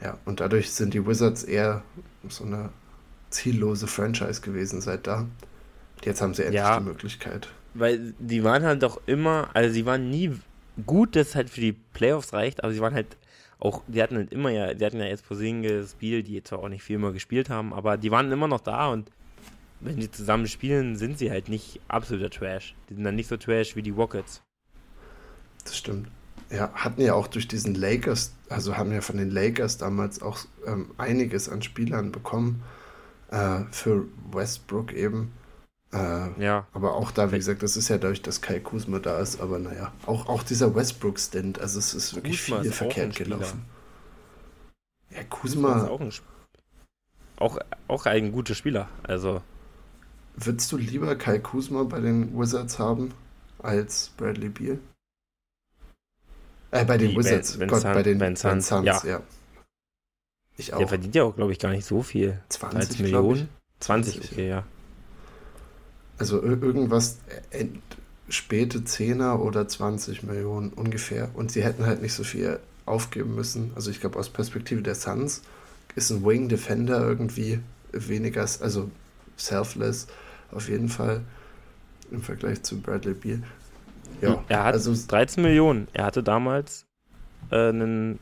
Ja, 0.00 0.18
und 0.24 0.40
dadurch 0.40 0.70
sind 0.72 0.94
die 0.94 1.04
Wizards 1.06 1.42
eher 1.42 1.82
so 2.28 2.44
eine 2.44 2.68
ziellose 3.30 3.86
Franchise 3.86 4.40
gewesen 4.40 4.80
seit 4.80 5.06
da. 5.06 5.26
Jetzt 6.04 6.20
haben 6.20 6.34
sie 6.34 6.42
endlich 6.42 6.60
Ja. 6.62 6.78
die 6.78 6.84
Möglichkeit. 6.84 7.48
Weil 7.74 8.14
die 8.18 8.44
waren 8.44 8.64
halt 8.64 8.82
doch 8.82 9.00
immer, 9.06 9.48
also 9.54 9.72
sie 9.72 9.86
waren 9.86 10.10
nie 10.10 10.32
gut, 10.86 11.16
dass 11.16 11.28
es 11.28 11.34
halt 11.34 11.50
für 11.50 11.60
die 11.60 11.72
Playoffs 11.72 12.32
reicht, 12.32 12.62
aber 12.64 12.72
sie 12.72 12.80
waren 12.80 12.94
halt 12.94 13.16
auch, 13.58 13.82
die 13.86 14.02
hatten 14.02 14.16
halt 14.16 14.32
immer 14.32 14.50
ja, 14.50 14.74
die 14.74 14.84
hatten 14.84 14.98
ja 14.98 15.06
jetzt 15.06 15.26
Porzingis, 15.26 15.92
Spiel, 15.92 16.22
die 16.22 16.42
zwar 16.42 16.58
auch 16.58 16.68
nicht 16.68 16.82
viel 16.82 16.98
mehr 16.98 17.12
gespielt 17.12 17.48
haben, 17.48 17.72
aber 17.72 17.96
die 17.96 18.10
waren 18.10 18.30
immer 18.32 18.48
noch 18.48 18.60
da 18.60 18.88
und 18.88 19.10
wenn 19.80 19.96
die 19.96 20.10
zusammen 20.10 20.46
spielen, 20.46 20.96
sind 20.96 21.18
sie 21.18 21.30
halt 21.30 21.48
nicht 21.48 21.80
absoluter 21.88 22.30
Trash. 22.30 22.74
Die 22.88 22.94
sind 22.94 23.04
dann 23.04 23.16
nicht 23.16 23.28
so 23.28 23.36
Trash 23.36 23.74
wie 23.74 23.82
die 23.82 23.90
Rockets. 23.90 24.42
Das 25.64 25.76
stimmt. 25.76 26.08
Ja, 26.50 26.70
hatten 26.74 27.00
ja 27.00 27.14
auch 27.14 27.28
durch 27.28 27.48
diesen 27.48 27.74
Lakers, 27.74 28.34
also 28.48 28.76
haben 28.76 28.92
ja 28.92 29.00
von 29.00 29.16
den 29.16 29.30
Lakers 29.30 29.78
damals 29.78 30.20
auch 30.22 30.40
ähm, 30.66 30.90
einiges 30.98 31.48
an 31.48 31.62
Spielern 31.62 32.12
bekommen. 32.12 32.62
Äh, 33.30 33.60
für 33.70 34.04
Westbrook 34.30 34.92
eben. 34.92 35.32
Äh, 35.92 36.42
Ja, 36.42 36.66
aber 36.72 36.94
auch 36.94 37.10
da, 37.10 37.32
wie 37.32 37.36
gesagt, 37.36 37.62
das 37.62 37.76
ist 37.76 37.88
ja 37.88 37.98
dadurch, 37.98 38.22
dass 38.22 38.40
Kai 38.40 38.60
Kuzma 38.60 38.98
da 38.98 39.18
ist. 39.20 39.40
Aber 39.40 39.58
naja, 39.58 39.92
auch, 40.06 40.28
auch 40.28 40.42
dieser 40.42 40.74
Westbrook-Stint, 40.74 41.60
also 41.60 41.78
es 41.78 41.92
ist 41.94 42.14
wirklich 42.14 42.40
Kuzma 42.40 42.60
viel 42.62 42.70
ist 42.70 42.76
verkehrt 42.76 43.14
gelaufen. 43.16 43.64
Ja, 45.10 45.22
Kuzma 45.24 45.68
ist 45.76 45.80
Kuzma, 45.80 45.88
auch 45.90 46.00
ein, 46.00 46.08
Sp- 46.08 46.32
auch, 47.36 47.58
auch 47.88 48.06
ein 48.06 48.32
guter 48.32 48.54
Spieler. 48.54 48.88
Also, 49.02 49.42
würdest 50.36 50.72
du 50.72 50.78
lieber 50.78 51.14
Kai 51.16 51.38
Kuzma 51.38 51.82
bei 51.82 52.00
den 52.00 52.38
Wizards 52.38 52.78
haben 52.78 53.12
als 53.58 54.10
Bradley 54.16 54.48
Beal? 54.48 54.78
Äh, 56.70 56.86
bei 56.86 56.96
den 56.96 57.10
Die 57.10 57.16
Wizards, 57.18 57.52
Ben- 57.52 57.58
Ben 57.60 57.68
Gott, 57.68 57.82
Sun- 57.82 57.92
bei 57.92 58.02
den 58.02 58.18
Ben 58.18 58.36
Suns, 58.36 58.70
ja. 58.70 59.02
ja. 59.04 59.20
Ich 60.56 60.72
auch. 60.72 60.78
der 60.78 60.88
verdient 60.88 61.14
ja 61.14 61.24
auch, 61.24 61.34
glaube 61.36 61.52
ich, 61.52 61.58
gar 61.58 61.70
nicht 61.72 61.84
so 61.84 62.02
viel. 62.02 62.40
20 62.48 62.78
13 62.98 63.06
glaub 63.06 63.24
Millionen? 63.26 63.48
20, 63.80 64.14
20, 64.14 64.32
okay, 64.32 64.48
ja. 64.48 64.64
Also 66.18 66.40
ir- 66.42 66.62
irgendwas 66.62 67.18
späte 68.28 68.84
Zehner 68.84 69.42
oder 69.42 69.68
20 69.68 70.22
Millionen 70.22 70.70
ungefähr. 70.70 71.30
Und 71.34 71.52
sie 71.52 71.62
hätten 71.62 71.86
halt 71.86 72.02
nicht 72.02 72.14
so 72.14 72.24
viel 72.24 72.58
aufgeben 72.86 73.34
müssen. 73.34 73.72
Also 73.74 73.90
ich 73.90 74.00
glaube, 74.00 74.18
aus 74.18 74.28
Perspektive 74.28 74.82
der 74.82 74.94
Suns 74.94 75.42
ist 75.94 76.10
ein 76.10 76.24
Wing 76.24 76.48
Defender 76.48 77.00
irgendwie 77.00 77.60
weniger, 77.92 78.42
also 78.42 78.90
selfless 79.36 80.06
auf 80.50 80.68
jeden 80.68 80.88
Fall 80.88 81.20
im 82.10 82.22
Vergleich 82.22 82.62
zu 82.62 82.80
Bradley 82.80 83.14
Beal. 83.14 83.42
Ja, 84.20 84.42
er 84.48 84.64
hat 84.64 84.74
also 84.74 84.94
13 85.08 85.42
Millionen. 85.42 85.88
Er 85.92 86.04
hatte 86.04 86.22
damals 86.22 86.86
äh, 87.50 87.68
einen 87.68 88.18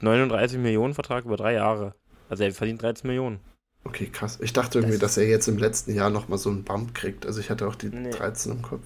39 0.00 0.58
Millionen 0.58 0.94
Vertrag 0.94 1.24
über 1.24 1.36
drei 1.36 1.54
Jahre. 1.54 1.94
Also 2.28 2.44
er 2.44 2.52
verdient 2.52 2.82
13 2.82 3.08
Millionen. 3.08 3.40
Okay, 3.88 4.06
krass. 4.12 4.38
Ich 4.42 4.52
dachte 4.52 4.78
irgendwie, 4.78 4.98
das 4.98 5.14
dass 5.14 5.16
er 5.16 5.28
jetzt 5.28 5.48
im 5.48 5.56
letzten 5.56 5.94
Jahr 5.94 6.10
nochmal 6.10 6.38
so 6.38 6.50
einen 6.50 6.62
Bump 6.62 6.94
kriegt. 6.94 7.24
Also 7.24 7.40
ich 7.40 7.48
hatte 7.48 7.66
auch 7.66 7.74
die 7.74 7.88
nee. 7.88 8.10
13 8.10 8.52
im 8.52 8.62
Kopf. 8.62 8.82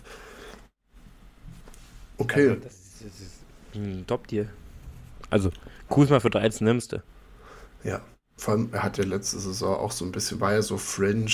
Okay. 2.19 2.51
Also 2.51 2.61
das, 2.63 2.73
ist, 2.73 3.05
das 3.05 3.21
ist 3.21 3.33
ein 3.75 4.07
Top-Deal. 4.07 4.49
Also, 5.29 5.51
Kuzma 5.89 6.21
für 6.21 6.31
13 6.31 6.65
nimmst 6.65 6.93
du. 6.93 7.03
Ja. 7.83 8.01
Vor 8.37 8.55
allem, 8.55 8.69
er 8.73 8.85
hat 8.85 8.97
ja 8.97 9.05
letzte 9.05 9.39
Saison 9.41 9.77
auch 9.77 9.91
so 9.91 10.05
ein 10.05 10.13
bisschen, 10.13 10.41
war 10.41 10.53
ja 10.53 10.63
so 10.63 10.77
Fringe, 10.77 11.31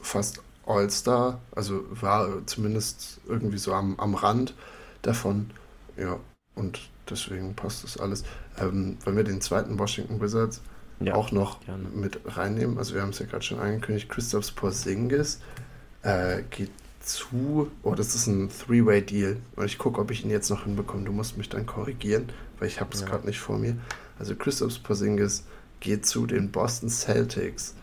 fast 0.00 0.42
All-Star. 0.66 1.40
Also 1.52 1.84
war 1.90 2.44
zumindest 2.46 3.20
irgendwie 3.28 3.58
so 3.58 3.72
am, 3.72 3.98
am 4.00 4.14
Rand 4.16 4.54
davon. 5.02 5.50
Ja, 5.96 6.18
und 6.56 6.80
deswegen 7.08 7.54
passt 7.54 7.84
das 7.84 7.98
alles. 7.98 8.24
Ähm, 8.58 8.98
wenn 9.04 9.16
wir 9.16 9.24
den 9.24 9.40
zweiten 9.40 9.78
Washington 9.78 10.20
Wizards 10.20 10.60
ja, 11.00 11.14
auch 11.14 11.32
noch 11.32 11.60
gerne. 11.64 11.88
mit 11.88 12.20
reinnehmen, 12.24 12.78
also 12.78 12.94
wir 12.94 13.02
haben 13.02 13.10
es 13.10 13.18
ja 13.18 13.26
gerade 13.26 13.42
schon 13.42 13.58
angekündigt, 13.58 14.08
Christoph 14.08 14.54
Porzingis 14.54 15.40
äh, 16.02 16.42
geht 16.50 16.70
zu, 17.00 17.70
oh, 17.82 17.94
das 17.94 18.14
ist 18.14 18.26
ein 18.26 18.50
Three-Way-Deal. 18.50 19.38
Und 19.56 19.64
ich 19.64 19.78
gucke, 19.78 20.00
ob 20.00 20.10
ich 20.10 20.24
ihn 20.24 20.30
jetzt 20.30 20.50
noch 20.50 20.64
hinbekomme. 20.64 21.04
Du 21.04 21.12
musst 21.12 21.36
mich 21.38 21.48
dann 21.48 21.66
korrigieren, 21.66 22.28
weil 22.58 22.68
ich 22.68 22.80
habe 22.80 22.94
es 22.94 23.00
ja. 23.00 23.06
gerade 23.06 23.26
nicht 23.26 23.40
vor 23.40 23.58
mir. 23.58 23.76
Also 24.18 24.34
Christoph 24.34 24.82
Porzingis 24.82 25.44
geht 25.80 26.06
zu 26.06 26.26
den 26.26 26.50
Boston 26.50 26.90
Celtics. 26.90 27.74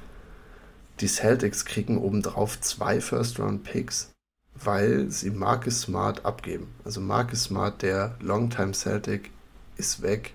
Die 0.99 1.07
Celtics 1.07 1.65
kriegen 1.65 1.97
obendrauf 1.97 2.59
zwei 2.61 3.01
First-Round-Picks, 3.01 4.11
weil 4.55 5.09
sie 5.11 5.32
Marcus 5.32 5.82
Smart 5.82 6.26
abgeben. 6.26 6.68
Also 6.84 7.01
Marcus 7.01 7.43
Smart, 7.43 7.82
der 7.82 8.15
Longtime 8.20 8.74
Celtic, 8.74 9.32
ist 9.78 10.01
weg. 10.01 10.34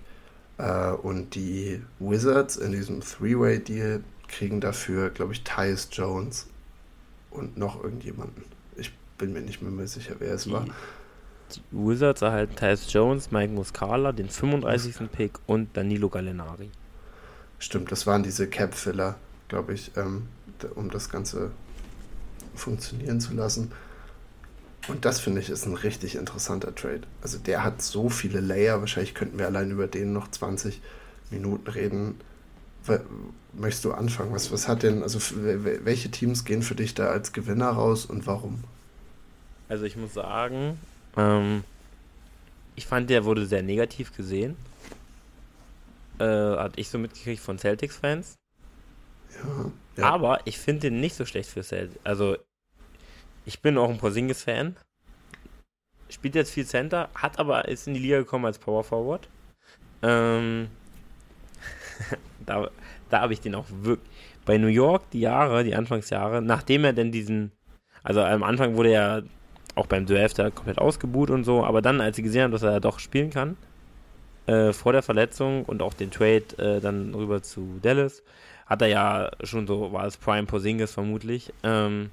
Äh, 0.63 0.91
und 0.91 1.35
die 1.35 1.81
Wizards 1.99 2.55
in 2.55 2.71
diesem 2.71 3.01
Three-Way-Deal 3.01 4.01
kriegen 4.29 4.61
dafür, 4.61 5.09
glaube 5.09 5.33
ich, 5.33 5.43
Tyus 5.43 5.89
Jones 5.91 6.47
und 7.31 7.57
noch 7.57 7.83
irgendjemanden. 7.83 8.43
Ich 8.77 8.93
bin 9.17 9.33
mir 9.33 9.41
nicht 9.41 9.61
mehr, 9.61 9.87
sicher, 9.87 10.15
wer 10.19 10.33
es 10.33 10.45
die, 10.45 10.51
war. 10.51 10.65
Die 11.53 11.61
Wizards 11.71 12.21
erhalten 12.21 12.55
Tyus 12.55 12.91
Jones, 12.91 13.31
Mike 13.31 13.51
Muscala, 13.51 14.13
den 14.13 14.29
35. 14.29 15.11
Pick 15.11 15.33
und 15.47 15.75
Danilo 15.75 16.07
Gallinari. 16.07 16.69
Stimmt, 17.59 17.91
das 17.91 18.07
waren 18.07 18.23
diese 18.23 18.47
Cap-Filler, 18.47 19.15
glaube 19.49 19.73
ich, 19.73 19.91
ähm, 19.97 20.27
um 20.75 20.89
das 20.89 21.09
Ganze 21.09 21.51
funktionieren 22.55 23.19
zu 23.19 23.33
lassen. 23.33 23.71
Und 24.87 25.05
das 25.05 25.19
finde 25.19 25.39
ich 25.41 25.49
ist 25.49 25.65
ein 25.65 25.75
richtig 25.75 26.15
interessanter 26.15 26.75
Trade. 26.75 27.01
Also 27.21 27.37
der 27.37 27.63
hat 27.63 27.81
so 27.81 28.09
viele 28.09 28.41
Layer, 28.41 28.79
wahrscheinlich 28.81 29.13
könnten 29.13 29.39
wir 29.39 29.45
allein 29.45 29.71
über 29.71 29.87
den 29.87 30.11
noch 30.11 30.29
20 30.29 30.81
Minuten 31.31 31.69
reden. 31.69 32.19
Möchtest 33.53 33.85
du 33.85 33.93
anfangen? 33.93 34.33
Was, 34.33 34.51
was 34.51 34.67
hat 34.67 34.83
denn, 34.83 35.03
also 35.03 35.19
welche 35.43 36.11
Teams 36.11 36.43
gehen 36.43 36.63
für 36.63 36.75
dich 36.75 36.93
da 36.93 37.07
als 37.07 37.31
Gewinner 37.31 37.69
raus 37.69 38.05
und 38.05 38.27
warum? 38.27 38.63
Also 39.69 39.85
ich 39.85 39.95
muss 39.95 40.13
sagen, 40.13 40.77
ähm, 41.15 41.63
ich 42.75 42.85
fand, 42.85 43.09
der 43.09 43.23
wurde 43.23 43.45
sehr 43.45 43.63
negativ 43.63 44.15
gesehen. 44.15 44.57
Äh, 46.19 46.25
hat 46.25 46.73
ich 46.75 46.89
so 46.89 46.97
mitgekriegt 46.97 47.41
von 47.41 47.57
Celtics-Fans. 47.57 48.35
Ja, 49.33 49.71
ja. 49.97 50.09
Aber 50.09 50.41
ich 50.45 50.59
finde 50.59 50.81
den 50.81 50.99
nicht 50.99 51.15
so 51.15 51.25
schlecht 51.25 51.49
für 51.49 51.63
Celtics. 51.63 51.99
Also 52.03 52.37
ich 53.45 53.61
bin 53.61 53.77
auch 53.77 53.89
ein 53.89 53.97
Porzingis-Fan. 53.97 54.75
Spielt 56.09 56.35
jetzt 56.35 56.51
viel 56.51 56.65
Center, 56.65 57.09
hat 57.15 57.39
aber 57.39 57.67
ist 57.67 57.87
in 57.87 57.93
die 57.93 57.99
Liga 57.99 58.17
gekommen 58.17 58.45
als 58.45 58.59
Power 58.59 58.83
Forward. 58.83 59.27
Ähm, 60.01 60.67
da 62.45 62.69
da 63.13 63.21
habe 63.21 63.33
ich 63.33 63.41
den 63.41 63.55
auch 63.55 63.65
wirklich. 63.69 64.09
Bei 64.45 64.57
New 64.57 64.67
York 64.67 65.09
die 65.11 65.21
Jahre, 65.21 65.63
die 65.63 65.75
Anfangsjahre, 65.75 66.41
nachdem 66.41 66.83
er 66.83 66.91
denn 66.91 67.13
diesen, 67.13 67.53
also 68.03 68.21
am 68.21 68.43
Anfang 68.43 68.75
wurde 68.75 68.91
er 68.91 69.23
auch 69.75 69.87
beim 69.87 70.05
Draft 70.05 70.37
komplett 70.53 70.79
ausgebuht 70.79 71.29
und 71.29 71.45
so, 71.45 71.63
aber 71.63 71.81
dann, 71.81 72.01
als 72.01 72.17
sie 72.17 72.23
gesehen 72.23 72.43
haben, 72.43 72.51
dass 72.51 72.63
er 72.63 72.81
doch 72.81 72.99
spielen 72.99 73.29
kann, 73.29 73.55
äh, 74.47 74.73
vor 74.73 74.91
der 74.91 75.01
Verletzung 75.01 75.63
und 75.63 75.81
auch 75.81 75.93
den 75.93 76.11
Trade 76.11 76.43
äh, 76.57 76.81
dann 76.81 77.13
rüber 77.13 77.41
zu 77.41 77.79
Dallas, 77.81 78.21
hat 78.65 78.81
er 78.81 78.89
ja 78.89 79.31
schon 79.43 79.65
so, 79.65 79.93
war 79.93 80.05
es 80.05 80.17
Prime 80.17 80.45
Porzingis 80.45 80.91
vermutlich. 80.91 81.53
Ähm, 81.63 82.09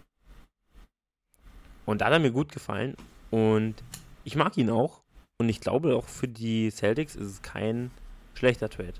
und 1.91 2.01
da 2.01 2.07
hat 2.07 2.13
er 2.13 2.19
mir 2.21 2.31
gut 2.31 2.53
gefallen. 2.53 2.95
Und 3.31 3.75
ich 4.23 4.37
mag 4.37 4.57
ihn 4.57 4.71
auch. 4.71 5.01
Und 5.39 5.49
ich 5.49 5.61
glaube 5.61 5.97
auch 5.97 6.07
für 6.07 6.29
die 6.29 6.71
Celtics 6.71 7.17
ist 7.17 7.27
es 7.27 7.43
kein 7.43 7.91
schlechter 8.35 8.69
Trade. 8.69 8.95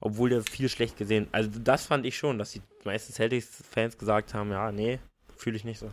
Obwohl 0.00 0.30
der 0.30 0.42
viel 0.42 0.68
schlecht 0.68 0.96
gesehen. 0.96 1.28
Also 1.30 1.50
das 1.62 1.86
fand 1.86 2.04
ich 2.04 2.16
schon, 2.16 2.38
dass 2.38 2.50
die 2.50 2.62
meisten 2.84 3.12
Celtics-Fans 3.12 3.96
gesagt 3.96 4.34
haben, 4.34 4.50
ja, 4.50 4.72
nee, 4.72 4.98
fühle 5.36 5.56
ich 5.56 5.64
nicht 5.64 5.78
so. 5.78 5.88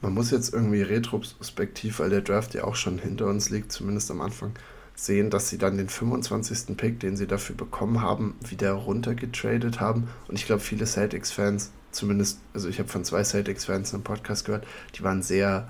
Man 0.00 0.14
muss 0.14 0.30
jetzt 0.30 0.54
irgendwie 0.54 0.82
retrospektiv, 0.82 1.98
weil 1.98 2.10
der 2.10 2.22
Draft 2.22 2.54
ja 2.54 2.64
auch 2.64 2.76
schon 2.76 2.98
hinter 2.98 3.26
uns 3.26 3.50
liegt, 3.50 3.70
zumindest 3.70 4.10
am 4.10 4.22
Anfang, 4.22 4.52
sehen, 4.94 5.28
dass 5.28 5.50
sie 5.50 5.58
dann 5.58 5.76
den 5.76 5.88
25. 5.88 6.76
Pick, 6.76 7.00
den 7.00 7.16
sie 7.16 7.26
dafür 7.26 7.56
bekommen 7.56 8.00
haben, 8.00 8.38
wieder 8.46 8.72
runtergetradet 8.72 9.80
haben. 9.80 10.08
Und 10.28 10.38
ich 10.38 10.46
glaube, 10.46 10.60
viele 10.60 10.86
Celtics-Fans 10.86 11.72
zumindest, 11.94 12.40
also 12.52 12.68
ich 12.68 12.78
habe 12.78 12.88
von 12.88 13.04
zwei 13.04 13.22
Celtics-Fans 13.22 13.92
im 13.92 14.02
Podcast 14.02 14.44
gehört, 14.44 14.66
die 14.94 15.02
waren 15.02 15.22
sehr 15.22 15.68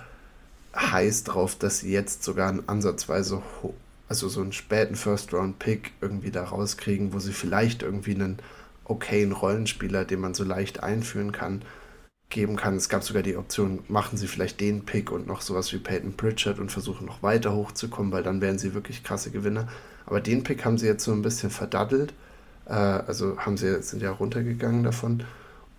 heiß 0.75 1.25
drauf, 1.25 1.57
dass 1.57 1.81
sie 1.81 1.93
jetzt 1.93 2.25
sogar 2.25 2.49
einen 2.49 2.69
ansatzweise, 2.69 3.43
also 4.09 4.29
so 4.29 4.41
einen 4.41 4.53
späten 4.53 4.97
First-Round-Pick 4.97 5.93
irgendwie 6.01 6.31
da 6.31 6.45
rauskriegen, 6.45 7.13
wo 7.13 7.19
sie 7.19 7.33
vielleicht 7.33 7.83
irgendwie 7.83 8.15
einen 8.15 8.39
okayen 8.85 9.33
Rollenspieler, 9.33 10.05
den 10.05 10.21
man 10.21 10.35
so 10.35 10.45
leicht 10.45 10.83
einführen 10.83 11.33
kann, 11.33 11.63
geben 12.29 12.57
kann. 12.57 12.77
Es 12.77 12.89
gab 12.89 13.05
sogar 13.05 13.23
die 13.23 13.37
Option, 13.37 13.81
machen 13.89 14.19
sie 14.19 14.27
vielleicht 14.27 14.61
den 14.61 14.85
Pick 14.85 15.11
und 15.13 15.27
noch 15.27 15.41
sowas 15.41 15.73
wie 15.73 15.79
Peyton 15.79 16.17
Pritchard 16.17 16.59
und 16.59 16.73
versuchen 16.73 17.07
noch 17.07 17.23
weiter 17.23 17.55
hochzukommen, 17.55 18.13
weil 18.13 18.23
dann 18.23 18.41
wären 18.41 18.59
sie 18.59 18.75
wirklich 18.75 19.05
krasse 19.05 19.31
Gewinner. 19.31 19.69
Aber 20.07 20.21
den 20.21 20.43
Pick 20.43 20.65
haben 20.65 20.77
sie 20.77 20.87
jetzt 20.87 21.05
so 21.05 21.13
ein 21.13 21.23
bisschen 21.23 21.51
verdaddelt. 21.51 22.13
Äh, 22.67 22.73
also 22.73 23.39
haben 23.39 23.57
sie, 23.57 23.83
sind 23.83 24.03
ja 24.03 24.11
runtergegangen 24.11 24.83
davon. 24.83 25.25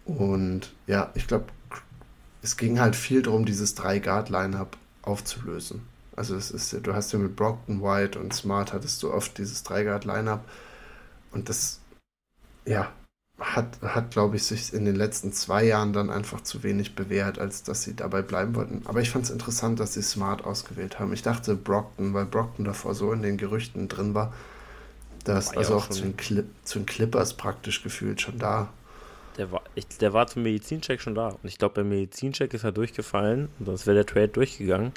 Und 0.06 0.72
ja, 0.88 1.12
ich 1.16 1.28
glaube, 1.28 1.46
es 2.42 2.58
ging 2.58 2.80
halt 2.80 2.96
viel 2.96 3.24
darum, 3.24 3.46
dieses 3.46 3.76
Drei-Guard-Line-Up 3.76 4.78
aufzulösen. 5.02 5.82
Also 6.16 6.36
es 6.36 6.52
ist, 6.52 6.74
du 6.86 6.94
hast 6.94 7.12
ja 7.12 7.20
mit 7.20 7.36
Brockton, 7.36 7.82
White 7.82 8.18
und 8.20 8.34
Smart 8.34 8.72
hattest 8.72 9.04
du 9.04 9.12
oft 9.12 9.38
dieses 9.38 9.64
Drei-Guard-Line-Up. 9.64 10.48
Und 11.32 11.50
das, 11.50 11.80
ja, 12.66 12.92
hat, 13.40 13.82
hat 13.82 14.12
glaube 14.12 14.38
ich, 14.38 14.44
sich 14.44 14.74
in 14.74 14.86
den 14.86 14.96
letzten 14.96 15.34
zwei 15.34 15.66
Jahren 15.66 15.92
dann 15.92 16.10
einfach 16.10 16.42
zu 16.42 16.64
wenig 16.64 16.96
bewährt, 16.96 17.38
als 17.38 17.64
dass 17.64 17.84
sie 17.84 17.96
dabei 17.96 18.22
bleiben 18.22 18.56
wollten. 18.56 18.84
Aber 18.86 19.02
ich 19.02 19.10
fand 19.10 19.26
es 19.26 19.32
interessant, 19.32 19.80
dass 19.80 19.94
sie 19.94 20.04
Smart 20.04 20.46
ausgewählt 20.46 21.00
haben. 21.00 21.12
Ich 21.12 21.24
dachte 21.24 21.56
Brockton, 21.56 22.14
weil 22.14 22.26
Brockton 22.26 22.64
davor 22.64 22.96
so 22.96 23.12
in 23.12 23.22
den 23.22 23.38
Gerüchten 23.38 23.90
drin 23.90 24.14
war, 24.14 24.34
dass 25.26 25.50
war 25.50 25.58
also 25.58 25.76
auch 25.76 25.90
zu 25.90 26.04
den, 26.04 26.16
Clip, 26.16 26.46
zu 26.64 26.80
den 26.80 26.86
Clippers 26.86 27.34
praktisch 27.34 27.84
gefühlt 27.84 28.22
schon 28.22 28.40
da 28.40 28.70
der 29.38 29.52
war, 29.52 29.64
ich, 29.76 29.88
der 29.88 30.14
war 30.14 30.28
zum 30.28 30.44
Medizincheck 30.44 31.02
schon 31.02 31.16
da. 31.16 31.30
Und 31.30 31.46
ich 31.46 31.58
glaube, 31.58 31.76
beim 31.76 31.90
Medizincheck 31.90 32.54
ist 32.54 32.64
er 32.64 32.72
durchgefallen. 32.72 33.50
Sonst 33.64 33.86
wäre 33.86 33.96
der 33.96 34.06
Trade 34.06 34.30
durchgegangen. 34.30 34.94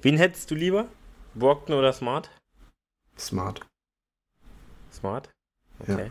Wen 0.00 0.16
hättest 0.16 0.50
du 0.50 0.54
lieber? 0.54 0.86
Brockton 1.34 1.76
oder 1.76 1.92
Smart? 1.92 2.30
Smart. 3.18 3.60
Smart? 4.92 5.30
Okay. 5.80 6.06
Ja. 6.06 6.10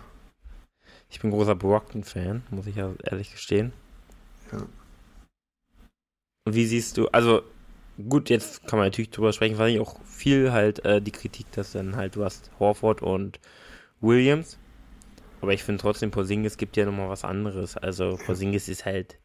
Ich 1.09 1.19
bin 1.19 1.31
großer 1.31 1.55
Brockton-Fan, 1.55 2.43
muss 2.51 2.67
ich 2.67 2.75
ja 2.75 2.93
ehrlich 3.03 3.31
gestehen. 3.31 3.73
Ja. 4.51 4.65
Und 6.45 6.55
wie 6.55 6.65
siehst 6.65 6.97
du, 6.97 7.07
also 7.09 7.43
gut, 8.09 8.29
jetzt 8.29 8.65
kann 8.65 8.79
man 8.79 8.87
natürlich 8.87 9.11
drüber 9.11 9.33
sprechen, 9.33 9.57
weil 9.57 9.73
ich 9.73 9.79
auch 9.79 10.01
viel 10.05 10.51
halt 10.51 10.83
äh, 10.85 11.01
die 11.01 11.11
Kritik, 11.11 11.51
dass 11.51 11.73
dann 11.73 11.95
halt 11.95 12.15
du 12.15 12.23
hast 12.23 12.49
Horford 12.59 13.01
und 13.01 13.39
Williams 13.99 14.57
aber 15.41 15.53
ich 15.53 15.63
finde 15.63 15.81
trotzdem, 15.81 16.11
Porzingis 16.11 16.57
gibt 16.57 16.77
ja 16.77 16.85
nochmal 16.85 17.09
was 17.09 17.23
anderes. 17.23 17.77
Also 17.77 18.17
Porzingis 18.25 18.67
ist 18.67 18.85
halt. 18.85 19.17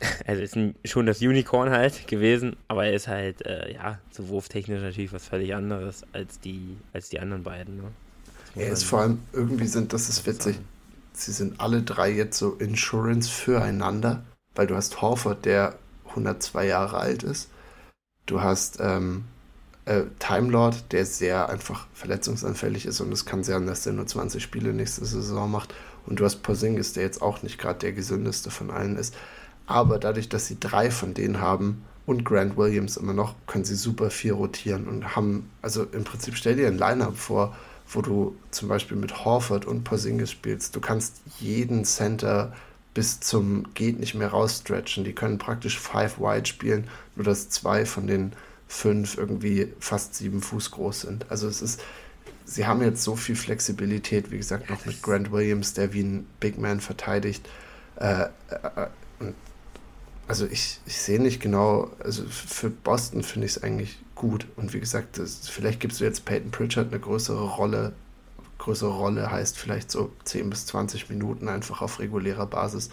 Also 0.26 0.42
ist 0.42 0.56
ein, 0.56 0.74
schon 0.84 1.06
das 1.06 1.22
Unicorn 1.22 1.70
halt 1.70 2.06
gewesen, 2.08 2.56
aber 2.68 2.84
er 2.84 2.92
ist 2.92 3.08
halt, 3.08 3.46
äh, 3.46 3.72
ja, 3.72 4.00
so 4.10 4.28
wurftechnisch 4.28 4.82
natürlich 4.82 5.14
was 5.14 5.26
völlig 5.26 5.54
anderes 5.54 6.02
als 6.12 6.40
die, 6.40 6.76
als 6.92 7.08
die 7.08 7.20
anderen 7.20 7.42
beiden. 7.42 7.76
Ne? 7.76 7.84
Er 8.56 8.70
ist 8.70 8.82
vor 8.82 9.00
allem, 9.00 9.22
irgendwie 9.32 9.66
sind, 9.66 9.94
das 9.94 10.10
ist 10.10 10.26
witzig, 10.26 10.58
sie 11.14 11.32
sind 11.32 11.58
alle 11.58 11.82
drei 11.82 12.10
jetzt 12.10 12.38
so 12.38 12.54
Insurance 12.54 13.30
füreinander, 13.30 14.24
weil 14.54 14.66
du 14.66 14.74
hast 14.74 15.00
Horford, 15.00 15.44
der 15.46 15.78
102 16.08 16.66
Jahre 16.66 16.98
alt 16.98 17.22
ist. 17.22 17.48
Du 18.26 18.42
hast 18.42 18.78
ähm, 18.80 19.24
äh, 19.86 20.02
Time 20.18 20.50
Lord, 20.50 20.92
der 20.92 21.04
sehr 21.06 21.48
einfach 21.48 21.86
verletzungsanfällig 21.94 22.86
ist 22.86 23.00
und 23.00 23.12
es 23.12 23.26
kann 23.26 23.44
sein, 23.44 23.66
dass 23.66 23.82
der 23.82 23.92
nur 23.92 24.06
20 24.06 24.42
Spiele 24.42 24.72
nächste 24.72 25.04
Saison 25.04 25.50
macht. 25.50 25.74
Und 26.06 26.20
du 26.20 26.24
hast 26.24 26.42
Porzingis, 26.42 26.92
der 26.92 27.02
jetzt 27.02 27.22
auch 27.22 27.42
nicht 27.42 27.58
gerade 27.58 27.78
der 27.78 27.92
gesündeste 27.92 28.50
von 28.50 28.70
allen 28.70 28.96
ist. 28.96 29.14
Aber 29.66 29.98
dadurch, 29.98 30.28
dass 30.28 30.46
sie 30.46 30.58
drei 30.60 30.90
von 30.90 31.14
denen 31.14 31.40
haben 31.40 31.82
und 32.06 32.24
Grant 32.24 32.56
Williams 32.56 32.98
immer 32.98 33.14
noch, 33.14 33.34
können 33.46 33.64
sie 33.64 33.76
super 33.76 34.10
viel 34.10 34.32
rotieren 34.32 34.86
und 34.86 35.16
haben, 35.16 35.50
also 35.62 35.84
im 35.84 36.04
Prinzip 36.04 36.36
stell 36.36 36.56
dir 36.56 36.68
ein 36.68 36.76
Lineup 36.76 37.16
vor, 37.16 37.56
wo 37.88 38.02
du 38.02 38.36
zum 38.50 38.68
Beispiel 38.68 38.96
mit 38.96 39.24
Horford 39.24 39.64
und 39.66 39.84
Porzingis 39.84 40.30
spielst. 40.30 40.76
Du 40.76 40.80
kannst 40.80 41.20
jeden 41.38 41.84
Center 41.84 42.52
bis 42.92 43.20
zum 43.20 43.74
geht 43.74 43.98
nicht 43.98 44.14
mehr 44.14 44.28
rausstretchen. 44.28 45.04
Die 45.04 45.14
können 45.14 45.38
praktisch 45.38 45.78
five 45.78 46.18
wide 46.18 46.46
spielen, 46.46 46.88
nur 47.16 47.24
dass 47.24 47.50
zwei 47.50 47.84
von 47.84 48.06
den 48.06 48.32
fünf 48.66 49.16
irgendwie 49.16 49.72
fast 49.78 50.14
sieben 50.14 50.42
Fuß 50.42 50.70
groß 50.70 51.02
sind. 51.02 51.30
Also 51.30 51.48
es 51.48 51.62
ist, 51.62 51.80
sie 52.44 52.66
haben 52.66 52.82
jetzt 52.82 53.02
so 53.02 53.16
viel 53.16 53.36
Flexibilität, 53.36 54.30
wie 54.30 54.38
gesagt, 54.38 54.70
noch 54.70 54.84
mit 54.86 55.02
Grant 55.02 55.32
Williams, 55.32 55.74
der 55.74 55.92
wie 55.92 56.02
ein 56.02 56.26
Big 56.40 56.58
Man 56.58 56.80
verteidigt. 56.80 57.48
Äh, 57.96 58.22
äh, 58.22 58.26
äh 58.50 58.86
also 60.26 60.46
ich, 60.46 60.80
ich 60.86 60.96
sehe 60.96 61.20
nicht 61.20 61.40
genau, 61.40 61.90
also 62.02 62.24
für 62.24 62.70
Boston 62.70 63.22
finde 63.22 63.46
ich 63.46 63.56
es 63.56 63.62
eigentlich 63.62 63.98
gut. 64.14 64.46
Und 64.56 64.72
wie 64.72 64.80
gesagt, 64.80 65.18
das, 65.18 65.48
vielleicht 65.48 65.80
gibst 65.80 66.00
du 66.00 66.04
jetzt 66.04 66.24
Peyton 66.24 66.50
Pritchard 66.50 66.88
eine 66.88 67.00
größere 67.00 67.44
Rolle. 67.44 67.92
Größere 68.58 68.90
Rolle 68.90 69.30
heißt 69.30 69.58
vielleicht 69.58 69.90
so 69.90 70.12
10 70.24 70.48
bis 70.48 70.66
20 70.66 71.10
Minuten 71.10 71.48
einfach 71.48 71.82
auf 71.82 71.98
regulärer 71.98 72.46
Basis, 72.46 72.88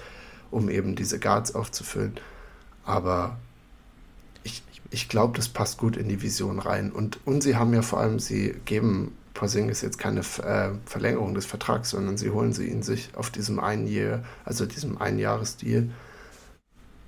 um 0.50 0.70
eben 0.70 0.96
diese 0.96 1.20
Guards 1.20 1.56
aufzufüllen. 1.56 2.20
Aber 2.84 3.38
ich, 4.92 5.10
glaube, 5.10 5.38
das 5.38 5.50
passt 5.50 5.78
gut 5.78 5.98
in 5.98 6.08
die 6.08 6.22
Vision 6.22 6.60
rein. 6.60 6.92
Und, 6.92 7.20
und 7.26 7.42
sie 7.42 7.56
haben 7.56 7.74
ja 7.74 7.82
vor 7.82 8.00
allem, 8.00 8.20
sie 8.20 8.56
geben 8.66 9.16
Porzingis 9.34 9.82
jetzt 9.82 9.98
keine 9.98 10.20
äh, 10.20 10.72
Verlängerung 10.86 11.34
des 11.34 11.46
Vertrags, 11.46 11.92
sondern 11.92 12.18
sie 12.18 12.30
holen 12.30 12.54
sie 12.54 12.68
ihn 12.68 12.84
sich 12.84 13.10
auf 13.16 13.30
diesem 13.30 13.60
einen 13.60 13.88
Jahr, 13.88 14.24
also 14.46 14.66
diesem 14.66 15.02
Einjahresdeal. 15.02 15.90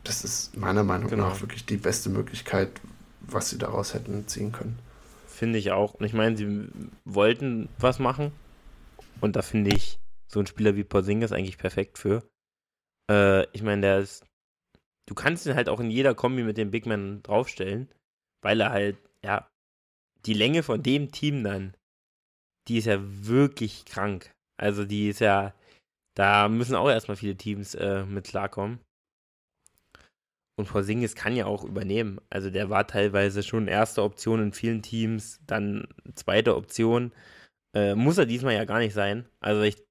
Das 0.03 0.23
ist 0.23 0.57
meiner 0.57 0.84
Meinung 0.84 1.09
genau. 1.09 1.29
nach 1.29 1.41
wirklich 1.41 1.65
die 1.65 1.77
beste 1.77 2.09
Möglichkeit, 2.09 2.69
was 3.21 3.49
sie 3.49 3.57
daraus 3.57 3.93
hätten 3.93 4.27
ziehen 4.27 4.51
können. 4.51 4.79
Finde 5.27 5.59
ich 5.59 5.71
auch. 5.71 5.93
Und 5.95 6.05
ich 6.05 6.13
meine, 6.13 6.38
sie 6.38 6.67
wollten 7.05 7.69
was 7.77 7.99
machen. 7.99 8.31
Und 9.21 9.36
da 9.36 9.41
finde 9.41 9.75
ich 9.75 9.99
so 10.27 10.39
ein 10.39 10.47
Spieler 10.47 10.75
wie 10.75 10.84
Porzingis 10.84 11.31
eigentlich 11.31 11.57
perfekt 11.57 11.97
für. 11.97 12.23
Äh, 13.09 13.43
ich 13.51 13.63
meine, 13.63 13.81
der 13.81 13.99
ist. 13.99 14.25
Du 15.07 15.15
kannst 15.15 15.45
ihn 15.45 15.55
halt 15.55 15.69
auch 15.69 15.79
in 15.79 15.91
jeder 15.91 16.15
Kombi 16.15 16.43
mit 16.43 16.57
dem 16.57 16.71
Big 16.71 16.85
Man 16.85 17.21
draufstellen, 17.23 17.89
weil 18.41 18.61
er 18.61 18.71
halt, 18.71 18.97
ja, 19.23 19.47
die 20.25 20.33
Länge 20.33 20.63
von 20.63 20.81
dem 20.81 21.11
Team 21.11 21.43
dann, 21.43 21.75
die 22.67 22.77
ist 22.77 22.85
ja 22.85 22.99
wirklich 23.01 23.85
krank. 23.85 24.31
Also 24.57 24.85
die 24.85 25.09
ist 25.09 25.19
ja, 25.19 25.53
da 26.15 26.47
müssen 26.47 26.75
auch 26.75 26.89
erstmal 26.89 27.17
viele 27.17 27.35
Teams 27.35 27.75
äh, 27.75 28.05
mit 28.05 28.27
klarkommen. 28.27 28.79
Und 30.55 30.67
Porzingis 30.67 31.15
kann 31.15 31.35
ja 31.35 31.47
auch 31.47 31.63
übernehmen. 31.63 32.21
Also 32.29 32.51
der 32.51 32.69
war 32.69 32.85
teilweise 32.85 33.41
schon 33.41 33.67
erste 33.67 34.03
Option 34.03 34.41
in 34.41 34.53
vielen 34.53 34.83
Teams, 34.83 35.39
dann 35.47 35.87
zweite 36.13 36.55
Option. 36.55 37.11
Äh, 37.75 37.95
muss 37.95 38.19
er 38.19 38.27
diesmal 38.27 38.53
ja 38.53 38.65
gar 38.65 38.77
nicht 38.77 38.93
sein. 38.93 39.27
Also 39.39 39.63
ich, 39.63 39.83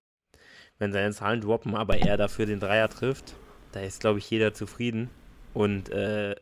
wenn 0.78 0.92
seine 0.92 1.12
Zahlen 1.12 1.40
droppen, 1.40 1.74
aber 1.74 1.98
er 1.98 2.16
dafür 2.16 2.46
den 2.46 2.60
Dreier 2.60 2.88
trifft, 2.88 3.34
da 3.72 3.80
ist, 3.80 4.00
glaube 4.00 4.18
ich, 4.18 4.30
jeder 4.30 4.54
zufrieden 4.54 5.10
und 5.54 5.90
äh, 5.90 6.34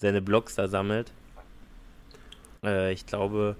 seine 0.00 0.22
Blocks 0.22 0.54
da 0.54 0.68
sammelt. 0.68 1.12
Äh, 2.64 2.92
ich 2.92 3.06
glaube, 3.06 3.56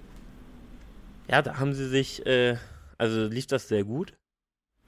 ja, 1.29 1.43
da 1.43 1.59
haben 1.59 1.75
sie 1.75 1.89
sich, 1.89 2.25
äh, 2.27 2.57
also 2.99 3.27
lief 3.27 3.47
das 3.47 3.69
sehr 3.69 3.85
gut. 3.85 4.13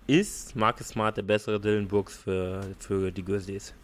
Ist 0.07 0.55
Marcus 0.55 0.89
Smart 0.89 1.17
der 1.17 1.23
bessere 1.23 1.61
Dylan 1.61 1.89
Brooks 1.89 2.17
für, 2.17 2.63
für 2.79 3.11
die 3.11 3.25
Grizzlies? 3.25 3.75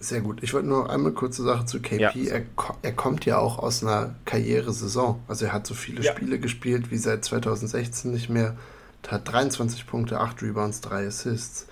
Sehr 0.00 0.20
gut. 0.20 0.42
Ich 0.42 0.54
wollte 0.54 0.68
nur 0.68 0.90
einmal 0.90 1.12
kurze 1.12 1.42
Sache 1.42 1.66
zu 1.66 1.80
KP. 1.80 1.98
Ja. 1.98 2.12
Er, 2.12 2.44
er, 2.82 2.92
kommt 2.92 3.24
ja 3.24 3.38
auch 3.38 3.58
aus 3.58 3.82
einer 3.82 4.14
Karrieresaison. 4.24 5.20
Also 5.26 5.46
er 5.46 5.52
hat 5.52 5.66
so 5.66 5.74
viele 5.74 6.02
ja. 6.02 6.12
Spiele 6.12 6.38
gespielt 6.38 6.90
wie 6.90 6.98
seit 6.98 7.24
2016 7.24 8.12
nicht 8.12 8.28
mehr. 8.28 8.56
Er 9.02 9.10
hat 9.10 9.32
23 9.32 9.86
Punkte, 9.86 10.20
8 10.20 10.42
Rebounds, 10.42 10.80
3 10.82 11.06
Assists. 11.06 11.66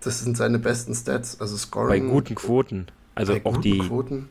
Das 0.00 0.20
sind 0.20 0.36
seine 0.36 0.58
besten 0.58 0.94
Stats. 0.94 1.40
Also 1.40 1.56
Scoring. 1.56 2.06
Bei 2.06 2.12
guten 2.12 2.34
Quoten. 2.34 2.86
Also 3.14 3.36
auch 3.44 3.58
die 3.58 3.78
Quoten. 3.78 4.28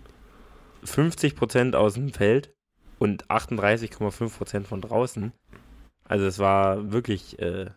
50% 0.86 1.76
aus 1.76 1.96
dem 1.96 2.14
Feld 2.14 2.54
und 2.98 3.28
38,5% 3.28 4.64
von 4.64 4.82
draußen. 4.82 5.32
Also 6.06 6.26
es 6.26 6.40
war 6.40 6.92
wirklich 6.92 7.40
äh, 7.40 7.70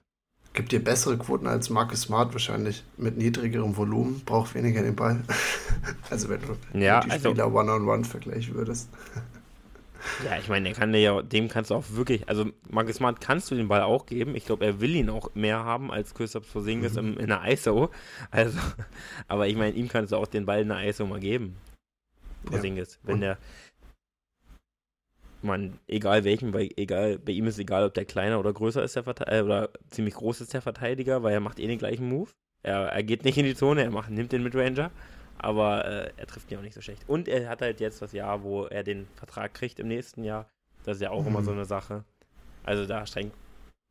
Gibt 0.55 0.73
dir 0.73 0.85
bessere 0.85 1.17
Quoten 1.17 1.47
als 1.47 1.71
Marcus 1.71 2.03
Smart 2.03 2.35
wahrscheinlich 2.35 2.85
mit 2.99 3.17
niedrigerem 3.17 3.75
Volumen, 3.77 4.21
braucht 4.27 4.55
weniger 4.55 4.83
den 4.83 4.95
Ball. 4.95 5.23
also 6.11 6.29
wenn 6.29 6.41
du 6.43 6.79
ja, 6.79 7.01
die 7.01 7.11
also, 7.11 7.31
Spieler 7.31 7.53
One-on-One 7.53 8.05
vergleichen 8.05 8.55
würdest. 8.55 8.91
Ja, 10.25 10.39
ich 10.39 10.49
meine, 10.49 10.65
der 10.65 10.75
kann 10.79 10.93
ja, 10.95 11.23
dem 11.23 11.49
kannst 11.49 11.71
du 11.71 11.75
auch 11.75 11.85
wirklich, 11.91 12.29
also 12.29 12.47
Marcus 12.69 12.97
Smart 12.97 13.21
kannst 13.21 13.51
du 13.51 13.55
den 13.55 13.69
Ball 13.69 13.83
auch 13.83 14.07
geben. 14.07 14.35
Ich 14.35 14.47
glaube, 14.47 14.65
er 14.65 14.81
will 14.81 14.95
ihn 14.95 15.11
auch 15.11 15.35
mehr 15.35 15.65
haben 15.65 15.91
als 15.91 16.15
Christoph 16.15 16.51
Porzingis 16.53 16.95
mhm. 16.95 17.19
in 17.19 17.29
der 17.29 17.45
ISO. 17.47 17.91
Also, 18.31 18.59
aber 19.29 19.49
ich 19.49 19.57
meine, 19.57 19.75
ihm 19.75 19.89
kannst 19.89 20.13
du 20.13 20.17
auch 20.17 20.27
den 20.27 20.47
Ball 20.47 20.63
in 20.63 20.69
der 20.69 20.87
ISO 20.89 21.07
mal 21.07 21.21
geben. 21.21 21.57
Porzingis, 22.45 22.99
ja. 23.03 23.09
wenn 23.09 23.21
der 23.21 23.39
man, 25.43 25.79
egal 25.89 26.25
welchen, 26.25 26.53
weil 26.53 26.71
egal, 26.77 27.19
bei 27.19 27.33
ihm 27.33 27.47
ist 27.47 27.59
egal, 27.59 27.85
ob 27.85 27.95
der 27.95 28.05
kleiner 28.05 28.39
oder 28.39 28.53
größer 28.53 28.83
ist, 28.83 28.97
der 28.97 29.05
Verteidiger, 29.05 29.39
äh, 29.39 29.43
oder 29.43 29.71
ziemlich 29.89 30.15
groß 30.15 30.41
ist 30.41 30.55
der 30.55 30.63
Verteidiger, 30.63 31.23
weil 31.23 31.35
er 31.35 31.41
macht 31.41 31.59
eh 31.59 31.67
den 31.67 31.79
gleichen 31.79 32.09
Move. 32.09 32.31
Er, 32.63 32.87
er 32.87 33.03
geht 33.03 33.25
nicht 33.25 33.39
in 33.39 33.45
die 33.45 33.55
Zone, 33.55 33.83
er 33.83 33.91
macht, 33.91 34.11
nimmt 34.11 34.33
den 34.33 34.43
Midranger, 34.43 34.91
aber 35.43 35.85
äh, 35.85 36.13
er 36.17 36.27
trifft 36.27 36.51
ihn 36.51 36.59
auch 36.59 36.63
nicht 36.63 36.75
so 36.75 36.81
schlecht. 36.81 37.03
Und 37.09 37.29
er 37.29 37.49
hat 37.49 37.61
halt 37.61 37.81
jetzt 37.81 38.01
das 38.01 38.13
Jahr, 38.13 38.43
wo 38.43 38.65
er 38.65 38.85
den 38.85 39.07
Vertrag 39.17 39.53
kriegt 39.53 39.81
im 39.81 39.89
nächsten 39.89 40.25
Jahr. 40.25 40.49
Das 40.85 40.97
ist 40.97 41.03
ja 41.03 41.11
auch 41.11 41.23
mhm. 41.23 41.29
immer 41.29 41.43
so 41.43 41.53
eine 41.53 41.65
Sache. 41.65 42.05
Also 42.65 42.87
da 42.87 43.05
strengt 43.07 43.35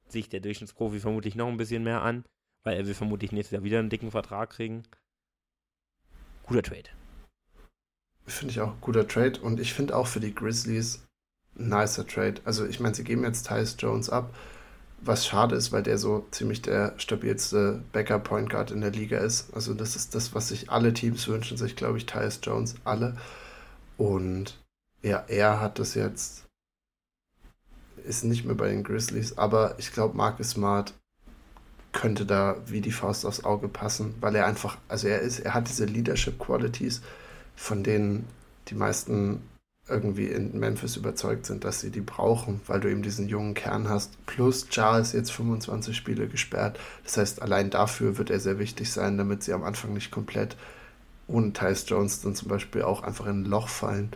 sich 0.07 0.29
der 0.29 0.39
Durchschnittsprofi 0.39 0.99
vermutlich 0.99 1.35
noch 1.35 1.47
ein 1.47 1.57
bisschen 1.57 1.83
mehr 1.83 2.01
an, 2.01 2.25
weil 2.63 2.77
er 2.77 2.87
will 2.87 2.93
vermutlich 2.93 3.31
nächstes 3.31 3.53
Jahr 3.53 3.63
wieder 3.63 3.79
einen 3.79 3.89
dicken 3.89 4.11
Vertrag 4.11 4.49
kriegen. 4.51 4.83
Guter 6.45 6.63
Trade. 6.63 6.89
Finde 8.25 8.51
ich 8.51 8.61
auch 8.61 8.79
guter 8.81 9.07
Trade 9.07 9.39
und 9.41 9.59
ich 9.59 9.73
finde 9.73 9.95
auch 9.95 10.07
für 10.07 10.19
die 10.19 10.33
Grizzlies 10.33 11.05
nicer 11.55 12.07
Trade. 12.07 12.35
Also 12.45 12.65
ich 12.65 12.79
meine, 12.79 12.95
sie 12.95 13.03
geben 13.03 13.23
jetzt 13.23 13.47
Tyus 13.47 13.75
Jones 13.77 14.09
ab, 14.09 14.33
was 15.03 15.25
schade 15.25 15.55
ist, 15.55 15.71
weil 15.71 15.83
der 15.83 15.97
so 15.97 16.27
ziemlich 16.31 16.61
der 16.61 16.93
stabilste 16.97 17.83
Backup 17.91 18.23
Point 18.23 18.49
Guard 18.49 18.71
in 18.71 18.81
der 18.81 18.91
Liga 18.91 19.17
ist. 19.17 19.53
Also 19.53 19.73
das 19.73 19.95
ist 19.95 20.13
das, 20.15 20.35
was 20.35 20.49
sich 20.49 20.69
alle 20.69 20.93
Teams 20.93 21.27
wünschen, 21.27 21.57
sich 21.57 21.75
glaube 21.75 21.97
ich 21.97 22.05
Tyus 22.05 22.39
Jones 22.43 22.75
alle. 22.83 23.17
Und 23.97 24.57
ja, 25.01 25.23
er 25.27 25.59
hat 25.59 25.79
das 25.79 25.95
jetzt 25.95 26.45
ist 28.03 28.23
nicht 28.23 28.45
mehr 28.45 28.55
bei 28.55 28.69
den 28.69 28.83
Grizzlies, 28.83 29.37
aber 29.37 29.75
ich 29.77 29.91
glaube 29.93 30.17
Marcus 30.17 30.51
Smart 30.51 30.93
könnte 31.91 32.25
da 32.25 32.57
wie 32.65 32.81
die 32.81 32.91
Faust 32.91 33.25
aufs 33.25 33.43
Auge 33.43 33.67
passen, 33.67 34.15
weil 34.21 34.35
er 34.35 34.45
einfach, 34.45 34.77
also 34.87 35.07
er 35.07 35.19
ist, 35.19 35.39
er 35.39 35.53
hat 35.53 35.67
diese 35.67 35.85
Leadership 35.85 36.39
Qualities, 36.39 37.01
von 37.55 37.83
denen 37.83 38.27
die 38.69 38.75
meisten 38.75 39.41
irgendwie 39.91 40.27
in 40.27 40.59
Memphis 40.59 40.95
überzeugt 40.95 41.45
sind, 41.45 41.63
dass 41.63 41.81
sie 41.81 41.91
die 41.91 42.01
brauchen, 42.01 42.61
weil 42.67 42.79
du 42.79 42.89
eben 42.89 43.03
diesen 43.03 43.27
jungen 43.27 43.53
Kern 43.53 43.89
hast. 43.89 44.25
Plus 44.25 44.67
Charles 44.69 45.13
jetzt 45.13 45.31
25 45.31 45.95
Spiele 45.95 46.27
gesperrt. 46.27 46.79
Das 47.03 47.17
heißt, 47.17 47.41
allein 47.41 47.69
dafür 47.69 48.17
wird 48.17 48.29
er 48.29 48.39
sehr 48.39 48.57
wichtig 48.59 48.91
sein, 48.91 49.17
damit 49.17 49.43
sie 49.43 49.53
am 49.53 49.63
Anfang 49.63 49.93
nicht 49.93 50.11
komplett 50.11 50.55
ohne 51.27 51.53
Tyus 51.53 51.85
Jones 51.87 52.21
dann 52.21 52.35
zum 52.35 52.49
Beispiel 52.49 52.81
auch 52.81 53.03
einfach 53.03 53.25
in 53.25 53.41
ein 53.41 53.45
Loch 53.45 53.67
fallen. 53.67 54.11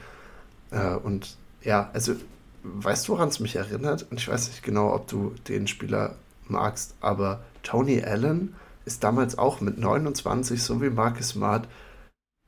Äh, 0.71 0.95
und 0.95 1.37
ja, 1.61 1.89
also 1.93 2.15
weißt 2.63 3.07
du, 3.07 3.13
woran 3.13 3.29
es 3.29 3.39
mich 3.39 3.55
erinnert? 3.55 4.05
Und 4.09 4.19
ich 4.19 4.27
weiß 4.27 4.47
nicht 4.47 4.63
genau, 4.63 4.93
ob 4.93 5.07
du 5.07 5.33
den 5.47 5.67
Spieler 5.67 6.15
magst, 6.47 6.95
aber 7.01 7.41
Tony 7.63 8.03
Allen 8.03 8.55
ist 8.85 9.03
damals 9.03 9.37
auch 9.37 9.61
mit 9.61 9.77
29, 9.77 10.61
so 10.61 10.81
wie 10.81 10.89
Marcus 10.89 11.29
Smart, 11.29 11.67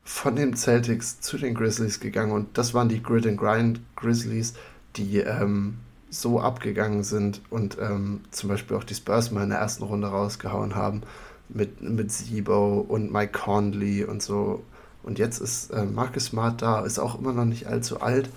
von 0.08 0.38
den 0.38 0.56
Celtics 0.56 1.20
zu 1.20 1.38
den 1.38 1.54
Grizzlies 1.54 2.00
gegangen 2.00 2.32
und 2.32 2.58
das 2.58 2.74
waren 2.74 2.88
die 2.88 3.04
Grid 3.04 3.28
and 3.28 3.38
Grind 3.38 3.82
Grizzlies, 3.98 4.54
die 4.96 5.18
ähm, 5.18 5.80
so 6.10 6.40
abgegangen 6.40 7.04
sind 7.04 7.42
und 7.50 7.78
ähm, 7.80 8.22
zum 8.32 8.48
Beispiel 8.48 8.78
auch 8.78 8.86
die 8.86 8.96
Spurs 8.96 9.32
mal 9.32 9.44
in 9.44 9.50
der 9.50 9.60
ersten 9.60 9.84
Runde 9.84 10.08
rausgehauen 10.08 10.76
haben 10.76 11.02
mit, 11.50 11.82
mit 11.82 12.10
Sibo 12.10 12.80
und 12.88 13.12
Mike 13.12 13.38
Conley 13.38 14.06
und 14.06 14.24
so. 14.24 14.64
Und 15.04 15.20
jetzt 15.20 15.40
ist 15.40 15.72
äh, 15.72 15.84
Marcus 15.84 16.28
Smart 16.28 16.62
da, 16.62 16.86
ist 16.86 17.00
auch 17.00 17.20
immer 17.20 17.34
noch 17.34 17.46
nicht 17.46 17.68
allzu 17.68 18.00
alt. 18.00 18.30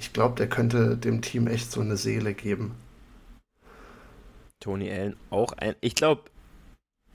Ich 0.00 0.14
glaube, 0.14 0.34
der 0.36 0.48
könnte 0.48 0.96
dem 0.96 1.20
Team 1.20 1.46
echt 1.46 1.70
so 1.70 1.82
eine 1.82 1.98
Seele 1.98 2.32
geben. 2.32 2.74
Tony 4.60 4.90
Allen 4.90 5.16
auch 5.28 5.52
ein. 5.52 5.74
Ich 5.82 5.94
glaube, 5.94 6.22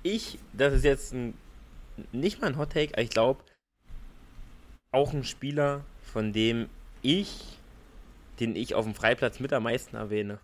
ich, 0.03 0.37
das 0.53 0.73
ist 0.73 0.85
jetzt 0.85 1.13
ein, 1.13 1.33
nicht 2.11 2.41
mal 2.41 2.47
ein 2.47 2.57
Hot 2.59 2.73
Take, 2.73 3.01
ich 3.01 3.09
glaube, 3.09 3.43
auch 4.93 5.13
ein 5.13 5.23
Spieler, 5.25 5.83
von 6.01 6.31
dem 6.31 6.69
ich 7.01 7.59
den 8.39 8.55
ich 8.55 8.73
auf 8.73 8.85
dem 8.85 8.95
Freiplatz 8.95 9.39
mit 9.39 9.53
am 9.53 9.63
meisten 9.63 9.95
erwähne. 9.95 10.39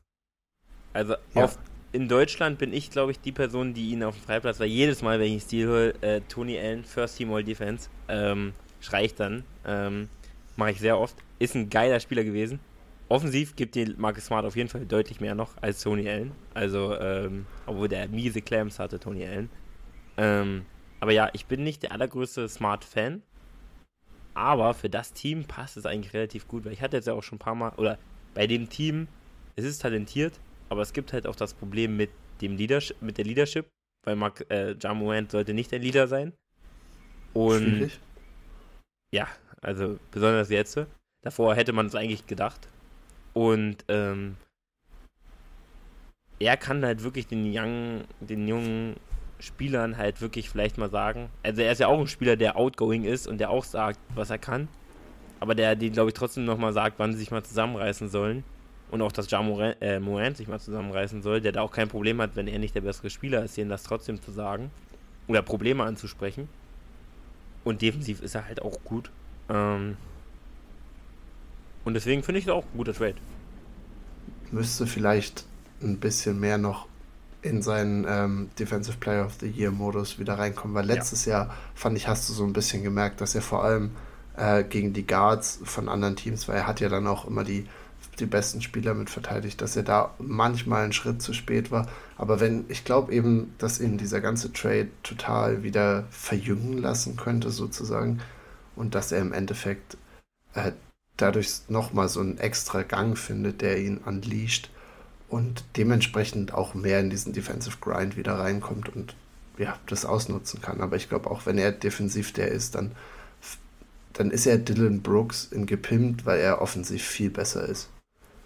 Also 0.94 1.16
Ja. 1.34 1.46
auf, 1.46 1.58
in 1.92 2.08
Deutschland 2.08 2.60
bin 2.60 2.72
ich, 2.72 2.92
glaube 2.92 3.12
ich, 3.12 3.20
die 3.20 3.32
Person, 3.32 3.74
die 3.74 3.90
ihn 3.90 4.04
auf 4.04 4.16
dem 4.16 4.24
Freiplatz, 4.24 4.60
weil 4.60 4.68
jedes 4.68 5.02
Mal, 5.02 5.20
wenn 5.20 5.34
ich 5.34 5.44
Stil 5.44 5.68
hole, 5.68 5.94
äh, 6.02 6.22
Tony 6.30 6.58
Allen, 6.60 6.84
First 6.84 7.18
Team 7.18 7.34
All 7.34 7.44
Defense, 7.44 7.90
ähm, 8.08 8.54
schrei 8.80 9.06
ich 9.06 9.16
dann. 9.16 9.44
Ähm, 9.66 10.10
Mache 10.56 10.72
ich 10.72 10.80
sehr 10.80 11.00
oft. 11.00 11.16
Ist 11.40 11.56
ein 11.56 11.70
geiler 11.70 12.00
Spieler 12.00 12.24
gewesen. 12.24 12.60
Offensiv 13.08 13.56
gibt 13.56 13.76
die 13.76 13.96
Marcus 13.98 14.26
Smart 14.26 14.46
auf 14.46 14.56
jeden 14.56 14.70
Fall 14.70 14.86
deutlich 14.86 15.20
mehr 15.20 15.34
noch 15.34 15.54
als 15.62 15.82
Tony 15.82 16.08
Allen. 16.08 16.32
Also, 16.54 16.96
ähm, 17.00 17.48
obwohl 17.66 17.88
der 17.88 18.08
miese 18.10 18.42
Clams 18.42 18.78
hatte, 18.78 19.00
Tony 19.00 19.26
Allen. 19.26 19.50
Ähm, 20.18 20.66
aber 21.00 21.12
ja, 21.12 21.30
ich 21.34 21.48
bin 21.48 21.64
nicht 21.64 21.82
der 21.82 21.92
allergrößte 21.92 22.48
Smart-Fan. 22.48 23.24
Aber 24.40 24.74
für 24.74 24.90
das 24.90 25.12
Team 25.12 25.44
passt 25.44 25.76
es 25.76 25.86
eigentlich 25.86 26.14
relativ 26.14 26.48
gut, 26.48 26.64
weil 26.64 26.72
ich 26.72 26.82
hatte 26.82 26.96
jetzt 26.96 27.08
ja 27.08 27.14
auch 27.14 27.24
schon 27.24 27.36
ein 27.36 27.40
paar 27.40 27.56
Mal, 27.56 27.74
oder 27.76 27.98
bei 28.34 28.48
dem 28.48 28.70
Team, 28.70 29.10
es 29.58 29.66
ist 29.66 29.82
talentiert, 29.82 30.40
aber 30.70 30.82
es 30.82 30.94
gibt 30.94 31.12
halt 31.12 31.28
auch 31.28 31.36
das 31.36 31.54
Problem 31.54 31.98
mit 31.98 32.10
dem 32.40 32.56
Leadership, 32.56 33.02
mit 33.02 33.18
der 33.18 33.26
Leadership, 33.26 33.68
weil 34.06 34.16
Mark, 34.16 34.46
äh, 34.50 34.78
Jamorant 34.80 35.30
sollte 35.30 35.54
nicht 35.54 35.74
der 35.74 35.80
Leader 35.80 36.08
sein. 36.08 36.32
Und 37.34 37.64
Schwierig. 37.64 38.00
ja, 39.14 39.28
also 39.62 40.00
besonders 40.10 40.50
jetzt. 40.50 40.80
Davor 41.22 41.54
hätte 41.56 41.74
man 41.74 41.88
es 41.88 41.96
eigentlich 41.96 42.26
gedacht. 42.26 42.70
Und 43.34 43.84
ähm, 43.90 44.38
er 46.40 46.56
kann 46.56 46.86
halt 46.86 47.04
wirklich 47.04 47.28
den, 47.28 47.44
young, 47.54 48.06
den 48.22 48.48
jungen 48.48 48.96
Spielern 49.40 49.98
halt 49.98 50.22
wirklich 50.22 50.50
vielleicht 50.50 50.78
mal 50.78 50.90
sagen. 50.90 51.30
Also 51.44 51.62
er 51.62 51.72
ist 51.72 51.80
ja 51.80 51.88
auch 51.88 52.00
ein 52.00 52.08
Spieler, 52.08 52.36
der 52.36 52.58
outgoing 52.58 53.06
ist 53.06 53.28
und 53.28 53.38
der 53.40 53.50
auch 53.50 53.64
sagt, 53.64 54.00
was 54.14 54.30
er 54.30 54.38
kann. 54.38 54.68
Aber 55.40 55.56
der, 55.56 55.76
die 55.76 55.90
glaube 55.90 56.10
ich 56.10 56.14
trotzdem 56.14 56.46
nochmal 56.46 56.74
sagt, 56.74 57.00
wann 57.00 57.14
sie 57.14 57.20
sich 57.20 57.32
mal 57.32 57.44
zusammenreißen 57.44 58.10
sollen. 58.10 58.44
Und 58.92 59.02
auch, 59.02 59.12
dass 59.12 59.30
Ja 59.30 59.42
Morant, 59.42 59.78
äh, 59.82 60.34
sich 60.34 60.48
mal 60.48 60.60
zusammenreißen 60.60 61.22
soll, 61.22 61.42
der 61.42 61.52
da 61.52 61.62
auch 61.62 61.72
kein 61.72 61.88
Problem 61.88 62.20
hat, 62.22 62.36
wenn 62.36 62.48
er 62.48 62.60
nicht 62.60 62.76
der 62.76 62.82
bessere 62.82 63.10
Spieler 63.10 63.44
ist, 63.44 63.56
denen 63.56 63.70
das 63.70 63.84
trotzdem 63.84 64.22
zu 64.22 64.32
sagen. 64.32 64.72
Oder 65.28 65.44
Probleme 65.44 65.84
anzusprechen. 65.84 66.50
Und 67.64 67.82
defensiv 67.82 68.22
ist 68.22 68.36
er 68.36 68.46
halt 68.46 68.62
auch 68.62 68.84
gut. 68.84 69.12
Ähm, 69.48 69.96
und 71.86 71.94
deswegen 71.94 72.24
finde 72.24 72.40
ich 72.40 72.46
es 72.46 72.52
auch 72.52 72.64
ein 72.64 72.78
guter 72.78 72.94
Trade. 72.94 73.16
Müsste 74.52 74.88
vielleicht 74.88 75.46
ein 75.82 76.00
bisschen 76.00 76.40
mehr 76.40 76.58
noch 76.58 76.88
in 77.42 77.62
seinen 77.62 78.06
ähm, 78.08 78.50
Defensive 78.60 78.98
Player 78.98 79.26
of 79.26 79.36
the 79.40 79.48
Year 79.48 79.72
Modus 79.72 80.20
wieder 80.20 80.38
reinkommen, 80.38 80.76
weil 80.76 80.86
letztes 80.86 81.26
Jahr 81.26 81.54
fand 81.74 81.98
ich, 81.98 82.08
hast 82.08 82.28
du 82.30 82.34
so 82.34 82.44
ein 82.44 82.54
bisschen 82.54 82.84
gemerkt, 82.84 83.22
dass 83.22 83.36
er 83.36 83.42
vor 83.42 83.64
allem 83.64 83.92
äh, 84.36 84.64
gegen 84.64 84.94
die 84.94 85.08
Guards 85.08 85.60
von 85.64 85.88
anderen 85.88 86.16
Teams, 86.16 86.48
weil 86.48 86.58
er 86.58 86.68
hat 86.68 86.80
ja 86.82 86.90
dann 86.90 87.08
auch 87.08 87.26
immer 87.26 87.44
die, 87.44 87.66
die 88.20 88.26
besten 88.26 88.62
Spieler 88.62 88.94
mit 88.94 89.10
verteidigt, 89.10 89.62
dass 89.62 89.76
er 89.76 89.84
da 89.84 90.14
manchmal 90.20 90.84
einen 90.84 90.94
Schritt 90.94 91.22
zu 91.22 91.34
spät 91.34 91.72
war. 91.72 91.88
Aber 92.18 92.42
wenn, 92.42 92.66
ich 92.68 92.84
glaube 92.84 93.14
eben, 93.14 93.54
dass 93.58 93.80
ihn 93.80 93.98
dieser 93.98 94.20
ganze 94.20 94.52
Trade 94.52 94.90
total 95.04 95.64
wieder 95.64 96.06
verjüngen 96.10 96.78
lassen 96.78 97.16
könnte, 97.16 97.52
sozusagen, 97.52 98.20
und 98.76 98.96
dass 98.96 99.12
er 99.12 99.20
im 99.20 99.34
Endeffekt 99.34 99.98
äh, 100.54 100.72
dadurch 101.16 101.62
nochmal 101.70 102.10
so 102.10 102.20
einen 102.20 102.38
extra 102.38 102.84
Gang 102.84 103.18
findet, 103.18 103.62
der 103.62 103.80
ihn 103.80 103.98
unleasht 103.98 104.70
und 105.30 105.64
dementsprechend 105.78 106.54
auch 106.54 106.74
mehr 106.74 107.00
in 107.00 107.10
diesen 107.10 107.34
Defensive 107.34 107.78
Grind 107.82 108.18
wieder 108.18 108.34
reinkommt 108.34 108.90
und 108.90 109.16
ja, 109.58 109.78
das 109.88 110.06
ausnutzen 110.06 110.62
kann. 110.62 110.82
Aber 110.82 110.96
ich 110.96 111.10
glaube 111.10 111.30
auch, 111.30 111.46
wenn 111.46 111.58
er 111.58 111.72
defensiv 111.72 112.34
der 112.34 112.50
ist, 112.50 112.76
dann, 112.76 112.92
dann 114.14 114.32
ist 114.32 114.48
er 114.48 114.58
Dylan 114.58 115.02
Brooks 115.02 115.46
in 115.52 115.66
gepimpt, 115.66 116.26
weil 116.26 116.40
er 116.40 116.62
offensiv 116.62 117.04
viel 117.04 117.30
besser 117.30 117.68
ist 117.68 117.90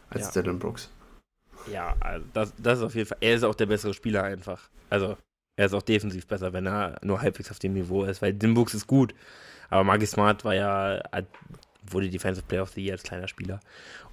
als 0.10 0.34
Ja. 0.34 0.42
Dylan 0.42 0.60
Brooks. 0.60 0.90
Ja, 1.72 1.96
also 2.00 2.26
das, 2.34 2.54
das 2.58 2.80
ist 2.80 2.84
auf 2.84 2.96
jeden 2.96 3.08
Fall. 3.08 3.18
Er 3.22 3.36
ist 3.36 3.44
auch 3.44 3.56
der 3.56 3.68
bessere 3.68 3.94
Spieler 3.94 4.24
einfach. 4.24 4.70
Also, 4.90 5.16
er 5.56 5.68
ist 5.68 5.74
auch 5.74 5.82
defensiv 5.82 6.28
besser, 6.28 6.52
wenn 6.52 6.66
er 6.66 7.00
nur 7.04 7.22
halbwegs 7.22 7.52
auf 7.52 7.60
dem 7.60 7.74
Niveau 7.74 8.04
ist, 8.04 8.22
weil 8.22 8.34
Dimbux 8.34 8.74
ist 8.74 8.88
gut. 8.88 9.14
Aber 9.70 9.84
Maggie 9.84 10.06
Smart 10.06 10.44
war 10.44 10.56
ja, 10.56 11.02
wurde 11.90 12.10
Defensive 12.10 12.46
Player 12.46 12.64
of 12.64 12.72
the 12.72 12.84
Year 12.84 12.94
als 12.94 13.04
kleiner 13.04 13.28
Spieler. 13.28 13.60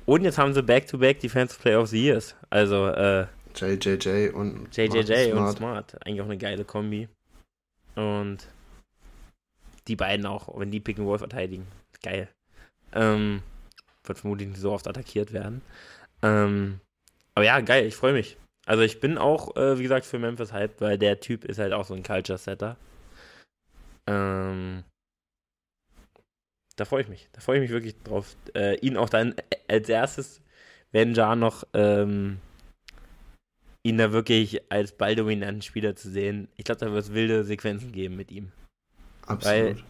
Und 0.07 0.23
jetzt 0.23 0.39
haben 0.39 0.53
sie 0.55 0.63
Back-to-Back 0.63 1.21
Defensive 1.21 1.61
Player 1.61 1.81
of 1.81 1.89
the 1.89 2.03
Years. 2.03 2.35
Also, 2.49 2.89
äh, 2.89 3.27
JJJ 3.55 4.31
und 4.31 4.75
JJJ 4.77 5.33
und 5.33 5.49
Smart. 5.49 5.57
Smart. 5.57 6.07
Eigentlich 6.07 6.21
auch 6.21 6.27
eine 6.27 6.39
geile 6.39 6.65
Kombi. 6.65 7.09
Und 7.95 8.39
die 9.89 9.97
beiden 9.97 10.27
auch, 10.27 10.59
wenn 10.59 10.71
die 10.71 10.81
Pick 10.81 10.99
and 10.99 11.07
Roll 11.07 11.19
verteidigen. 11.19 11.67
Geil. 12.03 12.29
Ähm, 12.93 13.43
wird 14.05 14.19
vermutlich 14.19 14.49
nicht 14.49 14.61
so 14.61 14.73
oft 14.73 14.87
attackiert 14.87 15.33
werden. 15.33 15.63
Ähm, 16.23 16.81
aber 17.35 17.45
ja, 17.45 17.61
geil, 17.61 17.87
ich 17.87 17.97
freue 17.97 18.13
mich. 18.13 18.37
Also 18.67 18.83
ich 18.83 19.01
bin 19.01 19.19
auch, 19.19 19.57
äh, 19.57 19.79
wie 19.79 19.83
gesagt, 19.83 20.07
für 20.07 20.19
Memphis 20.19 20.53
hyped, 20.53 20.81
weil 20.81 20.99
der 20.99 21.21
Typ 21.21 21.45
ist 21.45 21.59
halt 21.59 21.73
auch 21.73 21.85
so 21.85 21.95
ein 21.95 22.03
Culture-Setter. 22.03 22.77
Ähm, 24.07 24.85
da 26.81 26.87
freue 26.87 27.03
ich 27.03 27.09
mich. 27.09 27.29
Da 27.33 27.41
freue 27.41 27.57
ich 27.57 27.63
mich 27.63 27.71
wirklich 27.71 27.95
drauf, 28.03 28.37
äh, 28.55 28.77
ihn 28.81 28.97
auch 28.97 29.11
dann 29.11 29.35
als 29.69 29.89
erstes, 29.89 30.41
wenn 30.93 31.13
Jar 31.15 31.37
noch 31.37 31.65
ähm, 31.75 32.39
ihn 33.83 33.99
da 33.99 34.13
wirklich 34.13 34.73
als 34.73 34.93
balldominanten 34.93 35.61
Spieler 35.61 35.95
zu 35.95 36.11
sehen. 36.11 36.49
Ich 36.57 36.65
glaube, 36.65 36.81
da 36.81 36.91
wird 36.91 37.05
es 37.05 37.13
wilde 37.13 37.45
Sequenzen 37.45 37.93
geben 37.93 38.17
mit 38.17 38.31
ihm. 38.31 38.53
Absolut. 39.27 39.85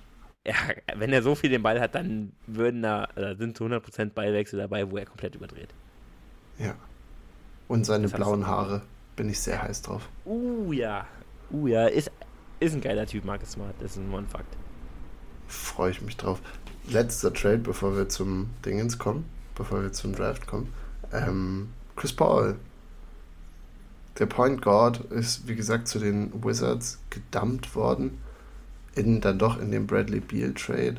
Ja, 0.46 0.54
wenn 0.96 1.12
er 1.12 1.22
so 1.22 1.34
viel 1.34 1.50
den 1.50 1.62
Ball 1.62 1.80
hat, 1.80 1.94
dann 1.94 2.32
würden 2.46 2.82
da, 2.82 3.08
da 3.14 3.36
sind 3.36 3.56
zu 3.56 3.64
100% 3.64 4.10
Ballwechsel 4.10 4.58
dabei, 4.58 4.90
wo 4.90 4.96
er 4.96 5.06
komplett 5.06 5.34
überdreht. 5.34 5.72
ja. 6.58 6.74
Und 7.68 7.84
seine 7.86 8.08
Das 8.08 8.14
blauen 8.14 8.48
Haare 8.48 8.82
bin 9.14 9.28
ich 9.28 9.38
sehr 9.38 9.62
heiß 9.62 9.82
drauf. 9.82 10.08
Uh, 10.26 10.72
ja. 10.72 11.06
Uh, 11.52 11.68
ja. 11.68 11.86
Ist, 11.86 12.10
ist 12.58 12.74
ein 12.74 12.80
geiler 12.80 13.06
Typ, 13.06 13.24
Marcus 13.24 13.52
Smart. 13.52 13.76
Das 13.78 13.92
ist 13.92 13.98
ein 13.98 14.12
One-Fact. 14.12 14.56
Freue 15.46 15.92
ich 15.92 16.02
mich 16.02 16.16
drauf. 16.16 16.40
Letzter 16.88 17.32
Trade, 17.32 17.58
bevor 17.58 17.96
wir 17.96 18.08
zum 18.08 18.50
Dingens 18.64 18.98
kommen, 18.98 19.24
bevor 19.54 19.82
wir 19.82 19.92
zum 19.92 20.14
Draft 20.14 20.46
kommen. 20.46 20.72
Ähm, 21.12 21.68
Chris 21.96 22.12
Paul. 22.12 22.56
Der 24.18 24.26
Point 24.26 24.60
Guard 24.60 25.00
ist, 25.12 25.46
wie 25.48 25.54
gesagt, 25.54 25.88
zu 25.88 25.98
den 25.98 26.32
Wizards 26.44 26.98
gedumpt 27.10 27.74
worden. 27.74 28.18
In, 28.94 29.20
dann 29.20 29.38
doch 29.38 29.60
in 29.60 29.70
dem 29.70 29.86
Bradley 29.86 30.20
Beal 30.20 30.52
Trade 30.52 30.96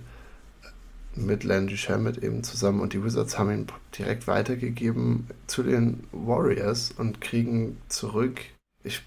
mit 1.15 1.43
Landry 1.43 1.77
Shamet 1.77 2.23
eben 2.23 2.43
zusammen. 2.43 2.79
Und 2.79 2.93
die 2.93 3.03
Wizards 3.03 3.37
haben 3.37 3.51
ihn 3.51 3.67
direkt 3.97 4.27
weitergegeben 4.27 5.27
zu 5.47 5.63
den 5.63 6.05
Warriors 6.11 6.91
und 6.97 7.21
kriegen 7.21 7.77
zurück. 7.89 8.41
Ich 8.83 9.03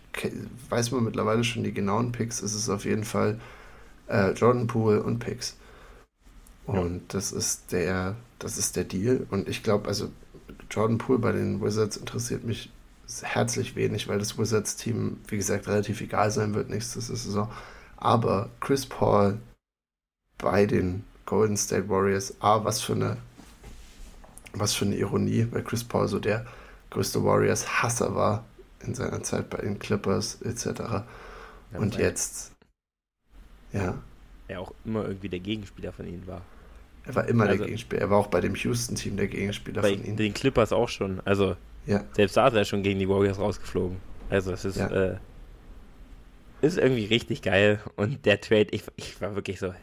weiß 0.69 0.93
mal 0.93 1.01
mittlerweile 1.01 1.45
schon 1.45 1.65
die 1.65 1.73
genauen 1.73 2.13
Picks. 2.13 2.43
Es 2.43 2.55
ist 2.55 2.69
auf 2.69 2.85
jeden 2.85 3.05
Fall 3.05 3.41
äh, 4.09 4.33
Jordan 4.33 4.67
Poole 4.67 5.03
und 5.03 5.19
Picks. 5.19 5.57
Und 6.67 7.13
das 7.13 7.33
ist 7.33 7.73
der, 7.73 8.17
das 8.39 8.59
ist 8.59 8.77
der 8.77 8.85
Deal. 8.85 9.27
Und 9.31 9.49
ich 9.49 9.63
glaube, 9.63 9.89
also 9.89 10.11
Jordan 10.71 10.99
Poole 10.99 11.19
bei 11.19 11.33
den 11.33 11.63
Wizards 11.63 11.97
interessiert 11.97 12.45
mich 12.45 12.71
herzlich 13.23 13.77
wenig, 13.77 14.09
weil 14.09 14.19
das 14.19 14.39
Wizards-Team, 14.39 15.19
wie 15.29 15.37
gesagt, 15.37 15.69
relativ 15.69 16.01
egal 16.01 16.31
sein 16.31 16.55
wird 16.55 16.71
nächste 16.71 17.01
Saison. 17.01 17.51
Aber 17.97 18.51
Chris 18.61 18.87
Paul 18.87 19.39
bei 20.39 20.67
den 20.67 21.05
Golden 21.27 21.57
State 21.57 21.89
Warriors, 21.89 22.35
ah, 22.41 22.65
was 22.65 22.81
für 22.81 22.95
eine, 22.95 23.17
was 24.53 24.75
für 24.75 24.85
eine 24.85 24.97
Ironie, 24.97 25.47
weil 25.51 25.63
Chris 25.63 25.85
Paul 25.85 26.09
so 26.09 26.19
der 26.19 26.47
größte 26.91 27.23
Warriors-Hasser 27.25 28.15
war 28.15 28.45
in 28.81 28.95
seiner 28.95 29.23
Zeit 29.23 29.51
bei 29.51 29.59
den 29.59 29.79
Clippers 29.79 30.41
etc. 30.43 31.05
Und 31.73 31.97
jetzt, 31.97 32.53
ja, 33.73 33.95
Er 34.49 34.61
auch 34.61 34.75
immer 34.85 35.07
irgendwie 35.07 35.29
der 35.29 35.41
Gegenspieler 35.41 35.93
von 35.93 36.07
ihnen 36.07 36.27
war. 36.27 36.43
Er 37.07 37.15
war 37.15 37.29
immer 37.29 37.45
Also- 37.45 37.59
der 37.59 37.67
Gegenspieler. 37.67 38.03
Er 38.03 38.11
war 38.11 38.19
auch 38.19 38.27
bei 38.29 38.41
dem 38.41 38.55
Houston-Team 38.55 39.17
der 39.17 39.29
Gegenspieler 39.29 39.83
Bei 39.83 39.93
von 39.95 40.05
ihnen. 40.05 40.17
den 40.17 40.35
Clippers 40.35 40.73
auch 40.73 40.89
schon. 40.89 41.21
Also, 41.25 41.57
Ja, 41.87 42.03
selbst 42.13 42.37
da 42.37 42.49
ist 42.49 42.55
er 42.55 42.65
schon 42.65 42.83
gegen 42.83 42.99
die 42.99 43.09
Warriors 43.09 43.39
rausgeflogen. 43.39 43.99
Also, 44.31 44.53
es 44.53 44.65
ist, 44.65 44.77
Ja. 44.77 44.89
äh, 44.89 45.17
ist 46.63 46.79
irgendwie 46.79 47.05
richtig 47.05 47.43
geil. 47.43 47.81
Und 47.97 48.25
der 48.25 48.41
Trade, 48.41 48.69
ich, 48.71 48.85
ich 48.97 49.21
war 49.21 49.35
wirklich 49.35 49.59
so, 49.61 49.75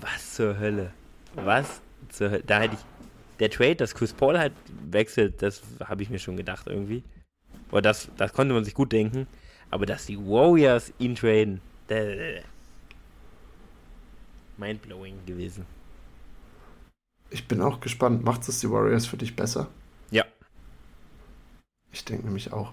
was 0.00 0.34
zur 0.34 0.58
Hölle? 0.58 0.90
Was 1.34 1.80
zur 2.08 2.30
Hölle? 2.30 2.42
Da 2.46 2.60
hätte 2.60 2.74
ich, 2.76 2.80
der 3.40 3.50
Trade, 3.50 3.76
dass 3.76 3.94
Chris 3.94 4.12
Paul 4.14 4.38
halt 4.38 4.52
wechselt, 4.90 5.42
das 5.42 5.62
habe 5.84 6.02
ich 6.02 6.08
mir 6.10 6.18
schon 6.18 6.36
gedacht 6.36 6.66
irgendwie. 6.66 7.02
Oder 7.70 7.82
das, 7.82 8.08
das 8.16 8.32
konnte 8.32 8.54
man 8.54 8.64
sich 8.64 8.72
gut 8.74 8.90
denken. 8.92 9.26
Aber 9.70 9.84
dass 9.84 10.06
die 10.06 10.16
Warriors 10.18 10.92
ihn 10.98 11.14
traden, 11.14 11.60
mindblowing 14.56 15.14
gewesen. 15.26 15.66
Ich 17.30 17.48
bin 17.48 17.60
auch 17.60 17.80
gespannt. 17.80 18.24
Macht 18.24 18.48
es 18.48 18.60
die 18.60 18.70
Warriors 18.70 19.06
für 19.06 19.16
dich 19.16 19.36
besser? 19.36 19.68
Ja. 20.10 20.24
Ich 21.92 22.04
denke 22.04 22.24
nämlich 22.24 22.52
auch. 22.52 22.72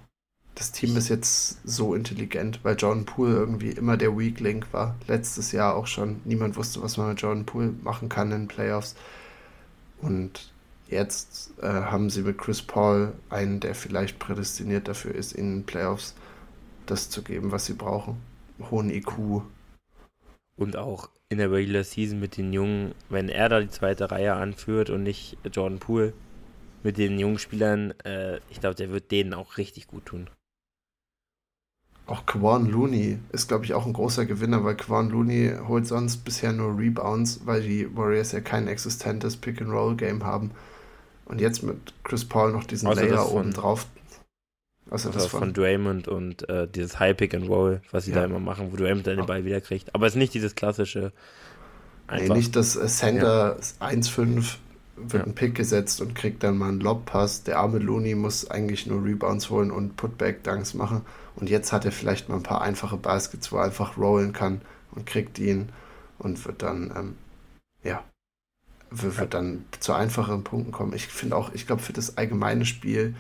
Das 0.55 0.71
Team 0.71 0.95
ist 0.95 1.09
jetzt 1.09 1.59
so 1.65 1.95
intelligent, 1.95 2.61
weil 2.63 2.77
Jordan 2.77 3.05
Poole 3.05 3.35
irgendwie 3.35 3.71
immer 3.71 3.97
der 3.97 4.17
Weak 4.17 4.39
Link 4.39 4.67
war. 4.71 4.95
Letztes 5.07 5.51
Jahr 5.51 5.75
auch 5.75 5.87
schon. 5.87 6.21
Niemand 6.23 6.55
wusste, 6.55 6.81
was 6.81 6.95
man 6.95 7.09
mit 7.09 7.21
Jordan 7.21 7.45
Poole 7.45 7.73
machen 7.83 8.07
kann 8.07 8.31
in 8.31 8.47
Playoffs. 8.47 8.95
Und 10.01 10.53
jetzt 10.87 11.51
äh, 11.61 11.67
haben 11.67 12.09
sie 12.09 12.21
mit 12.21 12.37
Chris 12.37 12.61
Paul 12.61 13.13
einen, 13.29 13.59
der 13.59 13.75
vielleicht 13.75 14.17
prädestiniert 14.17 14.87
dafür 14.87 15.13
ist, 15.13 15.33
in 15.33 15.57
den 15.57 15.65
Playoffs 15.65 16.15
das 16.85 17.09
zu 17.09 17.21
geben, 17.21 17.51
was 17.51 17.65
sie 17.65 17.73
brauchen. 17.73 18.21
Hohen 18.71 18.89
IQ. 18.89 19.41
Und 20.55 20.77
auch 20.77 21.09
in 21.29 21.37
der 21.39 21.51
Regular 21.51 21.83
Season 21.83 22.19
mit 22.19 22.37
den 22.37 22.53
Jungen, 22.53 22.93
wenn 23.09 23.29
er 23.29 23.49
da 23.49 23.59
die 23.59 23.69
zweite 23.69 24.11
Reihe 24.11 24.33
anführt 24.33 24.89
und 24.89 25.03
nicht 25.03 25.37
Jordan 25.51 25.79
Poole 25.79 26.13
mit 26.83 26.97
den 26.97 27.17
jungen 27.17 27.39
Spielern, 27.39 27.91
äh, 28.03 28.37
ich 28.49 28.59
glaube, 28.59 28.75
der 28.75 28.91
wird 28.91 29.11
denen 29.11 29.33
auch 29.33 29.57
richtig 29.57 29.87
gut 29.87 30.05
tun. 30.05 30.29
Auch 32.07 32.27
Kwan 32.27 32.69
Looney 32.69 33.17
ist, 33.31 33.47
glaube 33.47 33.65
ich, 33.65 33.73
auch 33.73 33.87
ein 33.87 33.93
großer 33.93 34.27
Gewinner, 34.27 34.63
weil 34.63 34.75
Kwan 34.75 35.09
Looney 35.09 35.53
holt 35.67 35.87
sonst 35.87 36.17
bisher 36.17 36.53
nur 36.53 36.77
Rebounds, 36.77 37.41
weil 37.45 37.63
die 37.63 37.95
Warriors 37.97 38.31
ja 38.31 38.41
kein 38.41 38.67
existentes 38.67 39.35
Pick-and-Roll-Game 39.37 40.23
haben. 40.23 40.51
Und 41.25 41.41
jetzt 41.41 41.63
mit 41.63 41.93
Chris 42.03 42.23
Paul 42.23 42.51
noch 42.51 42.65
diesen 42.65 42.87
Außer 42.87 43.07
Layer 43.07 43.31
oben 43.31 43.51
drauf. 43.51 43.87
Also 44.89 45.09
das 45.09 45.25
von 45.25 45.39
von, 45.39 45.53
Draymond 45.53 46.07
und 46.07 46.47
äh, 46.47 46.67
dieses 46.67 46.99
High 46.99 47.17
Pick 47.17 47.33
and 47.33 47.49
Roll, 47.49 47.81
was 47.91 48.05
sie 48.05 48.11
Ja. 48.11 48.17
da 48.17 48.25
immer 48.25 48.39
machen, 48.39 48.71
wo 48.71 48.75
Draymond 48.77 49.07
dann 49.07 49.15
den 49.15 49.19
Ja. 49.21 49.25
Ball 49.25 49.43
wieder 49.45 49.61
kriegt. 49.61 49.93
Aber 49.95 50.05
es 50.07 50.13
ist 50.13 50.19
nicht 50.19 50.33
dieses 50.33 50.55
klassische. 50.55 51.11
nee, 52.09 52.21
Einfach. 52.21 52.35
nicht 52.35 52.55
das 52.55 52.75
äh, 52.75 52.85
Center 52.87 53.57
1-5 53.79 54.57
wird 54.97 55.13
Ja. 55.13 55.23
ein 55.23 55.33
Pick 55.35 55.55
gesetzt 55.55 56.01
und 56.01 56.13
kriegt 56.15 56.43
dann 56.43 56.57
mal 56.57 56.69
einen 56.69 56.79
Lob-Pass. 56.79 57.43
Der 57.43 57.59
arme 57.59 57.79
Looney 57.79 58.15
muss 58.15 58.49
eigentlich 58.49 58.85
nur 58.85 59.03
Rebounds 59.03 59.49
holen 59.49 59.71
und 59.71 59.97
Putback-Dunks 59.97 60.75
machen. 60.75 61.01
Und 61.35 61.49
jetzt 61.49 61.73
hat 61.73 61.83
er 61.83 61.91
vielleicht 61.91 62.29
mal 62.29 62.35
ein 62.35 62.43
paar 62.43 62.61
einfache 62.61 62.95
Baskets, 62.95 63.51
wo 63.51 63.57
er 63.57 63.63
einfach 63.65 63.97
rollen 63.97 64.31
kann 64.33 64.61
und 64.91 65.05
kriegt 65.05 65.37
ihn 65.39 65.69
und 66.19 66.45
wird 66.45 66.61
dann, 66.61 66.93
ähm, 66.95 67.15
ja, 67.83 68.03
wird, 68.91 69.17
wird 69.19 69.33
dann 69.33 69.65
zu 69.79 69.93
einfacheren 69.93 70.43
Punkten 70.45 70.71
kommen. 70.71 70.93
Ich 70.93 71.07
finde 71.07 71.35
auch, 71.35 71.51
ich 71.53 71.65
glaube, 71.67 71.81
für 71.81 71.91
das 71.91 72.17
allgemeine 72.17 72.65
Spiel 72.65 73.15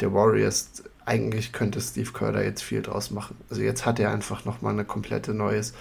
der 0.00 0.14
Warriors, 0.14 0.84
eigentlich 1.06 1.52
könnte 1.52 1.80
Steve 1.80 2.12
Kerr 2.12 2.32
da 2.32 2.42
jetzt 2.42 2.62
viel 2.62 2.82
draus 2.82 3.10
machen. 3.10 3.36
Also 3.50 3.62
jetzt 3.62 3.86
hat 3.86 3.98
er 4.00 4.12
einfach 4.12 4.44
nochmal 4.44 4.72
eine 4.72 4.84
komplette 4.84 5.34
neues, 5.34 5.72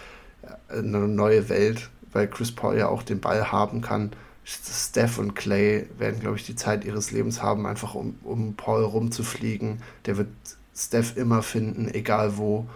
äh, 0.70 0.80
eine 0.80 1.08
neue 1.08 1.50
Welt, 1.50 1.90
weil 2.12 2.28
Chris 2.28 2.52
Paul 2.52 2.78
ja 2.78 2.88
auch 2.90 3.04
den 3.04 3.22
Ball 3.22 3.52
haben 3.52 3.82
kann. 3.82 4.12
Steph 4.44 5.20
und 5.20 5.36
Clay 5.36 5.88
werden, 5.98 6.20
glaube 6.20 6.38
ich, 6.38 6.46
die 6.46 6.56
Zeit 6.56 6.84
ihres 6.84 7.12
Lebens 7.12 7.44
haben, 7.44 7.68
einfach 7.68 7.94
um, 7.94 8.18
um 8.24 8.56
Paul 8.56 8.84
rumzufliegen. 8.84 9.84
Der 10.06 10.18
wird 10.18 10.30
Steph 10.76 11.18
immer 11.18 11.44
finden, 11.44 11.88
egal 11.94 12.38
wo. 12.38 12.68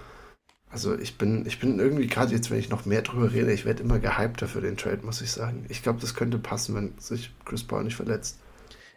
Also 0.70 0.98
ich 0.98 1.18
bin, 1.18 1.46
ich 1.46 1.60
bin 1.60 1.80
irgendwie 1.80 2.08
gerade 2.08 2.34
jetzt, 2.34 2.52
wenn 2.52 2.60
ich 2.60 2.70
noch 2.70 2.86
mehr 2.86 3.02
drüber 3.02 3.32
rede, 3.32 3.54
ich 3.54 3.66
werde 3.66 3.84
immer 3.84 4.00
gehypter 4.00 4.48
für 4.48 4.62
den 4.62 4.78
Trade, 4.78 5.02
muss 5.04 5.22
ich 5.22 5.32
sagen. 5.32 5.66
Ich 5.70 5.84
glaube, 5.84 6.00
das 6.02 6.16
könnte 6.16 6.38
passen, 6.40 6.76
wenn 6.76 6.98
sich 7.00 7.32
Chris 7.46 7.64
Paul 7.64 7.84
nicht 7.84 7.96
verletzt. 7.96 8.40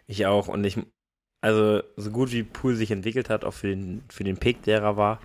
Ich 0.07 0.27
auch. 0.27 0.49
Und 0.49 0.65
ich, 0.65 0.79
also 1.41 1.83
so 1.97 2.11
gut 2.11 2.33
wie 2.33 2.43
Pool 2.43 2.75
sich 2.77 2.91
entwickelt 2.91 3.31
hat, 3.31 3.45
auch 3.45 3.55
für 3.55 3.69
den, 3.69 4.03
für 4.09 4.25
den 4.25 4.37
Pick, 4.37 4.63
der 4.63 4.83
er 4.83 4.97
war, 4.97 5.21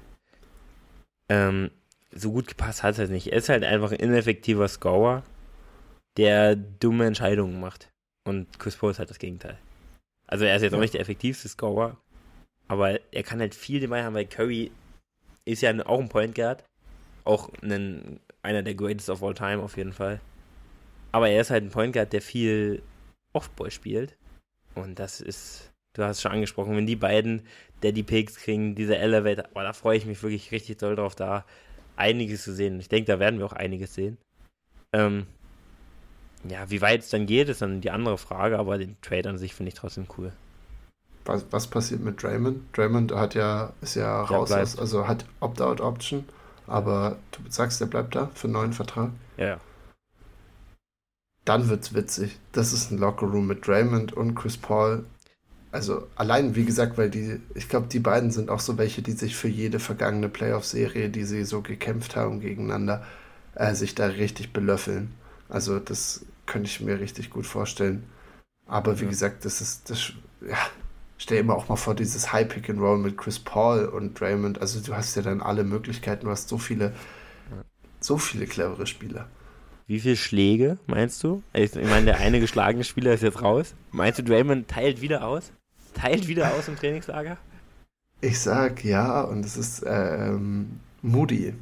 ähm, 1.29 1.71
so 2.11 2.31
gut 2.31 2.47
gepasst 2.47 2.83
hat 2.83 2.93
es 2.93 2.99
halt 2.99 3.11
nicht. 3.11 3.27
Er 3.27 3.37
ist 3.37 3.49
halt 3.49 3.63
einfach 3.63 3.91
ein 3.91 3.99
ineffektiver 3.99 4.67
Scorer, 4.67 5.23
der 6.17 6.55
dumme 6.55 7.05
Entscheidungen 7.05 7.59
macht. 7.59 7.89
Und 8.25 8.59
Chris 8.59 8.75
Paul 8.75 8.91
ist 8.91 8.99
halt 8.99 9.09
das 9.09 9.19
Gegenteil. 9.19 9.57
Also 10.27 10.45
er 10.45 10.55
ist 10.55 10.61
jetzt 10.61 10.73
auch 10.73 10.77
Ja. 10.77 10.81
nicht 10.81 10.93
der 10.93 11.01
effektivste 11.01 11.47
Scorer, 11.47 11.97
aber 12.67 12.99
er 13.11 13.23
kann 13.23 13.39
halt 13.39 13.55
viel 13.55 13.79
dabei 13.79 14.03
haben, 14.03 14.13
weil 14.13 14.25
Curry 14.25 14.71
ist 15.45 15.61
ja 15.61 15.73
auch 15.85 15.99
ein 15.99 16.09
Point 16.09 16.35
Guard, 16.35 16.63
auch 17.23 17.49
ein, 17.61 18.19
einer 18.43 18.61
der 18.61 18.75
greatest 18.75 19.09
of 19.09 19.23
all 19.23 19.33
time 19.33 19.61
auf 19.61 19.77
jeden 19.77 19.93
Fall. 19.93 20.19
Aber 21.11 21.29
er 21.29 21.41
ist 21.41 21.49
halt 21.49 21.63
ein 21.63 21.71
Point 21.71 21.93
Guard, 21.93 22.13
der 22.13 22.21
viel 22.21 22.81
Offball 23.33 23.71
spielt. 23.71 24.15
Und 24.75 24.99
das 24.99 25.19
ist, 25.19 25.70
du 25.93 26.03
hast 26.03 26.17
es 26.17 26.21
schon 26.21 26.31
angesprochen, 26.31 26.75
wenn 26.75 26.87
die 26.87 26.95
beiden 26.95 27.43
Daddy 27.81 28.03
Pigs 28.03 28.35
kriegen, 28.35 28.75
diese 28.75 28.97
Elevator, 28.97 29.45
oh, 29.53 29.59
da 29.61 29.73
freue 29.73 29.97
ich 29.97 30.05
mich 30.05 30.21
wirklich 30.23 30.51
richtig 30.51 30.77
doll 30.77 30.95
drauf, 30.95 31.15
da 31.15 31.45
einiges 31.95 32.43
zu 32.43 32.53
sehen. 32.53 32.79
Ich 32.79 32.89
denke, 32.89 33.11
da 33.11 33.19
werden 33.19 33.39
wir 33.39 33.45
auch 33.45 33.53
einiges 33.53 33.93
sehen. 33.93 34.17
Ähm, 34.93 35.27
ja, 36.47 36.69
wie 36.69 36.81
weit 36.81 37.01
es 37.01 37.09
dann 37.09 37.25
geht, 37.25 37.49
ist 37.49 37.61
dann 37.61 37.81
die 37.81 37.91
andere 37.91 38.17
Frage, 38.17 38.57
aber 38.57 38.77
den 38.77 38.99
Trade 39.01 39.29
an 39.29 39.37
sich 39.37 39.53
finde 39.53 39.69
ich 39.69 39.75
trotzdem 39.75 40.05
cool. 40.17 40.31
Was, 41.25 41.45
was 41.51 41.67
passiert 41.67 42.01
mit 42.01 42.21
Draymond? 42.21 42.75
Draymond 42.75 43.13
hat 43.13 43.35
ja, 43.35 43.73
ist 43.81 43.95
ja 43.95 44.25
Der 44.25 44.37
raus, 44.37 44.51
aus, 44.51 44.79
also 44.79 45.07
hat 45.07 45.25
Opt-out-Option, 45.39 46.25
aber 46.65 47.17
du 47.31 47.41
sagst, 47.49 47.79
der 47.79 47.85
bleibt 47.85 48.15
da 48.15 48.31
für 48.33 48.45
einen 48.45 48.53
neuen 48.53 48.73
Vertrag. 48.73 49.11
Ja, 49.37 49.45
ja. 49.45 49.59
Dann 51.45 51.69
wird's 51.69 51.93
witzig. 51.93 52.37
Das 52.51 52.73
ist 52.73 52.91
ein 52.91 52.97
Lockerroom 52.97 53.47
mit 53.47 53.67
Draymond 53.67 54.13
und 54.13 54.35
Chris 54.35 54.57
Paul. 54.57 55.05
Also 55.71 56.07
allein, 56.15 56.55
wie 56.55 56.65
gesagt, 56.65 56.97
weil 56.97 57.09
die, 57.09 57.39
ich 57.55 57.69
glaube, 57.69 57.87
die 57.87 57.99
beiden 57.99 58.31
sind 58.31 58.49
auch 58.49 58.59
so 58.59 58.77
welche, 58.77 59.01
die 59.01 59.13
sich 59.13 59.35
für 59.37 59.47
jede 59.47 59.79
vergangene 59.79 60.27
Playoff-Serie, 60.27 61.09
die 61.09 61.23
sie 61.23 61.45
so 61.45 61.61
gekämpft 61.61 62.15
haben 62.17 62.41
gegeneinander, 62.41 63.05
äh, 63.55 63.73
sich 63.73 63.95
da 63.95 64.07
richtig 64.07 64.51
belöffeln. 64.51 65.13
Also 65.47 65.79
das 65.79 66.25
könnte 66.45 66.67
ich 66.69 66.81
mir 66.81 66.99
richtig 66.99 67.29
gut 67.29 67.45
vorstellen. 67.45 68.03
Aber 68.67 68.99
wie 69.01 69.05
Ja. 69.05 69.09
gesagt, 69.09 69.45
das 69.45 69.61
ist, 69.61 69.89
das, 69.89 70.13
ja, 70.47 70.57
stell 71.17 71.37
dir 71.39 71.43
mal 71.45 71.53
auch 71.55 71.69
mal 71.69 71.77
vor, 71.77 71.95
dieses 71.95 72.33
High 72.33 72.49
Pick 72.49 72.69
and 72.69 72.79
Roll 72.81 72.97
mit 72.99 73.17
Chris 73.17 73.39
Paul 73.39 73.85
und 73.85 74.19
Draymond. 74.19 74.59
Also 74.61 74.81
du 74.81 74.95
hast 74.95 75.15
ja 75.15 75.21
dann 75.21 75.41
alle 75.41 75.63
Möglichkeiten, 75.63 76.25
du 76.25 76.31
hast 76.31 76.49
so 76.49 76.57
viele, 76.57 76.93
Ja. 77.51 77.63
so 77.99 78.17
viele 78.17 78.45
clevere 78.47 78.87
Spieler. 78.87 79.27
Wie 79.87 79.99
viele 79.99 80.15
Schläge 80.15 80.77
meinst 80.87 81.23
du? 81.23 81.43
Ich 81.53 81.75
meine, 81.75 82.05
der 82.05 82.17
eine 82.17 82.39
geschlagene 82.39 82.83
Spieler 82.83 83.13
ist 83.13 83.23
jetzt 83.23 83.41
raus. 83.41 83.75
Meinst 83.91 84.19
du, 84.19 84.23
Draymond 84.23 84.67
teilt 84.67 85.01
wieder 85.01 85.25
aus? 85.27 85.51
Teilt 85.93 86.27
wieder 86.27 86.53
aus 86.53 86.67
im 86.67 86.75
Trainingslager? 86.75 87.37
Ich 88.21 88.39
sag 88.39 88.83
ja, 88.83 89.21
und 89.21 89.45
es 89.45 89.57
ist 89.57 89.83
ähm, 89.85 90.79
Moody. 91.01 91.53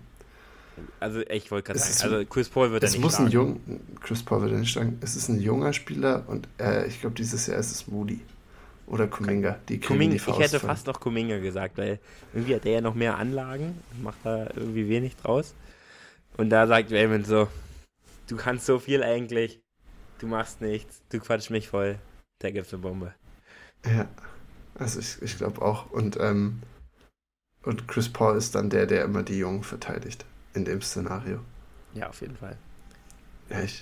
Also, 1.00 1.22
ich 1.22 1.52
wollte 1.52 1.68
gerade 1.68 1.80
sagen, 1.80 2.14
also 2.14 2.26
Chris 2.26 2.50
Paul 2.50 2.72
wird 2.72 2.84
Es 2.84 2.92
er 2.92 2.98
nicht 2.98 3.04
muss 3.04 3.16
ein 3.16 3.30
schlagen. 3.32 3.62
jung, 3.68 4.00
Chris 4.02 4.24
Paul 4.24 4.42
wird 4.42 4.52
er 4.54 4.60
nicht 4.60 4.74
sagen, 4.74 4.98
es 5.02 5.16
ist 5.16 5.30
ein 5.30 5.40
junger 5.40 5.74
Spieler 5.74 6.24
und 6.28 6.48
äh, 6.60 6.88
ich 6.88 7.02
glaube, 7.02 7.16
dieses 7.16 7.48
Jahr 7.48 7.60
ist 7.60 7.72
es 7.72 7.88
Moody. 7.88 8.22
Oder 8.88 9.08
Kuminga. 9.08 9.60
Die 9.70 9.80
Kuminga, 9.80 10.16
die 10.16 10.32
ich 10.32 10.40
hätte 10.40 10.60
voll. 10.60 10.70
fast 10.70 10.88
noch 10.88 11.00
Kuminga 11.00 11.38
gesagt, 11.40 11.78
weil 11.78 12.00
irgendwie 12.34 12.56
hat 12.56 12.64
der 12.66 12.72
ja 12.74 12.82
noch 12.82 12.96
mehr 12.96 13.18
Anlagen, 13.18 13.80
macht 14.02 14.18
da 14.24 14.50
irgendwie 14.56 14.90
wenig 14.90 15.16
draus. 15.18 15.54
Und 16.38 16.50
da 16.50 16.66
sagt 16.66 16.92
Raymond 16.92 17.28
so, 17.28 17.48
du 18.28 18.36
kannst 18.36 18.66
so 18.66 18.80
viel 18.80 19.04
eigentlich, 19.04 19.60
du 20.18 20.28
machst 20.28 20.62
nichts, 20.62 21.02
du 21.10 21.20
quatschst 21.20 21.52
mich 21.52 21.68
voll, 21.70 22.00
da 22.40 22.50
gibt's 22.50 22.74
eine 22.74 22.82
Bombe. 22.82 23.14
Ja, 23.86 24.08
also 24.76 25.00
ich, 25.00 25.22
ich 25.22 25.38
glaube 25.38 25.62
auch. 25.62 25.90
Und, 25.92 26.18
ähm, 26.20 26.62
und 27.64 27.88
Chris 27.88 28.10
Paul 28.10 28.38
ist 28.38 28.56
dann 28.56 28.70
der, 28.70 28.86
der 28.86 29.04
immer 29.04 29.24
die 29.24 29.38
Jungen 29.38 29.64
verteidigt. 29.64 30.26
In 30.54 30.66
dem 30.66 30.82
Szenario. 30.82 31.42
Ja, 31.94 32.10
auf 32.10 32.22
jeden 32.22 32.36
Fall. 32.38 32.58
Ja, 33.50 33.62
ich, 33.62 33.82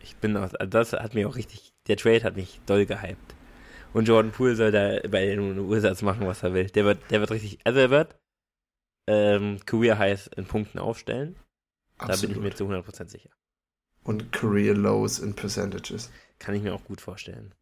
Ich 0.00 0.16
bin 0.16 0.36
auch, 0.36 0.42
also 0.42 0.66
das 0.66 0.92
hat 0.92 1.14
mich 1.14 1.26
auch 1.26 1.36
richtig, 1.36 1.72
der 1.86 1.96
Trade 1.96 2.24
hat 2.24 2.36
mich 2.36 2.60
doll 2.66 2.86
gehypt. 2.86 3.34
Und 3.92 4.08
Jordan 4.08 4.32
Poole 4.32 4.56
soll 4.56 4.72
da 4.72 4.98
bei 5.08 5.26
den 5.26 5.68
Wizards 5.70 6.02
machen, 6.02 6.26
was 6.26 6.42
er 6.42 6.54
will. 6.54 6.66
Der 6.68 6.84
wird, 6.84 6.98
der 7.10 7.20
wird 7.20 7.30
richtig, 7.30 7.58
also 7.64 7.78
er 7.80 7.90
wird 7.90 8.16
ähm, 9.06 9.58
Career 9.66 9.98
Highs 9.98 10.28
in 10.28 10.46
Punkten 10.46 10.78
aufstellen. 10.78 11.36
Da 11.98 12.06
bin 12.06 12.12
absolut. 12.14 12.36
ich 12.36 12.42
mir 12.42 12.54
zu 12.54 12.64
100% 12.64 13.08
sicher. 13.08 13.30
Und 14.04 14.32
Career 14.32 14.74
Lows 14.74 15.18
in 15.18 15.34
Percentages. 15.34 16.10
Kann 16.38 16.54
ich 16.54 16.62
mir 16.62 16.74
auch 16.74 16.84
gut 16.84 17.00
vorstellen. 17.00 17.54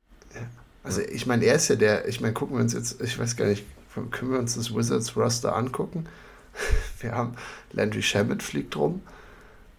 Also 0.83 1.01
ich 1.03 1.26
meine, 1.26 1.45
er 1.45 1.55
ist 1.55 1.68
ja 1.68 1.76
der, 1.76 2.09
ich 2.09 2.20
meine, 2.20 2.33
gucken 2.33 2.57
wir 2.57 2.62
uns 2.62 2.72
jetzt, 2.72 3.01
ich 3.03 3.18
weiß 3.18 3.37
gar 3.37 3.47
nicht, 3.47 3.64
können 4.11 4.33
wir 4.33 4.39
uns 4.39 4.55
das 4.55 4.74
Wizards 4.74 5.16
Roster 5.16 5.57
angucken? 5.57 6.07
Wir 7.01 7.12
haben 7.12 7.35
Landry 7.72 8.03
Shamet 8.03 8.43
fliegt 8.43 8.76
rum. 8.76 9.03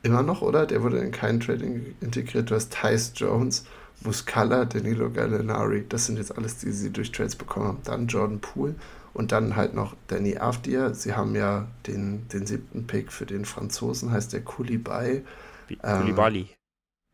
Immer 0.04 0.24
noch, 0.24 0.42
oder? 0.42 0.66
Der 0.66 0.82
wurde 0.82 1.00
in 1.00 1.12
kein 1.12 1.40
Trading 1.40 1.96
integriert. 2.02 2.50
Du 2.50 2.56
hast 2.56 2.74
Tyce 2.74 3.14
Jones, 3.16 3.66
Muscala, 4.02 4.66
Danilo 4.66 5.10
Gallinari. 5.12 5.86
Das 5.88 6.08
sind 6.08 6.18
jetzt 6.18 6.36
alles 6.36 6.58
die, 6.58 6.72
sie 6.72 6.90
durch 6.92 7.12
Trades 7.12 7.36
bekommen 7.36 7.68
haben. 7.68 7.78
Dann 7.84 8.08
Jordan 8.08 8.40
Poole 8.40 8.76
und 9.14 9.32
dann 9.32 9.56
halt 9.56 9.74
noch 9.76 9.96
Danny 10.08 10.38
Avdia. 10.38 10.94
Sie 10.94 11.14
haben 11.14 11.36
ja 11.36 11.68
den, 11.88 12.28
den 12.30 12.46
siebten 12.46 12.88
Pick 12.88 13.12
für 13.12 13.26
den 13.26 13.46
Franzosen, 13.46 14.12
heißt 14.12 14.34
der 14.34 14.42
Koulibaly. 14.42 15.24
Wie 15.68 15.78
Ähm, 15.84 16.02
Koulibaly. 16.02 16.50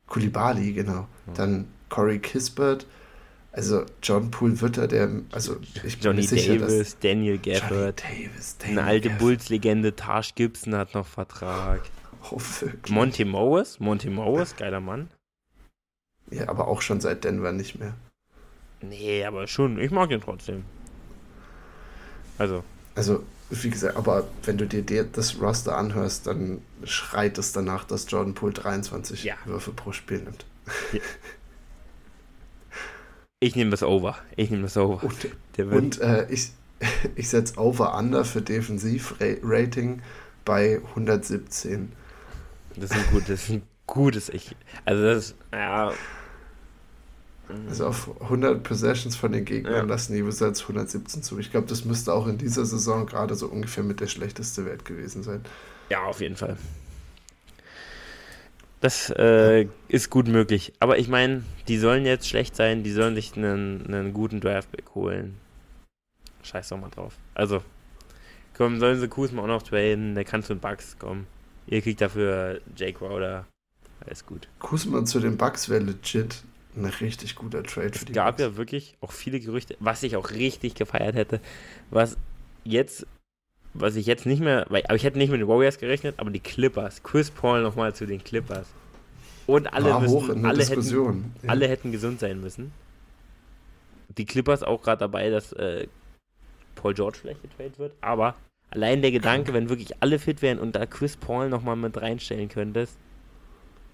Koulibaly, 0.07 0.73
genau. 0.73 1.07
Ja. 1.27 1.33
Dann 1.35 1.67
Corey 1.89 2.19
Kispert. 2.19 2.85
Also 3.57 3.85
John 4.03 4.29
Poole 4.29 4.61
wird 4.61 4.77
da 4.77 4.85
der, 4.85 5.09
also 5.31 5.57
ich 5.83 5.97
bin 5.97 6.03
Johnny 6.03 6.21
mir 6.21 6.27
sicher, 6.27 6.57
Davis, 6.59 6.95
Daniel 6.99 7.39
dass 7.39 7.55
Johnny 7.59 7.59
Gafford, 7.59 8.03
eine 8.05 8.29
Daniel 8.59 8.79
alte. 8.79 9.09
Bulls-Legende, 9.09 9.95
Taj 9.95 10.29
Gibson 10.35 10.75
hat 10.75 10.93
noch 10.93 11.07
Vertrag. 11.07 11.81
Oh, 12.29 12.39
wirklich? 12.59 12.93
Monty 12.93 13.23
Morris, 13.25 13.79
Monty 13.79 14.09
Morris, 14.09 14.55
geiler 14.57 14.81
Mann. 14.81 15.09
Ja, 16.29 16.49
aber 16.49 16.67
auch 16.67 16.81
schon 16.81 16.99
seit 16.99 17.23
Denver 17.23 17.51
nicht 17.53 17.79
mehr. 17.79 17.93
Nee, 18.81 19.23
aber 19.23 19.47
schon, 19.47 19.79
ich 19.79 19.91
mag 19.91 20.11
ihn 20.11 20.19
trotzdem. 20.21 20.65
Also, 22.37 22.63
Also, 22.95 23.23
wie 23.49 23.69
gesagt, 23.69 23.95
aber 23.95 24.27
wenn 24.43 24.57
du 24.57 24.67
dir 24.67 25.03
das 25.05 25.39
Roster 25.41 25.77
anhörst, 25.77 26.27
dann 26.27 26.61
schreit 26.83 27.37
es 27.37 27.53
danach, 27.53 27.85
dass 27.85 28.11
Jordan 28.11 28.33
Poole 28.33 28.53
23 28.53 29.23
Ja. 29.23 29.35
Würfe 29.45 29.71
pro 29.71 29.93
Spiel 29.93 30.19
nimmt. 30.19 30.45
Ja. 30.91 30.99
Ich 33.39 33.55
nehme 33.55 33.69
das 33.69 33.83
Over. 33.83 34.17
Ich 34.35 34.49
nehme 34.49 34.63
das 34.63 34.77
Over. 34.77 35.03
Und, 35.03 35.71
und 35.71 36.01
äh, 36.01 36.27
ich, 36.31 36.51
ich 37.15 37.29
setze 37.29 37.57
Over-Under 37.59 38.25
für 38.25 38.41
Defensiv-Rating 38.41 40.01
bei 40.43 40.81
117. 40.89 41.91
Das 42.75 42.91
ist 42.91 42.97
ein 42.97 43.05
gutes, 43.11 43.27
das 43.27 43.43
ist 43.43 43.49
ein 43.49 43.61
gutes 43.85 44.29
ich. 44.29 44.55
Also 44.85 45.03
das 45.03 45.17
ist, 45.17 45.35
ja. 45.51 45.91
Also 47.69 47.88
auf 47.88 48.21
100 48.21 48.61
Possessions 48.61 49.15
von 49.15 49.31
den 49.31 49.45
Gegnern 49.45 49.73
Ja. 49.73 49.81
lassen 49.83 50.13
die 50.13 50.25
Wizards 50.25 50.61
117 50.63 51.23
zu. 51.23 51.39
Ich 51.39 51.49
glaube, 51.51 51.67
das 51.67 51.85
müsste 51.85 52.13
auch 52.13 52.27
in 52.27 52.38
dieser 52.38 52.65
Saison 52.65 53.05
gerade 53.05 53.35
so 53.35 53.47
ungefähr 53.47 53.83
mit 53.83 53.99
der 54.01 54.07
schlechteste 54.07 54.65
Wert 54.65 54.83
gewesen 54.83 55.23
sein. 55.23 55.41
Ja, 55.89 56.03
auf 56.03 56.19
jeden 56.19 56.35
Fall. 56.35 56.57
Das 58.80 59.09
äh, 59.09 59.67
ist 59.88 60.09
gut 60.09 60.28
möglich. 60.28 60.73
Aber 60.80 60.99
ich 60.99 61.07
meine, 61.07 61.43
die 61.67 61.78
sollen 61.78 62.05
jetzt 62.05 62.30
schlecht 62.30 62.55
sein, 62.55 62.84
die 62.84 62.91
sollen 62.91 63.15
sich 63.15 63.36
einen, 63.36 63.86
einen 63.88 64.13
guten 64.13 64.39
Draftpick 64.39 64.93
holen. 64.93 65.38
Scheiß 66.43 66.69
doch 66.69 66.78
mal 66.78 66.89
drauf. 66.89 67.17
Also, 67.34 67.63
komm, 68.55 68.80
sollen 68.80 68.99
sie 68.99 69.07
Kuzma 69.07 69.41
auch 69.41 69.47
noch 69.47 69.63
traden, 69.63 70.13
der 70.15 70.25
kann 70.25 70.43
zu 70.43 70.53
den 70.53 70.59
Bucks 70.59 70.97
kommen. 70.99 71.25
Ihr 71.65 71.82
kriegt 71.82 72.01
dafür 72.01 72.61
Jake 72.75 72.99
Crowder. 72.99 73.45
Alles 74.05 74.25
gut. 74.25 74.47
Kuzma 74.59 75.03
zu 75.05 75.19
den 75.19 75.38
Bucks 75.38 75.69
wäre 75.69 75.84
legit 75.84 76.43
ein 76.75 76.86
richtig 76.86 77.36
guter 77.36 77.63
Trade 77.63 77.93
für 77.93 77.95
Es 77.95 78.05
die 78.05 78.13
gab 78.13 78.38
Bucks. 78.38 78.41
ja 78.41 78.57
wirklich 78.57 78.95
auch 79.01 79.11
viele 79.11 79.39
Gerüchte, 79.39 79.75
was 79.80 80.03
ich 80.03 80.15
auch 80.15 80.30
richtig 80.30 80.75
gefeiert 80.75 81.15
hätte, 81.15 81.41
was 81.89 82.15
jetzt, 82.63 83.07
was 83.74 83.95
ich 83.95 84.05
jetzt 84.05 84.26
nicht 84.26 84.39
mehr, 84.41 84.65
weil, 84.70 84.84
aber 84.86 84.95
ich 84.95 85.03
hätte 85.03 85.18
nicht 85.18 85.30
mit 85.30 85.39
den 85.41 85.47
Warriors 85.47 85.78
gerechnet, 85.78 86.15
aber 86.18 86.30
die 86.32 86.39
Clippers, 86.39 87.03
Chris 87.03 87.30
Paul 87.32 87.61
nochmal 87.61 87.93
zu 87.93 88.05
den 88.05 88.24
Clippers. 88.24 88.68
Und 89.45 89.72
alle 89.74 89.91
War 89.91 90.05
hoch 90.05 90.28
müssen, 90.28 90.45
alle 90.45 90.63
hätten, 90.63 90.76
Diskussion. 90.76 91.32
ja. 91.43 91.49
alle 91.49 91.68
hätten 91.68 91.91
gesund 91.91 92.20
sein 92.20 92.41
müssen. 92.41 92.72
Die 94.18 94.26
Clippers 94.26 94.63
auch 94.63 94.82
gerade 94.82 94.99
dabei, 94.99 95.30
dass 95.30 95.53
äh, 95.53 95.88
Paul 96.76 96.93
George 96.93 97.18
vielleicht 97.22 97.41
getradet 97.41 97.78
wird, 97.80 97.93
aber 98.01 98.36
allein 98.72 99.01
der 99.01 99.11
Gedanke, 99.11 99.53
wenn 99.53 99.70
wirklich 99.70 100.01
alle 100.01 100.20
fit 100.20 100.41
wären 100.41 100.59
und 100.59 100.76
da 100.76 100.86
Chris 100.86 101.15
Paul 101.15 101.49
nochmal 101.49 101.76
mit 101.76 101.95
reinstellen 102.01 102.49
könntest, 102.49 102.97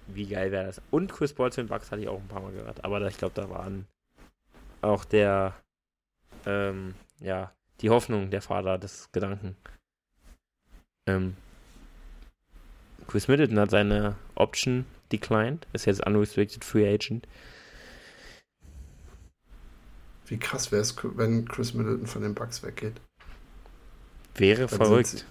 wie 0.08 0.26
geil 0.26 0.50
wäre 0.50 0.66
das? 0.66 0.80
Und 0.90 1.12
Chris 1.12 1.32
Paul 1.32 1.52
zu 1.52 1.62
den 1.62 1.68
Bucks 1.68 1.90
hatte 1.90 2.02
ich 2.02 2.08
auch 2.08 2.18
ein 2.20 2.28
paar 2.28 2.40
Mal 2.42 2.52
gehört, 2.52 2.84
aber 2.84 3.00
da- 3.00 3.08
ich 3.08 3.16
glaube, 3.16 3.34
da 3.34 3.48
waren 3.50 3.86
auch 4.82 5.04
der, 5.04 5.54
ähm, 6.46 6.94
ja, 7.20 7.52
die 7.80 7.90
Hoffnung 7.90 8.30
der 8.30 8.42
Vater 8.42 8.78
des 8.78 9.10
Gedanken. 9.12 9.56
Ähm, 11.06 11.36
Chris 13.06 13.28
Middleton 13.28 13.58
hat 13.58 13.70
seine 13.70 14.16
Option 14.34 14.86
declined, 15.12 15.66
ist 15.72 15.84
jetzt 15.86 16.06
unrestricted 16.06 16.64
free 16.64 16.88
agent. 16.92 17.26
Wie 20.26 20.38
krass 20.38 20.72
wäre 20.72 20.82
es, 20.82 20.96
wenn 21.02 21.46
Chris 21.46 21.74
Middleton 21.74 22.06
von 22.06 22.22
den 22.22 22.34
Bucks 22.34 22.62
weggeht. 22.62 23.00
Wäre 24.36 24.66
Dann 24.66 24.68
verrückt. 24.68 25.08
Sind 25.08 25.24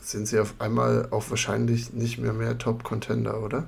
sie, 0.00 0.08
sind 0.08 0.26
sie 0.26 0.38
auf 0.38 0.54
einmal 0.60 1.08
auch 1.10 1.28
wahrscheinlich 1.30 1.92
nicht 1.92 2.18
mehr 2.18 2.32
mehr 2.32 2.56
Top-Contender, 2.56 3.42
oder? 3.42 3.66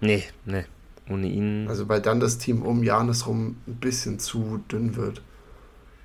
Nee, 0.00 0.24
nee. 0.44 0.64
Ohne 1.08 1.26
ihn. 1.26 1.66
Also 1.68 1.88
weil 1.88 2.00
dann 2.00 2.20
das 2.20 2.38
Team 2.38 2.62
um 2.62 2.82
Janis 2.82 3.26
rum 3.26 3.56
ein 3.66 3.76
bisschen 3.76 4.18
zu 4.18 4.62
dünn 4.70 4.94
wird. 4.94 5.22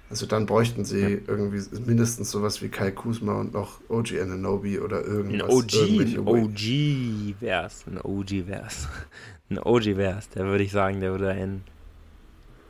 Also 0.10 0.26
dann 0.28 0.46
bräuchten 0.46 0.86
sie 0.86 1.00
Ja. 1.02 1.10
irgendwie 1.28 1.62
mindestens 1.86 2.30
sowas 2.32 2.62
wie 2.62 2.70
Kai 2.70 2.92
Kuzma 2.92 3.34
und 3.40 3.54
noch 3.54 3.80
OG 3.90 4.20
Ananobi 4.22 4.80
oder 4.80 5.00
ein 5.00 5.06
irgendwas. 5.06 5.50
OG, 5.50 5.74
irgendwelche 5.74 6.18
ein 6.20 6.26
Wa- 6.26 6.32
OG 6.32 7.36
wär's. 7.42 7.84
Ein 7.88 8.00
OG 8.02 8.48
wär's. 8.48 8.88
Ein 9.50 9.60
OG 9.60 9.96
wär's. 9.98 10.28
Da 10.30 10.44
würde 10.46 10.64
ich 10.64 10.72
sagen, 10.72 11.00
der 11.02 11.12
würde 11.12 11.30
einen. 11.30 11.64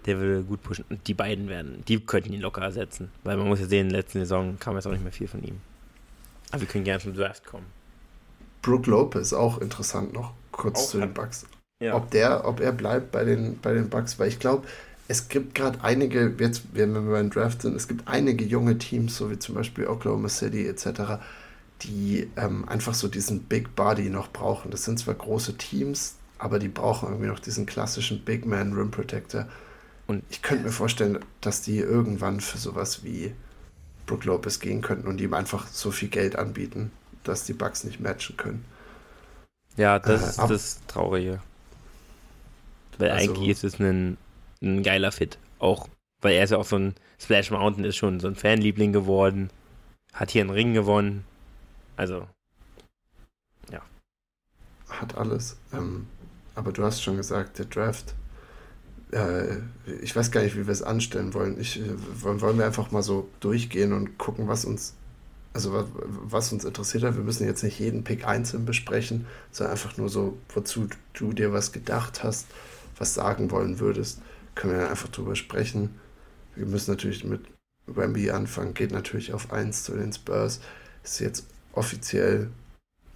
Der 0.05 0.19
würde 0.19 0.43
gut 0.43 0.61
pushen. 0.61 0.83
Und 0.89 1.07
die 1.07 1.13
beiden 1.13 1.47
werden, 1.47 1.83
die 1.87 1.99
könnten 1.99 2.33
ihn 2.33 2.41
locker 2.41 2.61
ersetzen. 2.61 3.09
Weil 3.23 3.37
man 3.37 3.47
muss 3.47 3.59
ja 3.61 3.65
sehen, 3.65 3.87
in 3.87 3.93
der 3.93 4.01
letzten 4.01 4.19
Saison 4.19 4.57
kam 4.59 4.75
jetzt 4.75 4.85
auch 4.85 4.91
nicht 4.91 5.01
mehr 5.03 5.13
viel 5.13 5.27
von 5.29 5.41
ihm. 5.41 5.61
Aber 6.51 6.61
wir 6.61 6.67
können 6.67 6.83
gerne 6.83 7.01
zum 7.01 7.13
Draft 7.15 7.45
kommen. 7.45 7.65
Brook 8.61 8.87
Lopez 8.87 9.31
auch 9.33 9.59
interessant 9.59 10.13
noch 10.13 10.33
kurz 10.51 10.79
Auch 10.79 10.87
zu 10.89 10.99
den 10.99 11.13
Bucks. 11.13 11.45
Ja. 11.81 11.95
Ob 11.95 12.11
der, 12.11 12.45
ob 12.45 12.59
er 12.59 12.71
bleibt 12.73 13.11
bei 13.11 13.23
den, 13.23 13.57
bei 13.61 13.73
den 13.73 13.89
Bucks, 13.89 14.19
weil 14.19 14.27
ich 14.27 14.39
glaube, 14.39 14.67
es 15.07 15.27
gibt 15.29 15.53
gerade 15.55 15.83
einige, 15.83 16.33
jetzt, 16.39 16.63
wenn 16.73 16.93
wir 16.93 17.01
beim 17.01 17.29
Draft 17.29 17.61
sind, 17.61 17.75
es 17.75 17.87
gibt 17.87 18.07
einige 18.07 18.43
junge 18.43 18.77
Teams, 18.77 19.15
so 19.17 19.29
wie 19.29 19.37
zum 19.39 19.55
Beispiel 19.55 19.87
Oklahoma 19.87 20.29
City 20.29 20.67
etc., 20.67 21.19
die 21.81 22.29
ähm, 22.37 22.67
einfach 22.69 22.93
so 22.93 23.07
diesen 23.07 23.43
Big 23.43 23.75
Body 23.75 24.09
noch 24.09 24.31
brauchen. 24.31 24.71
Das 24.71 24.83
sind 24.85 24.97
zwar 24.97 25.13
große 25.13 25.57
Teams, 25.57 26.15
aber 26.39 26.57
die 26.57 26.69
brauchen 26.69 27.09
irgendwie 27.09 27.27
noch 27.27 27.39
diesen 27.39 27.65
klassischen 27.65 28.23
Big 28.23 28.45
Man 28.45 28.73
Rim 28.73 28.91
Protector. 28.91 29.47
Und- 30.07 30.23
ich 30.29 30.41
könnte 30.41 30.63
mir 30.63 30.71
vorstellen, 30.71 31.19
dass 31.41 31.61
die 31.61 31.77
irgendwann 31.79 32.39
für 32.39 32.57
sowas 32.57 33.03
wie 33.03 33.33
Brook 34.05 34.23
Lopez 34.25 34.59
gehen 34.59 34.81
könnten 34.81 35.07
und 35.07 35.19
ihm 35.19 35.33
einfach 35.33 35.67
so 35.67 35.91
viel 35.91 36.09
Geld 36.09 36.35
anbieten, 36.35 36.91
dass 37.23 37.43
die 37.43 37.53
Bucks 37.53 37.83
nicht 37.83 37.99
matchen 37.99 38.37
können. 38.37 38.63
Ja, 39.77 39.99
das 39.99 40.21
Äh, 40.21 40.29
ist 40.29 40.49
das 40.49 40.79
Traurige. 40.87 41.41
Weil 42.97 43.11
Also- 43.11 43.31
eigentlich 43.33 43.49
ist 43.49 43.63
es 43.63 43.79
ein, 43.79 44.17
ein 44.61 44.83
geiler 44.83 45.11
Fit. 45.11 45.37
Auch, 45.59 45.87
weil 46.21 46.35
er 46.35 46.43
ist 46.43 46.51
ja 46.51 46.57
auch 46.57 46.65
so 46.65 46.77
ein 46.77 46.95
Splash 47.19 47.51
Mountain, 47.51 47.85
ist 47.85 47.97
schon 47.97 48.19
so 48.19 48.27
ein 48.27 48.35
Fanliebling 48.35 48.93
geworden. 48.93 49.49
Hat 50.13 50.31
hier 50.31 50.41
einen 50.41 50.51
Ring 50.51 50.73
gewonnen. 50.73 51.25
Also, 51.97 52.27
hat 54.89 55.17
alles. 55.17 55.57
Ähm, 55.73 56.07
aber 56.55 56.71
du 56.71 56.83
hast 56.83 57.01
schon 57.01 57.17
gesagt, 57.17 57.59
der 57.59 57.65
Draft. 57.65 58.13
Äh, 59.11 59.57
ich 60.01 60.15
weiß 60.15 60.31
gar 60.31 60.41
nicht, 60.41 60.55
wie 60.55 60.65
wir 60.65 60.71
es 60.71 60.81
anstellen 60.81 61.33
wollen. 61.33 61.59
Ich, 61.59 61.79
äh, 61.79 61.93
wollen, 62.21 62.41
wollen 62.41 62.57
wir 62.57 62.65
einfach 62.65 62.91
mal 62.91 63.03
so 63.03 63.29
durchgehen 63.39 63.93
und 63.93 64.17
gucken, 64.17 64.47
was 64.47 64.65
uns, 64.65 64.93
also 65.53 65.73
was, 65.73 65.85
was 65.93 66.51
uns 66.53 66.65
interessiert 66.65 67.03
hat. 67.03 67.15
Wir 67.15 67.23
müssen 67.23 67.45
jetzt 67.45 67.63
nicht 67.63 67.79
jeden 67.79 68.03
Pick 68.03 68.25
einzeln 68.25 68.65
besprechen, 68.65 69.25
sondern 69.51 69.73
einfach 69.73 69.97
nur 69.97 70.09
so, 70.09 70.37
wozu 70.53 70.87
du 71.13 71.33
dir 71.33 71.53
was 71.53 71.71
gedacht 71.71 72.23
hast, 72.23 72.47
was 72.97 73.13
sagen 73.13 73.51
wollen 73.51 73.79
würdest. 73.79 74.21
Können 74.55 74.73
wir 74.73 74.81
dann 74.81 74.89
einfach 74.89 75.09
drüber 75.09 75.35
sprechen. 75.35 75.99
Wir 76.55 76.65
müssen 76.65 76.91
natürlich 76.91 77.23
mit 77.23 77.41
Wemby 77.85 78.31
anfangen. 78.31 78.73
Geht 78.73 78.91
natürlich 78.91 79.33
auf 79.33 79.51
1 79.51 79.83
zu 79.83 79.95
den 79.95 80.13
Spurs. 80.13 80.61
Ist 81.03 81.19
jetzt 81.19 81.47
offiziell 81.73 82.49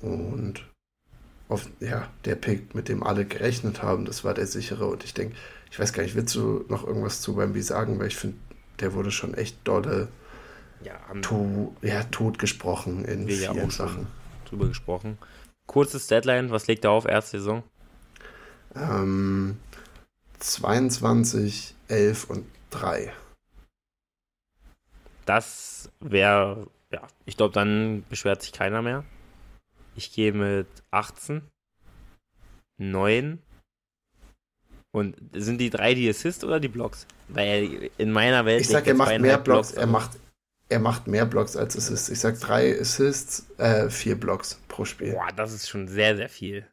und 0.02 0.66
auf, 1.48 1.68
ja, 1.80 2.08
der 2.26 2.36
Pick, 2.36 2.76
mit 2.76 2.90
dem 2.90 3.02
alle 3.02 3.26
gerechnet 3.26 3.82
haben, 3.82 4.06
das 4.06 4.24
war 4.24 4.34
der 4.34 4.46
sichere. 4.46 4.86
Und 4.86 5.04
ich 5.04 5.14
denke, 5.14 5.36
ich 5.72 5.80
weiß 5.80 5.94
gar 5.94 6.04
nicht, 6.04 6.16
willst 6.16 6.36
du 6.36 6.66
noch 6.68 6.86
irgendwas 6.86 7.22
zu 7.22 7.38
Wemby 7.38 7.62
sagen? 7.62 8.00
Weil 8.00 8.08
ich 8.08 8.16
finde, 8.16 8.38
der 8.80 8.94
wurde 8.94 9.12
schon 9.12 9.34
echt 9.34 9.58
dolle 9.64 10.10
ja, 10.84 10.98
to, 11.22 11.76
ja, 11.82 12.04
totgesprochen 12.04 13.04
in 13.06 13.28
wir 13.28 13.36
ja 13.36 13.52
vielen 13.52 13.72
schon 13.72 13.88
Sachen. 13.88 14.08
drüber 14.48 14.68
gesprochen. 14.68 15.18
Kurzes 15.68 16.08
Deadline, 16.08 16.52
was 16.52 16.68
legt 16.68 16.86
er 16.86 16.92
auf? 16.92 17.06
Erste 17.06 17.40
Saison? 17.40 17.64
Ähm, 18.76 19.58
22, 20.40 21.76
11 21.88 22.30
und 22.30 22.46
3. 22.72 23.14
Das 25.26 25.92
wäre, 26.00 26.68
ja, 26.92 27.08
ich 27.26 27.38
glaube, 27.38 27.54
dann 27.54 28.04
beschwert 28.10 28.42
sich 28.42 28.52
keiner 28.52 28.82
mehr. 28.82 29.04
Ich 29.96 30.12
gehe 30.12 30.34
mit 30.34 30.68
18, 30.92 31.42
9 32.78 33.40
und 34.92 35.16
sind 35.34 35.60
die 35.60 35.70
drei 35.70 35.94
die 35.94 36.10
Assist 36.10 36.44
oder 36.44 36.60
die 36.60 36.68
Blocks? 36.68 37.06
Weil 37.28 37.92
in 37.98 38.12
meiner 38.12 38.46
Welt. 38.46 38.62
Ich 38.62 38.70
sag, 38.70 38.88
er 38.88 38.96
macht 38.96 39.10
mehr 39.10 39.20
zweieinhalb 39.20 39.44
Blocks, 39.44 39.72
er 39.72 39.84
auf. 39.84 39.90
macht, 39.90 40.12
er 40.70 40.80
macht 40.80 41.08
mehr 41.08 41.26
Blocks 41.26 41.56
als 41.56 41.78
Assists. 41.78 42.10
Ich 42.10 42.20
sag 42.20 42.40
drei 42.40 42.80
Assists, 42.80 43.46
äh, 43.58 43.90
vier 43.90 44.20
Blocks 44.20 44.60
pro 44.68 44.86
Spiel. 44.86 45.14
Boah, 45.14 45.28
das 45.36 45.54
ist 45.54 45.70
schon 45.70 45.88
sehr, 45.88 46.16
sehr 46.16 46.30
viel. 46.30 46.68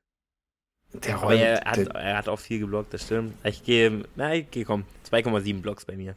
Der 1.05 1.17
räumt, 1.17 1.41
er 1.41 1.61
hat, 1.65 1.79
er 1.79 2.17
hat 2.19 2.29
auch 2.29 2.39
viel 2.39 2.61
geblockt, 2.61 2.93
das 2.95 3.03
stimmt. 3.05 3.35
Ich 3.45 3.63
gehe, 3.65 4.05
na, 4.15 4.35
ich 4.35 4.51
gehe, 4.51 4.65
komm, 4.65 4.85
2,7 5.11 5.61
Blocks 5.61 5.85
bei 5.85 5.97
mir. 5.97 6.15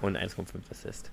Und 0.00 0.16
1,5 0.16 0.46
Assist. 0.70 1.10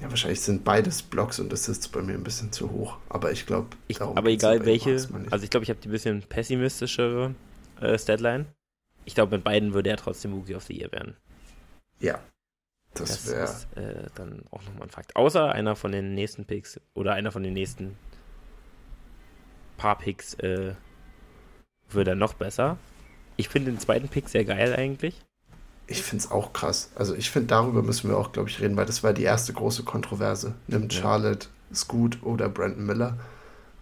ja, 0.00 0.10
wahrscheinlich 0.10 0.40
sind 0.42 0.64
beides 0.64 1.02
Blocks 1.02 1.38
und 1.40 1.52
Assists 1.52 1.88
bei 1.88 2.02
mir 2.02 2.14
ein 2.14 2.24
bisschen 2.24 2.52
zu 2.52 2.70
hoch. 2.70 2.98
Aber 3.08 3.32
ich 3.32 3.46
glaube, 3.46 3.68
Ich, 3.88 4.00
aber 4.00 4.28
egal 4.28 4.64
welche, 4.66 4.90
also 5.30 5.44
ich 5.44 5.50
glaube, 5.50 5.64
ich 5.64 5.70
habe 5.70 5.80
die 5.80 5.88
bisschen 5.88 6.20
pessimistischere 6.22 7.34
äh, 7.80 7.98
Statline. 7.98 8.46
Ich 9.06 9.14
glaube, 9.14 9.36
mit 9.36 9.44
beiden 9.44 9.72
würde 9.72 9.88
er 9.90 9.96
trotzdem 9.96 10.34
Rookie 10.34 10.54
of 10.54 10.64
the 10.64 10.76
Year 10.78 10.90
werden. 10.92 11.16
ja, 12.00 12.18
das, 12.94 13.10
Das, 13.24 13.30
wäre. 13.30 13.44
ist 13.44 13.66
äh, 13.76 14.08
dann 14.16 14.42
auch 14.50 14.62
nochmal 14.64 14.84
ein 14.84 14.90
Fakt. 14.90 15.16
Außer 15.16 15.52
einer 15.52 15.76
von 15.76 15.92
den 15.92 16.14
nächsten 16.14 16.44
Picks 16.44 16.80
oder 16.94 17.12
einer 17.12 17.30
von 17.30 17.42
den 17.42 17.52
nächsten 17.54 17.96
paar 19.76 19.98
Picks 19.98 20.34
äh, 20.34 20.74
wird 21.90 22.08
er 22.08 22.14
noch 22.14 22.34
besser. 22.34 22.78
Ich 23.36 23.48
finde 23.48 23.70
den 23.70 23.80
zweiten 23.80 24.08
Pick 24.08 24.28
sehr 24.28 24.44
geil 24.44 24.74
eigentlich. 24.74 25.20
Ich 25.86 26.02
finde 26.02 26.24
es 26.24 26.30
auch 26.30 26.52
krass. 26.52 26.90
Also 26.96 27.14
ich 27.14 27.30
finde, 27.30 27.48
darüber 27.48 27.82
müssen 27.82 28.10
wir 28.10 28.16
auch, 28.16 28.32
glaube 28.32 28.48
ich, 28.48 28.60
reden, 28.60 28.76
weil 28.76 28.86
das 28.86 29.02
war 29.04 29.12
die 29.12 29.22
erste 29.22 29.52
große 29.52 29.84
Kontroverse. 29.84 30.54
Nimmt 30.66 30.92
Ja. 30.94 31.00
Charlotte 31.02 31.46
Scoot 31.72 32.22
oder 32.22 32.48
Brandon 32.48 32.84
Miller? 32.86 33.18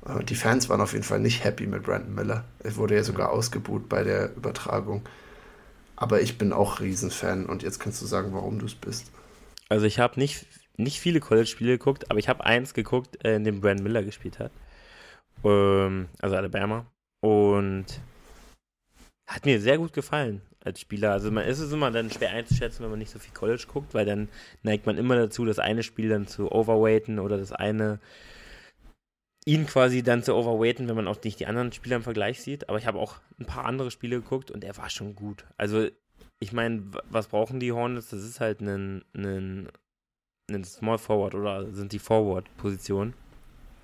Äh, 0.07 0.23
Die 0.25 0.35
Fans 0.35 0.69
waren 0.69 0.81
auf 0.81 0.93
jeden 0.93 1.05
Fall 1.05 1.21
nicht 1.21 1.45
happy 1.45 1.67
mit 1.67 1.83
Brandon 1.85 2.15
Miller. 2.15 2.45
Er 2.63 2.77
wurde 2.77 2.95
ja 2.97 3.03
sogar 3.05 3.31
ausgebuht 3.31 3.89
bei 3.89 4.03
der 4.05 4.35
Übertragung. 4.37 5.03
Aber 5.97 6.21
ich 6.21 6.37
bin 6.39 6.53
auch 6.53 6.81
Riesenfan 6.81 7.47
und 7.47 7.63
jetzt 7.63 7.79
kannst 7.79 8.03
du 8.03 8.07
sagen, 8.07 8.35
warum 8.35 8.59
du 8.59 8.67
es 8.67 8.75
bist. 8.75 9.11
Also 9.69 9.87
ich 9.87 9.99
habe 9.99 10.19
nicht, 10.21 10.47
nicht 10.77 11.01
viele 11.01 11.21
College-Spiele 11.21 11.79
geguckt, 11.79 12.11
aber 12.11 12.19
ich 12.19 12.29
habe 12.29 12.45
eins 12.45 12.75
geguckt, 12.75 13.25
äh, 13.25 13.37
in 13.37 13.45
dem 13.45 13.61
Brand 13.61 13.83
Miller 13.83 14.03
gespielt 14.03 14.39
hat. 14.41 14.51
Ähm, 15.45 16.09
also 16.21 16.37
Alabama. 16.37 16.87
Und 17.25 17.87
hat 19.27 19.47
mir 19.47 19.59
sehr 19.59 19.79
gut 19.79 19.95
gefallen 19.95 20.43
als 20.63 20.79
Spieler. 20.79 21.13
Also 21.13 21.31
man 21.31 21.47
ist 21.47 21.59
es 21.59 21.73
immer 21.73 21.91
dann 21.91 22.11
schwer 22.11 22.33
einzuschätzen, 22.33 22.83
wenn 22.83 22.91
man 22.91 22.99
nicht 22.99 23.11
so 23.11 23.19
viel 23.19 23.33
College 23.33 23.65
guckt, 23.67 23.95
weil 23.95 24.05
dann 24.05 24.29
neigt 24.63 24.85
man 24.85 24.99
immer 24.99 25.17
dazu, 25.17 25.47
das 25.47 25.59
eine 25.59 25.83
Spiel 25.83 26.11
dann 26.11 26.27
zu 26.27 26.53
overweighten 26.53 27.19
oder 27.19 27.39
das 27.39 27.51
eine 27.51 27.99
ihn 29.47 29.67
quasi 29.67 30.03
dann 30.03 30.23
zu 30.23 30.35
overweighten, 30.35 30.87
wenn 30.87 30.97
man 30.97 31.09
auch 31.09 31.23
nicht 31.23 31.41
die 31.41 31.47
anderen 31.47 31.73
Spieler 31.73 31.97
im 31.97 32.03
Vergleich 32.03 32.43
sieht. 32.43 32.69
Aber 32.69 32.77
ich 32.77 32.87
habe 32.87 32.99
auch 32.99 33.17
ein 33.41 33.47
paar 33.47 33.65
andere 33.65 33.91
Spiele 33.91 34.17
geguckt 34.17 34.51
und 34.51 34.63
er 34.63 34.77
war 34.77 34.91
schon 34.91 35.15
gut. 35.15 35.47
Also 35.57 35.89
ich 36.41 36.53
meine, 36.53 36.83
was 37.09 37.29
brauchen 37.29 37.59
die 37.59 37.73
Hornets? 37.73 38.11
Das 38.11 38.23
ist 38.23 38.41
halt 38.41 38.61
ein, 38.61 39.03
ein, 39.15 39.69
ein 40.51 40.65
Small 40.65 40.99
Forward 40.99 41.35
oder 41.35 41.73
sind 41.73 41.93
die 41.93 41.99
Forward-Positionen. 41.99 43.15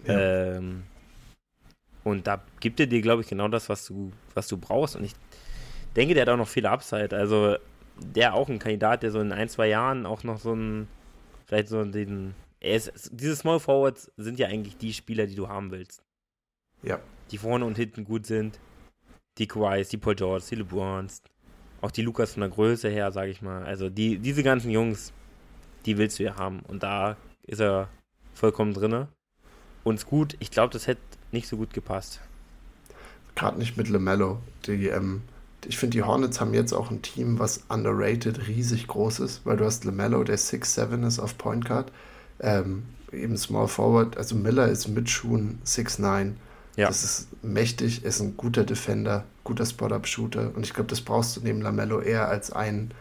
Ja. 0.05 0.57
Ähm, 0.57 0.83
und 2.11 2.27
da 2.27 2.43
gibt 2.61 2.81
er 2.81 2.87
dir, 2.87 3.01
glaube 3.01 3.23
ich, 3.23 3.29
genau 3.29 3.49
das, 3.49 3.69
was 3.69 3.87
du, 3.87 4.13
was 4.35 4.49
du 4.49 4.57
brauchst. 4.57 4.97
Und 4.97 5.05
ich 5.05 5.15
denke, 5.97 6.15
der 6.15 6.23
hat 6.23 6.29
auch 6.29 6.37
noch 6.37 6.49
viele 6.49 6.71
Upside. 6.71 7.17
Also 7.17 7.57
der 7.97 8.35
auch 8.35 8.49
ein 8.49 8.59
Kandidat, 8.59 9.03
der 9.03 9.11
so 9.11 9.21
in 9.21 9.33
ein, 9.33 9.49
zwei 9.49 9.69
Jahren 9.69 10.07
auch 10.07 10.25
noch 10.25 10.39
so 10.39 10.55
ein, 10.55 10.89
vielleicht 11.47 11.69
so 11.69 11.85
den, 11.85 12.35
ist, 12.61 13.11
diese 13.13 13.37
Small 13.37 13.61
Forwards 13.61 14.11
sind 14.17 14.39
ja 14.39 14.49
eigentlich 14.49 14.77
die 14.77 14.93
Spieler, 14.93 15.27
die 15.27 15.35
du 15.35 15.49
haben 15.49 15.71
willst. 15.71 16.03
Ja. 16.83 17.01
Die 17.31 17.39
vorne 17.39 17.65
und 17.65 17.77
hinten 17.77 18.05
gut 18.05 18.27
sind. 18.27 18.59
Die 19.39 19.47
Kawhis, 19.47 19.89
die 19.89 19.97
Paul 19.97 20.15
George, 20.17 20.45
die 20.51 20.57
LeBrons, 20.57 21.23
auch 21.81 21.91
die 21.91 22.03
Lukas 22.03 22.35
von 22.35 22.43
der 22.43 22.51
Größe 22.51 22.89
her, 22.89 23.13
sage 23.13 23.31
ich 23.31 23.41
mal. 23.41 23.65
Also 23.65 23.89
die, 23.89 24.19
diese 24.19 24.43
ganzen 24.43 24.71
Jungs, 24.71 25.13
die 25.87 25.97
willst 25.97 26.19
du 26.19 26.25
ja 26.25 26.37
haben. 26.37 26.61
Und 26.69 26.83
da 26.83 27.17
ist 27.47 27.61
er 27.61 27.89
vollkommen 28.35 28.75
drinne. 28.75 29.09
Und 29.83 29.95
ist 29.95 30.07
gut. 30.07 30.37
Ich 30.41 30.51
glaube, 30.51 30.73
das 30.73 30.87
hätte 30.87 31.01
nicht 31.33 31.49
so 31.49 31.57
gut 31.57 31.73
gepasst. 31.73 32.21
Gerade 33.35 33.59
nicht 33.59 33.77
mit 33.77 33.89
LeMelo. 33.89 34.39
Die, 34.67 34.89
ähm, 34.89 35.23
ich 35.67 35.79
finde, 35.79 35.97
die 35.97 36.03
Hornets 36.03 36.41
haben 36.41 36.55
jetzt 36.55 36.73
auch 36.73 36.91
ein 36.91 37.03
Team, 37.03 37.39
was 37.39 37.63
underrated 37.69 38.49
riesig 38.49 38.87
groß 38.87 39.21
ist, 39.21 39.43
weil 39.45 39.57
du 39.57 39.65
hast 39.65 39.85
LeMelo, 39.85 40.25
der 40.25 40.39
6'7 40.39 41.07
ist 41.07 41.19
auf 41.19 41.39
Point 41.39 41.65
Guard. 41.67 41.93
Ähm, 42.41 42.85
eben 43.13 43.37
Small 43.37 43.69
Forward, 43.69 44.17
also 44.17 44.35
Miller 44.35 44.69
ist 44.69 44.89
mit 44.89 45.11
Schuhen 45.11 45.61
6'9. 45.65 46.33
Ja. 46.77 46.89
Das 46.89 47.03
ist 47.03 47.29
mächtig, 47.43 48.05
ist 48.05 48.21
ein 48.21 48.37
guter 48.37 48.65
Defender, 48.65 49.25
guter 49.45 49.67
Spot-Up-Shooter. 49.67 50.53
Und 50.55 50.65
ich 50.65 50.73
glaube, 50.73 50.89
das 50.89 51.01
brauchst 51.01 51.37
du 51.37 51.41
neben 51.43 51.61
Lamello 51.61 52.01
eher 52.01 52.29
als 52.29 52.53
einen, 52.53 52.93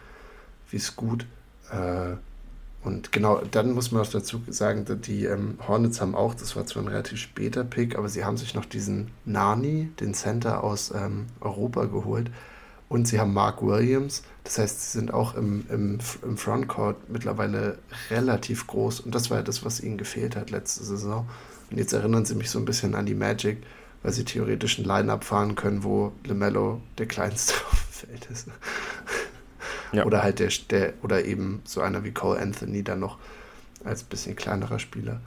wie 0.70 0.76
es 0.76 0.96
gut. 0.96 1.24
Äh, 1.70 2.16
und 2.82 3.12
genau, 3.12 3.42
dann 3.50 3.72
muss 3.72 3.92
man 3.92 4.02
auch 4.02 4.10
dazu 4.10 4.40
sagen, 4.48 4.86
dass 4.86 5.00
die 5.00 5.26
ähm, 5.26 5.58
Hornets 5.68 6.00
haben 6.00 6.14
auch, 6.14 6.34
das 6.34 6.56
war 6.56 6.64
zwar 6.64 6.82
ein 6.82 6.88
relativ 6.88 7.18
später 7.18 7.62
Pick, 7.62 7.96
aber 7.96 8.08
sie 8.08 8.24
haben 8.24 8.38
sich 8.38 8.54
noch 8.54 8.64
diesen 8.64 9.10
Nani, 9.26 9.90
den 10.00 10.14
Center 10.14 10.64
aus 10.64 10.90
ähm, 10.94 11.26
Europa 11.40 11.84
geholt. 11.84 12.30
Und 12.88 13.06
sie 13.06 13.20
haben 13.20 13.34
Mark 13.34 13.62
Williams. 13.62 14.24
Das 14.42 14.58
heißt, 14.58 14.80
sie 14.82 14.98
sind 14.98 15.14
auch 15.14 15.36
im, 15.36 15.64
im, 15.68 15.98
im 16.22 16.36
Frontcourt 16.36 17.08
mittlerweile 17.08 17.78
relativ 18.10 18.66
groß. 18.66 19.00
Und 19.00 19.14
das 19.14 19.30
war 19.30 19.36
ja 19.36 19.42
das, 19.44 19.64
was 19.64 19.80
ihnen 19.80 19.96
gefehlt 19.96 20.34
hat 20.34 20.50
letzte 20.50 20.82
Saison. 20.82 21.28
Und 21.70 21.78
jetzt 21.78 21.92
erinnern 21.92 22.24
sie 22.24 22.34
mich 22.34 22.50
so 22.50 22.58
ein 22.58 22.64
bisschen 22.64 22.96
an 22.96 23.06
die 23.06 23.14
Magic, 23.14 23.58
weil 24.02 24.12
sie 24.12 24.24
theoretisch 24.24 24.78
ein 24.78 24.84
Line-Up 24.84 25.22
fahren 25.22 25.54
können, 25.54 25.84
wo 25.84 26.12
LeMelo 26.24 26.80
der 26.98 27.06
kleinste 27.06 27.54
auf 27.70 27.86
dem 27.92 28.08
Feld 28.08 28.28
ist. 28.32 28.48
Ja. 29.92 30.04
Oder 30.04 30.22
halt 30.22 30.38
der, 30.38 30.50
der, 30.70 30.94
oder 31.02 31.24
eben 31.24 31.62
so 31.64 31.80
einer 31.80 32.04
wie 32.04 32.12
Cole 32.12 32.38
Anthony 32.40 32.82
dann 32.82 33.00
noch 33.00 33.18
als 33.84 34.02
bisschen 34.02 34.36
kleinerer 34.36 34.78
Spieler. 34.78 35.20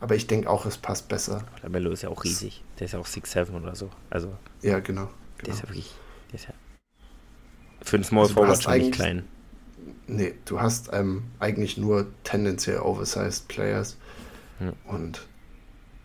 Aber 0.00 0.16
ich 0.16 0.26
denke 0.26 0.50
auch, 0.50 0.66
es 0.66 0.78
passt 0.78 1.08
besser. 1.08 1.44
Der 1.62 1.70
Mello 1.70 1.90
ist 1.90 2.02
ja 2.02 2.08
auch 2.08 2.24
riesig. 2.24 2.64
Der 2.78 2.86
ist 2.86 2.92
ja 2.92 2.98
auch 2.98 3.06
6'7 3.06 3.52
oder 3.52 3.76
so. 3.76 3.90
Also, 4.10 4.36
ja, 4.60 4.80
genau, 4.80 5.02
genau. 5.02 5.10
Der 5.44 5.54
ist 5.54 5.62
ja 5.62 5.68
wirklich. 5.68 5.94
Der 6.30 6.40
ist 6.40 6.46
ja 6.48 6.54
für 7.82 7.96
einen 7.96 8.04
Small 8.04 8.22
also 8.22 8.34
Forward 8.34 8.62
schon 8.62 8.78
nicht 8.78 8.92
klein. 8.92 9.28
Nee, 10.06 10.34
du 10.44 10.60
hast 10.60 10.90
ähm, 10.92 11.24
eigentlich 11.38 11.76
nur 11.76 12.06
tendenziell 12.24 12.78
oversized 12.78 13.48
Players. 13.48 13.96
Hm. 14.58 14.72
Und 14.86 15.26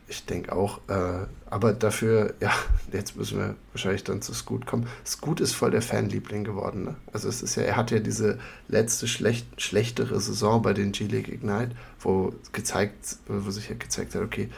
ich 0.08 0.26
denke 0.26 0.54
auch, 0.54 0.80
äh, 0.88 1.26
aber 1.50 1.74
dafür, 1.74 2.34
ja, 2.40 2.52
jetzt 2.92 3.16
müssen 3.16 3.38
wir 3.38 3.56
wahrscheinlich 3.72 4.04
dann 4.04 4.22
zu 4.22 4.34
Scoot 4.34 4.66
kommen. 4.66 4.88
Scoot 5.06 5.40
ist 5.40 5.54
voll 5.54 5.72
der 5.72 5.82
Fanliebling 5.82 6.44
geworden. 6.44 6.84
Ne? 6.84 6.96
Also 7.14 7.30
es 7.30 7.42
ist 7.42 7.56
ja, 7.56 7.64
er 7.64 7.76
hat 7.76 7.92
ja 7.92 8.00
diese 8.00 8.40
letzte 8.68 9.08
schlecht, 9.08 9.62
schlechtere 9.62 10.20
Saison 10.20 10.62
bei 10.62 10.74
den 10.74 10.92
G-League 10.92 11.30
Ignite, 11.30 11.72
wo 12.00 12.34
gezeigt, 12.52 13.18
wo 13.28 13.50
sich 13.50 13.70
ja 13.70 13.76
gezeigt 13.76 14.16
hat, 14.16 14.22
okay, 14.22 14.50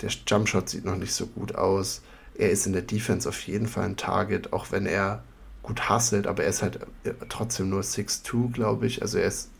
der 0.00 0.10
Jumpshot 0.26 0.68
sieht 0.68 0.84
noch 0.84 0.96
nicht 0.96 1.14
so 1.14 1.26
gut 1.26 1.54
aus. 1.54 2.02
Er 2.36 2.50
ist 2.50 2.66
in 2.66 2.72
der 2.72 2.82
Defense 2.82 3.28
auf 3.28 3.40
jeden 3.46 3.68
Fall 3.68 3.84
ein 3.84 3.96
Target, 3.96 4.52
auch 4.52 4.72
wenn 4.72 4.86
er 4.86 5.22
gut 5.62 5.88
hustelt, 5.88 6.26
aber 6.26 6.42
er 6.42 6.50
ist 6.50 6.62
halt 6.62 6.80
äh, 7.04 7.12
trotzdem 7.28 7.70
nur 7.70 7.82
6'2, 7.82 8.52
glaube 8.52 8.86
ich. 8.86 9.02
Also 9.02 9.18
er 9.18 9.28
ist 9.28 9.50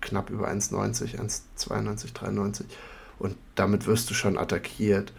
knapp 0.00 0.30
über 0.30 0.48
1,90, 0.48 1.18
1,92, 1.18 2.12
93 2.12 2.66
und 3.18 3.36
damit 3.54 3.86
wirst 3.86 4.10
du 4.10 4.14
schon 4.14 4.38
attackiert. 4.38 5.12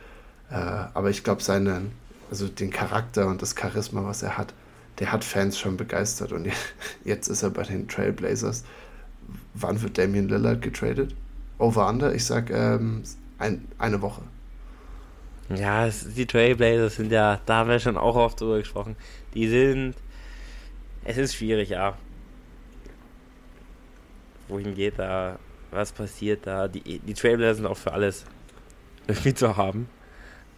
Äh, 0.49 0.55
aber 0.55 1.09
ich 1.09 1.23
glaube, 1.23 1.41
seinen, 1.41 1.91
also 2.29 2.47
den 2.47 2.71
Charakter 2.71 3.27
und 3.27 3.41
das 3.41 3.55
Charisma, 3.59 4.03
was 4.05 4.23
er 4.23 4.37
hat, 4.37 4.53
der 4.99 5.11
hat 5.11 5.23
Fans 5.23 5.59
schon 5.59 5.77
begeistert. 5.77 6.31
Und 6.31 6.47
jetzt 7.03 7.27
ist 7.27 7.43
er 7.43 7.49
bei 7.49 7.63
den 7.63 7.87
Trailblazers. 7.87 8.63
Wann 9.53 9.81
wird 9.81 9.97
Damian 9.97 10.27
Lillard 10.27 10.61
getradet? 10.61 11.15
Over 11.57 11.87
under? 11.87 12.13
Ich 12.13 12.25
sag 12.25 12.49
ähm, 12.49 13.03
ein, 13.39 13.67
eine 13.77 14.01
Woche. 14.01 14.21
Ja, 15.49 15.87
die 15.87 16.25
Trailblazers 16.25 16.95
sind 16.95 17.11
ja, 17.11 17.39
da 17.45 17.57
haben 17.57 17.69
wir 17.69 17.79
schon 17.79 17.97
auch 17.97 18.15
oft 18.15 18.39
drüber 18.41 18.59
gesprochen. 18.59 18.95
Die 19.33 19.47
sind, 19.47 19.95
es 21.03 21.17
ist 21.17 21.35
schwierig, 21.35 21.69
ja. 21.69 21.97
Wohin 24.47 24.75
geht 24.75 24.99
da? 24.99 25.37
was 25.75 25.91
passiert 25.91 26.47
da. 26.47 26.67
Die, 26.67 26.99
die 26.99 27.13
Trailblazer 27.13 27.55
sind 27.55 27.65
auch 27.65 27.77
für 27.77 27.91
alles 27.91 28.25
irgendwie 29.07 29.33
zu 29.33 29.55
haben. 29.55 29.87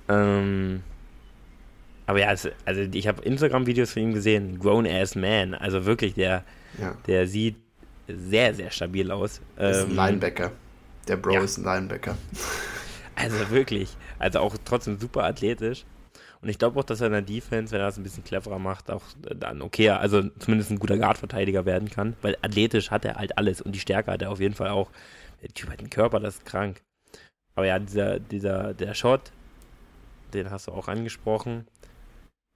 Ähm, 0.10 0.84
aber 2.05 2.20
ja, 2.20 2.28
also, 2.28 2.49
also 2.66 2.82
ich 2.82 3.08
habe 3.08 3.22
Instagram-Videos 3.24 3.91
von 3.91 4.01
ihm 4.01 4.14
gesehen, 4.14 4.60
Grown 4.60 4.88
Ass 4.88 5.16
Man. 5.16 5.53
Also 5.53 5.86
wirklich, 5.86 6.14
der, 6.14 6.43
ja. 6.80 6.95
der 7.05 7.28
sieht 7.28 7.58
sehr, 8.08 8.53
sehr 8.53 8.72
stabil 8.72 9.12
aus. 9.12 9.41
Ist 9.58 9.84
ein 9.84 9.89
ähm, 9.91 9.95
Linebacker. 9.95 10.51
Der 11.08 11.18
Bro 11.18 11.34
ja. 11.34 11.41
ist 11.41 11.58
ein 11.58 11.64
Linebacker. 11.64 12.18
Also 13.20 13.49
wirklich. 13.49 13.97
Also 14.20 14.38
auch 14.38 14.55
trotzdem 14.64 14.99
super 14.99 15.24
athletisch. 15.24 15.86
Und 16.39 16.49
ich 16.49 16.60
glaube 16.60 16.80
auch, 16.80 16.84
dass 16.84 17.01
er 17.01 17.08
in 17.08 17.14
der 17.14 17.24
Defense, 17.24 17.72
wenn 17.74 17.82
er 17.82 17.88
das 17.88 17.97
ein 17.97 18.03
bisschen 18.03 18.24
cleverer 18.24 18.60
macht, 18.60 18.91
auch 18.91 19.01
dann 19.36 19.64
okay, 19.64 19.89
also 19.89 20.30
zumindest 20.38 20.70
ein 20.70 20.78
guter 20.78 20.99
Guard-Verteidiger 20.99 21.66
werden 21.66 21.89
kann. 21.89 22.16
Weil 22.22 22.38
athletisch 22.43 22.91
hat 22.91 23.05
er 23.05 23.16
halt 23.16 23.36
alles 23.39 23.60
und 23.60 23.74
die 23.74 23.80
Stärke 23.80 24.12
hat 24.12 24.22
er 24.22 24.30
auf 24.30 24.39
jeden 24.39 24.53
Fall 24.53 24.70
auch. 24.70 24.91
Der 25.41 25.49
Typ 25.49 25.72
hat 25.72 25.80
einen 25.80 25.89
Körper, 25.89 26.20
das 26.20 26.36
ist 26.36 26.45
krank. 26.45 26.82
Aber 27.55 27.66
ja, 27.66 27.80
dieser, 27.80 28.20
dieser, 28.20 28.76
der 28.76 28.93
Shot, 28.93 29.31
den 30.34 30.52
hast 30.52 30.68
du 30.68 30.72
auch 30.72 30.88
angesprochen. 30.88 31.68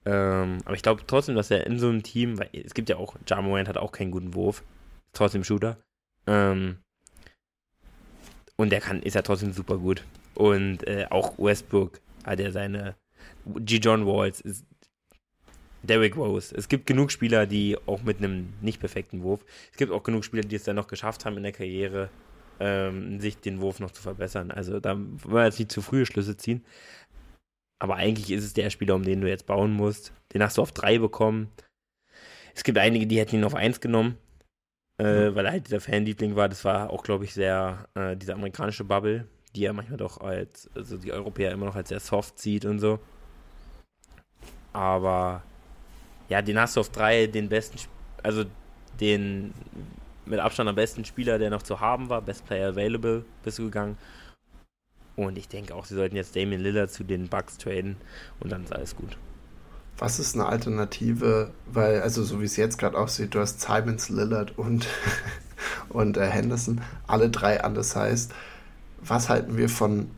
Ähm, 0.06 0.58
aber 0.66 0.76
ich 0.76 0.82
glaube 0.82 1.04
trotzdem, 1.06 1.36
dass 1.36 1.52
er 1.52 1.66
in 1.68 1.80
so 1.80 1.90
einem 1.90 2.04
Team, 2.04 2.40
weil 2.40 2.50
es 2.54 2.74
gibt 2.74 2.90
ja 2.90 2.98
auch, 2.98 3.16
Jamorant 3.28 3.68
hat 3.68 3.78
auch 3.78 3.92
keinen 3.92 4.12
guten 4.12 4.34
Wurf, 4.34 4.64
trotzdem 5.14 5.44
Shooter. 5.44 5.78
Ähm, 6.28 6.78
und 8.56 8.72
der 8.72 8.82
kann, 8.82 9.02
ist 9.04 9.16
ja 9.16 9.22
trotzdem 9.22 9.54
super 9.54 9.78
gut. 9.78 10.04
Und 10.34 10.88
äh, 10.88 11.08
auch 11.10 11.38
Westbrook 11.38 12.00
hat 12.26 12.40
ja 12.40 12.52
seine 12.52 12.96
G. 13.46 13.78
John 13.78 14.06
Walls, 14.06 14.42
ist 14.42 14.66
Derrick 15.84 16.16
Rose. 16.16 16.56
Es 16.56 16.68
gibt 16.68 16.86
genug 16.86 17.12
Spieler, 17.12 17.46
die 17.46 17.78
auch 17.86 18.04
mit 18.04 18.18
einem 18.18 18.54
nicht 18.62 18.80
perfekten 18.80 19.24
Wurf, 19.24 19.44
es 19.72 19.78
gibt 19.78 19.92
auch 19.92 20.04
genug 20.04 20.24
Spieler, 20.24 20.44
die 20.44 20.56
es 20.56 20.64
dann 20.64 20.76
noch 20.76 20.88
geschafft 20.88 21.26
haben 21.26 21.38
in 21.38 21.44
der 21.44 21.52
Karriere, 21.52 22.10
ähm, 22.60 23.20
sich 23.20 23.38
den 23.38 23.60
Wurf 23.62 23.80
noch 23.80 23.92
zu 23.92 24.02
verbessern. 24.02 24.52
Also 24.52 24.80
da 24.80 24.96
wollen 24.96 25.34
wir 25.34 25.46
jetzt 25.46 25.60
nicht 25.60 25.72
zu 25.72 25.82
frühe 25.82 26.06
Schlüsse 26.06 26.38
ziehen. 26.38 26.64
Aber 27.82 27.96
eigentlich 27.96 28.30
ist 28.30 28.44
es 28.44 28.54
der 28.54 28.70
Spieler, 28.70 28.94
um 28.94 29.02
den 29.02 29.22
du 29.22 29.28
jetzt 29.28 29.48
bauen 29.48 29.74
musst. 29.74 30.14
Den 30.36 30.44
hast 30.44 30.60
du 30.60 30.62
auf 30.62 30.72
drei 30.72 31.00
bekommen. 31.00 31.50
Es 32.54 32.64
gibt 32.64 32.78
einige, 32.78 33.08
die 33.08 33.18
hätten 33.18 33.38
ihn 33.38 33.44
auf 33.44 33.56
eins 33.56 33.82
genommen, 33.82 34.20
äh, 35.00 35.32
mhm. 35.32 35.36
weil 35.36 35.48
er 35.48 35.52
halt 35.54 35.66
dieser 35.66 35.82
Fanliebling 35.82 36.36
war. 36.36 36.48
Das 36.48 36.64
war 36.64 36.92
auch, 36.92 37.02
glaube 37.02 37.24
ich, 37.26 37.34
sehr 37.34 37.88
äh, 37.96 38.16
diese 38.16 38.36
amerikanische 38.36 38.84
Bubble, 38.84 39.28
die 39.56 39.66
er 39.66 39.74
manchmal 39.74 39.98
doch 39.98 40.22
als, 40.22 40.70
also 40.76 40.96
die 40.96 41.12
Europäer 41.12 41.54
immer 41.54 41.66
noch 41.66 41.76
als 41.76 41.90
sehr 41.90 42.00
soft 42.00 42.38
sieht 42.38 42.66
und 42.66 42.78
so. 42.78 43.00
Aber 44.74 45.42
ja, 46.30 46.44
den 46.44 46.60
hast 46.60 46.76
du 46.76 46.82
auf 46.82 46.90
drei, 46.90 47.26
den 47.26 47.50
besten, 47.50 47.80
also 48.22 48.46
den 49.00 49.56
mit 50.28 50.40
Abstand 50.40 50.70
am 50.70 50.76
besten 50.76 51.04
Spieler, 51.04 51.40
der 51.40 51.50
noch 51.50 51.64
zu 51.64 51.80
haben 51.80 52.10
war, 52.10 52.22
Best 52.22 52.46
Player 52.46 52.70
Available, 52.70 53.26
bist 53.44 53.58
du 53.58 53.64
gegangen. 53.64 53.98
Und 55.26 55.38
ich 55.38 55.48
denke 55.48 55.76
auch, 55.76 55.86
sie 55.86 55.96
sollten 55.96 56.16
jetzt 56.16 56.36
Damien 56.36 56.62
Lillard 56.62 56.92
zu 56.92 57.04
den 57.04 57.28
Bucks 57.28 57.58
traden 57.58 57.98
und 58.40 58.52
dann 58.52 58.64
ist 58.64 58.74
alles 58.74 58.96
gut. 58.96 59.18
Was 59.98 60.20
ist 60.20 60.36
eine 60.36 60.48
Alternative? 60.48 61.52
Weil, 61.68 62.02
also 62.02 62.24
so 62.24 62.42
wie 62.42 62.46
es 62.46 62.58
jetzt 62.58 62.78
gerade 62.78 62.98
aussieht, 62.98 63.36
du 63.36 63.40
hast 63.40 63.62
Simons, 63.62 64.10
Lillard 64.10 64.58
und, 64.58 64.88
und 65.90 66.18
äh, 66.18 66.28
Henderson, 66.28 66.82
alle 67.08 67.30
drei 67.30 67.64
undersized. 67.64 68.34
Was 69.04 69.30
halten 69.30 69.58
wir 69.58 69.70
von 69.70 70.10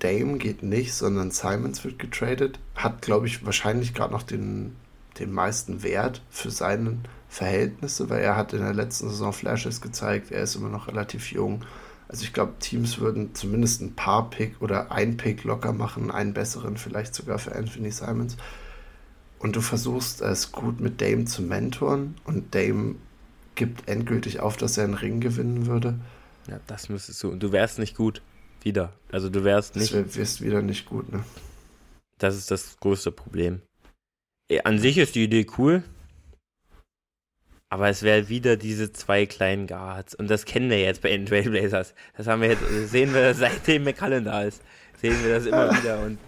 Dame 0.00 0.38
geht 0.38 0.62
nicht, 0.62 0.94
sondern 0.94 1.30
Simons 1.30 1.84
wird 1.84 1.98
getradet. 1.98 2.58
Hat, 2.74 3.02
glaube 3.02 3.26
ich, 3.26 3.44
wahrscheinlich 3.44 3.94
gerade 3.94 4.12
noch 4.12 4.22
den, 4.22 4.74
den 5.18 5.32
meisten 5.32 5.82
Wert 5.82 6.22
für 6.30 6.50
seine 6.50 6.98
Verhältnisse, 7.28 8.10
weil 8.10 8.22
er 8.22 8.36
hat 8.36 8.52
in 8.52 8.60
der 8.60 8.74
letzten 8.74 9.08
Saison 9.10 9.32
Flashes 9.32 9.80
gezeigt. 9.80 10.32
Er 10.32 10.42
ist 10.42 10.56
immer 10.56 10.68
noch 10.68 10.88
relativ 10.88 11.30
jung. 11.30 11.62
Also 12.10 12.24
ich 12.24 12.32
glaube, 12.32 12.54
Teams 12.58 12.98
würden 12.98 13.36
zumindest 13.36 13.80
ein 13.82 13.94
paar 13.94 14.30
Pick 14.30 14.60
oder 14.60 14.90
ein 14.90 15.16
Pick 15.16 15.44
locker 15.44 15.72
machen, 15.72 16.10
einen 16.10 16.34
besseren 16.34 16.76
vielleicht 16.76 17.14
sogar 17.14 17.38
für 17.38 17.54
Anthony 17.54 17.92
Simons. 17.92 18.36
Und 19.38 19.54
du 19.54 19.60
versuchst 19.60 20.20
es 20.20 20.50
gut 20.50 20.80
mit 20.80 21.00
Dame 21.00 21.26
zu 21.26 21.40
mentoren 21.40 22.16
und 22.24 22.52
Dame 22.52 22.96
gibt 23.54 23.88
endgültig 23.88 24.40
auf, 24.40 24.56
dass 24.56 24.76
er 24.76 24.84
einen 24.84 24.94
Ring 24.94 25.20
gewinnen 25.20 25.66
würde. 25.66 26.00
Ja, 26.48 26.58
das 26.66 26.88
müsstest 26.88 27.22
du. 27.22 27.28
Und 27.28 27.44
du 27.44 27.52
wärst 27.52 27.78
nicht 27.78 27.96
gut. 27.96 28.22
Wieder. 28.60 28.92
Also 29.12 29.30
du 29.30 29.44
wärst 29.44 29.76
nicht. 29.76 29.94
Du 29.94 30.16
wirst 30.16 30.40
wieder 30.40 30.62
nicht 30.62 30.86
gut, 30.86 31.12
ne? 31.12 31.22
Das 32.18 32.36
ist 32.36 32.50
das 32.50 32.76
größte 32.80 33.12
Problem. 33.12 33.62
An 34.64 34.80
sich 34.80 34.98
ist 34.98 35.14
die 35.14 35.24
Idee 35.24 35.46
cool. 35.58 35.84
Aber 37.72 37.88
es 37.88 38.02
wäre 38.02 38.28
wieder 38.28 38.56
diese 38.56 38.92
zwei 38.92 39.26
kleinen 39.26 39.66
Guards. 39.66 40.14
Und 40.14 40.28
das 40.28 40.44
kennen 40.44 40.70
wir 40.70 40.80
jetzt 40.80 41.02
bei 41.02 41.10
den 41.10 41.26
Trailblazers. 41.26 41.94
Das 42.16 42.26
haben 42.26 42.42
wir 42.42 42.48
jetzt, 42.50 42.62
sehen 42.90 43.14
wir, 43.14 43.32
seitdem 43.34 43.84
McCallum 43.84 44.24
da 44.24 44.42
ist. 44.42 44.62
Sehen 45.00 45.22
wir 45.22 45.34
das 45.34 45.46
immer 45.46 45.70
wieder. 45.70 46.00
Und 46.00 46.18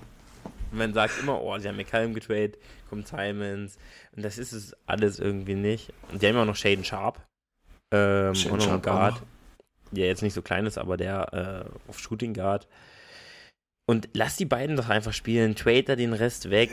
man 0.71 0.95
sagt 0.95 1.19
immer, 1.21 1.43
oh, 1.43 1.59
sie 1.59 1.69
haben 1.69 1.77
McCallum 1.77 2.15
getradet, 2.15 2.59
kommt 2.89 3.09
Simons. 3.09 3.77
Und 4.15 4.25
das 4.25 4.39
ist 4.39 4.53
es 4.53 4.77
alles 4.87 5.19
irgendwie 5.19 5.57
nicht. 5.57 5.93
Und 6.13 6.23
die 6.23 6.29
haben 6.29 6.37
auch 6.37 6.47
noch 6.47 6.57
Shaden 6.57 6.85
Sharp. 6.85 7.21
Ähm, 7.93 8.35
Shaden 8.35 8.53
und 8.53 8.59
noch 8.61 8.73
einen 8.73 8.83
Guard. 8.83 9.15
Noch 9.15 9.27
der 9.93 10.07
jetzt 10.07 10.23
nicht 10.23 10.35
so 10.35 10.43
klein 10.43 10.67
ist, 10.67 10.79
aber 10.79 10.97
der 10.97 11.67
äh, 11.67 11.89
auf 11.89 11.99
Shooting 11.99 12.35
Guard. 12.35 12.67
Und 13.87 14.09
lass 14.15 14.37
die 14.37 14.45
beiden 14.45 14.77
doch 14.77 14.89
einfach 14.89 15.13
spielen, 15.13 15.55
trade 15.55 15.83
da 15.83 15.97
den 15.97 16.13
Rest 16.13 16.51
weg 16.51 16.71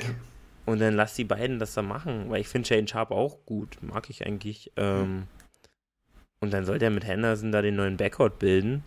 und 0.70 0.80
dann 0.80 0.94
lass 0.94 1.16
die 1.16 1.24
beiden 1.24 1.60
das 1.60 1.74
da 1.74 1.82
machen, 1.82 2.30
weil 2.30 2.42
ich 2.42 2.48
finde 2.48 2.68
Shane 2.68 2.88
Sharp 2.88 3.12
auch 3.12 3.46
gut, 3.46 3.78
mag 3.82 4.10
ich 4.10 4.26
eigentlich. 4.26 4.72
Ähm, 4.78 5.24
und 6.40 6.54
dann 6.54 6.66
soll 6.66 6.80
der 6.80 6.90
mit 6.90 7.06
Henderson 7.06 7.52
da 7.52 7.62
den 7.62 7.76
neuen 7.76 7.98
Backcourt 7.98 8.40
bilden 8.40 8.84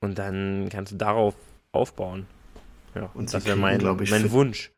und 0.00 0.18
dann 0.18 0.68
kannst 0.70 0.92
du 0.92 0.96
darauf 0.96 1.34
aufbauen. 1.72 2.26
Ja, 2.94 3.10
und 3.14 3.32
das 3.32 3.44
wäre 3.44 3.56
mein, 3.56 3.80
ich, 4.00 4.10
mein 4.10 4.30
Wunsch. 4.30 4.70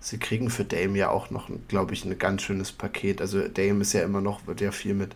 Sie 0.00 0.18
kriegen 0.18 0.50
für 0.50 0.64
Dame 0.64 0.98
ja 0.98 1.10
auch 1.10 1.30
noch, 1.30 1.48
glaube 1.68 1.94
ich, 1.94 2.04
ein 2.04 2.18
ganz 2.18 2.42
schönes 2.42 2.72
Paket. 2.72 3.20
Also 3.20 3.46
Dame 3.48 3.80
ist 3.82 3.92
ja 3.92 4.02
immer 4.02 4.20
noch, 4.20 4.46
wird 4.46 4.60
ja 4.60 4.70
viel 4.70 4.94
mit 4.94 5.14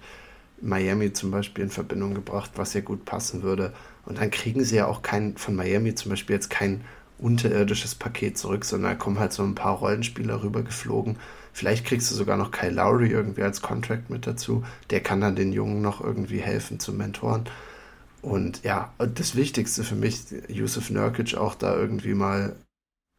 Miami 0.61 1.13
zum 1.13 1.31
Beispiel 1.31 1.65
in 1.65 1.71
Verbindung 1.71 2.15
gebracht, 2.15 2.53
was 2.55 2.75
ja 2.75 2.81
gut 2.81 3.05
passen 3.05 3.43
würde. 3.43 3.73
Und 4.07 4.19
dann 4.19 4.31
kriegen 4.31 4.65
sie 4.65 4.77
ja 4.77 4.87
auch 4.87 5.03
kein, 5.03 5.37
von 5.37 5.55
Miami 5.55 5.95
zum 5.95 6.11
Beispiel 6.11 6.35
jetzt 6.35 6.49
kein 6.49 6.85
unterirdisches 7.19 7.95
Paket 7.95 8.39
zurück, 8.39 8.65
sondern 8.65 8.93
da 8.93 8.97
kommen 8.97 9.19
halt 9.19 9.33
so 9.33 9.43
ein 9.43 9.55
paar 9.55 9.77
Rollenspieler 9.77 10.43
rübergeflogen. 10.43 11.17
Vielleicht 11.53 11.85
kriegst 11.85 12.11
du 12.11 12.15
sogar 12.15 12.37
noch 12.37 12.53
Kyle 12.53 12.71
Lowry 12.71 13.11
irgendwie 13.11 13.43
als 13.43 13.63
Contract 13.63 14.11
mit 14.11 14.27
dazu. 14.27 14.65
Der 14.91 15.01
kann 15.01 15.21
dann 15.21 15.35
den 15.35 15.53
Jungen 15.53 15.83
noch 15.83 16.01
irgendwie 16.01 16.39
helfen 16.39 16.79
zu 16.79 16.93
mentoren. 16.93 17.45
Und 18.23 18.63
ja, 18.65 18.93
das 18.99 19.35
Wichtigste 19.35 19.85
für 19.85 19.95
mich, 19.95 20.21
Yusuf 20.49 20.91
Nurkic 20.91 21.35
auch 21.35 21.55
da 21.55 21.77
irgendwie 21.77 22.15
mal 22.15 22.57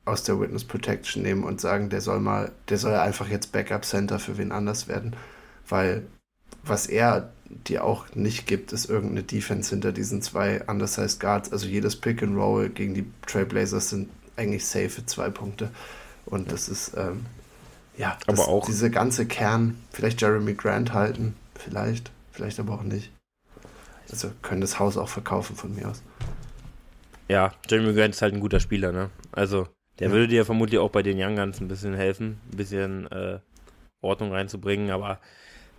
aus 0.05 0.23
der 0.23 0.39
Witness 0.39 0.63
Protection 0.63 1.23
nehmen 1.23 1.43
und 1.43 1.61
sagen, 1.61 1.89
der 1.89 2.01
soll 2.01 2.19
mal, 2.19 2.51
der 2.69 2.77
soll 2.77 2.93
einfach 2.93 3.27
jetzt 3.30 3.51
Backup 3.51 3.85
Center 3.85 4.19
für 4.19 4.38
wen 4.38 4.51
anders 4.51 4.88
werden, 4.88 5.15
weil 5.67 6.05
was 6.63 6.88
er 6.88 7.31
dir 7.49 7.84
auch 7.84 8.13
nicht 8.15 8.47
gibt, 8.47 8.73
ist 8.73 8.89
irgendeine 8.89 9.23
Defense 9.23 9.71
hinter 9.71 9.91
diesen 9.91 10.21
zwei 10.21 10.63
undersized 10.67 11.19
Guards. 11.19 11.51
Also 11.51 11.67
jedes 11.67 11.95
Pick 11.95 12.21
and 12.23 12.38
Roll 12.38 12.69
gegen 12.69 12.93
die 12.93 13.05
Trailblazers 13.26 13.89
sind 13.89 14.09
eigentlich 14.35 14.65
safe 14.65 15.05
zwei 15.05 15.30
Punkte. 15.30 15.71
Und 16.26 16.45
ja. 16.45 16.51
das 16.51 16.69
ist, 16.69 16.93
ähm, 16.95 17.26
ja, 17.97 18.17
aber 18.27 18.47
auch 18.47 18.65
diese 18.65 18.89
ganze 18.89 19.26
Kern, 19.26 19.77
vielleicht 19.91 20.21
Jeremy 20.21 20.53
Grant 20.53 20.93
halten, 20.93 21.35
vielleicht, 21.55 22.11
vielleicht 22.31 22.59
aber 22.59 22.73
auch 22.73 22.84
nicht. 22.84 23.11
Also 24.11 24.31
können 24.41 24.61
das 24.61 24.80
Haus 24.80 24.97
auch 24.97 25.09
verkaufen 25.09 25.55
von 25.55 25.76
mir 25.76 25.89
aus. 25.89 26.01
Ja, 27.27 27.53
Jeremy 27.69 27.93
Grant 27.93 28.15
ist 28.15 28.21
halt 28.21 28.34
ein 28.34 28.39
guter 28.39 28.59
Spieler, 28.59 28.91
ne? 28.91 29.09
Also, 29.31 29.67
der 29.99 30.07
ja. 30.07 30.13
würde 30.13 30.27
dir 30.27 30.45
vermutlich 30.45 30.80
auch 30.80 30.89
bei 30.89 31.03
den 31.03 31.21
Young 31.21 31.35
Guns 31.35 31.59
ein 31.59 31.67
bisschen 31.67 31.93
helfen, 31.93 32.39
ein 32.51 32.57
bisschen 32.57 33.11
äh, 33.11 33.39
Ordnung 34.01 34.31
reinzubringen, 34.31 34.89
aber 34.89 35.19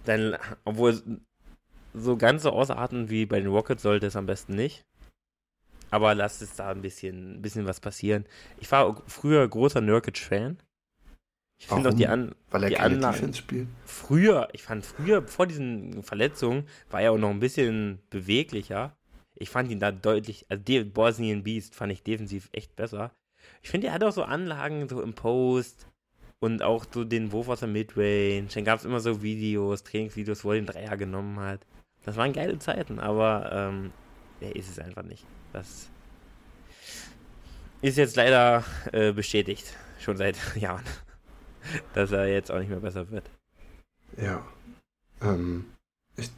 dann, 0.05 0.37
obwohl 0.65 1.01
so 1.95 2.17
ganz 2.17 2.43
so 2.43 2.51
ausarten 2.51 3.11
wie 3.11 3.27
bei 3.27 3.41
den 3.41 3.49
Rockets 3.49 3.83
sollte 3.83 4.07
es 4.07 4.17
am 4.17 4.27
besten 4.27 4.55
nicht. 4.55 4.85
Aber 5.91 6.15
lasst 6.15 6.41
es 6.43 6.55
da 6.55 6.71
ein 6.71 6.83
bisschen, 6.83 7.37
ein 7.37 7.43
bisschen 7.43 7.67
was 7.67 7.81
passieren. 7.81 8.25
Ich 8.61 8.71
war 8.71 9.03
früher 9.07 9.47
großer 9.47 9.81
Nurkic-Fan. 9.81 10.59
Ich 11.59 11.67
finde 11.67 11.91
auch 11.91 11.95
die 11.95 12.07
An 12.07 12.35
Weil 12.51 12.65
er 12.65 12.69
die 12.71 12.77
keine 12.77 12.95
Anlagen, 12.95 13.17
Defense 13.17 13.39
spielt? 13.39 13.69
Früher, 13.85 14.49
ich 14.53 14.63
fand 14.63 14.85
früher, 14.85 15.27
vor 15.27 15.47
diesen 15.47 16.03
Verletzungen, 16.03 16.67
war 16.91 17.03
er 17.03 17.13
auch 17.13 17.19
noch 17.19 17.31
ein 17.31 17.41
bisschen 17.41 17.99
beweglicher. 18.09 18.97
Ich 19.35 19.51
fand 19.51 19.71
ihn 19.71 19.81
da 19.81 19.91
deutlich, 19.91 20.47
also 20.49 20.63
Bosnian 20.85 21.43
Beast 21.43 21.75
fand 21.75 21.93
ich 21.93 22.03
defensiv 22.03 22.49
echt 22.53 22.77
besser. 22.77 23.13
Ich 23.63 23.71
finde, 23.71 23.89
er 23.89 23.95
hat 23.95 24.05
auch 24.05 24.13
so 24.13 24.23
Anlagen, 24.23 24.89
so 24.89 25.03
im 25.03 25.13
Post, 25.13 25.87
und 26.41 26.63
auch 26.63 26.87
so 26.93 27.05
den 27.05 27.33
Wurf 27.33 27.49
aus 27.49 27.61
der 27.61 27.69
Midrange. 27.69 28.47
Dann 28.53 28.65
gab 28.65 28.79
es 28.79 28.85
immer 28.85 29.01
so 29.01 29.23
Videos, 29.23 29.85
Trainingsvideos, 29.85 30.45
wo 30.45 30.53
er 30.53 30.57
den 30.57 30.67
Dreier 30.67 30.97
genommen 30.97 31.39
hat. 31.39 31.61
Das 32.05 32.17
waren 32.17 32.33
geile 32.33 32.59
Zeiten, 32.59 32.99
aber 32.99 33.51
ähm, 33.53 33.93
er 34.41 34.57
ist 34.57 34.71
es 34.71 34.79
einfach 34.79 35.03
nicht. 35.03 35.25
Das 35.53 35.89
ist 37.83 37.99
jetzt 37.99 38.17
leider 38.17 38.65
äh, 38.93 39.13
bestätigt, 39.13 39.75
schon 39.99 40.17
seit 40.17 40.37
Jahren, 40.57 40.85
dass 41.95 42.13
er 42.13 42.27
jetzt 42.27 42.51
auch 42.51 42.59
nicht 42.59 42.71
mehr 42.71 42.81
besser 42.81 43.11
wird. 43.11 43.29
Ja. 44.17 44.45
Ähm, 45.23 45.67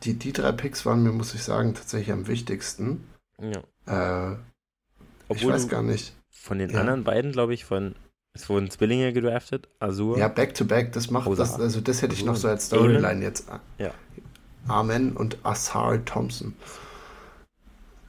die, 0.05 0.15
die 0.15 0.33
drei 0.33 0.53
Picks 0.53 0.85
waren 0.87 1.03
mir, 1.03 1.13
muss 1.13 1.35
ich 1.35 1.43
sagen, 1.43 1.75
tatsächlich 1.75 2.13
am 2.13 2.27
wichtigsten. 2.27 3.05
Ja. 3.39 4.33
Äh, 4.33 4.37
ich 5.29 5.47
weiß 5.47 5.69
gar 5.69 5.83
nicht. 5.83 6.15
Von 6.31 6.59
den 6.59 6.71
ja. 6.71 6.81
anderen 6.81 7.05
beiden, 7.05 7.33
glaube 7.33 7.55
ich, 7.55 7.65
von 7.65 7.95
es 8.35 8.49
wurden 8.49 8.71
Zwillinge 8.71 9.13
gedraftet, 9.13 9.69
Azur. 9.79 10.19
Ja, 10.19 10.29
Back-to-Back, 10.29 10.89
-back, 10.89 10.93
das 10.93 11.11
macht 11.11 11.31
das, 11.39 11.61
also 11.61 11.81
das 11.81 12.01
hätte 12.01 12.15
ich 12.15 12.25
noch 12.25 12.37
so 12.37 12.49
als 12.49 12.67
Storyline 12.67 13.23
jetzt. 13.23 13.47
Ja. 13.79 13.93
Amen 14.69 15.17
und 15.17 15.45
Asar 15.45 16.05
Thompson. 16.05 16.55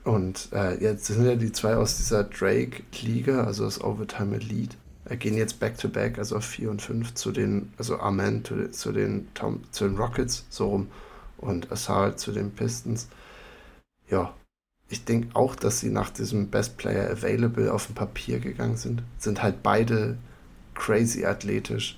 Und 0.03 0.49
äh, 0.51 0.81
jetzt 0.81 1.05
sind 1.05 1.25
ja 1.25 1.35
die 1.35 1.51
zwei 1.51 1.75
aus 1.75 1.97
dieser 1.97 2.25
Drake-Liga, 2.25 3.45
also 3.45 3.63
das 3.63 3.81
Overtime 3.81 4.35
Elite, 4.35 4.75
äh, 5.05 5.15
gehen 5.15 5.37
jetzt 5.37 5.59
Back-to-Back, 5.59 6.15
-back, 6.15 6.19
also 6.19 6.37
auf 6.37 6.45
4 6.45 6.71
und 6.71 6.81
5 6.81 7.13
zu 7.13 7.31
den, 7.31 7.71
also 7.77 7.99
Amen 7.99 8.43
zu, 8.43 8.69
zu, 8.71 8.91
den, 8.91 9.27
Tom, 9.33 9.63
zu 9.71 9.87
den 9.87 9.97
Rockets, 9.97 10.45
so 10.49 10.69
rum, 10.69 10.87
und 11.37 11.71
Asar 11.71 12.17
zu 12.17 12.31
den 12.31 12.51
Pistons. 12.51 13.07
Ja, 14.09 14.33
ich 14.89 15.05
denke 15.05 15.35
auch, 15.35 15.55
dass 15.55 15.79
sie 15.79 15.89
nach 15.89 16.09
diesem 16.09 16.49
Best 16.49 16.77
Player 16.77 17.09
Available 17.09 17.73
auf 17.73 17.87
dem 17.87 17.95
Papier 17.95 18.39
gegangen 18.39 18.77
sind. 18.77 19.03
Sind 19.17 19.41
halt 19.41 19.63
beide 19.63 20.17
crazy 20.75 21.25
athletisch. 21.25 21.97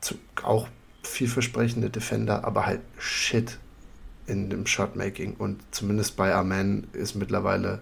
Zu, 0.00 0.14
auch 0.42 0.68
vielversprechende 1.08 1.90
Defender, 1.90 2.44
aber 2.44 2.66
halt 2.66 2.80
shit 2.98 3.58
in 4.26 4.50
dem 4.50 4.66
Shotmaking. 4.66 5.34
Und 5.34 5.60
zumindest 5.70 6.16
bei 6.16 6.34
Amen 6.34 6.88
ist 6.92 7.14
mittlerweile 7.14 7.80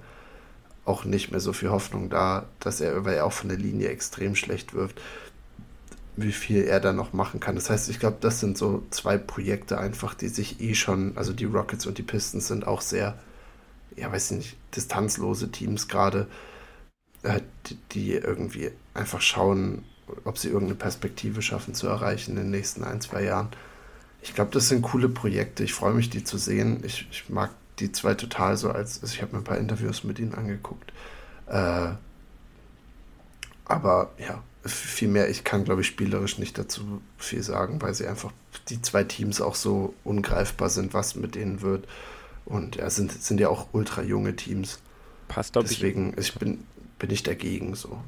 auch 0.84 1.04
nicht 1.04 1.30
mehr 1.30 1.40
so 1.40 1.52
viel 1.52 1.70
Hoffnung 1.70 2.10
da, 2.10 2.46
dass 2.60 2.80
er, 2.80 3.04
weil 3.04 3.16
er 3.16 3.26
auch 3.26 3.32
von 3.32 3.48
der 3.48 3.58
Linie 3.58 3.88
extrem 3.88 4.36
schlecht 4.36 4.72
wirft, 4.72 5.00
wie 6.16 6.32
viel 6.32 6.62
er 6.62 6.80
da 6.80 6.92
noch 6.92 7.12
machen 7.12 7.40
kann. 7.40 7.56
Das 7.56 7.68
heißt, 7.68 7.90
ich 7.90 7.98
glaube, 7.98 8.18
das 8.20 8.40
sind 8.40 8.56
so 8.56 8.86
zwei 8.90 9.18
Projekte 9.18 9.78
einfach, 9.78 10.14
die 10.14 10.28
sich 10.28 10.60
eh 10.60 10.74
schon, 10.74 11.16
also 11.16 11.32
die 11.32 11.44
Rockets 11.44 11.86
und 11.86 11.98
die 11.98 12.02
Pistons 12.02 12.46
sind 12.46 12.66
auch 12.66 12.80
sehr 12.80 13.18
ja, 13.96 14.12
weiß 14.12 14.32
ich 14.32 14.36
nicht, 14.36 14.56
distanzlose 14.74 15.50
Teams 15.50 15.88
gerade, 15.88 16.28
äh, 17.22 17.40
die, 17.66 17.78
die, 17.92 18.12
irgendwie 18.12 18.70
einfach 18.94 19.20
schauen, 19.20 19.84
ob 20.24 20.38
sie 20.38 20.48
irgendeine 20.48 20.76
Perspektive 20.76 21.42
schaffen 21.42 21.74
zu 21.74 21.86
erreichen 21.86 22.32
in 22.32 22.36
den 22.36 22.50
nächsten 22.50 22.84
ein, 22.84 23.00
zwei 23.00 23.24
Jahren. 23.24 23.48
Ich 24.22 24.34
glaube, 24.34 24.50
das 24.52 24.68
sind 24.68 24.82
coole 24.82 25.08
Projekte. 25.08 25.64
Ich 25.64 25.72
freue 25.72 25.94
mich, 25.94 26.10
die 26.10 26.24
zu 26.24 26.38
sehen. 26.38 26.82
Ich, 26.84 27.06
ich 27.10 27.28
mag 27.28 27.50
die 27.78 27.92
zwei 27.92 28.14
total 28.14 28.56
so 28.56 28.70
als, 28.70 29.02
also 29.02 29.14
ich 29.14 29.22
habe 29.22 29.32
mir 29.32 29.38
ein 29.38 29.44
paar 29.44 29.58
Interviews 29.58 30.04
mit 30.04 30.18
ihnen 30.18 30.34
angeguckt. 30.34 30.92
Äh, 31.46 31.90
aber 33.64 34.12
ja, 34.18 34.42
viel 34.64 35.08
mehr, 35.08 35.28
ich 35.28 35.44
kann, 35.44 35.64
glaube 35.64 35.80
ich, 35.80 35.86
spielerisch 35.86 36.38
nicht 36.38 36.58
dazu 36.58 37.00
viel 37.18 37.42
sagen, 37.42 37.80
weil 37.82 37.94
sie 37.94 38.06
einfach 38.06 38.32
die 38.68 38.80
zwei 38.82 39.04
Teams 39.04 39.40
auch 39.40 39.54
so 39.54 39.94
ungreifbar 40.04 40.70
sind, 40.70 40.94
was 40.94 41.14
mit 41.14 41.34
denen 41.34 41.62
wird. 41.62 41.86
Und 42.44 42.76
ja, 42.76 42.90
sind, 42.90 43.12
sind 43.12 43.40
ja 43.40 43.48
auch 43.48 43.68
ultra 43.72 44.02
junge 44.02 44.36
Teams. 44.36 44.78
Passt, 45.28 45.52
glaube 45.52 45.68
ich. 45.68 45.74
Deswegen 45.74 46.14
ich 46.16 46.34
bin, 46.34 46.64
bin 46.98 47.10
ich 47.10 47.22
dagegen 47.22 47.74
so. 47.74 47.98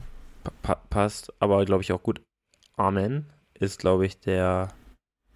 Pa 0.63 0.77
passt, 0.77 1.33
aber 1.41 1.65
glaube 1.65 1.83
ich 1.83 1.93
auch 1.93 2.03
gut 2.03 2.21
Amen 2.77 3.27
ist, 3.61 3.81
glaube 3.81 4.07
ich, 4.07 4.21
der 4.21 4.69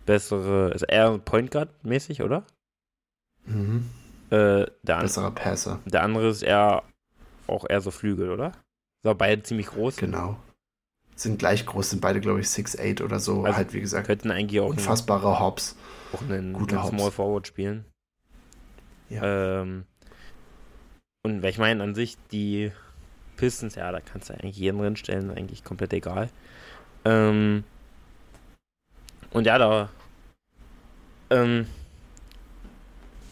bessere, 0.07 0.71
ist 0.73 0.83
eher 0.83 1.19
Point 1.19 1.51
Guard 1.51 1.85
mäßig, 1.85 2.23
oder? 2.23 2.45
Mhm. 3.45 3.91
Äh, 4.31 4.67
der, 4.83 4.97
an, 4.97 5.03
Besserer 5.03 5.31
Passer. 5.31 5.81
der 5.85 6.03
andere 6.03 6.29
ist 6.29 6.43
eher 6.43 6.83
auch 7.47 7.69
eher 7.69 7.81
so 7.81 7.91
Flügel, 7.91 8.31
oder? 8.31 8.53
So, 9.03 9.15
beide 9.15 9.43
ziemlich 9.43 9.67
groß. 9.67 9.97
Genau. 9.97 10.39
Sind 11.17 11.39
gleich 11.39 11.67
groß, 11.67 11.91
sind 11.91 12.01
beide, 12.01 12.21
glaube 12.21 12.41
ich, 12.41 12.47
6'8 12.47 13.03
oder 13.03 13.19
so. 13.19 13.45
Also 13.45 13.57
halt, 13.57 13.73
wie 13.73 13.81
gesagt, 13.81 14.07
Könnten 14.07 14.31
eigentlich 14.31 14.61
auch, 14.61 14.71
einen, 14.71 14.79
unfassbare 14.79 15.41
Hops. 15.41 15.77
auch 16.13 16.23
einen, 16.23 16.53
Guter 16.53 16.77
einen 16.77 16.85
Hops. 16.85 16.97
Small 16.97 17.11
Forward 17.11 17.47
spielen. 17.47 17.85
Ähm, 19.11 19.85
und 21.23 21.43
weil 21.43 21.51
ich 21.51 21.59
meine, 21.59 21.83
an 21.83 21.95
sich, 21.95 22.17
die 22.31 22.73
Pistons, 23.37 23.75
ja, 23.75 23.91
da 23.91 24.01
kannst 24.01 24.31
du 24.31 24.35
eigentlich 24.35 24.57
jeden 24.57 24.79
drin 24.79 24.97
stellen, 24.97 25.31
eigentlich 25.31 25.65
komplett 25.65 25.93
egal. 25.93 26.29
Ähm, 27.05 27.65
und 29.33 29.47
ja, 29.47 29.59
da 29.59 29.89
ähm, 31.31 31.67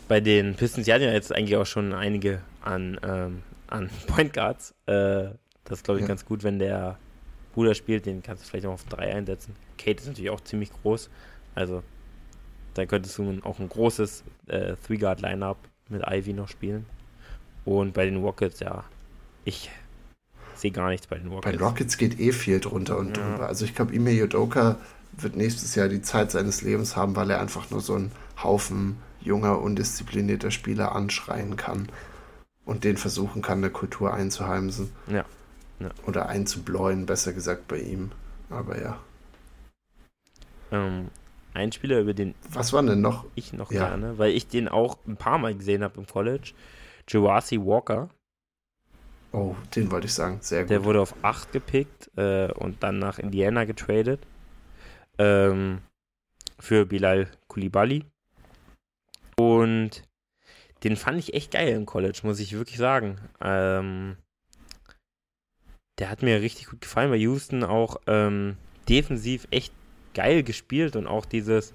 bei 0.09 0.21
den 0.21 0.55
Pistons, 0.57 0.87
die 0.87 0.93
hatten 0.93 1.05
ja 1.05 1.13
jetzt 1.13 1.35
eigentlich 1.35 1.57
auch 1.57 1.67
schon 1.67 1.93
einige 1.93 2.41
an, 2.63 2.99
ähm, 3.03 3.43
an 3.69 3.91
Point 4.07 4.33
Guards. 4.33 4.75
Äh, 4.87 5.31
das 5.65 5.79
ist, 5.79 5.85
glaube 5.85 6.01
ich, 6.01 6.05
Ja. 6.05 6.09
ganz 6.09 6.25
gut, 6.25 6.43
wenn 6.43 6.59
der 6.59 6.99
Bruder 7.55 7.75
spielt, 7.75 8.07
den 8.07 8.23
kannst 8.23 8.45
du 8.45 8.49
vielleicht 8.49 8.67
auch 8.67 8.73
auf 8.73 8.85
drei 8.85 9.15
einsetzen. 9.15 9.55
Kate 9.79 10.01
ist 10.01 10.07
natürlich 10.07 10.31
auch 10.31 10.41
ziemlich 10.41 10.71
groß, 10.83 11.11
also 11.55 11.83
da 12.75 12.87
könntest 12.87 13.19
du 13.19 13.41
auch 13.43 13.59
ein 13.59 13.69
großes 13.69 14.25
äh, 14.47 14.75
Three-Guard-Line-Up 14.87 15.59
mit 15.89 16.03
Ivy 16.07 16.33
noch 16.33 16.49
spielen. 16.49 16.87
Und 17.65 17.93
bei 17.95 18.05
den 18.05 18.17
Rockets, 18.17 18.61
ja, 18.61 18.85
ich 19.45 19.71
sehe 20.61 20.71
gar 20.71 20.91
nichts 20.91 21.07
bei 21.07 21.17
den 21.19 21.29
Bei 21.29 21.35
Rockets. 21.37 21.57
den 21.57 21.65
Rockets 21.65 21.97
geht 21.99 22.21
eh 22.21 22.33
viel 22.33 22.61
drunter 22.61 22.99
und 22.99 23.17
Ja. 23.17 23.23
drüber. 23.33 23.47
Also 23.47 23.65
ich 23.65 23.75
glaube, 23.75 23.95
Ime 23.95 24.11
Yodoka 24.13 24.77
wird 25.13 25.37
nächstes 25.37 25.75
Jahr 25.75 25.89
die 25.89 26.03
Zeit 26.03 26.31
seines 26.31 26.63
Lebens 26.63 26.97
haben, 26.97 27.17
weil 27.17 27.31
er 27.31 27.41
einfach 27.41 27.71
nur 27.71 27.81
so 27.81 27.95
einen 27.95 28.13
Haufen 28.43 28.97
junger, 29.21 29.61
undisziplinierter 29.61 30.51
Spieler 30.51 30.95
anschreien 30.95 31.57
kann 31.57 31.89
und 32.65 32.85
den 32.85 32.97
versuchen 32.97 33.43
kann, 33.43 33.59
eine 33.59 33.71
Kultur 33.71 34.15
einzuheimsen. 34.15 34.91
Ja. 35.09 35.25
Ja. 35.81 35.91
Oder 36.07 36.29
einzubläuen, 36.29 37.07
besser 37.07 37.33
gesagt 37.33 37.67
bei 37.69 37.79
ihm. 37.79 38.13
Aber 38.51 38.81
ja. 38.81 38.99
Ähm, 40.73 41.09
ein 41.55 41.73
Spieler, 41.73 42.01
über 42.01 42.15
den 42.15 42.35
Was 42.51 42.73
war 42.73 42.83
denn 42.83 43.01
noch? 43.01 43.25
ich 43.35 43.53
noch 43.53 43.73
Ja. 43.73 43.89
gerne, 43.89 44.19
weil 44.19 44.33
ich 44.33 44.47
den 44.47 44.69
auch 44.69 44.99
ein 45.07 45.17
paar 45.17 45.39
Mal 45.39 45.55
gesehen 45.55 45.83
habe 45.83 45.99
im 46.01 46.07
College, 46.07 46.53
Jawasi 47.09 47.59
Walker. 47.59 48.09
Oh, 49.33 49.55
den 49.77 49.91
wollte 49.91 50.07
ich 50.07 50.15
sagen. 50.15 50.39
Sehr 50.41 50.63
gut. 50.63 50.71
Der 50.71 50.85
wurde 50.85 51.01
auf 51.01 51.15
8 51.23 51.53
gepickt 51.53 52.11
äh, 52.17 52.51
und 52.53 52.83
dann 52.83 52.99
nach 52.99 53.19
Indiana 53.19 53.65
getradet. 53.65 54.21
Ähm, 55.19 55.83
für 56.59 56.87
Bilal 56.87 57.29
Koulibaly. 57.49 58.05
Und 59.37 60.03
den 60.85 60.97
fand 60.97 61.19
ich 61.19 61.35
echt 61.35 61.53
geil 61.53 61.69
im 61.69 61.87
College, 61.87 62.21
muss 62.23 62.41
ich 62.41 62.53
wirklich 62.53 62.79
sagen. 62.79 63.19
Ähm, 63.41 64.17
der 65.99 66.11
hat 66.11 66.23
mir 66.23 66.41
richtig 66.41 66.67
gut 66.69 66.81
gefallen 66.81 67.11
bei 67.11 67.17
Houston, 67.17 67.63
auch 67.65 68.01
ähm, 68.07 68.57
defensiv 68.89 69.47
echt 69.51 69.73
geil 70.15 70.43
gespielt 70.43 70.97
und 70.97 71.07
auch 71.07 71.27
dieses, 71.27 71.73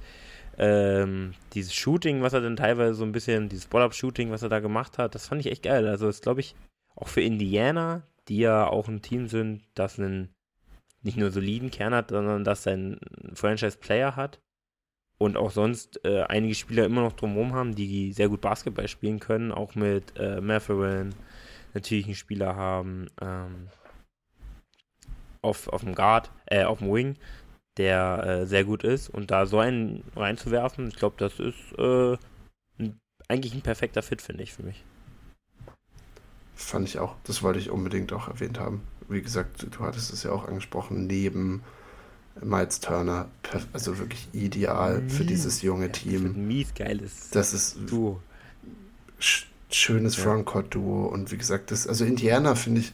ähm, 0.58 1.34
dieses 1.54 1.74
Shooting, 1.74 2.22
was 2.22 2.34
er 2.34 2.42
dann 2.42 2.56
teilweise 2.56 2.96
so 2.96 3.04
ein 3.04 3.12
bisschen, 3.12 3.50
dieses 3.50 3.68
Ball-Up-Shooting, 3.68 4.32
was 4.32 4.42
er 4.42 4.50
da 4.50 4.60
gemacht 4.60 4.98
hat, 4.98 5.16
das 5.16 5.28
fand 5.28 5.42
ich 5.42 5.52
echt 5.52 5.64
geil. 5.64 5.88
Also 5.88 6.10
ist, 6.10 6.24
glaube 6.24 6.42
ich, 6.42 6.56
auch 6.96 7.08
für 7.08 7.22
Indiana, 7.22 8.04
die 8.28 8.40
ja 8.40 8.68
auch 8.68 8.88
ein 8.88 9.02
Team 9.02 9.28
sind, 9.28 9.64
das 9.76 10.00
einen 10.00 10.34
nicht 11.02 11.18
nur 11.18 11.32
soliden 11.32 11.70
Kern 11.70 11.94
hat, 11.94 12.10
sondern 12.10 12.44
das 12.44 12.64
sein 12.64 13.00
Franchise-Player 13.34 14.16
hat 14.16 14.42
und 15.18 15.38
auch 15.38 15.52
sonst 15.52 16.04
äh, 16.04 16.24
einige 16.24 16.56
Spieler 16.56 16.86
immer 16.86 17.02
noch 17.02 17.14
drumherum 17.14 17.54
haben, 17.54 17.76
die 17.76 18.12
sehr 18.12 18.30
gut 18.30 18.42
Basketball 18.42 18.88
spielen 18.88 19.20
können, 19.20 19.52
auch 19.52 19.76
mit 19.76 20.18
äh, 20.18 20.42
Matherin 20.42 21.14
natürlich 21.74 22.06
einen 22.06 22.16
Spieler 22.16 22.56
haben 22.56 23.08
ähm, 23.22 23.68
auf, 25.42 25.68
auf 25.68 25.82
dem 25.82 25.94
Guard, 25.94 26.32
äh, 26.48 26.64
auf 26.64 26.80
dem 26.80 26.92
Wing, 26.92 27.18
der 27.78 28.24
äh, 28.26 28.46
sehr 28.46 28.64
gut 28.64 28.84
ist 28.84 29.10
und 29.10 29.30
da 29.32 29.46
so 29.46 29.60
einen 29.60 30.04
reinzuwerfen, 30.16 30.88
ich 30.88 30.96
glaube, 30.96 31.16
das 31.18 31.40
ist 31.40 31.78
äh, 31.78 32.18
eigentlich 33.28 33.54
ein 33.54 33.62
perfekter 33.62 34.02
Fit, 34.02 34.22
finde 34.22 34.44
ich, 34.44 34.54
für 34.54 34.64
mich. 34.64 34.84
Fand 36.56 36.88
ich 36.88 37.00
auch. 37.00 37.16
Das 37.26 37.44
wollte 37.44 37.60
ich 37.60 37.70
unbedingt 37.70 38.14
auch 38.14 38.28
erwähnt 38.28 38.60
haben. 38.60 38.82
Wie 39.10 39.22
gesagt, 39.22 39.68
du 39.70 39.80
hattest 39.84 40.12
es 40.14 40.24
ja 40.24 40.32
auch 40.32 40.48
angesprochen, 40.48 41.06
neben 41.08 41.62
Miles 42.42 42.80
Turner, 42.80 43.28
also 43.74 43.98
wirklich 44.00 44.28
ideal 44.34 45.04
für 45.08 45.24
Mhm. 45.24 45.28
dieses 45.28 45.62
junge 45.62 45.92
Team. 45.92 46.26
Ein 46.36 46.48
mies 46.48 46.74
geiles 46.76 47.30
Das 47.32 47.54
ist 47.54 47.78
Duo. 47.88 48.22
sch 49.20 49.48
schönes 49.70 50.16
Ja. 50.18 50.24
Frontcourt-Duo 50.24 51.08
und 51.08 51.32
wie 51.32 51.38
gesagt, 51.38 51.72
das, 51.72 51.88
also 51.88 52.06
Indiana 52.06 52.56
finde 52.56 52.82
ich, 52.82 52.94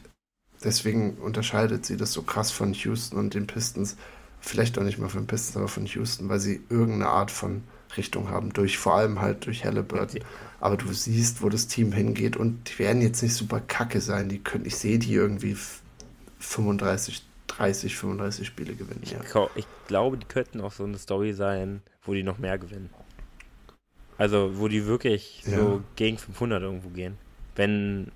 deswegen 0.64 1.14
unterscheidet 1.14 1.86
sie 1.86 1.96
das 1.96 2.12
so 2.12 2.22
krass 2.22 2.50
von 2.50 2.72
Houston 2.72 3.16
und 3.18 3.34
den 3.34 3.46
Pistons. 3.46 3.96
Vielleicht 4.40 4.78
auch 4.78 4.82
nicht 4.82 4.98
mal 4.98 5.08
von 5.08 5.26
Pistons, 5.26 5.56
aber 5.56 5.68
von 5.68 5.86
Houston, 5.86 6.28
weil 6.28 6.40
sie 6.40 6.60
irgendeine 6.68 7.08
Art 7.08 7.30
von 7.30 7.62
Richtung 7.96 8.28
haben, 8.30 8.52
durch 8.52 8.78
vor 8.78 8.94
allem 8.94 9.20
halt 9.20 9.46
durch 9.46 9.64
Halliburton. 9.64 10.20
Aber 10.60 10.76
du 10.76 10.92
siehst, 10.92 11.42
wo 11.42 11.48
das 11.48 11.66
Team 11.66 11.92
hingeht 11.92 12.36
und 12.36 12.70
die 12.70 12.78
werden 12.78 13.02
jetzt 13.02 13.22
nicht 13.22 13.34
super 13.34 13.60
kacke 13.60 14.00
sein. 14.00 14.28
Die 14.28 14.38
können, 14.38 14.64
ich 14.64 14.76
sehe 14.76 14.98
die 14.98 15.12
irgendwie 15.14 15.52
f- 15.52 15.80
35, 16.38 17.22
30, 17.48 17.96
35 17.96 18.46
Spiele 18.46 18.74
gewinnen. 18.74 19.02
Ja. 19.04 19.20
Ich, 19.54 19.62
ich 19.62 19.66
glaube, 19.88 20.16
die 20.16 20.26
könnten 20.26 20.60
auch 20.60 20.72
so 20.72 20.84
eine 20.84 20.98
Story 20.98 21.32
sein, 21.32 21.82
wo 22.02 22.14
die 22.14 22.22
noch 22.22 22.38
mehr 22.38 22.58
gewinnen. 22.58 22.90
Also, 24.18 24.58
wo 24.58 24.68
die 24.68 24.86
wirklich 24.86 25.42
Ja. 25.46 25.56
so 25.58 25.82
gegen 25.96 26.18
500 26.18 26.62
irgendwo 26.62 26.90
gehen. 26.90 27.18
Wenn, 27.56 28.12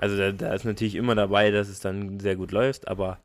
also 0.00 0.16
da, 0.16 0.32
da 0.32 0.54
ist 0.54 0.64
natürlich 0.64 0.94
immer 0.94 1.14
dabei, 1.14 1.50
dass 1.50 1.68
es 1.68 1.80
dann 1.80 2.20
sehr 2.20 2.36
gut 2.36 2.52
läuft, 2.52 2.88
aber 2.88 3.18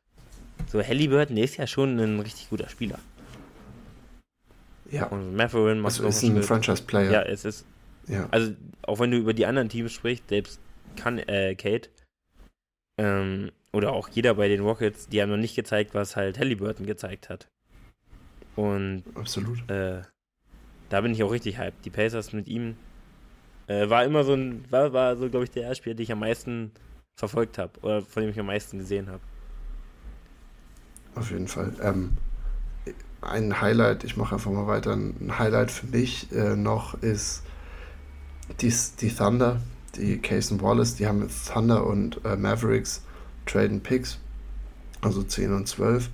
so 0.67 0.81
Halliburton 0.83 1.37
ist 1.37 1.57
ja 1.57 1.67
schon 1.67 1.99
ein 1.99 2.19
richtig 2.19 2.49
guter 2.49 2.69
Spieler. 2.69 2.99
Ja. 4.91 5.07
Und 5.07 5.35
Matherin 5.35 5.79
macht 5.79 5.93
Also 5.93 6.07
ist 6.07 6.23
ein 6.23 6.33
Schritt. 6.33 6.45
Franchise-Player. 6.45 7.11
Ja, 7.11 7.21
es 7.23 7.45
ist, 7.45 7.65
ja. 8.07 8.27
also 8.31 8.53
auch 8.83 8.99
wenn 8.99 9.11
du 9.11 9.17
über 9.17 9.33
die 9.33 9.45
anderen 9.45 9.69
Teams 9.69 9.91
sprichst, 9.91 10.29
selbst 10.29 10.59
kann 10.95 11.17
äh, 11.17 11.55
Kate 11.55 11.89
ähm, 12.97 13.51
oder 13.71 13.93
auch 13.93 14.09
jeder 14.09 14.35
bei 14.35 14.47
den 14.47 14.61
Rockets, 14.61 15.07
die 15.07 15.21
haben 15.21 15.29
noch 15.29 15.37
nicht 15.37 15.55
gezeigt, 15.55 15.93
was 15.93 16.15
halt 16.15 16.37
Halliburton 16.37 16.85
gezeigt 16.85 17.29
hat. 17.29 17.47
Und 18.55 19.03
absolut. 19.15 19.69
äh, 19.69 20.01
da 20.89 21.01
bin 21.01 21.13
ich 21.13 21.23
auch 21.23 21.31
richtig 21.31 21.57
hyped. 21.57 21.85
Die 21.85 21.89
Pacers 21.89 22.33
mit 22.33 22.47
ihm 22.47 22.75
äh, 23.67 23.89
war 23.89 24.03
immer 24.03 24.23
so 24.25 24.33
ein, 24.33 24.69
war, 24.69 24.91
war 24.91 25.15
so, 25.15 25.29
glaube 25.29 25.45
ich, 25.45 25.51
der 25.51 25.73
Spieler, 25.73 25.95
den 25.95 26.03
ich 26.03 26.11
am 26.11 26.19
meisten 26.19 26.71
verfolgt 27.15 27.57
habe 27.57 27.79
oder 27.81 28.01
von 28.01 28.23
dem 28.23 28.31
ich 28.31 28.39
am 28.39 28.47
meisten 28.47 28.79
gesehen 28.79 29.09
habe. 29.09 29.21
Auf 31.15 31.31
jeden 31.31 31.47
Fall. 31.47 31.73
Ähm, 31.81 32.17
ein 33.21 33.61
Highlight, 33.61 34.03
ich 34.03 34.17
mache 34.17 34.35
einfach 34.35 34.51
mal 34.51 34.67
weiter. 34.67 34.93
Ein 34.93 35.37
Highlight 35.37 35.71
für 35.71 35.87
mich 35.87 36.31
äh, 36.31 36.55
noch 36.55 37.01
ist 37.01 37.43
die, 38.59 38.73
die 38.99 39.13
Thunder, 39.13 39.61
die 39.95 40.17
Case 40.17 40.53
und 40.53 40.61
Wallace, 40.61 40.95
die 40.95 41.07
haben 41.07 41.27
Thunder 41.51 41.85
und 41.85 42.23
äh, 42.25 42.35
Mavericks 42.35 43.01
traden 43.45 43.81
Picks, 43.81 44.17
also 45.01 45.23
10 45.23 45.53
und 45.53 45.67
12. 45.67 46.09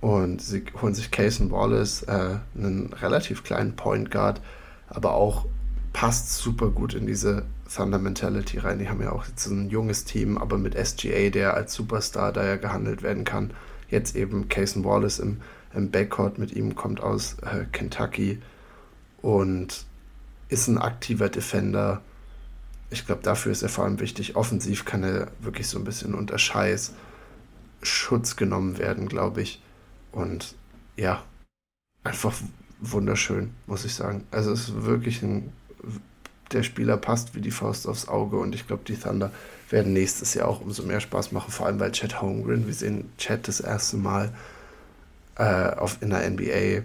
Und 0.00 0.40
sie 0.40 0.64
holen 0.80 0.94
sich 0.94 1.10
Case 1.10 1.42
und 1.42 1.50
Wallace, 1.50 2.02
äh, 2.04 2.38
einen 2.56 2.92
relativ 2.94 3.44
kleinen 3.44 3.76
Point 3.76 4.10
Guard, 4.10 4.40
aber 4.88 5.14
auch 5.14 5.46
passt 5.92 6.34
super 6.34 6.68
gut 6.68 6.94
in 6.94 7.06
diese 7.06 7.44
Thunder 7.74 7.98
Mentality 7.98 8.58
rein. 8.58 8.78
Die 8.78 8.88
haben 8.88 9.02
ja 9.02 9.12
auch 9.12 9.26
jetzt 9.26 9.46
ein 9.46 9.70
junges 9.70 10.04
Team, 10.04 10.38
aber 10.38 10.58
mit 10.58 10.74
SGA, 10.74 11.30
der 11.30 11.54
als 11.54 11.74
Superstar 11.74 12.32
da 12.32 12.44
ja 12.44 12.56
gehandelt 12.56 13.02
werden 13.02 13.24
kann. 13.24 13.52
Jetzt 13.88 14.16
eben 14.16 14.48
Cason 14.48 14.84
Wallace 14.84 15.18
im, 15.18 15.38
im 15.74 15.90
Backcourt 15.90 16.38
mit 16.38 16.52
ihm, 16.52 16.74
kommt 16.74 17.00
aus 17.00 17.36
äh, 17.42 17.64
Kentucky 17.72 18.40
und 19.22 19.84
ist 20.48 20.68
ein 20.68 20.78
aktiver 20.78 21.28
Defender. 21.28 22.02
Ich 22.90 23.06
glaube, 23.06 23.22
dafür 23.22 23.52
ist 23.52 23.62
er 23.62 23.68
vor 23.68 23.84
allem 23.84 24.00
wichtig. 24.00 24.36
Offensiv 24.36 24.84
kann 24.84 25.04
er 25.04 25.28
wirklich 25.40 25.68
so 25.68 25.78
ein 25.78 25.84
bisschen 25.84 26.14
unter 26.14 26.38
Scheiß 26.38 26.92
Schutz 27.82 28.36
genommen 28.36 28.78
werden, 28.78 29.08
glaube 29.08 29.42
ich. 29.42 29.62
Und 30.12 30.54
ja, 30.96 31.22
einfach 32.04 32.34
wunderschön, 32.80 33.54
muss 33.66 33.84
ich 33.84 33.94
sagen. 33.94 34.24
Also 34.30 34.52
es 34.52 34.68
ist 34.68 34.84
wirklich 34.84 35.22
ein, 35.22 35.52
der 36.52 36.62
Spieler 36.62 36.96
passt 36.96 37.34
wie 37.34 37.40
die 37.40 37.50
Faust 37.50 37.86
aufs 37.86 38.08
Auge 38.08 38.36
und 38.38 38.54
ich 38.54 38.66
glaube, 38.66 38.82
die 38.86 38.96
Thunder 38.96 39.30
werden 39.70 39.92
nächstes 39.92 40.34
Jahr 40.34 40.48
auch 40.48 40.60
umso 40.60 40.82
mehr 40.82 41.00
Spaß 41.00 41.30
machen, 41.32 41.52
vor 41.52 41.66
allem 41.66 41.78
weil 41.78 41.92
Chad 41.92 42.20
Holmgren, 42.20 42.66
wir 42.66 42.74
sehen 42.74 43.12
Chad 43.18 43.46
das 43.46 43.60
erste 43.60 43.96
Mal 43.96 44.32
äh, 45.40 45.74
auf, 45.74 46.02
in 46.02 46.10
der 46.10 46.28
NBA, 46.28 46.84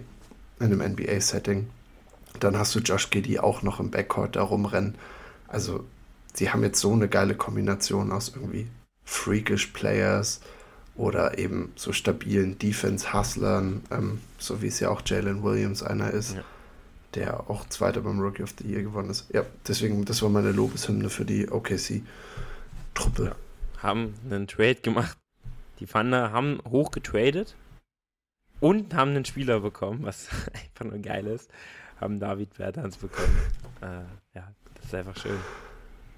einem 0.60 0.80
NBA-Setting. 0.80 1.68
Dann 2.40 2.58
hast 2.58 2.74
du 2.74 2.78
Josh 2.78 3.10
Giddy 3.10 3.38
auch 3.38 3.62
noch 3.62 3.80
im 3.80 3.90
Backcourt 3.90 4.34
da 4.34 4.42
rumrennen. 4.42 4.94
Also, 5.46 5.84
sie 6.32 6.50
haben 6.50 6.62
jetzt 6.62 6.80
so 6.80 6.92
eine 6.92 7.08
geile 7.08 7.34
Kombination 7.34 8.12
aus 8.12 8.32
irgendwie 8.34 8.66
freakish 9.04 9.66
Players 9.68 10.40
oder 10.94 11.36
eben 11.36 11.72
so 11.76 11.92
stabilen 11.92 12.58
Defense-Hustlern, 12.58 13.82
ähm, 13.90 14.20
so 14.38 14.62
wie 14.62 14.68
es 14.68 14.80
ja 14.80 14.88
auch 14.88 15.02
Jalen 15.04 15.42
Williams 15.42 15.82
einer 15.82 16.10
ist, 16.10 16.36
ja. 16.36 16.44
der 17.14 17.50
auch 17.50 17.68
Zweiter 17.68 18.00
beim 18.00 18.18
Rookie 18.18 18.42
of 18.42 18.54
the 18.58 18.66
Year 18.66 18.82
gewonnen 18.82 19.10
ist. 19.10 19.26
Ja, 19.34 19.44
deswegen, 19.68 20.06
das 20.06 20.22
war 20.22 20.30
meine 20.30 20.52
Lobeshymne 20.52 21.10
für 21.10 21.26
die 21.26 21.50
OKC-Truppe. 21.50 23.24
Ja. 23.24 23.36
Haben 23.82 24.14
einen 24.24 24.46
Trade 24.46 24.76
gemacht. 24.76 25.18
Die 25.78 25.86
Thunder 25.86 26.32
haben 26.32 26.58
hoch 26.66 26.90
getradet 26.90 27.54
und 28.60 28.94
haben 28.94 29.10
einen 29.10 29.24
Spieler 29.24 29.60
bekommen, 29.60 30.00
was 30.02 30.28
einfach 30.52 30.84
nur 30.84 30.98
geil 30.98 31.26
ist. 31.26 31.50
Haben 32.00 32.20
David 32.20 32.54
Bertans 32.56 32.96
bekommen. 32.96 33.36
äh, 33.80 34.36
ja, 34.36 34.52
das 34.74 34.86
ist 34.86 34.94
einfach 34.94 35.16
schön. 35.16 35.38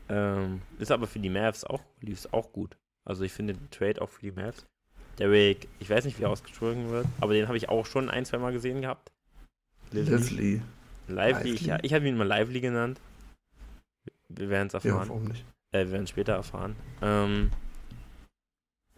Ähm, 0.08 0.62
ist 0.78 0.90
aber 0.90 1.06
für 1.06 1.18
die 1.18 1.30
Mavs 1.30 1.64
auch, 1.64 1.82
lief 2.00 2.18
es 2.18 2.32
auch 2.32 2.52
gut. 2.52 2.76
Also 3.04 3.24
ich 3.24 3.32
finde 3.32 3.54
den 3.54 3.70
Trade 3.70 4.00
auch 4.02 4.08
für 4.08 4.20
die 4.20 4.32
Mavs. 4.32 4.66
Derrick, 5.18 5.68
ich 5.80 5.90
weiß 5.90 6.04
nicht, 6.04 6.18
wie 6.18 6.24
er 6.24 6.30
ausgesprochen 6.30 6.90
wird, 6.90 7.06
aber 7.20 7.34
den 7.34 7.48
habe 7.48 7.56
ich 7.56 7.68
auch 7.68 7.86
schon 7.86 8.08
ein, 8.08 8.24
zwei 8.24 8.38
Mal 8.38 8.52
gesehen 8.52 8.82
gehabt. 8.82 9.10
Lively. 9.90 10.62
Lively, 11.08 11.54
ich, 11.54 11.62
ja, 11.62 11.78
ich 11.82 11.92
habe 11.94 12.06
ihn 12.06 12.16
mal 12.16 12.26
Lively 12.26 12.60
genannt. 12.60 13.00
Wir 14.28 14.48
werden 14.48 14.68
es 14.68 14.74
erfahren. 14.74 14.92
Ja, 14.92 15.08
warum 15.08 15.24
nicht? 15.24 15.44
Äh, 15.72 15.86
wir 15.86 15.92
werden 15.92 16.04
es 16.04 16.10
später 16.10 16.34
erfahren. 16.34 16.76
Ähm, 17.02 17.50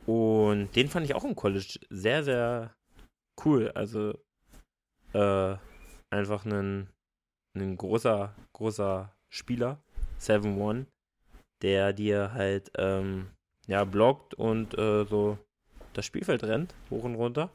und 0.06 0.74
den 0.74 0.88
fand 0.88 1.06
ich 1.06 1.14
auch 1.14 1.24
im 1.24 1.36
College 1.36 1.78
sehr, 1.88 2.24
sehr 2.24 2.74
cool. 3.44 3.70
Also 3.74 4.18
äh, 5.12 5.56
einfach 6.10 6.44
ein, 6.44 6.88
ein 7.56 7.76
großer, 7.76 8.34
großer 8.52 9.12
Spieler, 9.28 9.82
7-1, 10.20 10.86
der 11.62 11.92
dir 11.92 12.32
halt 12.32 12.70
ähm, 12.76 13.30
ja, 13.66 13.84
blockt 13.84 14.34
und 14.34 14.76
äh, 14.78 15.04
so 15.04 15.38
das 15.92 16.06
Spielfeld 16.06 16.44
rennt, 16.44 16.74
hoch 16.90 17.04
und 17.04 17.14
runter. 17.14 17.50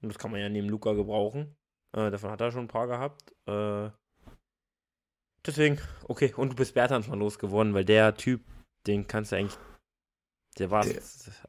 Und 0.00 0.08
das 0.08 0.18
kann 0.18 0.30
man 0.30 0.40
ja 0.40 0.48
neben 0.48 0.68
Luca 0.68 0.92
gebrauchen. 0.92 1.56
Äh, 1.96 2.10
davon 2.10 2.30
hat 2.30 2.40
er 2.40 2.52
schon 2.52 2.64
ein 2.64 2.68
paar 2.68 2.86
gehabt. 2.86 3.32
Äh, 3.46 3.90
deswegen, 5.46 5.80
okay, 6.08 6.32
und 6.36 6.50
du 6.50 6.56
bist 6.56 6.74
Bertans 6.74 7.08
mal 7.08 7.18
losgeworden, 7.18 7.74
weil 7.74 7.84
der 7.84 8.14
Typ, 8.16 8.42
den 8.86 9.06
kannst 9.06 9.32
du 9.32 9.36
eigentlich. 9.36 9.58
Der 10.58 10.70
war 10.70 10.86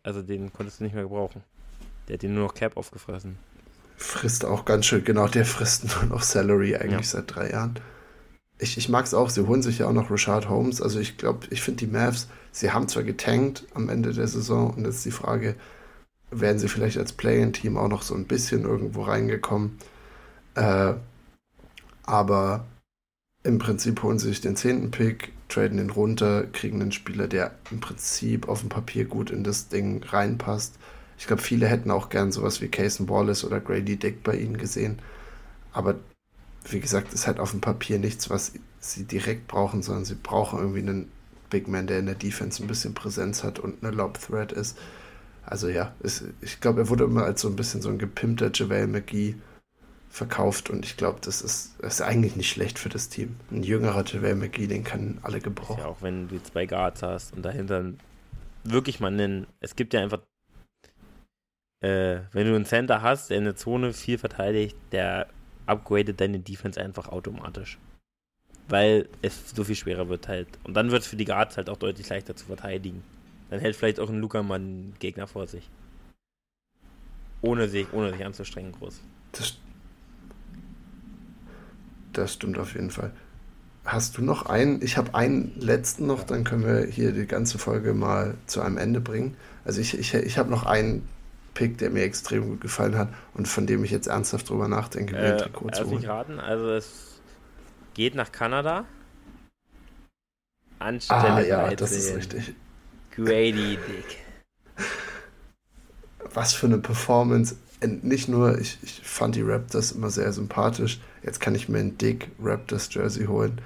also 0.02 0.24
den 0.24 0.52
konntest 0.52 0.80
du 0.80 0.84
nicht 0.84 0.94
mehr 0.94 1.04
gebrauchen. 1.04 1.44
Der 2.08 2.16
hat 2.16 2.22
den 2.22 2.34
nur 2.34 2.46
noch 2.46 2.54
Cap 2.54 2.78
aufgefressen. 2.78 3.38
Frisst 3.98 4.46
auch 4.46 4.66
ganz 4.66 4.86
schön, 4.86 5.04
genau, 5.04 5.28
der 5.28 5.46
frisst 5.46 5.86
nur 5.86 6.06
noch 6.06 6.24
Salary 6.24 6.76
eigentlich 6.76 6.92
ja. 6.92 7.20
seit 7.20 7.36
drei 7.36 7.52
Jahren 7.52 7.80
ich, 8.58 8.78
ich 8.78 8.90
mag 8.90 9.06
es 9.06 9.14
auch, 9.14 9.30
sie 9.30 9.46
holen 9.48 9.62
sich 9.62 9.80
ja 9.80 9.88
auch 9.88 9.94
noch 9.94 10.10
Rashad 10.10 10.50
Holmes. 10.50 10.82
Also 10.82 11.00
ich 11.00 11.18
glaube, 11.18 11.48
ich 11.50 11.62
finde 11.62 11.86
die 11.86 11.92
Mavs, 11.92 12.28
sie 12.52 12.72
haben 12.72 12.88
zwar 12.88 13.04
getankt 13.04 13.66
am 13.74 13.90
Ende 13.90 14.14
der 14.14 14.28
Saison 14.28 14.74
und 14.74 14.86
jetzt 14.86 15.06
die 15.06 15.12
Frage, 15.12 15.56
wären 16.32 16.60
sie 16.60 16.70
vielleicht 16.70 16.98
als 16.98 17.14
Play-in-Team 17.14 17.78
auch 17.78 17.88
noch 17.88 18.02
so 18.02 18.16
ein 18.16 18.26
bisschen 18.26 18.64
irgendwo 18.64 19.04
reingekommen. 19.04 19.78
Äh, 20.56 20.94
aber 22.04 22.66
im 23.44 23.60
Prinzip 23.60 24.02
holen 24.04 24.20
sie 24.20 24.30
sich 24.30 24.42
den 24.42 24.56
zehnten 24.56 24.92
Pick, 24.92 25.34
traden 25.50 25.78
den 25.78 25.90
runter, 25.90 26.46
kriegen 26.46 26.82
einen 26.82 26.92
Spieler, 26.92 27.28
der 27.28 27.52
im 27.72 27.80
Prinzip 27.80 28.48
auf 28.48 28.62
dem 28.62 28.70
Papier 28.70 29.06
gut 29.06 29.30
in 29.30 29.44
das 29.44 29.68
Ding 29.68 30.04
reinpasst. 30.04 30.76
Ich 31.18 31.28
glaube, 31.28 31.42
viele 31.42 31.68
hätten 31.68 31.92
auch 31.92 32.10
gern 32.10 32.32
sowas 32.32 32.62
wie 32.62 32.68
Cason 32.68 33.10
Wallace 33.10 33.46
oder 33.46 33.60
Grady 33.60 33.96
Dick 33.98 34.24
bei 34.24 34.36
ihnen 34.36 34.58
gesehen. 34.58 35.00
Aber 35.72 35.96
wie 36.70 36.80
gesagt, 36.80 37.14
ist 37.14 37.28
halt 37.28 37.40
auf 37.40 37.52
dem 37.52 37.62
Papier 37.62 38.00
nichts, 38.00 38.30
was 38.30 38.54
sie 38.80 39.04
direkt 39.06 39.48
brauchen, 39.48 39.82
sondern 39.82 40.06
sie 40.06 40.16
brauchen 40.16 40.60
irgendwie 40.60 40.80
einen 40.80 41.12
Big 41.50 41.68
Man, 41.68 41.88
der 41.88 42.00
in 42.00 42.06
der 42.08 42.16
Defense 42.16 42.64
ein 42.64 42.68
bisschen 42.68 42.94
Präsenz 42.94 43.44
hat 43.44 43.60
und 43.60 43.84
eine 43.84 43.96
Lob-Threat 43.96 44.52
ist. 44.52 44.78
Also 45.46 45.68
ja, 45.70 45.94
ist, 46.02 46.24
ich 46.42 46.60
glaube, 46.60 46.82
er 46.82 46.90
wurde 46.90 47.04
immer 47.04 47.24
als 47.24 47.42
so 47.42 47.48
ein 47.48 47.56
bisschen 47.56 47.82
so 47.82 47.90
ein 47.90 48.00
gepimpter 48.00 48.50
JaVale 48.54 48.88
McGee 48.88 49.36
verkauft 50.10 50.70
und 50.70 50.86
ich 50.86 50.98
glaube, 50.98 51.20
das 51.22 51.42
ist, 51.42 51.80
ist 51.82 52.02
eigentlich 52.02 52.36
nicht 52.36 52.50
schlecht 52.50 52.80
für 52.80 52.90
das 52.90 53.10
Team. 53.10 53.36
Ein 53.52 53.64
jüngerer 53.64 54.04
JaVale 54.06 54.36
McGee, 54.36 54.68
den 54.68 54.84
können 54.84 55.20
alle 55.22 55.42
gebrauchen. 55.42 55.80
Ja, 55.80 55.88
auch 55.88 56.02
wenn 56.02 56.28
du 56.30 56.42
zwei 56.42 56.66
Guards 56.66 57.04
hast 57.04 57.34
und 57.34 57.44
dahinter 57.44 57.94
wirklich 58.64 59.00
mal 59.00 59.12
einen, 59.12 59.46
es 59.60 59.76
gibt 59.76 59.94
ja 59.94 60.02
einfach, 60.02 60.22
äh, 61.86 62.22
wenn 62.32 62.48
du 62.48 62.56
einen 62.56 62.66
Center 62.66 63.04
hast, 63.04 63.30
der 63.30 63.38
in 63.38 63.44
der 63.44 63.56
Zone 63.56 63.94
viel 63.94 64.18
verteidigt, 64.18 64.76
der 64.92 65.28
upgradet 65.68 66.20
deine 66.20 66.40
Defense 66.40 66.82
einfach 66.82 67.10
automatisch. 67.10 67.78
Weil 68.68 69.08
es 69.22 69.52
so 69.52 69.64
viel 69.64 69.76
schwerer 69.76 70.10
wird 70.10 70.28
halt. 70.28 70.48
Und 70.64 70.74
dann 70.74 70.90
wird 70.90 71.04
es 71.04 71.08
für 71.08 71.16
die 71.16 71.26
Guards 71.26 71.58
halt 71.58 71.70
auch 71.70 71.78
deutlich 71.78 72.10
leichter 72.10 72.36
zu 72.36 72.46
verteidigen. 72.46 73.04
Dann 73.52 73.60
hält 73.60 73.76
vielleicht 73.76 74.00
auch 74.00 74.10
ein 74.10 74.20
Luca 74.20 74.42
mal 74.42 74.56
einen 74.56 74.96
Gegner 74.98 75.28
vor 75.28 75.46
sich. 75.46 75.70
Ohne 77.42 77.68
sich, 77.70 77.94
ohne 77.94 78.12
sich 78.12 78.26
anzustrengen 78.26 78.72
groß. 78.72 79.02
Das, 79.34 79.54
das 82.14 82.34
stimmt 82.34 82.58
auf 82.58 82.74
jeden 82.74 82.90
Fall. 82.90 83.12
Hast 83.84 84.18
du 84.18 84.24
noch 84.24 84.48
einen? 84.48 84.82
Ich 84.82 84.98
habe 84.98 85.14
einen 85.14 85.54
letzten 85.60 86.08
noch, 86.08 86.24
dann 86.24 86.44
können 86.44 86.66
wir 86.66 86.88
hier 86.88 87.12
die 87.12 87.28
ganze 87.28 87.60
Folge 87.60 87.94
mal 87.94 88.34
zu 88.48 88.62
einem 88.62 88.80
Ende 88.80 89.00
bringen. 89.00 89.38
Also 89.64 89.80
ich, 89.80 90.00
ich, 90.00 90.16
ich 90.16 90.40
habe 90.40 90.50
noch 90.50 90.66
einen 90.66 91.08
Pick, 91.56 91.80
der 91.80 91.90
mir 91.90 92.04
extrem 92.04 92.50
gut 92.50 92.62
gefallen 92.62 92.98
hat 92.98 93.08
und 93.34 93.48
von 93.48 93.66
dem 93.66 93.84
ich 93.84 93.90
jetzt 93.90 94.08
ernsthaft 94.08 94.50
drüber 94.50 94.68
nachdenke, 94.68 95.16
mir 95.16 95.22
äh, 95.22 95.32
ein 95.32 95.38
Trikot 95.40 95.70
zu 95.72 95.90
holen. 95.90 96.06
raten, 96.06 96.40
also 96.40 96.70
es 96.70 97.22
geht 97.96 98.14
nach 98.14 98.32
Kanada. 98.32 98.86
Anstelle 100.78 101.22
ah, 101.22 101.42
ja, 101.42 101.76
das 101.76 101.94
ist 101.94 102.16
richtig. 102.16 102.54
Grady 103.12 103.78
Dick. 103.78 104.86
Was 106.34 106.54
für 106.54 106.68
eine 106.68 106.78
Performance. 106.78 107.56
Nicht 107.82 108.28
nur, 108.28 108.60
ich, 108.60 108.78
ich 108.84 109.02
fand 109.04 109.36
die 109.36 109.42
Raptors 109.42 109.94
immer 109.94 110.10
sehr 110.10 110.34
sympathisch. 110.34 111.00
Jetzt 111.24 111.40
kann 111.40 111.56
ich 111.56 111.70
mir 111.70 111.80
ein 111.80 111.98
Dick 111.98 112.30
Raptors 112.42 112.94
Jersey 112.94 113.26
holen. 113.26 113.62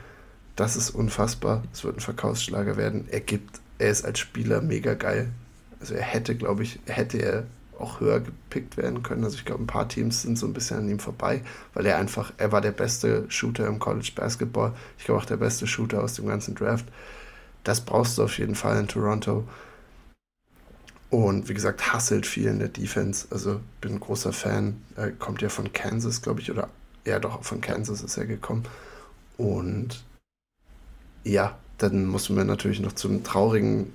Das 0.55 0.75
ist 0.75 0.91
unfassbar. 0.91 1.63
Es 1.73 1.83
wird 1.83 1.97
ein 1.97 2.01
Verkaufsschlager 2.01 2.77
werden. 2.77 3.07
Er 3.09 3.21
gibt, 3.21 3.59
er 3.79 3.89
ist 3.89 4.05
als 4.05 4.19
Spieler 4.19 4.61
mega 4.61 4.93
geil. 4.93 5.31
Also 5.79 5.95
er 5.95 6.03
hätte, 6.03 6.35
glaube 6.35 6.63
ich, 6.63 6.79
hätte 6.85 7.17
er 7.17 7.45
auch 7.79 7.99
höher 7.99 8.19
gepickt 8.19 8.77
werden 8.77 9.03
können. 9.03 9.23
Also 9.23 9.37
ich 9.37 9.45
glaube, 9.45 9.63
ein 9.63 9.67
paar 9.67 9.87
Teams 9.87 10.21
sind 10.21 10.37
so 10.37 10.45
ein 10.45 10.53
bisschen 10.53 10.77
an 10.77 10.89
ihm 10.89 10.99
vorbei, 10.99 11.41
weil 11.73 11.85
er 11.85 11.97
einfach, 11.97 12.33
er 12.37 12.51
war 12.51 12.61
der 12.61 12.71
beste 12.71 13.25
Shooter 13.29 13.67
im 13.67 13.79
College 13.79 14.11
Basketball. 14.15 14.73
Ich 14.97 15.05
glaube 15.05 15.21
auch 15.21 15.25
der 15.25 15.37
beste 15.37 15.67
Shooter 15.67 16.03
aus 16.03 16.13
dem 16.13 16.27
ganzen 16.27 16.55
Draft. 16.55 16.85
Das 17.63 17.81
brauchst 17.81 18.17
du 18.17 18.23
auf 18.23 18.37
jeden 18.37 18.55
Fall 18.55 18.79
in 18.79 18.87
Toronto. 18.87 19.47
Und 21.09 21.49
wie 21.49 21.53
gesagt, 21.53 21.91
hasselt 21.91 22.25
viel 22.25 22.47
in 22.47 22.59
der 22.59 22.67
Defense. 22.67 23.27
Also 23.31 23.59
bin 23.81 23.93
ein 23.93 23.99
großer 23.99 24.31
Fan. 24.31 24.81
Er 24.95 25.11
kommt 25.11 25.41
ja 25.41 25.49
von 25.49 25.73
Kansas, 25.73 26.21
glaube 26.21 26.41
ich, 26.41 26.51
oder 26.51 26.69
ja 27.05 27.19
doch, 27.19 27.43
von 27.43 27.61
Kansas 27.61 28.01
ist 28.01 28.17
er 28.17 28.25
gekommen. 28.25 28.65
Und 29.37 30.03
ja, 31.23 31.57
dann 31.77 32.05
muss 32.05 32.29
man 32.29 32.47
natürlich 32.47 32.79
noch 32.79 32.93
zum 32.93 33.23
traurigen 33.23 33.93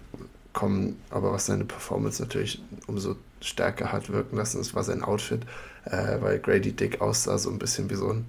kommen, 0.52 1.01
aber 1.11 1.32
was 1.32 1.47
seine 1.47 1.65
Performance 1.65 2.23
natürlich 2.23 2.62
umso 2.86 3.16
stärker 3.45 3.93
hat 3.93 4.11
wirken 4.11 4.37
lassen, 4.37 4.59
das 4.59 4.75
war 4.75 4.85
sein 4.85 5.03
Outfit, 5.03 5.43
äh, 5.85 6.21
weil 6.21 6.39
Grady 6.39 6.73
Dick 6.73 7.01
aussah 7.01 7.39
so 7.39 7.51
ein 7.51 7.59
bisschen 7.59 7.91
wie 7.91 7.95
so 7.95 8.11
ein 8.11 8.27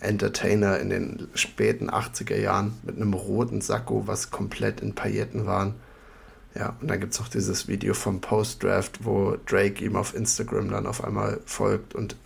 Entertainer 0.00 0.78
in 0.78 0.90
den 0.90 1.28
späten 1.34 1.90
80er 1.90 2.36
Jahren 2.36 2.74
mit 2.84 2.96
einem 2.96 3.14
roten 3.14 3.60
Sakko, 3.60 4.06
was 4.06 4.30
komplett 4.30 4.80
in 4.80 4.94
Pailletten 4.94 5.46
waren. 5.46 5.74
Ja, 6.54 6.76
und 6.80 6.88
dann 6.88 7.00
gibt 7.00 7.14
es 7.14 7.20
auch 7.20 7.28
dieses 7.28 7.68
Video 7.68 7.94
vom 7.94 8.20
Post-Draft, 8.20 9.04
wo 9.04 9.36
Drake 9.46 9.84
ihm 9.84 9.96
auf 9.96 10.14
Instagram 10.14 10.70
dann 10.70 10.86
auf 10.86 11.04
einmal 11.04 11.40
folgt 11.44 11.94
und 11.94 12.16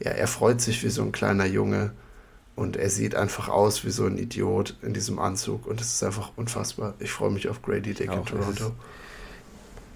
ja, 0.00 0.10
er 0.10 0.26
freut 0.26 0.60
sich 0.60 0.82
wie 0.82 0.90
so 0.90 1.02
ein 1.02 1.12
kleiner 1.12 1.46
Junge 1.46 1.92
und 2.56 2.76
er 2.76 2.90
sieht 2.90 3.14
einfach 3.14 3.48
aus 3.48 3.84
wie 3.84 3.90
so 3.90 4.06
ein 4.06 4.18
Idiot 4.18 4.76
in 4.82 4.92
diesem 4.92 5.18
Anzug 5.18 5.66
und 5.66 5.80
es 5.80 5.94
ist 5.94 6.02
einfach 6.04 6.32
unfassbar. 6.36 6.94
Ich 6.98 7.10
freue 7.10 7.30
mich 7.30 7.48
auf 7.48 7.62
Grady 7.62 7.94
Dick 7.94 8.12
in 8.12 8.24
Toronto. 8.24 8.72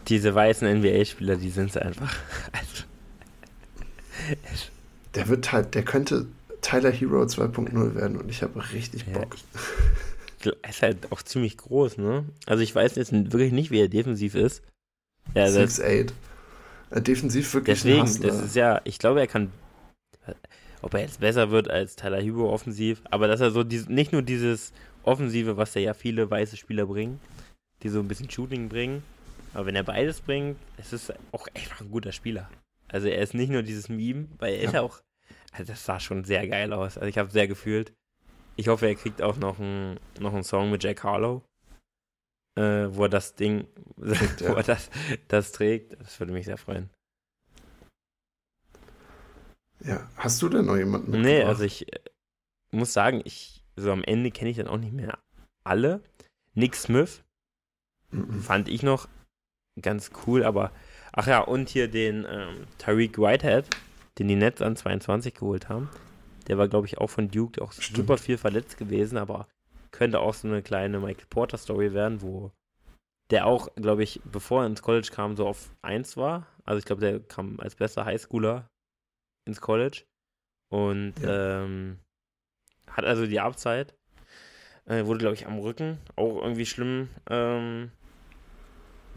Diese 0.08 0.34
weißen 0.34 0.80
NBA-Spieler, 0.80 1.36
die 1.36 1.50
sind 1.50 1.70
es 1.70 1.76
einfach. 1.76 2.14
Also. 2.52 2.84
der 5.14 5.28
wird 5.28 5.52
halt, 5.52 5.74
der 5.74 5.84
könnte 5.84 6.26
Tyler 6.60 6.90
Hero 6.90 7.22
2.0 7.22 7.94
werden 7.94 8.16
und 8.16 8.30
ich 8.30 8.42
habe 8.42 8.62
richtig 8.72 9.06
Bock. 9.06 9.36
Ja, 10.44 10.52
er 10.62 10.70
ist 10.70 10.82
halt 10.82 11.10
auch 11.10 11.20
ziemlich 11.20 11.56
groß, 11.56 11.98
ne? 11.98 12.24
Also 12.46 12.62
ich 12.62 12.72
weiß 12.72 12.94
jetzt 12.94 13.10
wirklich 13.12 13.50
nicht, 13.50 13.72
wie 13.72 13.80
er 13.80 13.88
defensiv 13.88 14.36
ist. 14.36 14.62
Ja, 15.34 15.46
6'8. 15.46 16.12
Defensiv 17.00 17.52
wirklich 17.54 17.82
Deswegen, 17.82 18.22
das 18.22 18.44
ist 18.44 18.54
ja, 18.54 18.80
ich 18.84 19.00
glaube, 19.00 19.18
er 19.18 19.26
kann 19.26 19.50
ob 20.82 20.94
er 20.94 21.00
jetzt 21.00 21.20
besser 21.20 21.50
wird 21.50 21.68
als 21.68 21.96
Tyler 21.96 22.22
Hugo 22.22 22.52
offensiv, 22.52 23.02
aber 23.10 23.26
dass 23.26 23.40
er 23.40 23.50
so 23.50 23.64
dieses, 23.64 23.88
nicht 23.88 24.12
nur 24.12 24.22
dieses 24.22 24.72
Offensive, 25.02 25.56
was 25.56 25.74
ja 25.74 25.94
viele 25.94 26.30
weiße 26.30 26.56
Spieler 26.56 26.86
bringen, 26.86 27.20
die 27.82 27.88
so 27.88 28.00
ein 28.00 28.08
bisschen 28.08 28.30
Shooting 28.30 28.68
bringen, 28.68 29.02
aber 29.54 29.66
wenn 29.66 29.76
er 29.76 29.82
beides 29.84 30.20
bringt, 30.20 30.58
es 30.76 30.92
ist 30.92 31.12
auch 31.32 31.46
einfach 31.54 31.80
ein 31.80 31.90
guter 31.90 32.12
Spieler. 32.12 32.50
Also 32.88 33.08
er 33.08 33.22
ist 33.22 33.34
nicht 33.34 33.50
nur 33.50 33.62
dieses 33.62 33.88
Meme, 33.88 34.28
weil 34.38 34.54
er 34.54 34.62
ja. 34.62 34.68
ist 34.70 34.76
auch, 34.76 35.00
also 35.52 35.72
das 35.72 35.84
sah 35.84 36.00
schon 36.00 36.24
sehr 36.24 36.46
geil 36.48 36.72
aus. 36.72 36.96
Also 36.98 37.08
ich 37.08 37.18
habe 37.18 37.30
sehr 37.30 37.48
gefühlt. 37.48 37.92
Ich 38.56 38.68
hoffe, 38.68 38.86
er 38.86 38.94
kriegt 38.94 39.22
auch 39.22 39.36
noch 39.36 39.58
einen, 39.60 39.98
noch 40.20 40.32
einen 40.34 40.44
Song 40.44 40.70
mit 40.70 40.82
Jack 40.84 41.04
Harlow. 41.04 41.42
äh, 42.56 42.86
wo 42.94 43.04
er 43.04 43.08
das 43.08 43.34
Ding, 43.34 43.66
Trägt, 44.00 44.40
wo 44.48 44.54
er 44.54 44.62
das, 44.64 44.90
das 45.28 45.52
trägt. 45.52 46.00
Das 46.00 46.18
würde 46.18 46.32
mich 46.32 46.46
sehr 46.46 46.58
freuen. 46.58 46.90
Ja, 49.80 50.08
hast 50.16 50.42
du 50.42 50.48
denn 50.48 50.66
noch 50.66 50.76
jemanden 50.76 51.20
Nee, 51.20 51.42
also 51.44 51.62
ich 51.64 51.92
äh, 51.92 52.00
muss 52.72 52.92
sagen, 52.92 53.20
ich, 53.24 53.64
so 53.76 53.92
am 53.92 54.02
Ende 54.02 54.30
kenne 54.32 54.50
ich 54.50 54.56
dann 54.56 54.66
auch 54.68 54.76
nicht 54.78 54.92
mehr 54.92 55.18
alle. 55.64 56.02
Nick 56.54 56.74
Smith 56.74 57.22
Mhm. 58.10 58.40
fand 58.40 58.68
ich 58.68 58.82
noch 58.82 59.06
ganz 59.82 60.10
cool, 60.26 60.44
aber 60.44 60.72
ach 61.12 61.26
ja, 61.26 61.40
und 61.40 61.68
hier 61.68 61.88
den 61.88 62.26
ähm, 62.28 62.66
Tariq 62.78 63.18
Whitehead, 63.18 63.68
den 64.18 64.28
die 64.28 64.36
Nets 64.36 64.62
an 64.62 64.76
22 64.76 65.34
geholt 65.34 65.68
haben. 65.68 65.88
Der 66.48 66.58
war, 66.58 66.68
glaube 66.68 66.86
ich, 66.86 66.98
auch 66.98 67.08
von 67.08 67.30
Duke 67.30 67.60
auch 67.62 67.72
Stimmt. 67.72 67.96
super 67.96 68.18
viel 68.18 68.38
verletzt 68.38 68.78
gewesen, 68.78 69.18
aber 69.18 69.46
könnte 69.90 70.20
auch 70.20 70.34
so 70.34 70.48
eine 70.48 70.62
kleine 70.62 70.98
Michael 71.00 71.26
Porter 71.28 71.58
Story 71.58 71.92
werden, 71.92 72.22
wo 72.22 72.52
der 73.30 73.46
auch, 73.46 73.68
glaube 73.76 74.02
ich, 74.02 74.20
bevor 74.24 74.62
er 74.62 74.66
ins 74.66 74.82
College 74.82 75.10
kam, 75.12 75.36
so 75.36 75.46
auf 75.46 75.70
1 75.82 76.16
war. 76.16 76.46
Also 76.64 76.78
ich 76.78 76.84
glaube, 76.84 77.00
der 77.00 77.20
kam 77.20 77.60
als 77.60 77.74
bester 77.74 78.04
Highschooler 78.04 78.70
ins 79.46 79.60
College 79.60 80.04
und 80.70 81.14
ähm, 81.22 81.98
hat 82.90 83.04
also 83.04 83.26
die 83.26 83.40
Abzeit. 83.40 83.94
Äh, 84.86 85.04
wurde, 85.04 85.18
glaube 85.18 85.34
ich, 85.34 85.46
am 85.46 85.58
Rücken 85.58 85.98
auch 86.16 86.42
irgendwie 86.42 86.64
schlimm. 86.64 87.10
Ähm, 87.28 87.92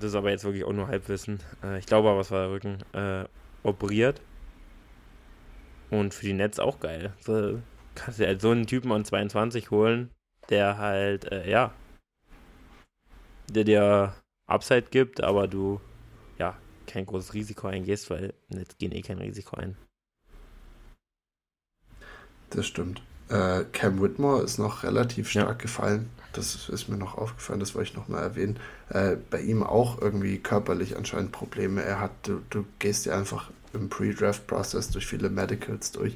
das 0.02 0.12
ist 0.12 0.16
aber 0.16 0.30
jetzt 0.32 0.44
wirklich 0.44 0.64
auch 0.64 0.74
nur 0.74 0.88
Halbwissen. 0.88 1.40
Äh, 1.64 1.80
ich 1.80 1.86
glaube 1.86 2.10
aber, 2.10 2.22
es 2.22 2.32
war 2.32 2.42
der 2.42 2.52
Rücken. 2.52 2.78
Äh, 2.94 3.26
operiert. 3.64 4.22
Und 5.90 6.14
für 6.14 6.26
die 6.26 6.34
Netz 6.34 6.60
auch 6.60 6.80
geil. 6.80 7.14
So, 7.20 7.62
kannst 7.96 8.20
du 8.20 8.26
halt 8.26 8.42
so 8.42 8.52
einen 8.52 8.68
Typen 8.68 8.92
an 8.92 9.06
22 9.06 9.72
holen, 9.72 10.10
der 10.50 10.78
halt, 10.78 11.32
äh, 11.32 11.50
ja, 11.50 11.74
der 13.50 13.64
dir 13.66 14.16
Upside 14.48 14.88
gibt, 14.90 15.22
aber 15.22 15.48
du, 15.48 15.82
ja, 16.38 16.58
kein 16.88 17.06
großes 17.06 17.34
Risiko 17.34 17.68
eingehst, 17.68 18.10
weil 18.10 18.34
Netz 18.50 18.78
gehen 18.78 18.92
eh 18.94 19.02
kein 19.02 19.20
Risiko 19.20 19.58
ein. 19.58 19.78
Das 22.50 22.66
stimmt. 22.66 23.02
Äh, 23.30 23.64
Cam 23.72 24.02
Whitmore 24.02 24.44
ist 24.44 24.58
noch 24.58 24.84
relativ 24.84 25.34
Ja. 25.34 25.44
stark 25.44 25.60
gefallen. 25.60 26.10
Das 26.34 26.70
ist 26.70 26.88
mir 26.88 26.98
noch 26.98 27.18
aufgefallen, 27.18 27.60
das 27.60 27.76
wollte 27.76 27.90
ich 27.90 27.96
noch 27.98 28.08
mal 28.08 28.22
erwähnen. 28.22 28.58
Äh, 28.90 29.18
bei 29.30 29.42
ihm 29.42 29.64
auch 29.64 30.02
irgendwie 30.02 30.38
körperlich 30.40 30.96
anscheinend 30.98 31.32
Probleme. 31.32 31.84
Er 31.84 32.00
hat, 32.00 32.12
du, 32.24 32.42
du 32.50 32.66
gehst 32.80 33.06
ja 33.06 33.18
einfach 33.18 33.52
im 33.74 33.90
Pre-Draft-Prozess 33.90 34.90
durch 34.92 35.08
viele 35.08 35.30
Medicals 35.30 35.92
durch. 35.92 36.16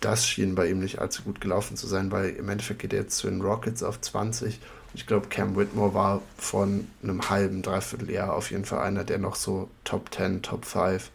Das 0.00 0.26
schien 0.26 0.54
bei 0.54 0.68
ihm 0.70 0.78
nicht 0.78 1.00
allzu 1.00 1.22
gut 1.22 1.40
gelaufen 1.40 1.76
zu 1.76 1.86
sein, 1.86 2.12
weil 2.12 2.30
im 2.30 2.48
Endeffekt 2.48 2.80
geht 2.80 2.92
er 2.92 3.00
jetzt 3.02 3.18
zu 3.18 3.28
den 3.28 3.40
Rockets 3.42 3.82
auf 3.82 4.00
20. 4.00 4.60
Und 4.92 5.00
ich 5.00 5.06
glaube, 5.06 5.28
Cam 5.28 5.56
Whitmore 5.56 5.94
war 5.94 6.22
von 6.36 6.88
einem 7.02 7.28
halben, 7.28 7.62
dreiviertel 7.62 8.10
Jahr 8.10 8.34
auf 8.34 8.50
jeden 8.50 8.64
Fall 8.64 8.80
einer, 8.80 9.04
der 9.04 9.18
noch 9.18 9.34
so 9.34 9.68
Top 9.84 10.14
10, 10.14 10.42
Top 10.42 10.64
5 10.64 11.10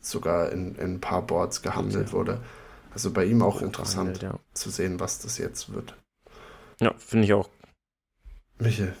sogar 0.00 0.52
in, 0.52 0.74
in 0.76 0.94
ein 0.96 1.00
paar 1.00 1.22
Boards 1.22 1.62
gehandelt 1.62 2.08
Ja. 2.08 2.12
wurde. 2.12 2.40
Also 2.92 3.10
bei 3.12 3.24
ihm 3.24 3.42
auch 3.42 3.62
interessant 3.62 4.22
Ja, 4.22 4.38
zu 4.54 4.70
sehen, 4.70 5.00
was 5.00 5.20
das 5.20 5.38
jetzt 5.38 5.72
wird. 5.72 5.96
Ja 6.84 6.94
finde 6.98 7.24
ich 7.26 7.32
auch. 7.32 7.48
Michael. 8.58 8.94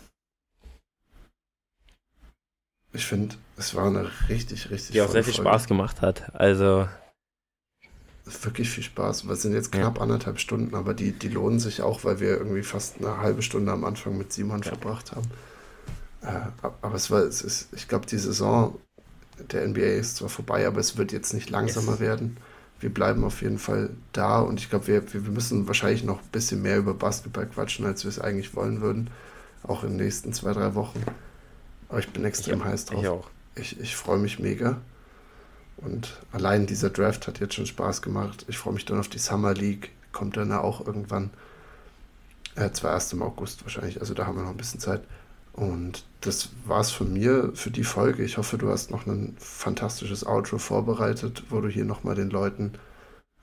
Ich 2.92 3.06
finde, 3.06 3.34
es 3.56 3.74
war 3.74 3.86
eine 3.86 4.10
richtig, 4.28 4.70
richtig 4.70 4.92
Die 4.92 5.02
auch 5.02 5.10
sehr 5.10 5.24
viel 5.24 5.32
Folge. 5.34 5.48
Spaß 5.50 5.66
gemacht 5.66 6.00
hat. 6.00 6.34
Also, 6.34 6.88
Wirklich 8.42 8.70
viel 8.70 8.84
Spaß. 8.84 9.28
Wir 9.28 9.36
sind 9.36 9.52
jetzt 9.52 9.74
Ja. 9.74 9.80
knapp 9.82 10.00
anderthalb 10.00 10.38
Stunden, 10.40 10.74
aber 10.74 10.94
die, 10.94 11.12
die 11.12 11.28
lohnen 11.28 11.60
sich 11.60 11.82
auch, 11.82 12.04
weil 12.04 12.20
wir 12.20 12.30
irgendwie 12.38 12.62
fast 12.62 12.96
eine 12.98 13.18
halbe 13.18 13.42
Stunde 13.42 13.70
am 13.72 13.84
Anfang 13.84 14.16
mit 14.16 14.32
Simon 14.32 14.62
Ja. 14.62 14.68
verbracht 14.70 15.12
haben. 15.12 15.28
Äh, 16.22 16.40
aber 16.80 16.94
es 16.94 17.10
war, 17.10 17.20
es 17.20 17.42
ist, 17.42 17.68
ich 17.74 17.86
glaube, 17.86 18.06
die 18.06 18.16
Saison 18.18 18.80
der 19.38 19.66
NBA 19.68 19.80
ist 19.98 20.16
zwar 20.16 20.30
vorbei, 20.30 20.66
aber 20.66 20.78
es 20.80 20.96
wird 20.96 21.12
jetzt 21.12 21.34
nicht 21.34 21.50
langsamer 21.50 21.92
Yes. 21.92 22.00
werden. 22.00 22.36
Wir 22.80 22.92
bleiben 22.92 23.24
auf 23.24 23.40
jeden 23.42 23.58
Fall 23.58 23.90
da 24.12 24.40
und 24.40 24.60
ich 24.60 24.68
glaube, 24.68 24.86
wir, 24.88 25.12
wir 25.14 25.20
müssen 25.20 25.66
wahrscheinlich 25.66 26.04
noch 26.04 26.20
ein 26.20 26.28
bisschen 26.32 26.62
mehr 26.62 26.78
über 26.78 26.94
Basketball 26.94 27.46
quatschen, 27.46 27.86
als 27.86 28.04
wir 28.04 28.08
es 28.08 28.18
eigentlich 28.18 28.54
wollen 28.54 28.80
würden. 28.80 29.10
Auch 29.62 29.84
in 29.84 29.90
den 29.90 30.04
nächsten 30.04 30.32
zwei, 30.32 30.52
drei 30.52 30.74
Wochen. 30.74 31.02
Aber 31.88 31.98
ich 31.98 32.08
bin 32.10 32.24
extrem 32.24 32.58
ich, 32.58 32.64
heiß 32.64 32.86
drauf. 32.86 33.02
ich 33.02 33.08
auch. 33.08 33.30
Ich, 33.54 33.80
ich 33.80 33.96
freue 33.96 34.18
mich 34.18 34.38
mega. 34.38 34.80
Und 35.76 36.20
allein 36.32 36.66
dieser 36.66 36.90
Draft 36.90 37.26
hat 37.26 37.40
jetzt 37.40 37.54
schon 37.54 37.66
Spaß 37.66 38.02
gemacht. 38.02 38.44
Ich 38.48 38.58
freue 38.58 38.74
mich 38.74 38.84
dann 38.84 38.98
auf 38.98 39.08
die 39.08 39.18
Summer 39.18 39.54
League. 39.54 39.90
Kommt 40.12 40.36
dann 40.36 40.52
auch 40.52 40.86
irgendwann. 40.86 41.30
Äh, 42.56 42.70
zwar 42.70 42.92
erst 42.92 43.12
im 43.12 43.22
August 43.22 43.64
wahrscheinlich. 43.64 44.00
Also 44.00 44.14
da 44.14 44.26
haben 44.26 44.36
wir 44.36 44.42
noch 44.42 44.50
ein 44.50 44.56
bisschen 44.56 44.80
Zeit. 44.80 45.02
Und 45.54 46.04
das 46.20 46.50
war's 46.66 46.90
von 46.90 47.12
mir 47.12 47.52
für 47.54 47.70
die 47.70 47.84
Folge. 47.84 48.24
Ich 48.24 48.38
hoffe, 48.38 48.58
du 48.58 48.70
hast 48.70 48.90
noch 48.90 49.06
ein 49.06 49.36
fantastisches 49.38 50.26
Outro 50.26 50.58
vorbereitet, 50.58 51.44
wo 51.48 51.60
du 51.60 51.68
hier 51.68 51.84
nochmal 51.84 52.16
den 52.16 52.30
Leuten 52.30 52.72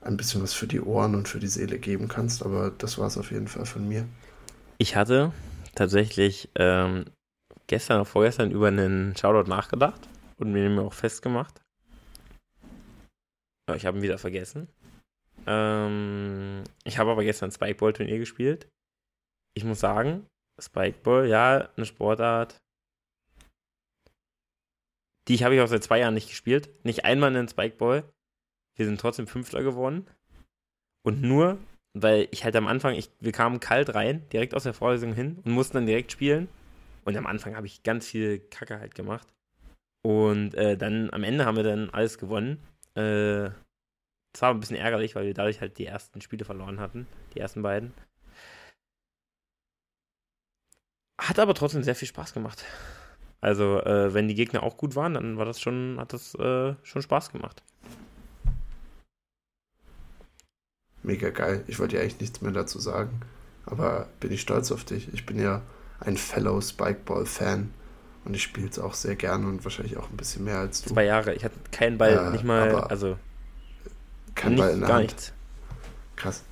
ein 0.02 0.18
bisschen 0.18 0.42
was 0.42 0.52
für 0.52 0.66
die 0.66 0.80
Ohren 0.80 1.14
und 1.14 1.26
für 1.26 1.40
die 1.40 1.48
Seele 1.48 1.78
geben 1.78 2.08
kannst. 2.08 2.44
Aber 2.44 2.70
das 2.70 2.98
war's 2.98 3.16
auf 3.16 3.30
jeden 3.30 3.48
Fall 3.48 3.64
von 3.64 3.88
mir. 3.88 4.06
Ich 4.76 4.94
hatte 4.94 5.32
tatsächlich 5.74 6.50
ähm, 6.56 7.06
gestern 7.66 7.96
oder 7.96 8.04
vorgestern 8.04 8.50
über 8.50 8.68
einen 8.68 9.16
Shoutout 9.16 9.48
nachgedacht 9.48 10.06
und 10.36 10.52
mir 10.52 10.68
den 10.68 10.78
auch 10.78 10.92
festgemacht. 10.92 11.62
Aber 13.66 13.76
ich 13.76 13.86
habe 13.86 13.96
ihn 13.96 14.02
wieder 14.02 14.18
vergessen. 14.18 14.68
Ähm, 15.46 16.64
ich 16.84 16.98
habe 16.98 17.10
aber 17.10 17.24
gestern 17.24 17.50
Spikeball-Turnier 17.50 18.18
gespielt. 18.18 18.68
Ich 19.54 19.64
muss 19.64 19.80
sagen, 19.80 20.26
Spikeball, 20.58 21.28
ja, 21.28 21.68
eine 21.76 21.86
Sportart. 21.86 22.62
Die 25.28 25.44
habe 25.44 25.54
ich 25.54 25.60
auch 25.60 25.68
seit 25.68 25.84
zwei 25.84 26.00
Jahren 26.00 26.14
nicht 26.14 26.28
gespielt. 26.28 26.70
Nicht 26.84 27.04
einmal 27.04 27.30
einen 27.30 27.48
Spikeball. 27.48 28.04
Wir 28.76 28.86
sind 28.86 29.00
trotzdem 29.00 29.26
Fünfter 29.26 29.62
geworden. 29.62 30.06
Und 31.04 31.22
nur, 31.22 31.58
weil 31.94 32.28
ich 32.30 32.44
halt 32.44 32.56
am 32.56 32.66
Anfang, 32.66 32.94
ich, 32.94 33.10
wir 33.20 33.32
kamen 33.32 33.60
kalt 33.60 33.94
rein, 33.94 34.28
direkt 34.30 34.54
aus 34.54 34.64
der 34.64 34.74
Vorlesung 34.74 35.12
hin 35.12 35.38
und 35.44 35.52
mussten 35.52 35.76
dann 35.76 35.86
direkt 35.86 36.12
spielen. 36.12 36.48
Und 37.04 37.16
am 37.16 37.26
Anfang 37.26 37.56
habe 37.56 37.66
ich 37.66 37.82
ganz 37.82 38.06
viel 38.06 38.38
Kacke 38.38 38.78
halt 38.78 38.94
gemacht. 38.94 39.26
Und 40.02 40.54
äh, 40.54 40.76
dann 40.76 41.10
am 41.10 41.22
Ende 41.22 41.44
haben 41.44 41.56
wir 41.56 41.62
dann 41.62 41.90
alles 41.90 42.18
gewonnen. 42.18 42.58
Äh, 42.94 43.50
das 44.32 44.42
war 44.42 44.50
ein 44.50 44.60
bisschen 44.60 44.76
ärgerlich, 44.76 45.14
weil 45.14 45.26
wir 45.26 45.34
dadurch 45.34 45.60
halt 45.60 45.78
die 45.78 45.86
ersten 45.86 46.20
Spiele 46.20 46.44
verloren 46.44 46.80
hatten. 46.80 47.06
Die 47.34 47.40
ersten 47.40 47.62
beiden. 47.62 47.92
Hat 51.28 51.38
aber 51.38 51.54
trotzdem 51.54 51.82
sehr 51.82 51.94
viel 51.94 52.08
Spaß 52.08 52.32
gemacht. 52.34 52.64
Also, 53.40 53.80
äh, 53.82 54.14
wenn 54.14 54.28
die 54.28 54.34
Gegner 54.34 54.62
auch 54.62 54.76
gut 54.76 54.94
waren, 54.96 55.14
dann 55.14 55.36
war 55.36 55.44
das 55.44 55.60
schon, 55.60 55.96
hat 55.98 56.12
das 56.12 56.34
äh, 56.36 56.74
schon 56.82 57.02
Spaß 57.02 57.32
gemacht. 57.32 57.62
Mega 61.02 61.30
geil. 61.30 61.64
Ich 61.66 61.78
wollte 61.78 61.96
ja 61.96 62.02
eigentlich 62.02 62.20
nichts 62.20 62.40
mehr 62.40 62.52
dazu 62.52 62.78
sagen. 62.78 63.20
Aber 63.66 64.08
bin 64.20 64.30
ich 64.32 64.40
stolz 64.40 64.70
auf 64.70 64.84
dich. 64.84 65.12
Ich 65.12 65.26
bin 65.26 65.40
ja 65.40 65.62
ein 66.00 66.16
Fellow 66.16 66.60
Spikeball-Fan. 66.60 67.70
Und 68.24 68.34
ich 68.34 68.42
spiele 68.44 68.68
es 68.68 68.78
auch 68.78 68.94
sehr 68.94 69.16
gerne 69.16 69.46
und 69.48 69.64
wahrscheinlich 69.64 69.96
auch 69.96 70.08
ein 70.08 70.16
bisschen 70.16 70.44
mehr 70.44 70.58
als 70.58 70.82
du. 70.82 70.90
Zwei 70.90 71.04
Jahre. 71.04 71.34
Ich 71.34 71.44
hatte 71.44 71.56
keinen 71.72 71.98
Ball, 71.98 72.16
Äh, 72.16 72.30
nicht 72.30 72.44
mal, 72.44 72.72
also 72.84 73.18
Kein 74.36 74.52
nicht, 74.52 74.60
Ball 74.60 74.70
in 74.70 74.78
der 74.80 74.88
gar 74.88 74.98
Hand. 74.98 75.06
nichts. 75.08 75.32
Krass. 76.14 76.42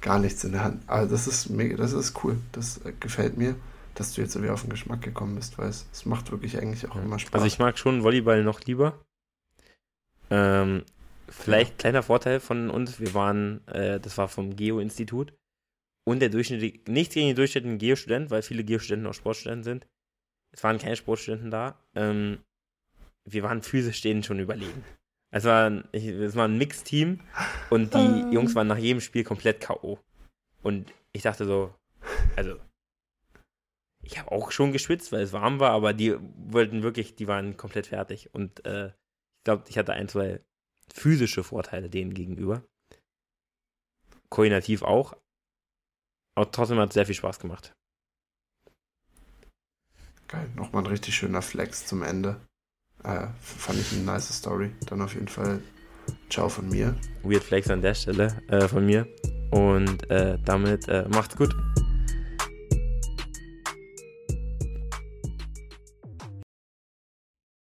Gar 0.00 0.18
nichts 0.18 0.42
in 0.42 0.52
der 0.52 0.64
Hand. 0.64 0.82
Aber 0.88 1.06
das 1.06 1.28
ist 1.28 1.48
mega, 1.50 1.76
das 1.76 1.92
ist 1.92 2.24
cool. 2.24 2.38
Das 2.50 2.78
äh, 2.84 2.92
gefällt 2.98 3.36
mir, 3.36 3.54
dass 3.94 4.14
du 4.14 4.20
jetzt 4.22 4.34
irgendwie 4.34 4.52
auf 4.52 4.62
den 4.62 4.70
Geschmack 4.70 5.02
gekommen 5.02 5.34
bist, 5.36 5.58
weil 5.58 5.68
es, 5.68 5.86
es 5.92 6.06
macht 6.06 6.30
wirklich 6.30 6.56
eigentlich 6.58 6.88
auch 6.90 6.96
immer 6.96 7.18
Spaß. 7.18 7.34
Also 7.34 7.46
ich 7.46 7.58
mag 7.58 7.78
schon 7.78 8.02
Volleyball 8.02 8.42
noch 8.44 8.60
lieber. 8.62 9.04
Ähm, 10.30 10.84
vielleicht 11.28 11.78
kleiner 11.78 12.02
Vorteil 12.02 12.40
von 12.40 12.70
uns, 12.70 13.00
wir 13.00 13.14
waren, 13.14 13.66
äh, 13.68 13.98
das 14.00 14.16
war 14.18 14.28
vom 14.28 14.54
Geo-Institut 14.56 15.32
und 16.04 16.20
der 16.20 16.28
durchschnittliche, 16.28 16.80
nichts 16.88 17.14
gegen 17.14 17.28
den 17.28 17.36
durchschnittlichen 17.36 17.78
Geo-Student, 17.78 18.30
weil 18.30 18.42
viele 18.42 18.64
Geo-Studenten 18.64 19.08
auch 19.08 19.14
Sportstudenten 19.14 19.64
sind. 19.64 19.86
Es 20.52 20.62
waren 20.64 20.78
keine 20.78 20.96
Sportstudenten 20.96 21.50
da. 21.50 21.78
Ähm, 21.94 22.38
wir 23.24 23.42
waren 23.42 23.62
physisch 23.62 24.00
denen 24.00 24.22
schon 24.22 24.38
überlegen. 24.40 24.84
Es 25.32 25.44
war, 25.44 25.84
ich- 25.92 26.06
es 26.06 26.34
war 26.34 26.46
ein 26.48 26.58
Mixteam 26.58 27.20
und 27.70 27.94
die 27.94 27.98
Jungs 28.32 28.54
waren 28.54 28.66
nach 28.66 28.78
jedem 28.78 29.00
Spiel 29.00 29.22
komplett 29.24 29.60
K.O. 29.60 29.98
Und 30.62 30.92
ich 31.12 31.22
dachte 31.22 31.44
so, 31.44 31.72
also, 32.36 32.56
ich 34.10 34.18
habe 34.18 34.32
auch 34.32 34.50
schon 34.50 34.72
geschwitzt, 34.72 35.12
weil 35.12 35.22
es 35.22 35.32
warm 35.32 35.60
war, 35.60 35.70
aber 35.70 35.92
die 35.92 36.16
wollten 36.36 36.82
wirklich, 36.82 37.14
die 37.14 37.28
waren 37.28 37.56
komplett 37.56 37.86
fertig. 37.86 38.34
Und 38.34 38.64
äh, 38.66 38.88
ich 38.88 39.44
glaube, 39.44 39.64
ich 39.68 39.78
hatte 39.78 39.92
ein, 39.92 40.08
zwei 40.08 40.40
physische 40.92 41.44
Vorteile 41.44 41.88
denen 41.88 42.12
gegenüber. 42.12 42.64
Koordinativ 44.28 44.82
auch. 44.82 45.16
Aber 46.34 46.50
trotzdem 46.50 46.78
hat 46.78 46.90
es 46.90 46.94
sehr 46.94 47.06
viel 47.06 47.14
Spaß 47.14 47.38
gemacht. 47.38 47.72
Geil. 50.26 50.48
Nochmal 50.56 50.82
ein 50.82 50.86
richtig 50.86 51.14
schöner 51.14 51.42
Flex 51.42 51.86
zum 51.86 52.02
Ende. 52.02 52.40
Äh, 53.04 53.28
fand 53.40 53.78
ich 53.78 53.92
eine 53.92 54.02
nice 54.02 54.36
Story. 54.36 54.72
Dann 54.86 55.02
auf 55.02 55.14
jeden 55.14 55.28
Fall 55.28 55.62
Ciao 56.28 56.48
von 56.48 56.68
mir. 56.68 56.96
Weird 57.22 57.44
Flex 57.44 57.70
an 57.70 57.82
der 57.82 57.94
Stelle 57.94 58.42
äh, 58.48 58.66
von 58.66 58.84
mir. 58.86 59.06
Und 59.52 60.10
äh, 60.10 60.38
damit 60.44 60.88
äh, 60.88 61.06
macht's 61.08 61.36
gut. 61.36 61.54